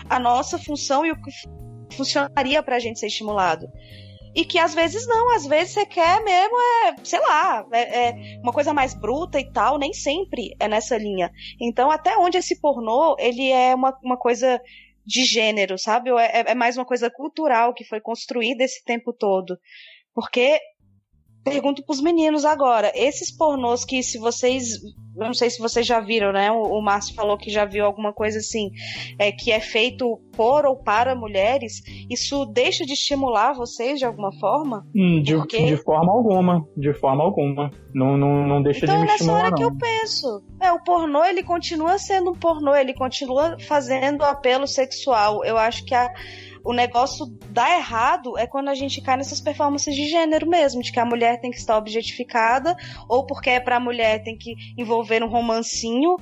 a 0.09 0.21
nossa 0.21 0.61
função 0.61 1.05
e 1.05 1.11
o 1.11 1.21
que 1.21 1.33
funcionaria 1.97 2.63
pra 2.63 2.79
gente 2.79 3.01
ser 3.01 3.09
estimulado 3.09 3.67
e 4.35 4.45
que 4.45 4.59
às 4.59 4.75
vezes 4.75 5.07
não, 5.07 5.35
às 5.35 5.47
vezes 5.47 5.75
você 5.75 5.87
quer 5.87 6.23
mesmo, 6.23 6.57
é, 6.59 6.95
sei 7.05 7.21
lá, 7.21 7.67
é, 7.73 8.09
é, 8.09 8.13
uma 8.43 8.53
coisa 8.53 8.73
mais 8.73 8.95
bruta 8.95 9.41
e 9.41 9.51
tal, 9.51 9.79
nem 9.79 9.93
sempre 9.93 10.55
é 10.59 10.69
nessa 10.69 10.97
linha. 10.97 11.31
Então, 11.61 11.91
até 11.91 12.17
onde 12.17 12.39
esse 12.39 12.61
pornô, 12.61 13.17
ele 13.19 13.51
é 13.51 13.75
uma, 13.75 13.97
uma 14.03 14.17
coisa 14.17 14.61
de 15.05 15.25
gênero, 15.25 15.79
sabe? 15.79 16.11
É, 16.11 16.51
é 16.51 16.55
mais 16.55 16.77
uma 16.77 16.85
coisa 16.85 17.11
cultural 17.11 17.73
que 17.73 17.85
foi 17.85 18.01
construída 18.01 18.63
esse 18.63 18.85
tempo 18.85 19.13
todo. 19.13 19.59
Porque 20.15 20.61
pergunto 21.49 21.85
pros 21.85 22.01
meninos 22.01 22.45
agora, 22.45 22.93
esses 22.95 23.31
pornôs 23.31 23.85
que 23.85 24.03
se 24.03 24.19
vocês, 24.19 24.75
eu 25.17 25.27
não 25.27 25.35
sei 25.35 25.51
se 25.51 25.59
vocês 25.59 25.87
já 25.87 26.01
viram, 26.01 26.33
né? 26.33 26.51
O, 26.51 26.79
o 26.79 26.83
Márcio 26.83 27.15
falou 27.15 27.37
que 27.37 27.51
já 27.51 27.65
viu 27.65 27.85
alguma 27.85 28.13
coisa 28.13 28.39
assim, 28.39 28.71
é, 29.19 29.33
que 29.33 29.51
é 29.51 29.61
feito 29.61 30.21
por 30.33 30.67
ou 30.67 30.77
para 30.77 31.15
mulheres, 31.15 31.83
isso 32.09 32.47
deixa 32.47 32.85
de 32.85 32.93
estimular 32.93 33.53
vocês 33.53 33.99
de 33.99 34.05
alguma 34.05 34.33
forma? 34.39 34.87
Hum, 34.95 35.23
de, 35.23 35.35
Porque... 35.35 35.65
de 35.65 35.77
forma 35.77 36.13
alguma, 36.13 36.67
de 36.77 36.93
forma 36.93 37.25
alguma. 37.25 37.71
Não, 37.95 38.17
não, 38.17 38.47
não 38.47 38.63
deixa 38.63 38.85
então, 38.85 38.97
de 38.97 39.07
me 39.07 39.09
estimular, 39.09 39.49
Então, 39.49 39.49
nessa 39.49 39.49
hora 39.49 39.51
não. 39.51 39.57
que 39.57 39.65
eu 39.65 39.79
penso, 39.79 40.43
é, 40.61 40.73
o 40.73 40.83
pornô, 40.83 41.25
ele 41.25 41.43
continua 41.43 41.99
sendo 41.99 42.31
um 42.31 42.35
pornô, 42.35 42.75
ele 42.75 42.95
continua 42.95 43.57
fazendo 43.61 44.23
apelo 44.23 44.67
sexual. 44.67 45.45
Eu 45.45 45.57
acho 45.57 45.85
que 45.85 45.95
a 45.95 46.09
o 46.65 46.73
negócio 46.73 47.27
dá 47.51 47.77
errado 47.77 48.37
é 48.39 48.47
quando 48.47 48.69
a 48.69 48.75
gente 48.75 49.01
cai 49.01 49.17
nessas 49.17 49.41
performances 49.41 49.95
de 49.95 50.09
gênero 50.09 50.49
mesmo, 50.49 50.83
de 50.83 50.93
que 50.93 51.01
a 51.01 51.05
mulher 51.05 51.41
tem 51.41 51.51
que 51.51 51.59
estar 51.59 51.77
objetificada, 51.77 52.77
ou 53.09 53.25
porque 53.27 53.51
é 53.51 53.61
pra 53.61 53.81
mulher 53.81 54.23
tem 54.23 54.37
que 54.37 54.55
envolver 54.77 55.23
um 55.23 55.29
romancinho, 55.29 56.17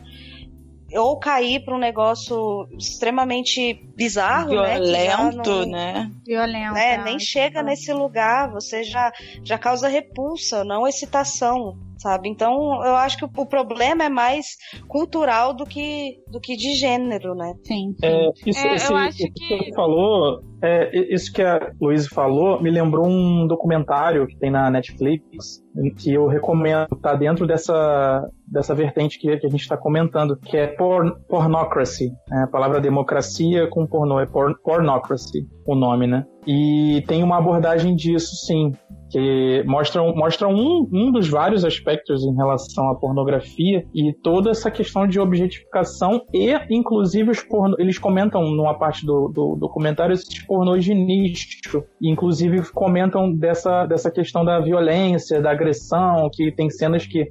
ou 0.92 1.18
cair 1.18 1.64
para 1.64 1.74
um 1.74 1.78
negócio 1.78 2.68
extremamente 2.78 3.74
bizarro, 3.96 4.54
né, 4.54 4.78
violento, 4.78 5.50
né? 5.50 5.64
Não, 5.64 5.66
né? 5.66 6.10
Violento. 6.24 6.74
Né? 6.74 6.98
Nem 6.98 7.18
chega 7.18 7.62
nesse 7.62 7.92
lugar, 7.92 8.50
você 8.50 8.84
já 8.84 9.12
já 9.42 9.58
causa 9.58 9.88
repulsa, 9.88 10.64
não 10.64 10.86
excitação 10.86 11.76
sabe? 11.98 12.28
Então, 12.28 12.52
eu 12.84 12.94
acho 12.96 13.16
que 13.18 13.24
o, 13.24 13.46
problema 13.46 14.04
é 14.04 14.08
mais 14.08 14.56
cultural 14.88 15.54
do 15.54 15.64
que, 15.64 16.18
do 16.30 16.40
que 16.40 16.56
de 16.56 16.74
gênero, 16.74 17.34
né? 17.34 17.54
Sim. 17.64 17.94
sim. 17.98 18.06
É, 18.06 18.30
isso, 18.46 18.66
é, 18.66 18.74
esse, 18.74 18.92
eu 18.92 18.96
acho 18.96 19.18
que 19.18 19.30
que 19.30 19.58
você 19.58 19.74
falou, 19.74 20.40
é, 20.62 21.14
isso 21.14 21.32
que 21.32 21.42
a 21.42 21.72
Luiz 21.80 22.06
falou, 22.06 22.62
me 22.62 22.70
lembrou 22.70 23.06
um 23.06 23.46
documentário 23.46 24.26
que 24.26 24.36
tem 24.38 24.50
na 24.50 24.70
Netflix, 24.70 25.62
que 25.98 26.12
eu 26.12 26.26
recomendo, 26.26 26.88
tá 27.02 27.14
dentro 27.14 27.46
dessa, 27.46 28.26
dessa 28.46 28.74
vertente 28.74 29.18
que, 29.18 29.36
que 29.36 29.46
a 29.46 29.50
gente 29.50 29.60
está 29.60 29.76
comentando, 29.76 30.36
que 30.36 30.56
é 30.56 30.66
porn, 30.66 31.12
pornocracy, 31.28 32.10
né? 32.28 32.44
a 32.44 32.50
palavra 32.50 32.80
democracia 32.80 33.68
com 33.68 33.86
pornô, 33.86 34.20
é 34.20 34.26
porn, 34.26 34.54
pornocracy 34.62 35.46
o 35.66 35.74
nome, 35.74 36.06
né? 36.06 36.24
E 36.46 37.02
tem 37.08 37.24
uma 37.24 37.38
abordagem 37.38 37.96
disso, 37.96 38.34
sim, 38.46 38.72
que 39.10 39.62
mostram, 39.66 40.14
mostram 40.14 40.52
um, 40.52 40.88
um 40.92 41.12
dos 41.12 41.28
vários 41.28 41.64
aspectos 41.64 42.24
em 42.24 42.34
relação 42.34 42.90
à 42.90 42.94
pornografia 42.94 43.86
e 43.94 44.12
toda 44.12 44.50
essa 44.50 44.70
questão 44.70 45.06
de 45.06 45.20
objetificação 45.20 46.22
e, 46.32 46.52
inclusive, 46.70 47.30
os 47.30 47.42
porno, 47.42 47.76
eles 47.78 47.98
comentam 47.98 48.42
numa 48.50 48.74
parte 48.74 49.04
do, 49.04 49.28
do 49.28 49.56
documentário 49.56 50.14
esses 50.14 50.42
pornôs 50.42 50.84
de 50.84 50.94
nicho, 50.94 51.84
e, 52.00 52.10
inclusive 52.10 52.62
comentam 52.72 53.32
dessa, 53.32 53.86
dessa 53.86 54.10
questão 54.10 54.44
da 54.44 54.60
violência, 54.60 55.40
da 55.40 55.50
agressão, 55.50 56.28
que 56.32 56.50
tem 56.52 56.70
cenas 56.70 57.06
que 57.06 57.30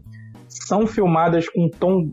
são 0.64 0.88
filmadas 0.88 1.50
com 1.50 1.66
um 1.66 1.70
tom 1.70 2.12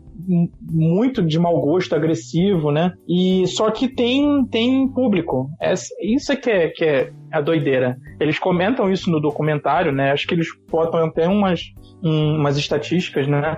muito 0.61 1.21
de 1.21 1.39
mau 1.39 1.59
gosto, 1.59 1.95
agressivo, 1.95 2.71
né? 2.71 2.93
E 3.07 3.45
só 3.47 3.71
que 3.71 3.87
tem 3.87 4.45
tem 4.45 4.87
público. 4.87 5.49
É, 5.61 5.73
isso 6.01 6.31
é 6.31 6.35
que 6.35 6.49
é, 6.49 6.69
que 6.69 6.83
é 6.83 7.11
a 7.31 7.41
doideira. 7.41 7.97
Eles 8.19 8.37
comentam 8.37 8.91
isso 8.91 9.09
no 9.09 9.19
documentário, 9.19 9.91
né? 9.91 10.11
Acho 10.11 10.27
que 10.27 10.33
eles 10.33 10.47
botam 10.69 11.05
até 11.05 11.27
umas, 11.27 11.61
um, 12.03 12.35
umas 12.35 12.57
estatísticas, 12.57 13.27
né? 13.27 13.57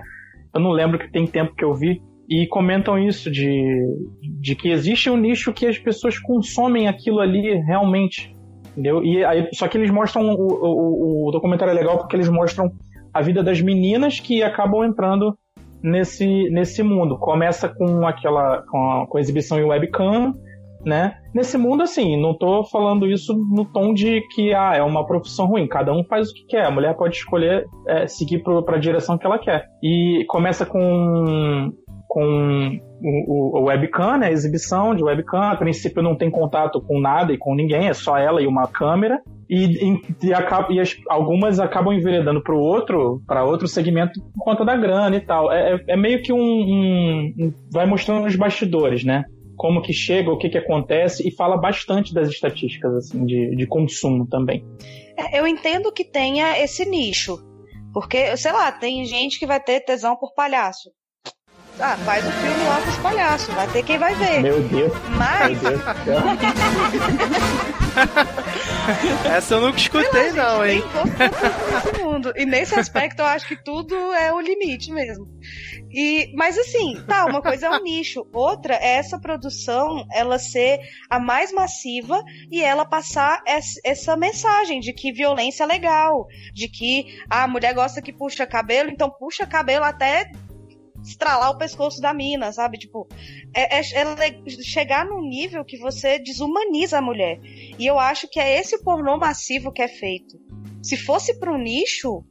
Eu 0.54 0.62
não 0.62 0.72
lembro 0.72 1.00
que 1.00 1.12
tem 1.12 1.28
tempo 1.28 1.56
que 1.56 1.64
eu 1.64 1.74
vi. 1.74 2.02
E 2.28 2.48
comentam 2.48 2.98
isso, 2.98 3.30
de, 3.30 3.54
de 4.42 4.56
que 4.56 4.72
existe 4.72 5.12
um 5.12 5.18
nicho 5.18 5.54
que 5.54 5.68
as 5.68 5.78
pessoas 5.78 6.18
consomem 6.18 6.88
aquilo 6.88 7.20
ali 7.20 7.54
realmente. 7.68 8.36
Entendeu? 8.72 9.04
E 9.04 9.24
aí, 9.24 9.48
só 9.54 9.68
que 9.68 9.78
eles 9.78 9.92
mostram. 9.92 10.32
O, 10.32 10.48
o, 10.48 11.28
o 11.28 11.32
documentário 11.32 11.72
é 11.72 11.76
legal 11.76 12.00
porque 12.00 12.16
eles 12.16 12.28
mostram 12.28 12.72
a 13.16 13.22
vida 13.22 13.42
das 13.42 13.62
meninas 13.62 14.20
que 14.20 14.44
acabam 14.44 14.84
entrando 14.84 15.38
nesse, 15.82 16.50
nesse 16.50 16.84
mundo. 16.84 17.18
Começa 17.18 17.70
com 17.70 18.06
aquela 18.06 18.62
com 18.70 18.78
a, 18.78 19.08
com 19.08 19.18
a 19.18 19.22
exibição 19.22 19.58
em 19.58 19.64
webcam, 19.64 20.34
né? 20.86 21.16
Nesse 21.34 21.58
mundo, 21.58 21.82
assim, 21.84 22.20
não 22.22 22.38
tô 22.38 22.66
falando 22.66 23.08
isso 23.08 23.34
no 23.34 23.64
tom 23.64 23.94
de 23.94 24.20
que 24.34 24.54
ah, 24.54 24.74
é 24.76 24.84
uma 24.84 25.06
profissão 25.06 25.46
ruim. 25.46 25.66
Cada 25.66 25.94
um 25.94 26.04
faz 26.04 26.30
o 26.30 26.34
que 26.34 26.46
quer. 26.46 26.66
A 26.66 26.72
mulher 26.72 26.94
pode 26.98 27.16
escolher 27.16 27.66
é, 27.88 28.06
seguir 28.06 28.44
para 28.44 28.76
a 28.76 28.80
direção 28.80 29.18
que 29.18 29.26
ela 29.26 29.40
quer. 29.40 29.66
E 29.82 30.26
começa 30.28 30.66
com 30.66 31.72
com 32.08 32.80
o, 33.02 33.60
o, 33.60 33.64
webcam, 33.66 34.18
né, 34.18 34.28
a 34.28 34.32
exibição 34.32 34.96
de 34.96 35.04
webcam. 35.04 35.52
A 35.52 35.56
princípio 35.56 36.02
não 36.02 36.16
tem 36.16 36.30
contato 36.30 36.82
com 36.82 37.00
nada 37.00 37.34
e 37.34 37.38
com 37.38 37.56
ninguém, 37.56 37.88
é 37.88 37.94
só 37.94 38.18
ela 38.18 38.42
e 38.42 38.48
uma 38.48 38.68
câmera. 38.68 39.22
E, 39.50 39.66
e, 39.66 40.02
e, 40.24 40.34
acaba, 40.34 40.74
e 40.74 40.80
as, 40.80 40.96
algumas 41.08 41.60
acabam 41.60 41.94
enveredando 41.94 42.42
para 42.42 42.56
outro, 42.56 43.22
para 43.28 43.44
outro 43.44 43.68
segmento 43.68 44.20
por 44.34 44.44
conta 44.44 44.66
da 44.66 44.76
grana 44.76 45.16
e 45.16 45.22
tal. 45.22 45.52
É, 45.52 45.74
é, 45.74 45.84
é 45.90 45.98
meio 45.98 46.22
que 46.24 46.34
um, 46.34 46.40
um, 46.40 47.34
um, 47.38 47.54
vai 47.72 47.86
mostrando 47.86 48.26
os 48.26 48.36
bastidores, 48.36 49.04
né? 49.04 49.26
Como 49.56 49.82
que 49.82 49.94
chega, 49.94 50.32
o 50.32 50.38
que 50.38 50.50
que 50.50 50.58
acontece 50.58 51.28
e 51.28 51.32
fala 51.32 51.58
bastante 51.58 52.14
das 52.14 52.30
estatísticas 52.30 52.94
assim 52.96 53.26
de, 53.26 53.56
de 53.56 53.68
consumo 53.68 54.28
também. 54.28 54.66
É, 55.18 55.40
eu 55.40 55.48
entendo 55.48 55.92
que 55.92 56.04
tenha 56.04 56.60
esse 56.60 56.84
nicho, 56.84 57.38
porque 57.94 58.36
sei 58.36 58.52
lá, 58.52 58.72
tem 58.72 59.06
gente 59.06 59.40
que 59.40 59.46
vai 59.46 59.60
ter 59.60 59.80
tesão 59.82 60.16
por 60.16 60.34
palhaço. 60.34 60.90
Ah, 61.80 61.98
faz 61.98 62.26
o 62.26 62.32
filme 62.32 62.64
lá 62.64 62.82
com 62.82 62.90
os 62.90 62.98
palhaços, 62.98 63.54
vai 63.54 63.68
ter 63.68 63.84
quem 63.84 63.98
vai 63.98 64.16
ver. 64.16 64.42
Meu 64.42 64.62
Deus. 64.64 64.94
Mas. 65.18 65.62
Meu 65.62 65.72
Deus 65.72 65.82
Essa 69.26 69.56
eu 69.56 69.62
nunca 69.62 69.78
escutei, 69.78 70.32
lá, 70.32 70.56
não, 70.56 70.66
hein? 70.66 70.84
Todo 71.84 72.04
mundo. 72.04 72.34
E 72.36 72.46
nesse 72.46 72.78
aspecto 72.78 73.20
eu 73.20 73.26
acho 73.26 73.48
que 73.48 73.56
tudo 73.56 73.96
é 74.14 74.34
o 74.34 74.40
limite 74.40 74.92
mesmo. 74.92 75.28
E, 75.92 76.34
mas 76.36 76.58
assim, 76.58 77.02
tá, 77.08 77.26
uma 77.26 77.42
coisa 77.42 77.68
é 77.68 77.70
um 77.70 77.82
nicho, 77.82 78.28
outra 78.34 78.76
é 78.76 78.96
essa 78.98 79.18
produção 79.18 80.06
ela 80.12 80.38
ser 80.38 80.80
a 81.10 81.20
mais 81.20 81.54
massiva 81.54 82.22
e 82.52 82.62
ela 82.62 82.84
passar 82.86 83.42
essa 83.46 84.18
mensagem 84.18 84.82
de 84.82 84.92
que 84.92 85.14
violência 85.14 85.64
é 85.64 85.68
legal, 85.68 86.28
de 86.54 86.68
que 86.68 87.18
ah, 87.30 87.44
a 87.44 87.48
mulher 87.48 87.74
gosta 87.74 88.02
que 88.02 88.12
puxa 88.12 88.46
cabelo, 88.46 88.90
então 88.90 89.10
puxa 89.10 89.46
cabelo 89.48 89.86
até 89.86 90.32
estralar 91.06 91.52
o 91.52 91.58
pescoço 91.58 92.02
da 92.02 92.14
mina, 92.14 92.52
sabe? 92.52 92.78
Tipo, 92.78 93.08
é, 93.54 93.80
é, 93.80 93.80
é, 93.80 94.64
chegar 94.64 95.06
num 95.06 95.22
nível 95.22 95.64
que 95.64 95.78
você 95.78 96.20
desumaniza 96.20 96.98
a 96.98 97.02
mulher. 97.02 97.40
E 97.44 97.86
eu 97.86 98.00
acho 98.00 98.28
que 98.28 98.40
é 98.40 98.60
esse 98.60 98.84
pornô 98.84 99.18
massivo 99.18 99.72
que 99.72 99.82
é 99.82 99.88
feito. 99.88 100.40
Se 100.82 100.98
fosse 100.98 101.40
pro 101.40 101.58
nicho, 101.58 102.24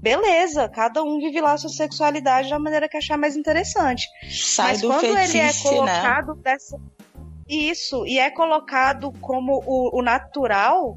beleza, 0.00 0.68
cada 0.68 1.02
um 1.02 1.18
vive 1.18 1.40
lá 1.40 1.52
a 1.52 1.58
sua 1.58 1.70
sexualidade 1.70 2.50
da 2.50 2.58
maneira 2.58 2.88
que 2.88 2.96
achar 2.96 3.16
mais 3.16 3.36
interessante. 3.36 4.06
Sai 4.30 4.72
Mas 4.72 4.80
do 4.80 4.88
quando 4.88 5.00
fetiche, 5.00 5.38
ele 5.38 5.46
é 5.46 5.52
colocado 5.62 6.34
né? 6.34 6.40
dessa. 6.42 6.80
Isso, 7.48 8.06
e 8.06 8.18
é 8.18 8.30
colocado 8.30 9.12
como 9.20 9.62
o, 9.66 9.98
o 9.98 10.02
natural 10.02 10.96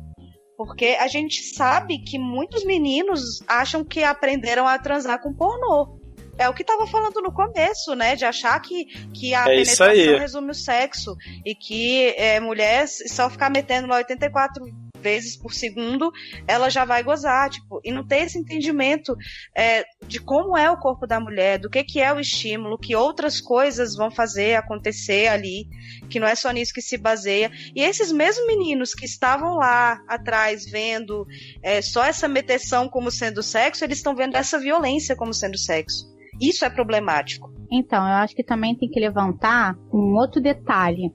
porque 0.58 0.98
a 1.00 1.08
gente 1.08 1.44
sabe 1.54 2.00
que 2.00 2.18
muitos 2.18 2.64
meninos 2.64 3.44
acham 3.48 3.84
que 3.84 4.04
aprenderam 4.04 4.68
a 4.68 4.80
transar 4.80 5.22
com 5.22 5.34
pornô. 5.34 6.00
É 6.38 6.50
o 6.50 6.54
que 6.54 6.64
tava 6.64 6.86
falando 6.88 7.22
no 7.22 7.32
começo, 7.32 7.96
né? 7.96 8.16
De 8.16 8.26
achar 8.26 8.60
que, 8.60 8.86
que 9.14 9.34
a 9.34 9.42
é 9.42 9.46
penetração 9.46 10.20
resume 10.20 10.52
o 10.52 10.56
sexo. 10.56 11.16
E 11.46 11.56
que 11.56 12.14
é, 12.18 12.40
mulher 12.40 12.88
só 12.88 13.30
ficar 13.30 13.50
metendo 13.50 13.88
lá 13.88 13.98
84 13.98 14.66
vezes 15.06 15.38
por 15.38 15.54
segundo, 15.54 16.12
ela 16.48 16.68
já 16.68 16.84
vai 16.84 17.04
gozar, 17.04 17.48
tipo, 17.52 17.80
e 17.84 17.92
não 17.92 18.04
ter 18.04 18.24
esse 18.24 18.40
entendimento 18.40 19.16
é, 19.56 19.86
de 20.08 20.20
como 20.20 20.58
é 20.58 20.68
o 20.72 20.78
corpo 20.78 21.06
da 21.06 21.20
mulher, 21.20 21.60
do 21.60 21.70
que, 21.70 21.84
que 21.84 22.02
é 22.02 22.12
o 22.12 22.20
estímulo, 22.20 22.80
que 22.80 22.96
outras 22.96 23.40
coisas 23.40 23.96
vão 23.96 24.10
fazer 24.10 24.56
acontecer 24.56 25.28
ali, 25.28 25.68
que 26.10 26.20
não 26.20 26.28
é 26.28 26.34
só 26.34 26.50
nisso 26.50 26.74
que 26.74 26.82
se 26.82 26.98
baseia. 26.98 27.52
E 27.76 27.84
esses 27.84 28.12
mesmos 28.12 28.48
meninos 28.48 28.96
que 28.96 29.06
estavam 29.06 29.54
lá 29.54 30.02
atrás 30.08 30.66
vendo 30.66 31.28
é, 31.62 31.84
só 31.84 32.04
essa 32.04 32.28
meteção 32.28 32.90
como 32.90 33.12
sendo 33.12 33.44
sexo, 33.44 33.84
eles 33.84 34.00
estão 34.00 34.16
vendo 34.16 34.36
essa 34.36 34.58
violência 34.58 35.16
como 35.16 35.36
sendo 35.36 35.58
sexo. 35.58 36.15
Isso 36.42 36.66
é 36.66 36.70
problemático. 36.70 37.52
Então, 37.72 38.00
eu 38.06 38.16
acho 38.16 38.36
que 38.36 38.44
também 38.44 38.76
tem 38.76 38.90
que 38.90 39.00
levantar 39.00 39.78
um 39.94 40.16
outro 40.16 40.42
detalhe. 40.42 41.12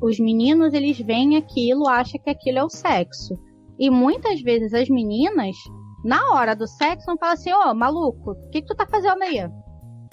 Os 0.00 0.18
meninos, 0.18 0.72
eles 0.72 0.98
veem 0.98 1.36
aquilo, 1.36 1.88
acham 1.88 2.20
que 2.22 2.30
aquilo 2.30 2.58
é 2.58 2.64
o 2.64 2.70
sexo. 2.70 3.34
E 3.78 3.90
muitas 3.90 4.40
vezes 4.40 4.72
as 4.72 4.88
meninas, 4.88 5.56
na 6.04 6.32
hora 6.32 6.54
do 6.54 6.66
sexo, 6.66 7.06
vão 7.06 7.18
falar 7.18 7.32
assim, 7.32 7.52
ô, 7.52 7.70
oh, 7.70 7.74
maluco, 7.74 8.32
o 8.32 8.50
que, 8.50 8.60
que 8.60 8.66
tu 8.66 8.74
tá 8.74 8.86
fazendo 8.86 9.22
aí? 9.22 9.38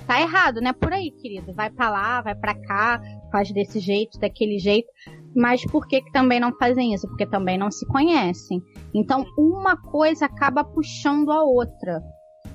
Tá 0.06 0.22
errado, 0.22 0.62
né? 0.62 0.72
Por 0.72 0.94
aí, 0.94 1.12
querido. 1.12 1.54
Vai 1.54 1.70
pra 1.70 1.90
lá, 1.90 2.22
vai 2.22 2.34
pra 2.34 2.56
cá, 2.56 3.02
faz 3.30 3.52
desse 3.52 3.80
jeito, 3.80 4.18
daquele 4.20 4.58
jeito. 4.58 4.88
Mas 5.36 5.64
por 5.66 5.86
que, 5.86 6.02
que 6.02 6.12
também 6.12 6.40
não 6.40 6.56
fazem 6.58 6.94
isso? 6.94 7.08
Porque 7.08 7.26
também 7.26 7.58
não 7.58 7.70
se 7.70 7.86
conhecem. 7.88 8.62
Então, 8.94 9.26
uma 9.38 9.76
coisa 9.76 10.26
acaba 10.26 10.64
puxando 10.64 11.30
a 11.30 11.44
outra. 11.44 12.02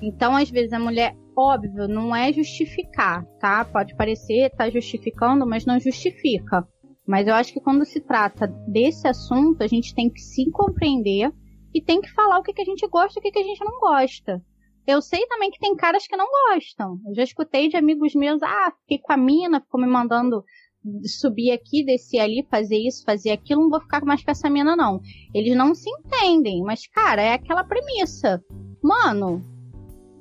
Então, 0.01 0.35
às 0.35 0.49
vezes, 0.49 0.73
a 0.73 0.79
mulher 0.79 1.15
óbvio, 1.35 1.87
não 1.87 2.15
é 2.15 2.31
justificar, 2.31 3.25
tá? 3.39 3.65
Pode 3.65 3.95
parecer 3.95 4.49
tá 4.51 4.69
justificando, 4.69 5.45
mas 5.45 5.65
não 5.65 5.79
justifica. 5.79 6.67
Mas 7.07 7.27
eu 7.27 7.33
acho 7.33 7.53
que 7.53 7.59
quando 7.59 7.85
se 7.85 7.99
trata 7.99 8.47
desse 8.67 9.07
assunto, 9.07 9.61
a 9.61 9.67
gente 9.67 9.93
tem 9.93 10.09
que 10.09 10.21
se 10.21 10.49
compreender 10.51 11.31
e 11.73 11.81
tem 11.81 11.99
que 11.99 12.11
falar 12.11 12.39
o 12.39 12.43
que, 12.43 12.53
que 12.53 12.61
a 12.61 12.65
gente 12.65 12.87
gosta 12.87 13.17
e 13.17 13.19
o 13.19 13.23
que, 13.23 13.31
que 13.31 13.39
a 13.39 13.43
gente 13.43 13.63
não 13.63 13.79
gosta. 13.79 14.41
Eu 14.85 15.01
sei 15.01 15.25
também 15.27 15.49
que 15.49 15.59
tem 15.59 15.75
caras 15.75 16.07
que 16.07 16.15
não 16.15 16.27
gostam. 16.49 16.99
Eu 17.07 17.15
já 17.15 17.23
escutei 17.23 17.69
de 17.69 17.77
amigos 17.77 18.13
meus, 18.13 18.41
ah, 18.43 18.71
fiquei 18.81 18.99
com 18.99 19.13
a 19.13 19.17
mina, 19.17 19.61
ficou 19.61 19.79
me 19.79 19.87
mandando 19.87 20.43
subir 21.05 21.51
aqui, 21.51 21.83
descer 21.85 22.19
ali, 22.19 22.45
fazer 22.49 22.77
isso, 22.77 23.03
fazer 23.05 23.31
aquilo, 23.31 23.61
não 23.61 23.69
vou 23.69 23.79
ficar 23.79 24.03
mais 24.03 24.23
com 24.23 24.31
essa 24.31 24.49
mina, 24.49 24.75
não. 24.75 24.99
Eles 25.33 25.55
não 25.55 25.73
se 25.73 25.89
entendem, 25.89 26.61
mas, 26.61 26.85
cara, 26.87 27.21
é 27.21 27.33
aquela 27.33 27.63
premissa. 27.63 28.43
Mano, 28.83 29.41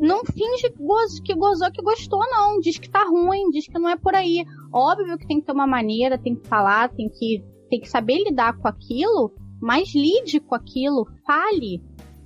não 0.02 0.24
finge 0.24 0.68
gozo, 0.78 1.22
que 1.22 1.32
gozou, 1.32 1.70
que 1.70 1.80
gostou, 1.80 2.20
não. 2.28 2.58
Diz 2.58 2.76
que 2.76 2.90
tá 2.90 3.04
ruim, 3.04 3.50
diz 3.50 3.68
que 3.68 3.78
não 3.78 3.88
é 3.88 3.96
por 3.96 4.14
aí. 4.14 4.44
Óbvio 4.72 5.16
que 5.16 5.26
tem 5.26 5.40
que 5.40 5.46
ter 5.46 5.52
uma 5.52 5.66
maneira, 5.66 6.18
tem 6.18 6.34
que 6.34 6.46
falar, 6.48 6.90
tem 6.90 7.08
que, 7.08 7.44
tem 7.70 7.80
que 7.80 7.88
saber 7.88 8.24
lidar 8.24 8.58
com 8.58 8.66
aquilo, 8.66 9.32
mas 9.60 9.94
lide 9.94 10.40
com 10.40 10.56
aquilo, 10.56 11.06
fale 11.24 11.80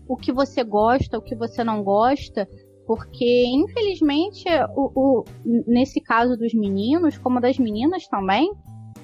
o 0.09 0.17
que 0.17 0.33
você 0.33 0.65
gosta, 0.65 1.19
o 1.19 1.23
que 1.23 1.37
você 1.37 1.63
não 1.63 1.83
gosta, 1.83 2.49
porque 2.87 3.45
infelizmente 3.47 4.45
o, 4.75 4.91
o, 4.95 5.25
nesse 5.45 6.01
caso 6.01 6.35
dos 6.37 6.55
meninos, 6.55 7.19
como 7.19 7.41
das 7.41 7.59
meninas 7.59 8.09
também, 8.09 8.51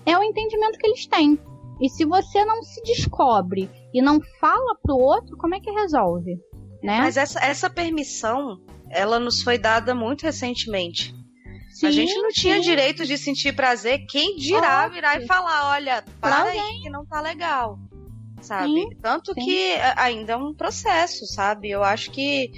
é 0.06 0.16
o 0.16 0.22
entendimento 0.22 0.78
que 0.78 0.86
eles 0.86 1.06
têm. 1.06 1.38
E 1.78 1.90
se 1.90 2.06
você 2.06 2.44
não 2.44 2.62
se 2.62 2.80
descobre 2.82 3.68
e 3.92 4.00
não 4.00 4.20
fala 4.40 4.76
pro 4.82 4.96
outro, 4.96 5.36
como 5.36 5.54
é 5.54 5.60
que 5.60 5.70
resolve? 5.70 6.38
Né? 6.82 6.98
Mas 6.98 7.16
essa, 7.16 7.38
essa 7.40 7.70
permissão, 7.70 8.60
ela 8.90 9.18
nos 9.18 9.42
foi 9.42 9.58
dada 9.58 9.94
muito 9.94 10.22
recentemente. 10.22 11.14
Sim, 11.70 11.86
a 11.86 11.90
gente 11.90 12.14
não 12.14 12.28
tinha 12.30 12.60
direito 12.60 13.06
de 13.06 13.16
sentir 13.16 13.54
prazer. 13.54 14.06
Quem 14.06 14.36
dirá 14.36 14.80
Óbvio. 14.80 14.94
virar 14.94 15.22
e 15.22 15.26
falar, 15.26 15.70
olha, 15.70 16.04
para 16.20 16.44
aí 16.44 16.80
que 16.82 16.90
não 16.90 17.06
tá 17.06 17.20
legal. 17.20 17.78
Sabe? 18.42 18.72
Sim, 18.72 18.90
Tanto 19.00 19.34
que 19.34 19.74
ainda 19.96 20.32
é 20.32 20.36
um 20.36 20.52
processo, 20.52 21.24
sabe? 21.26 21.70
Eu 21.70 21.82
acho 21.82 22.10
que 22.10 22.50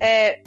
é, 0.00 0.40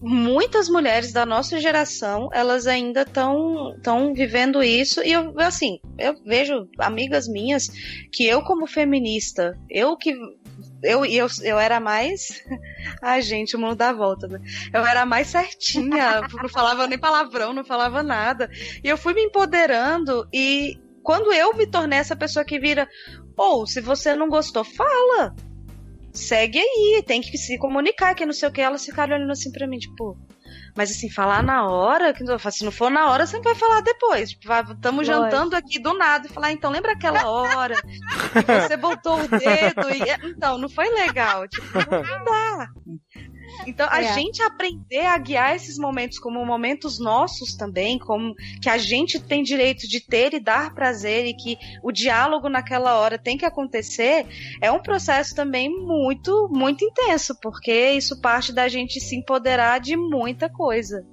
muitas 0.00 0.68
mulheres 0.68 1.12
da 1.12 1.24
nossa 1.24 1.58
geração, 1.58 2.28
elas 2.32 2.66
ainda 2.66 3.02
estão 3.02 3.74
estão 3.76 4.12
vivendo 4.12 4.62
isso 4.62 5.02
e 5.02 5.12
eu 5.12 5.32
assim, 5.38 5.78
eu 5.96 6.14
vejo 6.24 6.68
amigas 6.78 7.26
minhas 7.26 7.68
que 8.12 8.26
eu 8.26 8.42
como 8.42 8.66
feminista, 8.66 9.58
eu 9.70 9.96
que 9.96 10.14
eu, 10.82 11.04
eu, 11.04 11.26
eu 11.42 11.58
era 11.58 11.80
mais. 11.80 12.44
Ai, 13.02 13.22
gente, 13.22 13.56
o 13.56 13.58
mundo 13.58 13.76
dá 13.76 13.92
volta, 13.92 14.26
né? 14.26 14.40
Eu 14.72 14.84
era 14.84 15.06
mais 15.06 15.28
certinha, 15.28 16.22
não 16.32 16.48
falava 16.48 16.86
nem 16.86 16.98
palavrão, 16.98 17.52
não 17.52 17.64
falava 17.64 18.02
nada. 18.02 18.50
E 18.82 18.88
eu 18.88 18.96
fui 18.96 19.14
me 19.14 19.22
empoderando 19.22 20.28
e 20.32 20.78
quando 21.02 21.32
eu 21.32 21.54
me 21.54 21.66
tornei 21.66 21.98
essa 21.98 22.16
pessoa 22.16 22.44
que 22.44 22.58
vira, 22.58 22.88
ou 23.36 23.62
oh, 23.62 23.66
se 23.66 23.80
você 23.80 24.14
não 24.14 24.28
gostou, 24.28 24.64
fala. 24.64 25.34
Segue 26.12 26.60
aí, 26.60 27.02
tem 27.04 27.20
que 27.20 27.36
se 27.36 27.58
comunicar, 27.58 28.14
que 28.14 28.24
não 28.24 28.32
sei 28.32 28.48
o 28.48 28.52
que. 28.52 28.60
Elas 28.60 28.84
ficaram 28.84 29.16
olhando 29.16 29.32
assim 29.32 29.50
pra 29.50 29.66
mim, 29.66 29.78
tipo, 29.78 30.16
mas 30.76 30.90
assim, 30.90 31.08
falar 31.08 31.42
na 31.42 31.66
hora, 31.66 32.12
se 32.50 32.64
não 32.64 32.72
for 32.72 32.90
na 32.90 33.08
hora, 33.10 33.26
você 33.26 33.36
não 33.36 33.44
vai 33.44 33.54
falar 33.54 33.80
depois. 33.80 34.30
Tipo, 34.30 34.52
estamos 34.72 35.06
jantando 35.06 35.54
aqui 35.54 35.78
do 35.78 35.96
nada 35.96 36.26
e 36.26 36.32
falar, 36.32 36.52
então 36.52 36.70
lembra 36.70 36.92
aquela 36.92 37.28
hora 37.30 37.76
que 37.76 38.60
você 38.68 38.76
botou 38.76 39.20
o 39.20 39.28
dedo 39.28 39.90
e. 39.90 40.30
Então, 40.30 40.58
não 40.58 40.68
foi 40.68 40.88
legal. 40.90 41.46
Tipo, 41.48 41.78
não 41.78 42.24
dá. 42.24 42.68
Então, 43.66 43.86
a 43.90 44.02
é. 44.02 44.12
gente 44.14 44.42
aprender 44.42 45.06
a 45.06 45.16
guiar 45.16 45.54
esses 45.54 45.78
momentos 45.78 46.18
como 46.18 46.44
momentos 46.44 46.98
nossos 46.98 47.54
também, 47.54 47.98
como 47.98 48.34
que 48.60 48.68
a 48.68 48.76
gente 48.76 49.20
tem 49.20 49.42
direito 49.42 49.88
de 49.88 50.00
ter 50.00 50.34
e 50.34 50.40
dar 50.40 50.74
prazer 50.74 51.26
e 51.26 51.34
que 51.34 51.56
o 51.82 51.92
diálogo 51.92 52.48
naquela 52.48 52.98
hora 52.98 53.18
tem 53.18 53.36
que 53.38 53.46
acontecer, 53.46 54.26
é 54.60 54.70
um 54.70 54.82
processo 54.82 55.34
também 55.34 55.70
muito, 55.70 56.48
muito 56.50 56.84
intenso, 56.84 57.38
porque 57.40 57.90
isso 57.92 58.20
parte 58.20 58.52
da 58.52 58.68
gente 58.68 59.00
se 59.00 59.16
empoderar 59.16 59.80
de 59.80 59.96
muita 59.96 60.48
coisa. 60.48 61.06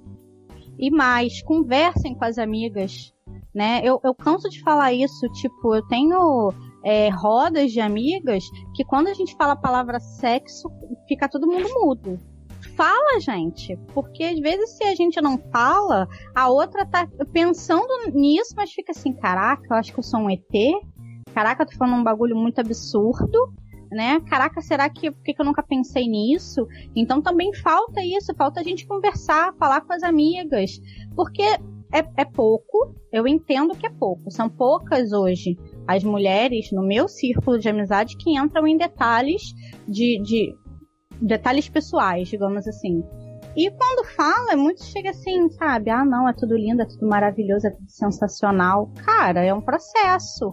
E 0.78 0.90
mais, 0.90 1.42
conversem 1.42 2.14
com 2.14 2.24
as 2.24 2.38
amigas, 2.38 3.12
né? 3.54 3.80
Eu, 3.84 4.00
eu 4.04 4.14
canso 4.14 4.48
de 4.48 4.60
falar 4.62 4.92
isso, 4.92 5.28
tipo, 5.34 5.74
eu 5.74 5.86
tenho 5.86 6.52
é, 6.84 7.08
rodas 7.08 7.72
de 7.72 7.80
amigas 7.80 8.44
que 8.74 8.84
quando 8.84 9.08
a 9.08 9.14
gente 9.14 9.34
fala 9.36 9.52
a 9.52 9.56
palavra 9.56 10.00
sexo, 10.00 10.70
fica 11.06 11.28
todo 11.28 11.46
mundo 11.46 11.68
mudo 11.74 12.18
fala, 12.76 13.20
gente. 13.20 13.76
Porque 13.94 14.24
às 14.24 14.38
vezes 14.38 14.70
se 14.70 14.84
a 14.84 14.94
gente 14.94 15.20
não 15.20 15.38
fala, 15.38 16.08
a 16.34 16.48
outra 16.48 16.86
tá 16.86 17.08
pensando 17.32 18.10
nisso, 18.12 18.54
mas 18.56 18.72
fica 18.72 18.92
assim, 18.92 19.12
caraca, 19.12 19.62
eu 19.70 19.76
acho 19.76 19.92
que 19.92 19.98
eu 19.98 20.02
sou 20.02 20.20
um 20.20 20.30
ET. 20.30 20.42
Caraca, 21.34 21.62
eu 21.62 21.66
tô 21.66 21.76
falando 21.76 22.00
um 22.00 22.04
bagulho 22.04 22.36
muito 22.36 22.60
absurdo. 22.60 23.52
Né? 23.90 24.20
Caraca, 24.20 24.62
será 24.62 24.88
que 24.88 25.10
por 25.10 25.22
que 25.22 25.34
eu 25.38 25.44
nunca 25.44 25.62
pensei 25.62 26.08
nisso? 26.08 26.66
Então 26.96 27.20
também 27.20 27.52
falta 27.54 28.02
isso, 28.02 28.34
falta 28.34 28.60
a 28.60 28.62
gente 28.62 28.86
conversar, 28.86 29.52
falar 29.58 29.82
com 29.82 29.92
as 29.92 30.02
amigas, 30.02 30.80
porque 31.14 31.44
é, 31.92 32.22
é 32.22 32.24
pouco, 32.24 32.94
eu 33.12 33.26
entendo 33.28 33.76
que 33.76 33.86
é 33.86 33.90
pouco, 33.90 34.30
são 34.30 34.48
poucas 34.48 35.12
hoje 35.12 35.58
as 35.86 36.02
mulheres 36.02 36.70
no 36.72 36.82
meu 36.82 37.06
círculo 37.08 37.58
de 37.58 37.68
amizade 37.68 38.16
que 38.16 38.36
entram 38.38 38.66
em 38.66 38.76
detalhes 38.76 39.42
de, 39.86 40.20
de 40.22 40.54
detalhes 41.20 41.68
pessoais, 41.68 42.28
digamos 42.28 42.66
assim. 42.66 43.02
E 43.54 43.70
quando 43.70 44.06
fala, 44.16 44.56
muito 44.56 44.82
chega 44.82 45.10
assim, 45.10 45.50
sabe? 45.50 45.90
Ah, 45.90 46.04
não, 46.04 46.26
é 46.26 46.32
tudo 46.32 46.56
lindo, 46.56 46.80
é 46.80 46.86
tudo 46.86 47.06
maravilhoso, 47.06 47.66
é 47.66 47.70
tudo 47.70 47.90
sensacional. 47.90 48.90
Cara, 49.04 49.44
é 49.44 49.52
um 49.52 49.60
processo. 49.60 50.50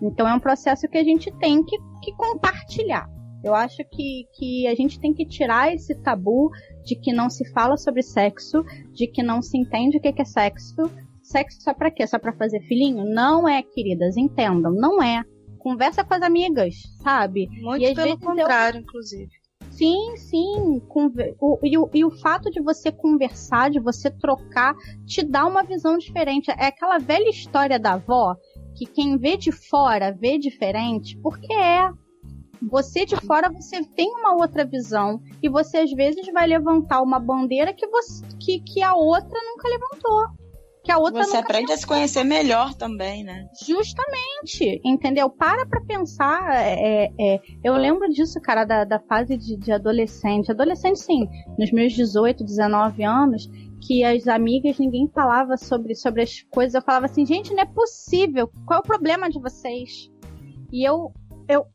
Então 0.00 0.26
é 0.26 0.32
um 0.32 0.40
processo 0.40 0.88
que 0.88 0.96
a 0.96 1.04
gente 1.04 1.30
tem 1.38 1.62
que, 1.62 1.76
que 2.02 2.12
compartilhar. 2.16 3.06
Eu 3.42 3.54
acho 3.54 3.78
que, 3.90 4.26
que 4.34 4.66
a 4.66 4.74
gente 4.74 4.98
tem 4.98 5.14
que 5.14 5.26
tirar 5.26 5.72
esse 5.72 5.94
tabu 6.02 6.50
de 6.84 6.96
que 6.96 7.12
não 7.12 7.30
se 7.30 7.48
fala 7.52 7.76
sobre 7.76 8.02
sexo, 8.02 8.64
de 8.92 9.06
que 9.06 9.22
não 9.22 9.40
se 9.40 9.56
entende 9.56 9.98
o 9.98 10.00
que 10.00 10.12
é 10.16 10.24
sexo. 10.24 10.90
Sexo 11.22 11.60
só 11.60 11.74
pra 11.74 11.90
quê? 11.90 12.06
Só 12.06 12.18
pra 12.18 12.32
fazer 12.32 12.60
filhinho? 12.62 13.04
Não 13.04 13.48
é, 13.48 13.62
queridas, 13.62 14.16
entendam, 14.16 14.72
não 14.72 15.02
é. 15.02 15.22
Conversa 15.58 16.02
com 16.04 16.14
as 16.14 16.22
amigas, 16.22 16.74
sabe? 17.02 17.48
Muito 17.60 17.84
e 17.84 17.94
pelo 17.94 18.18
contrário, 18.18 18.78
eu... 18.78 18.82
inclusive. 18.82 19.30
Sim, 19.70 20.16
sim. 20.16 20.82
O, 21.40 21.58
e, 21.62 21.78
o, 21.78 21.90
e 21.94 22.04
o 22.04 22.10
fato 22.10 22.50
de 22.50 22.60
você 22.60 22.90
conversar, 22.90 23.70
de 23.70 23.78
você 23.78 24.10
trocar, 24.10 24.74
te 25.06 25.22
dá 25.22 25.46
uma 25.46 25.62
visão 25.62 25.96
diferente. 25.98 26.50
É 26.50 26.66
aquela 26.66 26.98
velha 26.98 27.28
história 27.28 27.78
da 27.78 27.92
avó 27.92 28.34
que 28.74 28.86
quem 28.86 29.16
vê 29.16 29.36
de 29.36 29.52
fora 29.52 30.12
vê 30.12 30.38
diferente, 30.38 31.16
porque 31.18 31.52
é. 31.52 31.90
Você 32.62 33.04
de 33.04 33.16
fora 33.16 33.50
você 33.50 33.84
tem 33.84 34.10
uma 34.14 34.34
outra 34.34 34.64
visão 34.64 35.20
e 35.42 35.48
você 35.48 35.78
às 35.78 35.92
vezes 35.92 36.26
vai 36.32 36.46
levantar 36.46 37.02
uma 37.02 37.18
bandeira 37.18 37.72
que 37.72 37.86
você 37.86 38.24
que, 38.38 38.60
que 38.60 38.82
a 38.82 38.94
outra 38.94 39.38
nunca 39.44 39.68
levantou 39.68 40.48
que 40.88 40.92
a 40.92 40.96
outra 40.96 41.22
Você 41.22 41.36
aprende 41.36 41.70
a 41.70 41.76
se 41.76 41.86
conhecer 41.86 42.24
melhor 42.24 42.72
também, 42.72 43.22
né? 43.22 43.46
Justamente, 43.66 44.80
entendeu? 44.82 45.28
Para 45.28 45.66
pra 45.66 45.82
pensar. 45.82 46.50
É, 46.50 47.04
é, 47.04 47.34
é, 47.34 47.40
eu 47.62 47.74
lembro 47.74 48.08
disso, 48.08 48.40
cara, 48.40 48.64
da, 48.64 48.84
da 48.84 48.98
fase 48.98 49.36
de, 49.36 49.54
de 49.54 49.70
adolescente. 49.70 50.50
Adolescente, 50.50 50.98
sim, 50.98 51.28
nos 51.58 51.70
meus 51.72 51.92
18, 51.92 52.42
19 52.42 53.04
anos, 53.04 53.50
que 53.82 54.02
as 54.02 54.26
amigas, 54.26 54.78
ninguém 54.78 55.06
falava 55.14 55.58
sobre, 55.58 55.94
sobre 55.94 56.22
as 56.22 56.40
coisas. 56.50 56.74
Eu 56.74 56.82
falava 56.82 57.04
assim, 57.04 57.26
gente, 57.26 57.52
não 57.52 57.62
é 57.62 57.66
possível. 57.66 58.50
Qual 58.64 58.78
é 58.78 58.80
o 58.80 58.82
problema 58.82 59.28
de 59.28 59.38
vocês? 59.38 60.10
E 60.72 60.88
eu, 60.88 61.12
eu 61.46 61.66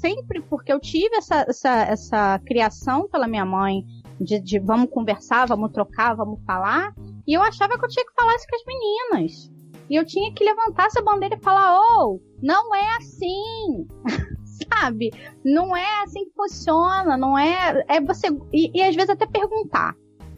sempre, 0.00 0.40
porque 0.42 0.72
eu 0.72 0.80
tive 0.80 1.16
essa, 1.16 1.44
essa, 1.48 1.82
essa 1.82 2.38
criação 2.40 3.08
pela 3.08 3.28
minha 3.28 3.44
mãe, 3.44 3.84
de, 4.20 4.40
de 4.40 4.58
vamos 4.58 4.90
conversar, 4.90 5.46
vamos 5.46 5.72
trocar, 5.72 6.14
vamos 6.14 6.42
falar. 6.44 6.94
E 7.26 7.34
eu 7.34 7.42
achava 7.42 7.78
que 7.78 7.84
eu 7.84 7.88
tinha 7.88 8.04
que 8.04 8.14
falar 8.18 8.34
isso 8.34 8.46
com 8.48 8.56
as 8.56 8.64
meninas. 8.66 9.60
E 9.88 9.96
eu 9.96 10.04
tinha 10.04 10.32
que 10.32 10.44
levantar 10.44 10.86
essa 10.86 11.02
bandeira 11.02 11.36
e 11.36 11.42
falar: 11.42 11.78
oh, 11.78 12.20
não 12.42 12.74
é 12.74 12.96
assim. 12.96 13.86
Sabe? 14.68 15.10
Não 15.44 15.76
é 15.76 16.02
assim 16.02 16.24
que 16.26 16.34
funciona. 16.34 17.16
Não 17.16 17.38
é. 17.38 17.84
É 17.88 18.00
você. 18.00 18.28
E, 18.52 18.78
e 18.78 18.82
às 18.82 18.94
vezes 18.94 19.10
até 19.10 19.26
perguntar. 19.26 19.94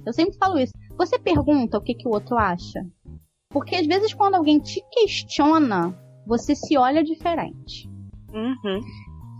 Eu 0.07 0.13
sempre 0.13 0.37
falo 0.39 0.59
isso. 0.59 0.73
Você 0.97 1.19
pergunta 1.19 1.79
o 1.79 1.83
que, 1.83 1.95
que 1.95 2.09
o 2.09 2.13
outro 2.13 2.37
acha. 2.39 2.85
Porque 3.51 3.77
às 3.77 3.87
vezes 3.87 4.15
quando 4.15 4.37
alguém 4.37 4.59
te 4.59 4.83
questiona, 4.91 5.95
você 6.27 6.55
se 6.55 6.77
olha 6.79 7.05
diferente. 7.05 7.91
Uhum. 8.33 8.81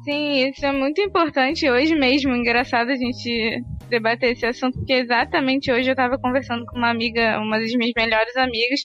Sim, 0.05 0.49
isso 0.49 0.67
é 0.67 0.73
muito 0.73 1.01
importante 1.01 1.71
hoje 1.71 1.95
mesmo. 1.95 2.35
Engraçado 2.35 2.91
a 2.91 2.97
gente 2.97 3.63
debater 3.89 4.33
esse 4.33 4.45
assunto, 4.45 4.79
porque 4.79 4.95
exatamente 4.95 5.71
hoje 5.71 5.89
eu 5.89 5.93
estava 5.93 6.19
conversando 6.19 6.65
com 6.67 6.77
uma 6.77 6.91
amiga, 6.91 7.39
uma 7.39 7.59
das 7.59 7.73
minhas 7.75 7.93
melhores 7.97 8.37
amigas, 8.37 8.81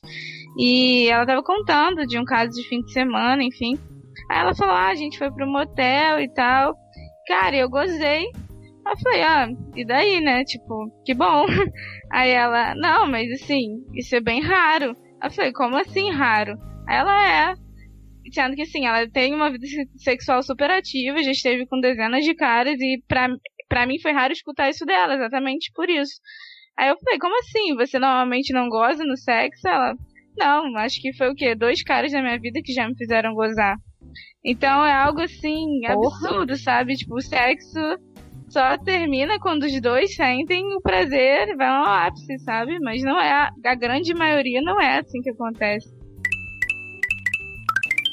e 0.60 1.08
ela 1.08 1.24
estava 1.24 1.42
contando 1.42 2.06
de 2.06 2.20
um 2.20 2.24
caso 2.24 2.52
de 2.52 2.68
fim 2.68 2.82
de 2.82 2.92
semana, 2.92 3.42
enfim. 3.44 3.80
Aí 4.30 4.42
ela 4.42 4.54
falou: 4.54 4.76
ah, 4.76 4.90
a 4.90 4.96
gente 4.96 5.18
foi 5.18 5.32
pro 5.32 5.48
motel 5.48 6.20
e 6.20 6.32
tal. 6.34 6.76
Cara, 7.28 7.56
eu 7.56 7.70
gozei. 7.70 8.26
Aí 8.86 8.94
eu 8.94 8.98
falei: 9.02 9.24
ah, 9.24 9.48
e 9.76 9.86
daí, 9.86 10.22
né? 10.22 10.44
Tipo, 10.44 10.88
que 11.04 11.16
bom. 11.16 11.46
Aí 12.12 12.30
ela: 12.30 12.76
não, 12.76 13.10
mas 13.10 13.32
assim, 13.32 13.84
isso 13.96 14.16
é 14.16 14.22
bem 14.22 14.42
raro. 14.42 14.96
Aí 15.20 15.30
eu 15.30 15.32
falei: 15.32 15.52
como 15.52 15.78
assim 15.78 16.12
raro? 16.12 16.58
Aí 16.88 16.98
ela 16.98 17.28
é. 17.28 17.67
Sendo 18.32 18.56
que 18.56 18.64
assim, 18.64 18.86
ela 18.86 19.10
tem 19.10 19.34
uma 19.34 19.52
vida 19.52 19.66
sexual 19.96 20.44
super 20.44 20.70
ativa, 20.70 21.24
já 21.24 21.32
esteve 21.32 21.66
com 21.68 21.80
dezenas 21.80 22.24
de 22.24 22.34
caras 22.36 22.80
e 22.80 23.02
pra, 23.08 23.28
pra 23.68 23.86
mim 23.86 24.00
foi 24.00 24.12
raro 24.12 24.34
escutar 24.34 24.70
isso 24.70 24.86
dela, 24.86 25.16
exatamente 25.16 25.72
por 25.74 25.90
isso. 25.90 26.20
Aí 26.78 26.90
eu 26.90 26.98
falei, 27.00 27.20
como 27.20 27.38
assim? 27.40 27.76
Você 27.76 27.98
normalmente 27.98 28.54
não 28.54 28.70
goza 28.70 29.04
no 29.04 29.18
sexo? 29.18 29.68
Ela, 29.68 29.96
não, 30.38 30.78
acho 30.78 31.02
que 31.02 31.14
foi 31.14 31.30
o 31.30 31.36
quê? 31.36 31.56
Dois 31.56 31.82
caras 31.84 32.12
na 32.12 32.22
minha 32.22 32.40
vida 32.40 32.62
que 32.64 32.74
já 32.74 32.88
me 32.88 32.96
fizeram 32.96 33.34
gozar. 33.34 33.76
Então 34.46 34.86
é 34.86 34.94
algo 34.94 35.22
assim, 35.22 35.86
absurdo, 35.86 36.48
Porra. 36.48 36.58
sabe? 36.58 36.96
Tipo, 36.96 37.16
o 37.16 37.22
sexo 37.22 37.80
só 38.48 38.78
termina 38.78 39.40
quando 39.40 39.64
os 39.64 39.82
dois 39.82 40.16
sentem 40.16 40.64
o 40.76 40.82
prazer 40.82 41.50
e 41.50 41.56
vão 41.56 41.68
ao 41.68 42.08
ápice, 42.08 42.38
sabe? 42.40 42.80
Mas 42.80 43.02
não 43.04 43.20
é, 43.20 43.50
a 43.66 43.76
grande 43.76 44.14
maioria 44.14 44.62
não 44.62 44.80
é 44.80 45.00
assim 45.00 45.20
que 45.22 45.32
acontece. 45.32 45.97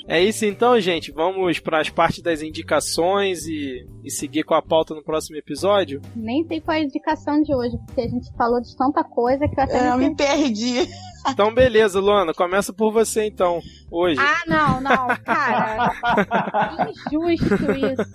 É 0.06 0.22
isso 0.22 0.44
então, 0.44 0.78
gente. 0.78 1.10
Vamos 1.10 1.58
para 1.58 1.80
as 1.80 1.88
partes 1.88 2.22
das 2.22 2.42
indicações 2.42 3.46
e, 3.46 3.86
e, 4.04 4.10
seguir 4.10 4.42
com 4.42 4.54
a 4.54 4.60
pauta 4.60 4.94
no 4.94 5.02
próximo 5.02 5.36
episódio. 5.36 6.02
Nem 6.14 6.46
sei 6.46 6.60
qual 6.60 6.76
é 6.76 6.80
a 6.80 6.84
indicação 6.84 7.40
de 7.40 7.54
hoje, 7.54 7.78
porque 7.86 8.02
a 8.02 8.08
gente 8.08 8.30
falou 8.36 8.60
de 8.60 8.76
tanta 8.76 9.02
coisa 9.02 9.48
que 9.48 9.58
eu 9.58 9.64
até 9.64 9.88
é, 9.88 9.90
eu 9.90 9.98
me 9.98 10.14
perdi. 10.14 10.86
Então, 11.30 11.54
beleza, 11.54 12.00
Luana, 12.00 12.34
começa 12.34 12.70
por 12.70 12.92
você 12.92 13.24
então, 13.24 13.60
hoje. 13.90 14.20
Ah, 14.20 14.42
não, 14.46 14.80
não, 14.82 15.06
cara. 15.24 15.90
injusto 17.10 17.72
isso. 17.72 18.12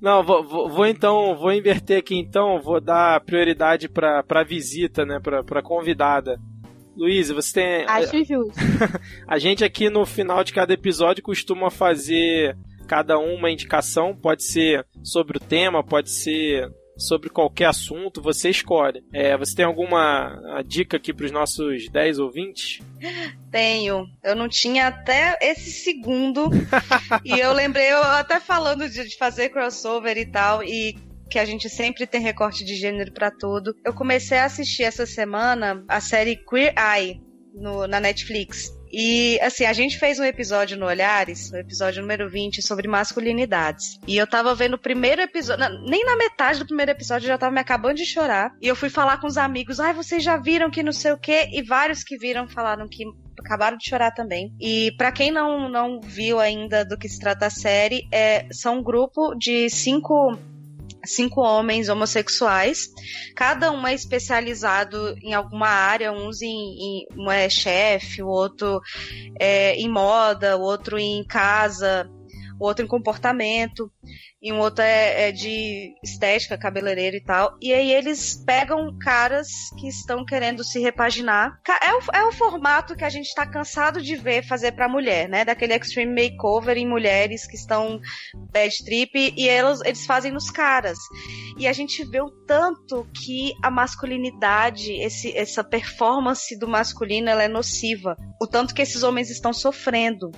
Não, 0.00 0.22
vou, 0.22 0.42
vou, 0.44 0.68
vou, 0.68 0.86
então, 0.86 1.36
vou 1.36 1.52
inverter 1.52 1.98
aqui 1.98 2.18
então, 2.18 2.60
vou 2.60 2.80
dar 2.80 3.20
prioridade 3.20 3.88
para 3.88 4.24
a 4.28 4.44
visita, 4.44 5.06
né, 5.06 5.20
para 5.20 5.62
convidada. 5.62 6.38
Luísa, 6.96 7.34
você 7.34 7.52
tem. 7.54 7.84
Acho 7.86 8.24
justo. 8.24 8.54
a 9.26 9.38
gente 9.38 9.64
aqui 9.64 9.90
no 9.90 10.06
final 10.06 10.44
de 10.44 10.52
cada 10.52 10.72
episódio 10.72 11.22
costuma 11.22 11.70
fazer 11.70 12.56
cada 12.86 13.18
um 13.18 13.34
uma 13.34 13.50
indicação, 13.50 14.14
pode 14.14 14.44
ser 14.44 14.86
sobre 15.02 15.38
o 15.38 15.40
tema, 15.40 15.82
pode 15.82 16.10
ser 16.10 16.70
sobre 16.96 17.28
qualquer 17.28 17.66
assunto, 17.66 18.22
você 18.22 18.50
escolhe. 18.50 19.02
É, 19.12 19.36
você 19.36 19.56
tem 19.56 19.64
alguma 19.64 20.62
dica 20.64 20.96
aqui 20.96 21.12
para 21.12 21.26
os 21.26 21.32
nossos 21.32 21.88
10 21.88 22.18
ouvintes? 22.18 22.80
Tenho. 23.50 24.06
Eu 24.22 24.36
não 24.36 24.48
tinha 24.48 24.86
até 24.86 25.36
esse 25.42 25.70
segundo. 25.70 26.50
e 27.24 27.38
eu 27.38 27.52
lembrei, 27.52 27.92
eu 27.92 28.02
até 28.02 28.38
falando 28.38 28.88
de 28.88 29.16
fazer 29.16 29.48
crossover 29.48 30.16
e 30.16 30.26
tal, 30.26 30.62
e 30.62 30.96
que 31.34 31.38
a 31.40 31.44
gente 31.44 31.68
sempre 31.68 32.06
tem 32.06 32.20
recorte 32.20 32.64
de 32.64 32.76
gênero 32.76 33.12
para 33.12 33.28
tudo. 33.28 33.74
Eu 33.84 33.92
comecei 33.92 34.38
a 34.38 34.44
assistir 34.44 34.84
essa 34.84 35.04
semana 35.04 35.84
a 35.88 36.00
série 36.00 36.36
Queer 36.36 36.72
Eye 36.78 37.20
no, 37.52 37.88
na 37.88 37.98
Netflix. 37.98 38.72
E, 38.92 39.40
assim, 39.40 39.64
a 39.64 39.72
gente 39.72 39.98
fez 39.98 40.20
um 40.20 40.24
episódio 40.24 40.78
no 40.78 40.86
Olhares, 40.86 41.50
o 41.50 41.56
episódio 41.56 42.02
número 42.02 42.30
20, 42.30 42.62
sobre 42.62 42.86
masculinidades. 42.86 43.98
E 44.06 44.16
eu 44.16 44.28
tava 44.28 44.54
vendo 44.54 44.74
o 44.74 44.78
primeiro 44.78 45.22
episódio, 45.22 45.66
nem 45.88 46.04
na 46.04 46.16
metade 46.16 46.60
do 46.60 46.66
primeiro 46.66 46.92
episódio 46.92 47.26
eu 47.26 47.30
já 47.30 47.38
tava 47.38 47.52
me 47.52 47.60
acabando 47.60 47.96
de 47.96 48.06
chorar. 48.06 48.52
E 48.62 48.68
eu 48.68 48.76
fui 48.76 48.88
falar 48.88 49.20
com 49.20 49.26
os 49.26 49.36
amigos, 49.36 49.80
ai, 49.80 49.92
vocês 49.92 50.22
já 50.22 50.36
viram 50.36 50.70
que 50.70 50.84
não 50.84 50.92
sei 50.92 51.10
o 51.10 51.18
quê? 51.18 51.48
E 51.52 51.64
vários 51.64 52.04
que 52.04 52.16
viram 52.16 52.46
falaram 52.46 52.86
que 52.88 53.02
acabaram 53.44 53.76
de 53.76 53.90
chorar 53.90 54.12
também. 54.12 54.54
E 54.60 54.92
para 54.96 55.10
quem 55.10 55.32
não, 55.32 55.68
não 55.68 56.00
viu 56.00 56.38
ainda 56.38 56.84
do 56.84 56.96
que 56.96 57.08
se 57.08 57.18
trata 57.18 57.46
a 57.46 57.50
série, 57.50 58.06
é, 58.12 58.46
são 58.52 58.78
um 58.78 58.82
grupo 58.84 59.34
de 59.34 59.68
cinco 59.68 60.38
cinco 61.04 61.40
homens 61.40 61.88
homossexuais, 61.88 62.88
cada 63.34 63.70
um 63.70 63.86
é 63.86 63.94
especializado 63.94 65.16
em 65.22 65.34
alguma 65.34 65.68
área, 65.68 66.12
uns 66.12 66.42
em, 66.42 66.48
em 66.48 67.06
um 67.16 67.30
é 67.30 67.48
chefe, 67.48 68.22
o 68.22 68.28
outro 68.28 68.80
é 69.38 69.74
em 69.74 69.88
moda, 69.88 70.56
o 70.56 70.60
outro 70.60 70.98
em 70.98 71.24
casa, 71.24 72.08
o 72.58 72.66
outro 72.66 72.84
em 72.84 72.88
comportamento 72.88 73.90
e 74.40 74.52
um 74.52 74.58
outro 74.58 74.84
é, 74.84 75.28
é, 75.28 75.32
de 75.32 75.94
estética, 76.02 76.58
cabeleireiro 76.58 77.16
e 77.16 77.22
tal. 77.22 77.56
E 77.60 77.72
aí 77.72 77.92
eles 77.92 78.42
pegam 78.44 78.96
caras 78.98 79.48
que 79.78 79.88
estão 79.88 80.24
querendo 80.24 80.62
se 80.62 80.78
repaginar. 80.80 81.58
É 81.82 81.94
o, 81.94 82.00
é 82.14 82.24
o 82.26 82.32
formato 82.32 82.94
que 82.94 83.04
a 83.04 83.08
gente 83.08 83.26
está 83.26 83.46
cansado 83.46 84.02
de 84.02 84.16
ver 84.16 84.46
fazer 84.46 84.72
para 84.72 84.88
mulher, 84.88 85.28
né? 85.28 85.44
Daquele 85.44 85.74
extreme 85.74 86.30
makeover 86.30 86.76
em 86.76 86.86
mulheres 86.86 87.46
que 87.46 87.56
estão 87.56 87.98
bad 88.52 88.84
trip 88.84 89.34
e 89.36 89.48
eles, 89.48 89.80
eles 89.84 90.04
fazem 90.04 90.30
nos 90.30 90.50
caras. 90.50 90.98
E 91.58 91.66
a 91.66 91.72
gente 91.72 92.04
vê 92.04 92.20
o 92.20 92.30
tanto 92.46 93.06
que 93.24 93.52
a 93.62 93.70
masculinidade, 93.70 94.92
esse, 94.92 95.34
essa 95.36 95.64
performance 95.64 96.58
do 96.58 96.68
masculino, 96.68 97.30
ela 97.30 97.44
é 97.44 97.48
nociva. 97.48 98.16
O 98.40 98.46
tanto 98.46 98.74
que 98.74 98.82
esses 98.82 99.02
homens 99.02 99.30
estão 99.30 99.52
sofrendo 99.52 100.30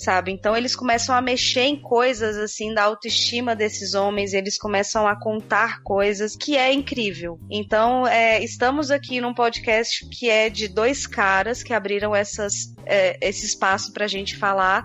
sabe? 0.00 0.32
Então 0.32 0.56
eles 0.56 0.74
começam 0.74 1.14
a 1.14 1.20
mexer 1.20 1.62
em 1.62 1.80
coisas 1.80 2.36
assim 2.38 2.72
da 2.72 2.84
autoestima 2.84 3.54
desses 3.54 3.94
homens, 3.94 4.32
eles 4.32 4.58
começam 4.58 5.06
a 5.06 5.14
contar 5.14 5.82
coisas 5.82 6.34
que 6.34 6.56
é 6.56 6.72
incrível. 6.72 7.38
Então 7.50 8.06
é, 8.06 8.42
estamos 8.42 8.90
aqui 8.90 9.20
num 9.20 9.34
podcast 9.34 10.08
que 10.08 10.28
é 10.28 10.48
de 10.48 10.68
dois 10.68 11.06
caras 11.06 11.62
que 11.62 11.74
abriram 11.74 12.16
essas, 12.16 12.74
é, 12.86 13.18
esse 13.20 13.44
espaço 13.44 13.92
pra 13.92 14.06
gente 14.06 14.36
falar 14.36 14.82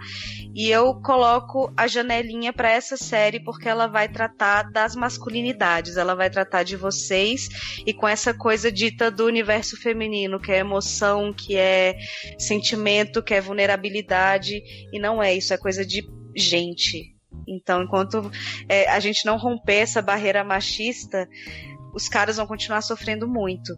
e 0.56 0.72
eu 0.72 0.95
coloco 1.02 1.73
a 1.76 1.86
janelinha 1.86 2.53
para 2.53 2.72
essa 2.72 2.95
série 2.95 3.41
porque 3.41 3.68
ela 3.68 3.88
vai 3.88 4.07
tratar 4.07 4.72
das 4.72 4.95
masculinidades, 4.95 5.98
ela 5.98 6.15
vai 6.15 6.30
tratar 6.30 6.64
de 6.64 6.77
vocês 6.77 7.49
e 7.86 7.94
com 7.94 8.07
essa 8.07 8.34
coisa 8.34 8.72
dita 8.72 9.11
do 9.11 9.26
universo 9.26 9.76
feminino, 9.76 10.40
que 10.40 10.53
é 10.53 10.60
emoção, 10.60 11.34
que 11.34 11.57
é 11.57 11.98
sentimento, 12.40 13.22
que 13.22 13.34
é 13.34 13.41
vulnerabilidade, 13.41 14.64
e 14.94 14.98
não 14.98 15.22
é 15.22 15.34
isso, 15.34 15.53
é 15.53 15.57
coisa 15.57 15.86
de 15.86 16.10
gente. 16.34 17.14
Então, 17.45 17.84
enquanto 17.84 18.32
é, 18.69 18.90
a 18.90 18.99
gente 19.02 19.26
não 19.26 19.38
romper 19.38 19.80
essa 19.80 20.02
barreira 20.02 20.41
machista, 20.41 21.27
os 21.95 22.09
caras 22.09 22.38
vão 22.38 22.45
continuar 22.45 22.81
sofrendo 22.81 23.27
muito. 23.27 23.73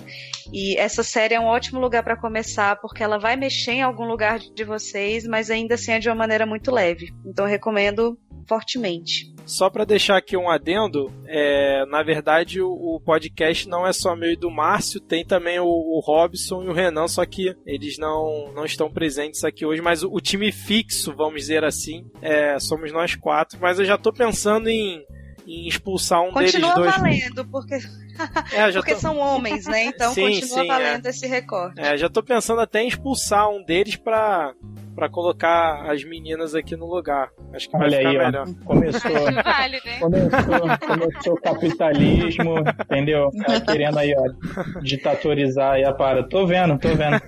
E 0.51 0.75
essa 0.77 1.03
série 1.03 1.35
é 1.35 1.39
um 1.39 1.45
ótimo 1.45 1.79
lugar 1.79 2.03
para 2.03 2.17
começar, 2.17 2.75
porque 2.77 3.03
ela 3.03 3.19
vai 3.19 3.35
mexer 3.35 3.73
em 3.73 3.81
algum 3.83 4.05
lugar 4.05 4.39
de 4.39 4.63
vocês, 4.63 5.25
mas 5.25 5.51
ainda 5.51 5.75
assim 5.75 5.91
é 5.91 5.99
de 5.99 6.09
uma 6.09 6.15
maneira 6.15 6.45
muito 6.45 6.71
leve. 6.71 7.13
Então 7.25 7.45
eu 7.45 7.49
recomendo 7.49 8.17
fortemente. 8.47 9.33
Só 9.45 9.69
para 9.69 9.85
deixar 9.85 10.17
aqui 10.17 10.35
um 10.35 10.49
adendo, 10.49 11.11
é, 11.25 11.85
na 11.85 12.03
verdade 12.03 12.61
o, 12.61 12.69
o, 12.69 12.99
podcast 12.99 13.67
não 13.67 13.85
é 13.85 13.93
só 13.93 14.15
meu 14.15 14.31
e 14.31 14.35
do 14.35 14.49
Márcio, 14.49 14.99
tem 14.99 15.25
também 15.25 15.59
o, 15.59 15.65
o, 15.65 15.99
Robson 15.99 16.63
e 16.63 16.67
o 16.67 16.73
Renan, 16.73 17.07
só 17.07 17.25
que 17.25 17.55
eles 17.65 17.97
não, 17.97 18.51
não 18.53 18.65
estão 18.65 18.91
presentes 18.91 19.43
aqui 19.43 19.65
hoje, 19.65 19.81
mas 19.81 20.03
o, 20.03 20.11
o 20.11 20.19
time 20.19 20.51
fixo, 20.51 21.13
vamos 21.15 21.41
dizer 21.41 21.63
assim, 21.63 22.05
é, 22.21 22.59
somos 22.59 22.91
nós 22.91 23.15
quatro. 23.15 23.57
Mas 23.61 23.79
eu 23.79 23.85
já 23.85 23.97
tô 23.97 24.11
pensando 24.11 24.69
em 24.69 25.01
em 25.47 25.65
expulsar 25.65 26.21
um 26.21 26.31
continua 26.31 26.75
deles 26.75 26.75
dois. 26.75 26.95
Continua 26.95 27.19
valendo, 27.19 27.45
porque, 27.45 27.75
é, 28.53 28.71
porque 28.73 28.93
tô... 28.93 28.99
são 28.99 29.17
homens, 29.17 29.65
né? 29.65 29.85
Então 29.85 30.13
sim, 30.13 30.21
continua 30.23 30.61
sim, 30.61 30.65
é. 30.65 30.67
valendo 30.67 31.05
é. 31.05 31.09
esse 31.09 31.25
recorte. 31.25 31.79
É, 31.79 31.97
já 31.97 32.09
tô 32.09 32.21
pensando 32.21 32.59
até 32.59 32.81
em 32.81 32.87
expulsar 32.89 33.49
um 33.49 33.63
deles 33.63 33.95
pra, 33.95 34.53
pra 34.93 35.09
colocar 35.09 35.89
as 35.89 36.03
meninas 36.03 36.53
aqui 36.53 36.75
no 36.75 36.85
lugar. 36.85 37.29
Acho 37.53 37.69
que 37.69 37.77
Olha 37.77 37.89
vai 37.89 37.97
ficar 37.97 38.09
aí, 38.09 38.17
melhor. 38.17 38.45
Ó, 38.47 38.65
começou, 38.65 39.11
vale, 39.43 39.81
né? 39.85 39.99
começou, 39.99 40.87
começou 40.87 41.33
o 41.33 41.41
capitalismo, 41.41 42.55
entendeu? 42.81 43.29
Tá 43.45 43.61
querendo 43.71 43.97
aí, 43.99 44.13
ó, 44.17 44.81
ditatorizar 44.81 45.75
aí 45.75 45.85
a 45.85 45.93
para. 45.93 46.27
Tô 46.27 46.45
vendo, 46.45 46.77
tô 46.77 46.89
vendo. 46.89 47.21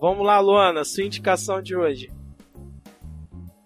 Vamos 0.00 0.24
lá, 0.24 0.38
Luana, 0.38 0.84
sua 0.84 1.04
indicação 1.04 1.60
de 1.60 1.76
hoje. 1.76 2.08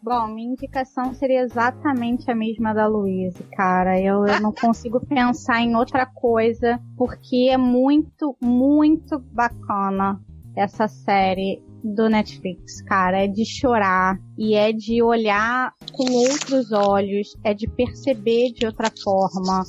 Bom, 0.05 0.26
minha 0.26 0.51
indicação 0.51 1.14
seria 1.14 1.40
exatamente 1.40 2.31
a 2.31 2.35
mesma 2.35 2.74
da 2.74 2.86
Luísa, 2.86 3.43
cara. 3.56 3.98
Eu, 3.98 4.26
eu 4.26 4.39
não 4.39 4.52
consigo 4.52 5.01
pensar 5.01 5.62
em 5.62 5.74
outra 5.74 6.05
coisa, 6.05 6.78
porque 6.94 7.48
é 7.51 7.56
muito, 7.56 8.36
muito 8.39 9.18
bacana 9.18 10.20
essa 10.55 10.86
série 10.89 11.62
do 11.82 12.10
Netflix, 12.10 12.82
cara. 12.82 13.24
É 13.24 13.26
de 13.26 13.47
chorar 13.47 14.20
e 14.36 14.55
é 14.55 14.72
de 14.72 15.02
olhar 15.02 15.72
com 15.90 16.12
outros 16.12 16.70
olhos, 16.70 17.35
é 17.43 17.55
de 17.55 17.66
perceber 17.66 18.52
de 18.52 18.66
outra 18.66 18.93
forma. 19.02 19.62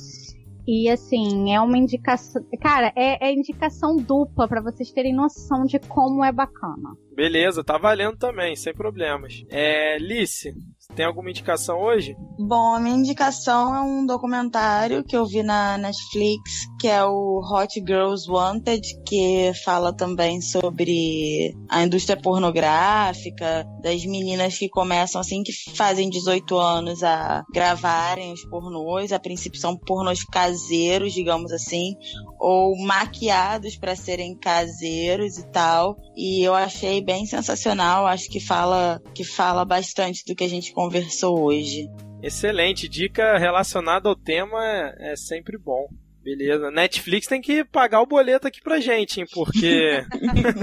E 0.66 0.90
assim, 0.90 1.52
é 1.54 1.60
uma 1.60 1.78
indicação. 1.78 2.44
Cara, 2.60 2.92
é, 2.96 3.28
é 3.28 3.32
indicação 3.32 3.96
dupla 3.96 4.48
para 4.48 4.60
vocês 4.60 4.90
terem 4.90 5.14
noção 5.14 5.64
de 5.64 5.78
como 5.78 6.24
é 6.24 6.32
bacana. 6.32 6.96
Beleza, 7.14 7.62
tá 7.62 7.78
valendo 7.78 8.16
também, 8.16 8.56
sem 8.56 8.74
problemas. 8.74 9.44
É, 9.48 9.96
Lice, 9.98 10.52
tem 10.94 11.04
alguma 11.04 11.30
indicação 11.30 11.80
hoje? 11.80 12.16
Bom, 12.38 12.74
a 12.74 12.80
minha 12.80 12.96
indicação 12.96 13.74
é 13.74 13.80
um 13.80 14.06
documentário 14.06 15.04
que 15.04 15.16
eu 15.16 15.26
vi 15.26 15.42
na 15.42 15.76
Netflix, 15.78 16.66
que 16.80 16.88
é 16.88 17.04
o 17.04 17.40
Hot 17.40 17.72
Girls 17.74 18.30
Wanted, 18.30 18.82
que 19.06 19.52
fala 19.64 19.94
também 19.94 20.40
sobre 20.40 21.54
a 21.68 21.82
indústria 21.82 22.16
pornográfica, 22.16 23.66
das 23.82 24.04
meninas 24.04 24.58
que 24.58 24.68
começam 24.68 25.20
assim, 25.20 25.42
que 25.42 25.52
fazem 25.74 26.10
18 26.10 26.56
anos 26.58 27.02
a 27.02 27.42
gravarem 27.52 28.32
os 28.32 28.44
pornôs, 28.44 29.12
a 29.12 29.18
princípio 29.18 29.60
são 29.60 29.76
pornôs 29.76 30.24
caseiros, 30.24 31.12
digamos 31.12 31.52
assim, 31.52 31.94
ou 32.38 32.76
maquiados 32.78 33.76
para 33.76 33.96
serem 33.96 34.36
caseiros 34.36 35.38
e 35.38 35.46
tal. 35.50 35.96
E 36.16 36.42
eu 36.42 36.54
achei 36.54 37.02
bem 37.02 37.26
sensacional, 37.26 38.06
acho 38.06 38.28
que 38.28 38.40
fala 38.40 39.00
que 39.14 39.24
fala 39.24 39.64
bastante 39.64 40.22
do 40.26 40.34
que 40.34 40.44
a 40.44 40.48
gente 40.48 40.72
conversou 40.76 41.42
hoje. 41.42 41.88
Excelente, 42.22 42.86
dica 42.86 43.38
relacionada 43.38 44.10
ao 44.10 44.14
tema 44.14 44.62
é, 44.62 45.12
é 45.12 45.16
sempre 45.16 45.56
bom. 45.56 45.88
Beleza. 46.22 46.70
Netflix 46.70 47.26
tem 47.26 47.40
que 47.40 47.64
pagar 47.64 48.02
o 48.02 48.06
boleto 48.06 48.46
aqui 48.46 48.60
pra 48.60 48.78
gente, 48.78 49.20
hein? 49.20 49.26
Porque. 49.32 50.04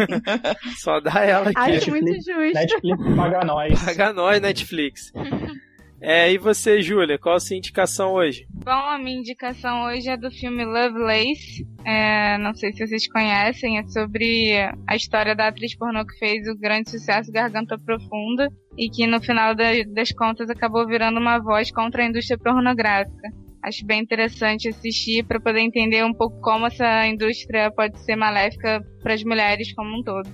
Só 0.78 1.00
dá 1.00 1.24
ela 1.24 1.50
aqui. 1.50 1.58
Acho 1.58 1.90
muito 1.90 2.14
justo. 2.14 2.54
Netflix 2.54 3.16
paga 3.16 3.46
nós. 3.46 3.84
Paga 3.84 4.14
nós, 4.14 4.42
Netflix. 4.42 5.12
É, 6.06 6.30
e 6.30 6.38
você, 6.38 6.82
Júlia, 6.82 7.18
qual 7.18 7.36
a 7.36 7.40
sua 7.40 7.56
indicação 7.56 8.12
hoje? 8.12 8.46
Bom, 8.54 8.72
a 8.72 8.98
minha 8.98 9.20
indicação 9.20 9.86
hoje 9.86 10.10
é 10.10 10.18
do 10.18 10.30
filme 10.30 10.66
Lovelace. 10.66 11.66
É, 11.86 12.38
não 12.40 12.54
sei 12.54 12.74
se 12.74 12.86
vocês 12.86 13.08
conhecem, 13.08 13.78
é 13.78 13.88
sobre 13.88 14.58
a 14.86 14.98
história 14.98 15.34
da 15.34 15.48
atriz 15.48 15.78
pornô 15.78 16.06
que 16.06 16.20
fez 16.20 16.46
o 16.50 16.60
grande 16.60 16.90
sucesso 16.90 17.32
Garganta 17.32 17.80
Profunda 17.80 18.50
e 18.78 18.90
que 18.90 19.08
no 19.08 19.22
final 19.22 19.56
das 19.56 20.12
contas 20.12 20.50
acabou 20.50 20.86
virando 20.86 21.22
uma 21.22 21.40
voz 21.40 21.72
contra 21.72 22.04
a 22.04 22.06
indústria 22.06 22.38
pornográfica. 22.38 23.30
Acho 23.64 23.86
bem 23.86 24.02
interessante 24.02 24.68
assistir 24.68 25.24
para 25.26 25.40
poder 25.40 25.62
entender 25.62 26.04
um 26.04 26.14
pouco 26.14 26.38
como 26.42 26.68
essa 26.68 27.08
indústria 27.08 27.72
pode 27.72 27.98
ser 28.04 28.18
maléfica 28.18 28.82
para 29.02 29.14
as 29.14 29.24
mulheres 29.24 29.74
como 29.74 29.98
um 29.98 30.04
todo. 30.04 30.30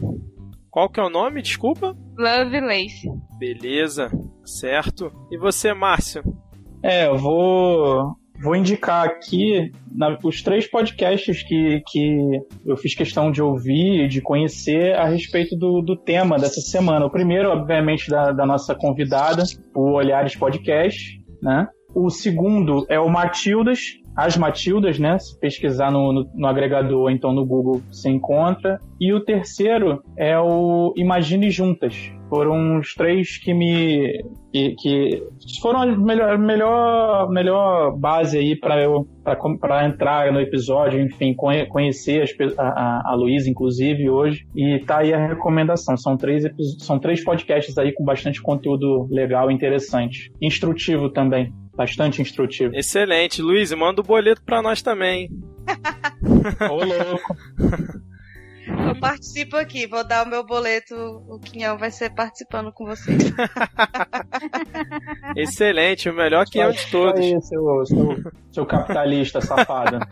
Qual 0.70 0.90
que 0.90 1.00
é 1.00 1.04
o 1.04 1.10
nome? 1.10 1.42
Desculpa? 1.42 1.96
Lovelace. 2.18 3.10
Beleza, 3.38 4.10
certo. 4.46 5.12
E 5.32 5.38
você, 5.38 5.74
Márcio? 5.74 6.22
É, 6.84 7.08
eu 7.08 7.18
vou 7.18 8.16
vou 8.42 8.56
indicar 8.56 9.06
aqui 9.06 9.72
na, 9.94 10.18
os 10.24 10.42
três 10.42 10.66
podcasts 10.70 11.44
que, 11.44 11.82
que 11.88 12.40
eu 12.66 12.78
fiz 12.78 12.96
questão 12.96 13.32
de 13.32 13.42
ouvir 13.42 14.06
e 14.06 14.08
de 14.08 14.22
conhecer 14.22 14.96
a 14.96 15.06
respeito 15.06 15.58
do, 15.58 15.82
do 15.82 15.98
tema 15.98 16.38
dessa 16.38 16.62
semana. 16.62 17.06
O 17.06 17.12
primeiro, 17.12 17.50
obviamente, 17.50 18.10
da, 18.10 18.32
da 18.32 18.46
nossa 18.46 18.74
convidada, 18.74 19.44
o 19.76 19.92
Olhares 19.94 20.36
Podcast, 20.36 21.20
né? 21.42 21.68
O 21.94 22.10
segundo 22.10 22.86
é 22.88 23.00
o 23.00 23.10
Matildas, 23.10 23.80
as 24.26 24.36
Matildas, 24.36 25.00
né? 25.00 25.18
Se 25.18 25.40
pesquisar 25.40 25.92
no, 25.92 26.12
no, 26.12 26.30
no 26.34 26.48
agregador, 26.48 27.10
então 27.10 27.34
no 27.34 27.46
Google, 27.46 27.82
se 27.92 28.10
encontra. 28.10 28.80
E 29.00 29.14
o 29.14 29.24
terceiro 29.24 30.04
é 30.18 30.38
o 30.38 30.94
Imagine 30.98 31.50
Juntas. 31.50 32.12
Foram 32.30 32.78
os 32.78 32.94
três 32.94 33.38
que 33.38 33.54
me. 33.54 34.24
que, 34.52 34.76
que 34.76 35.24
foram 35.62 35.82
a 35.82 35.86
melhor, 35.86 36.38
melhor, 36.38 37.30
melhor 37.30 37.98
base 37.98 38.38
aí 38.38 38.56
para 38.56 38.82
eu 38.82 39.08
para 39.60 39.86
entrar 39.86 40.32
no 40.32 40.40
episódio, 40.40 41.00
enfim, 41.00 41.34
conhecer 41.34 42.24
as, 42.24 42.32
a, 42.58 43.12
a 43.12 43.16
Luísa, 43.16 43.50
inclusive, 43.50 44.10
hoje. 44.10 44.46
E 44.56 44.80
tá 44.80 45.00
aí 45.00 45.14
a 45.14 45.28
recomendação. 45.28 45.96
São 45.96 46.18
três, 46.18 46.44
são 46.80 47.00
três 47.00 47.24
podcasts 47.24 47.78
aí 47.78 47.94
com 47.94 48.04
bastante 48.04 48.42
conteúdo 48.42 49.08
legal 49.10 49.50
interessante. 49.50 50.32
Instrutivo 50.42 51.10
também. 51.10 51.54
Bastante 51.80 52.22
instrutivo. 52.22 52.76
Excelente. 52.76 53.42
Luiz, 53.42 53.72
manda 53.72 54.02
o 54.02 54.04
boleto 54.04 54.44
pra 54.44 54.62
nós 54.62 54.82
também. 54.82 55.30
Ô, 56.70 56.84
louco. 56.84 57.38
Eu 58.68 59.00
participo 59.00 59.56
aqui, 59.56 59.88
vou 59.88 60.06
dar 60.06 60.28
o 60.28 60.30
meu 60.30 60.46
boleto, 60.46 60.94
o 60.94 61.40
Quinhão 61.40 61.78
vai 61.78 61.90
ser 61.90 62.14
participando 62.14 62.72
com 62.72 62.86
vocês. 62.86 63.24
Excelente, 65.36 66.10
o 66.10 66.14
melhor 66.14 66.46
Quinhão 66.46 66.72
de 66.72 66.86
todos. 66.92 67.20
Aí, 67.20 67.42
seu, 67.42 67.86
seu, 67.86 68.32
seu 68.52 68.66
capitalista 68.66 69.42
safado. 69.42 70.00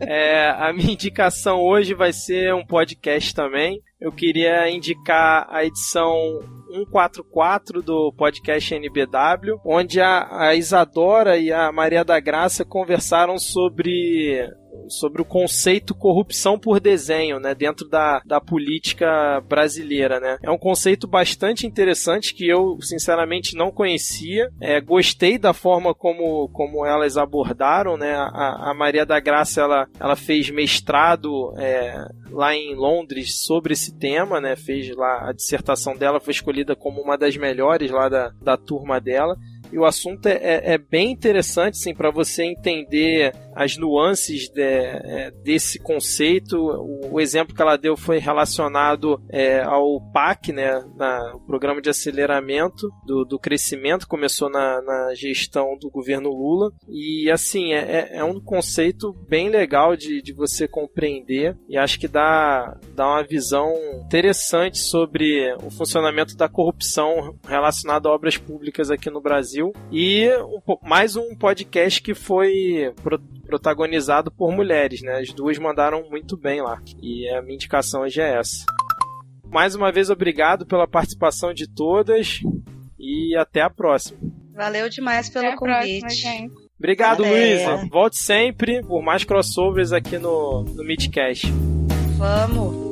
É, 0.00 0.50
a 0.50 0.72
minha 0.72 0.92
indicação 0.92 1.60
hoje 1.60 1.94
vai 1.94 2.12
ser 2.12 2.54
um 2.54 2.64
podcast 2.64 3.34
também. 3.34 3.82
Eu 4.00 4.12
queria 4.12 4.70
indicar 4.70 5.46
a 5.50 5.64
edição 5.64 6.40
144 6.84 7.82
do 7.82 8.12
podcast 8.12 8.74
NBW, 8.74 9.60
onde 9.64 10.00
a, 10.00 10.48
a 10.48 10.54
Isadora 10.54 11.38
e 11.38 11.52
a 11.52 11.72
Maria 11.72 12.04
da 12.04 12.20
Graça 12.20 12.64
conversaram 12.64 13.38
sobre 13.38 14.46
sobre 14.88 15.22
o 15.22 15.24
conceito 15.24 15.94
corrupção 15.94 16.58
por 16.58 16.80
desenho, 16.80 17.38
né, 17.40 17.54
dentro 17.54 17.88
da, 17.88 18.20
da 18.24 18.40
política 18.40 19.40
brasileira, 19.48 20.20
né. 20.20 20.38
É 20.42 20.50
um 20.50 20.58
conceito 20.58 21.06
bastante 21.06 21.66
interessante 21.66 22.34
que 22.34 22.48
eu, 22.48 22.78
sinceramente, 22.80 23.56
não 23.56 23.70
conhecia. 23.70 24.50
É, 24.60 24.80
gostei 24.80 25.38
da 25.38 25.52
forma 25.52 25.94
como, 25.94 26.48
como 26.50 26.84
elas 26.84 27.16
abordaram, 27.16 27.96
né. 27.96 28.14
A, 28.14 28.70
a 28.70 28.74
Maria 28.74 29.06
da 29.06 29.18
Graça, 29.20 29.60
ela, 29.60 29.88
ela 29.98 30.16
fez 30.16 30.50
mestrado 30.50 31.54
é, 31.58 32.06
lá 32.30 32.54
em 32.54 32.74
Londres 32.74 33.44
sobre 33.44 33.72
esse 33.72 33.96
tema, 33.96 34.40
né, 34.40 34.56
fez 34.56 34.94
lá 34.94 35.28
a 35.28 35.32
dissertação 35.32 35.96
dela, 35.96 36.20
foi 36.20 36.32
escolhida 36.32 36.65
como 36.74 37.00
uma 37.00 37.16
das 37.16 37.36
melhores 37.36 37.90
lá 37.90 38.08
da, 38.08 38.32
da 38.40 38.56
turma 38.56 39.00
dela. 39.00 39.36
E 39.70 39.78
o 39.78 39.84
assunto 39.84 40.26
é, 40.26 40.34
é, 40.34 40.72
é 40.74 40.78
bem 40.78 41.12
interessante, 41.12 41.76
sim, 41.76 41.94
para 41.94 42.10
você 42.10 42.44
entender 42.44 43.32
as 43.56 43.78
nuances 43.78 44.50
de, 44.50 44.60
é, 44.60 45.30
desse 45.42 45.78
conceito. 45.78 46.56
O, 47.10 47.18
exemplo 47.18 47.54
que 47.54 47.62
ela 47.62 47.78
deu 47.78 47.96
foi 47.96 48.18
relacionado 48.18 49.18
é, 49.30 49.62
ao 49.62 49.98
PAC, 50.12 50.52
né, 50.52 50.84
na, 50.94 51.34
o 51.34 51.40
Programa 51.40 51.80
de 51.80 51.88
Aceleramento 51.88 52.90
do, 53.06 53.24
do 53.24 53.38
Crescimento, 53.38 54.06
começou 54.06 54.50
na, 54.50 54.82
na, 54.82 55.14
gestão 55.14 55.78
do 55.80 55.88
governo 55.88 56.28
Lula. 56.28 56.70
E, 56.86 57.30
assim, 57.30 57.72
é, 57.72 57.78
é, 57.78 58.18
é 58.18 58.24
um 58.24 58.38
conceito 58.38 59.14
bem 59.26 59.48
legal 59.48 59.96
de, 59.96 60.20
de 60.20 60.34
você 60.34 60.68
compreender 60.68 61.56
e 61.66 61.78
acho 61.78 61.98
que 61.98 62.06
dá, 62.06 62.78
dá 62.94 63.06
uma 63.06 63.22
visão 63.22 63.72
interessante 64.04 64.76
sobre 64.76 65.54
o 65.64 65.70
funcionamento 65.70 66.36
da 66.36 66.48
corrupção 66.48 67.34
relacionada 67.48 68.08
a 68.08 68.12
obras 68.12 68.36
públicas 68.36 68.90
aqui 68.90 69.08
no 69.08 69.22
Brasil. 69.22 69.72
E 69.90 70.28
mais 70.82 71.16
um 71.16 71.34
podcast 71.34 72.02
que 72.02 72.14
foi 72.14 72.92
protagonizado 73.46 74.30
por 74.30 74.52
mulheres, 74.52 75.00
né? 75.02 75.20
As 75.20 75.32
duas 75.32 75.58
mandaram 75.58 76.08
muito 76.10 76.36
bem 76.36 76.60
lá. 76.60 76.80
E 77.00 77.28
a 77.30 77.40
minha 77.40 77.54
indicação 77.54 78.02
hoje 78.02 78.20
é 78.20 78.38
essa. 78.38 78.64
Mais 79.48 79.74
uma 79.74 79.92
vez, 79.92 80.10
obrigado 80.10 80.66
pela 80.66 80.86
participação 80.86 81.54
de 81.54 81.66
todas 81.66 82.40
e 82.98 83.36
até 83.36 83.62
a 83.62 83.70
próxima. 83.70 84.18
Valeu 84.54 84.88
demais 84.88 85.30
pelo 85.30 85.46
até 85.46 85.56
convite. 85.56 86.00
Próxima, 86.00 86.50
Obrigado, 86.78 87.22
Luísa. 87.22 87.88
Volte 87.90 88.18
sempre 88.18 88.82
por 88.82 89.02
mais 89.02 89.24
crossovers 89.24 89.92
aqui 89.92 90.18
no, 90.18 90.62
no 90.62 90.84
Midcast. 90.84 91.46
Vamos. 92.18 92.85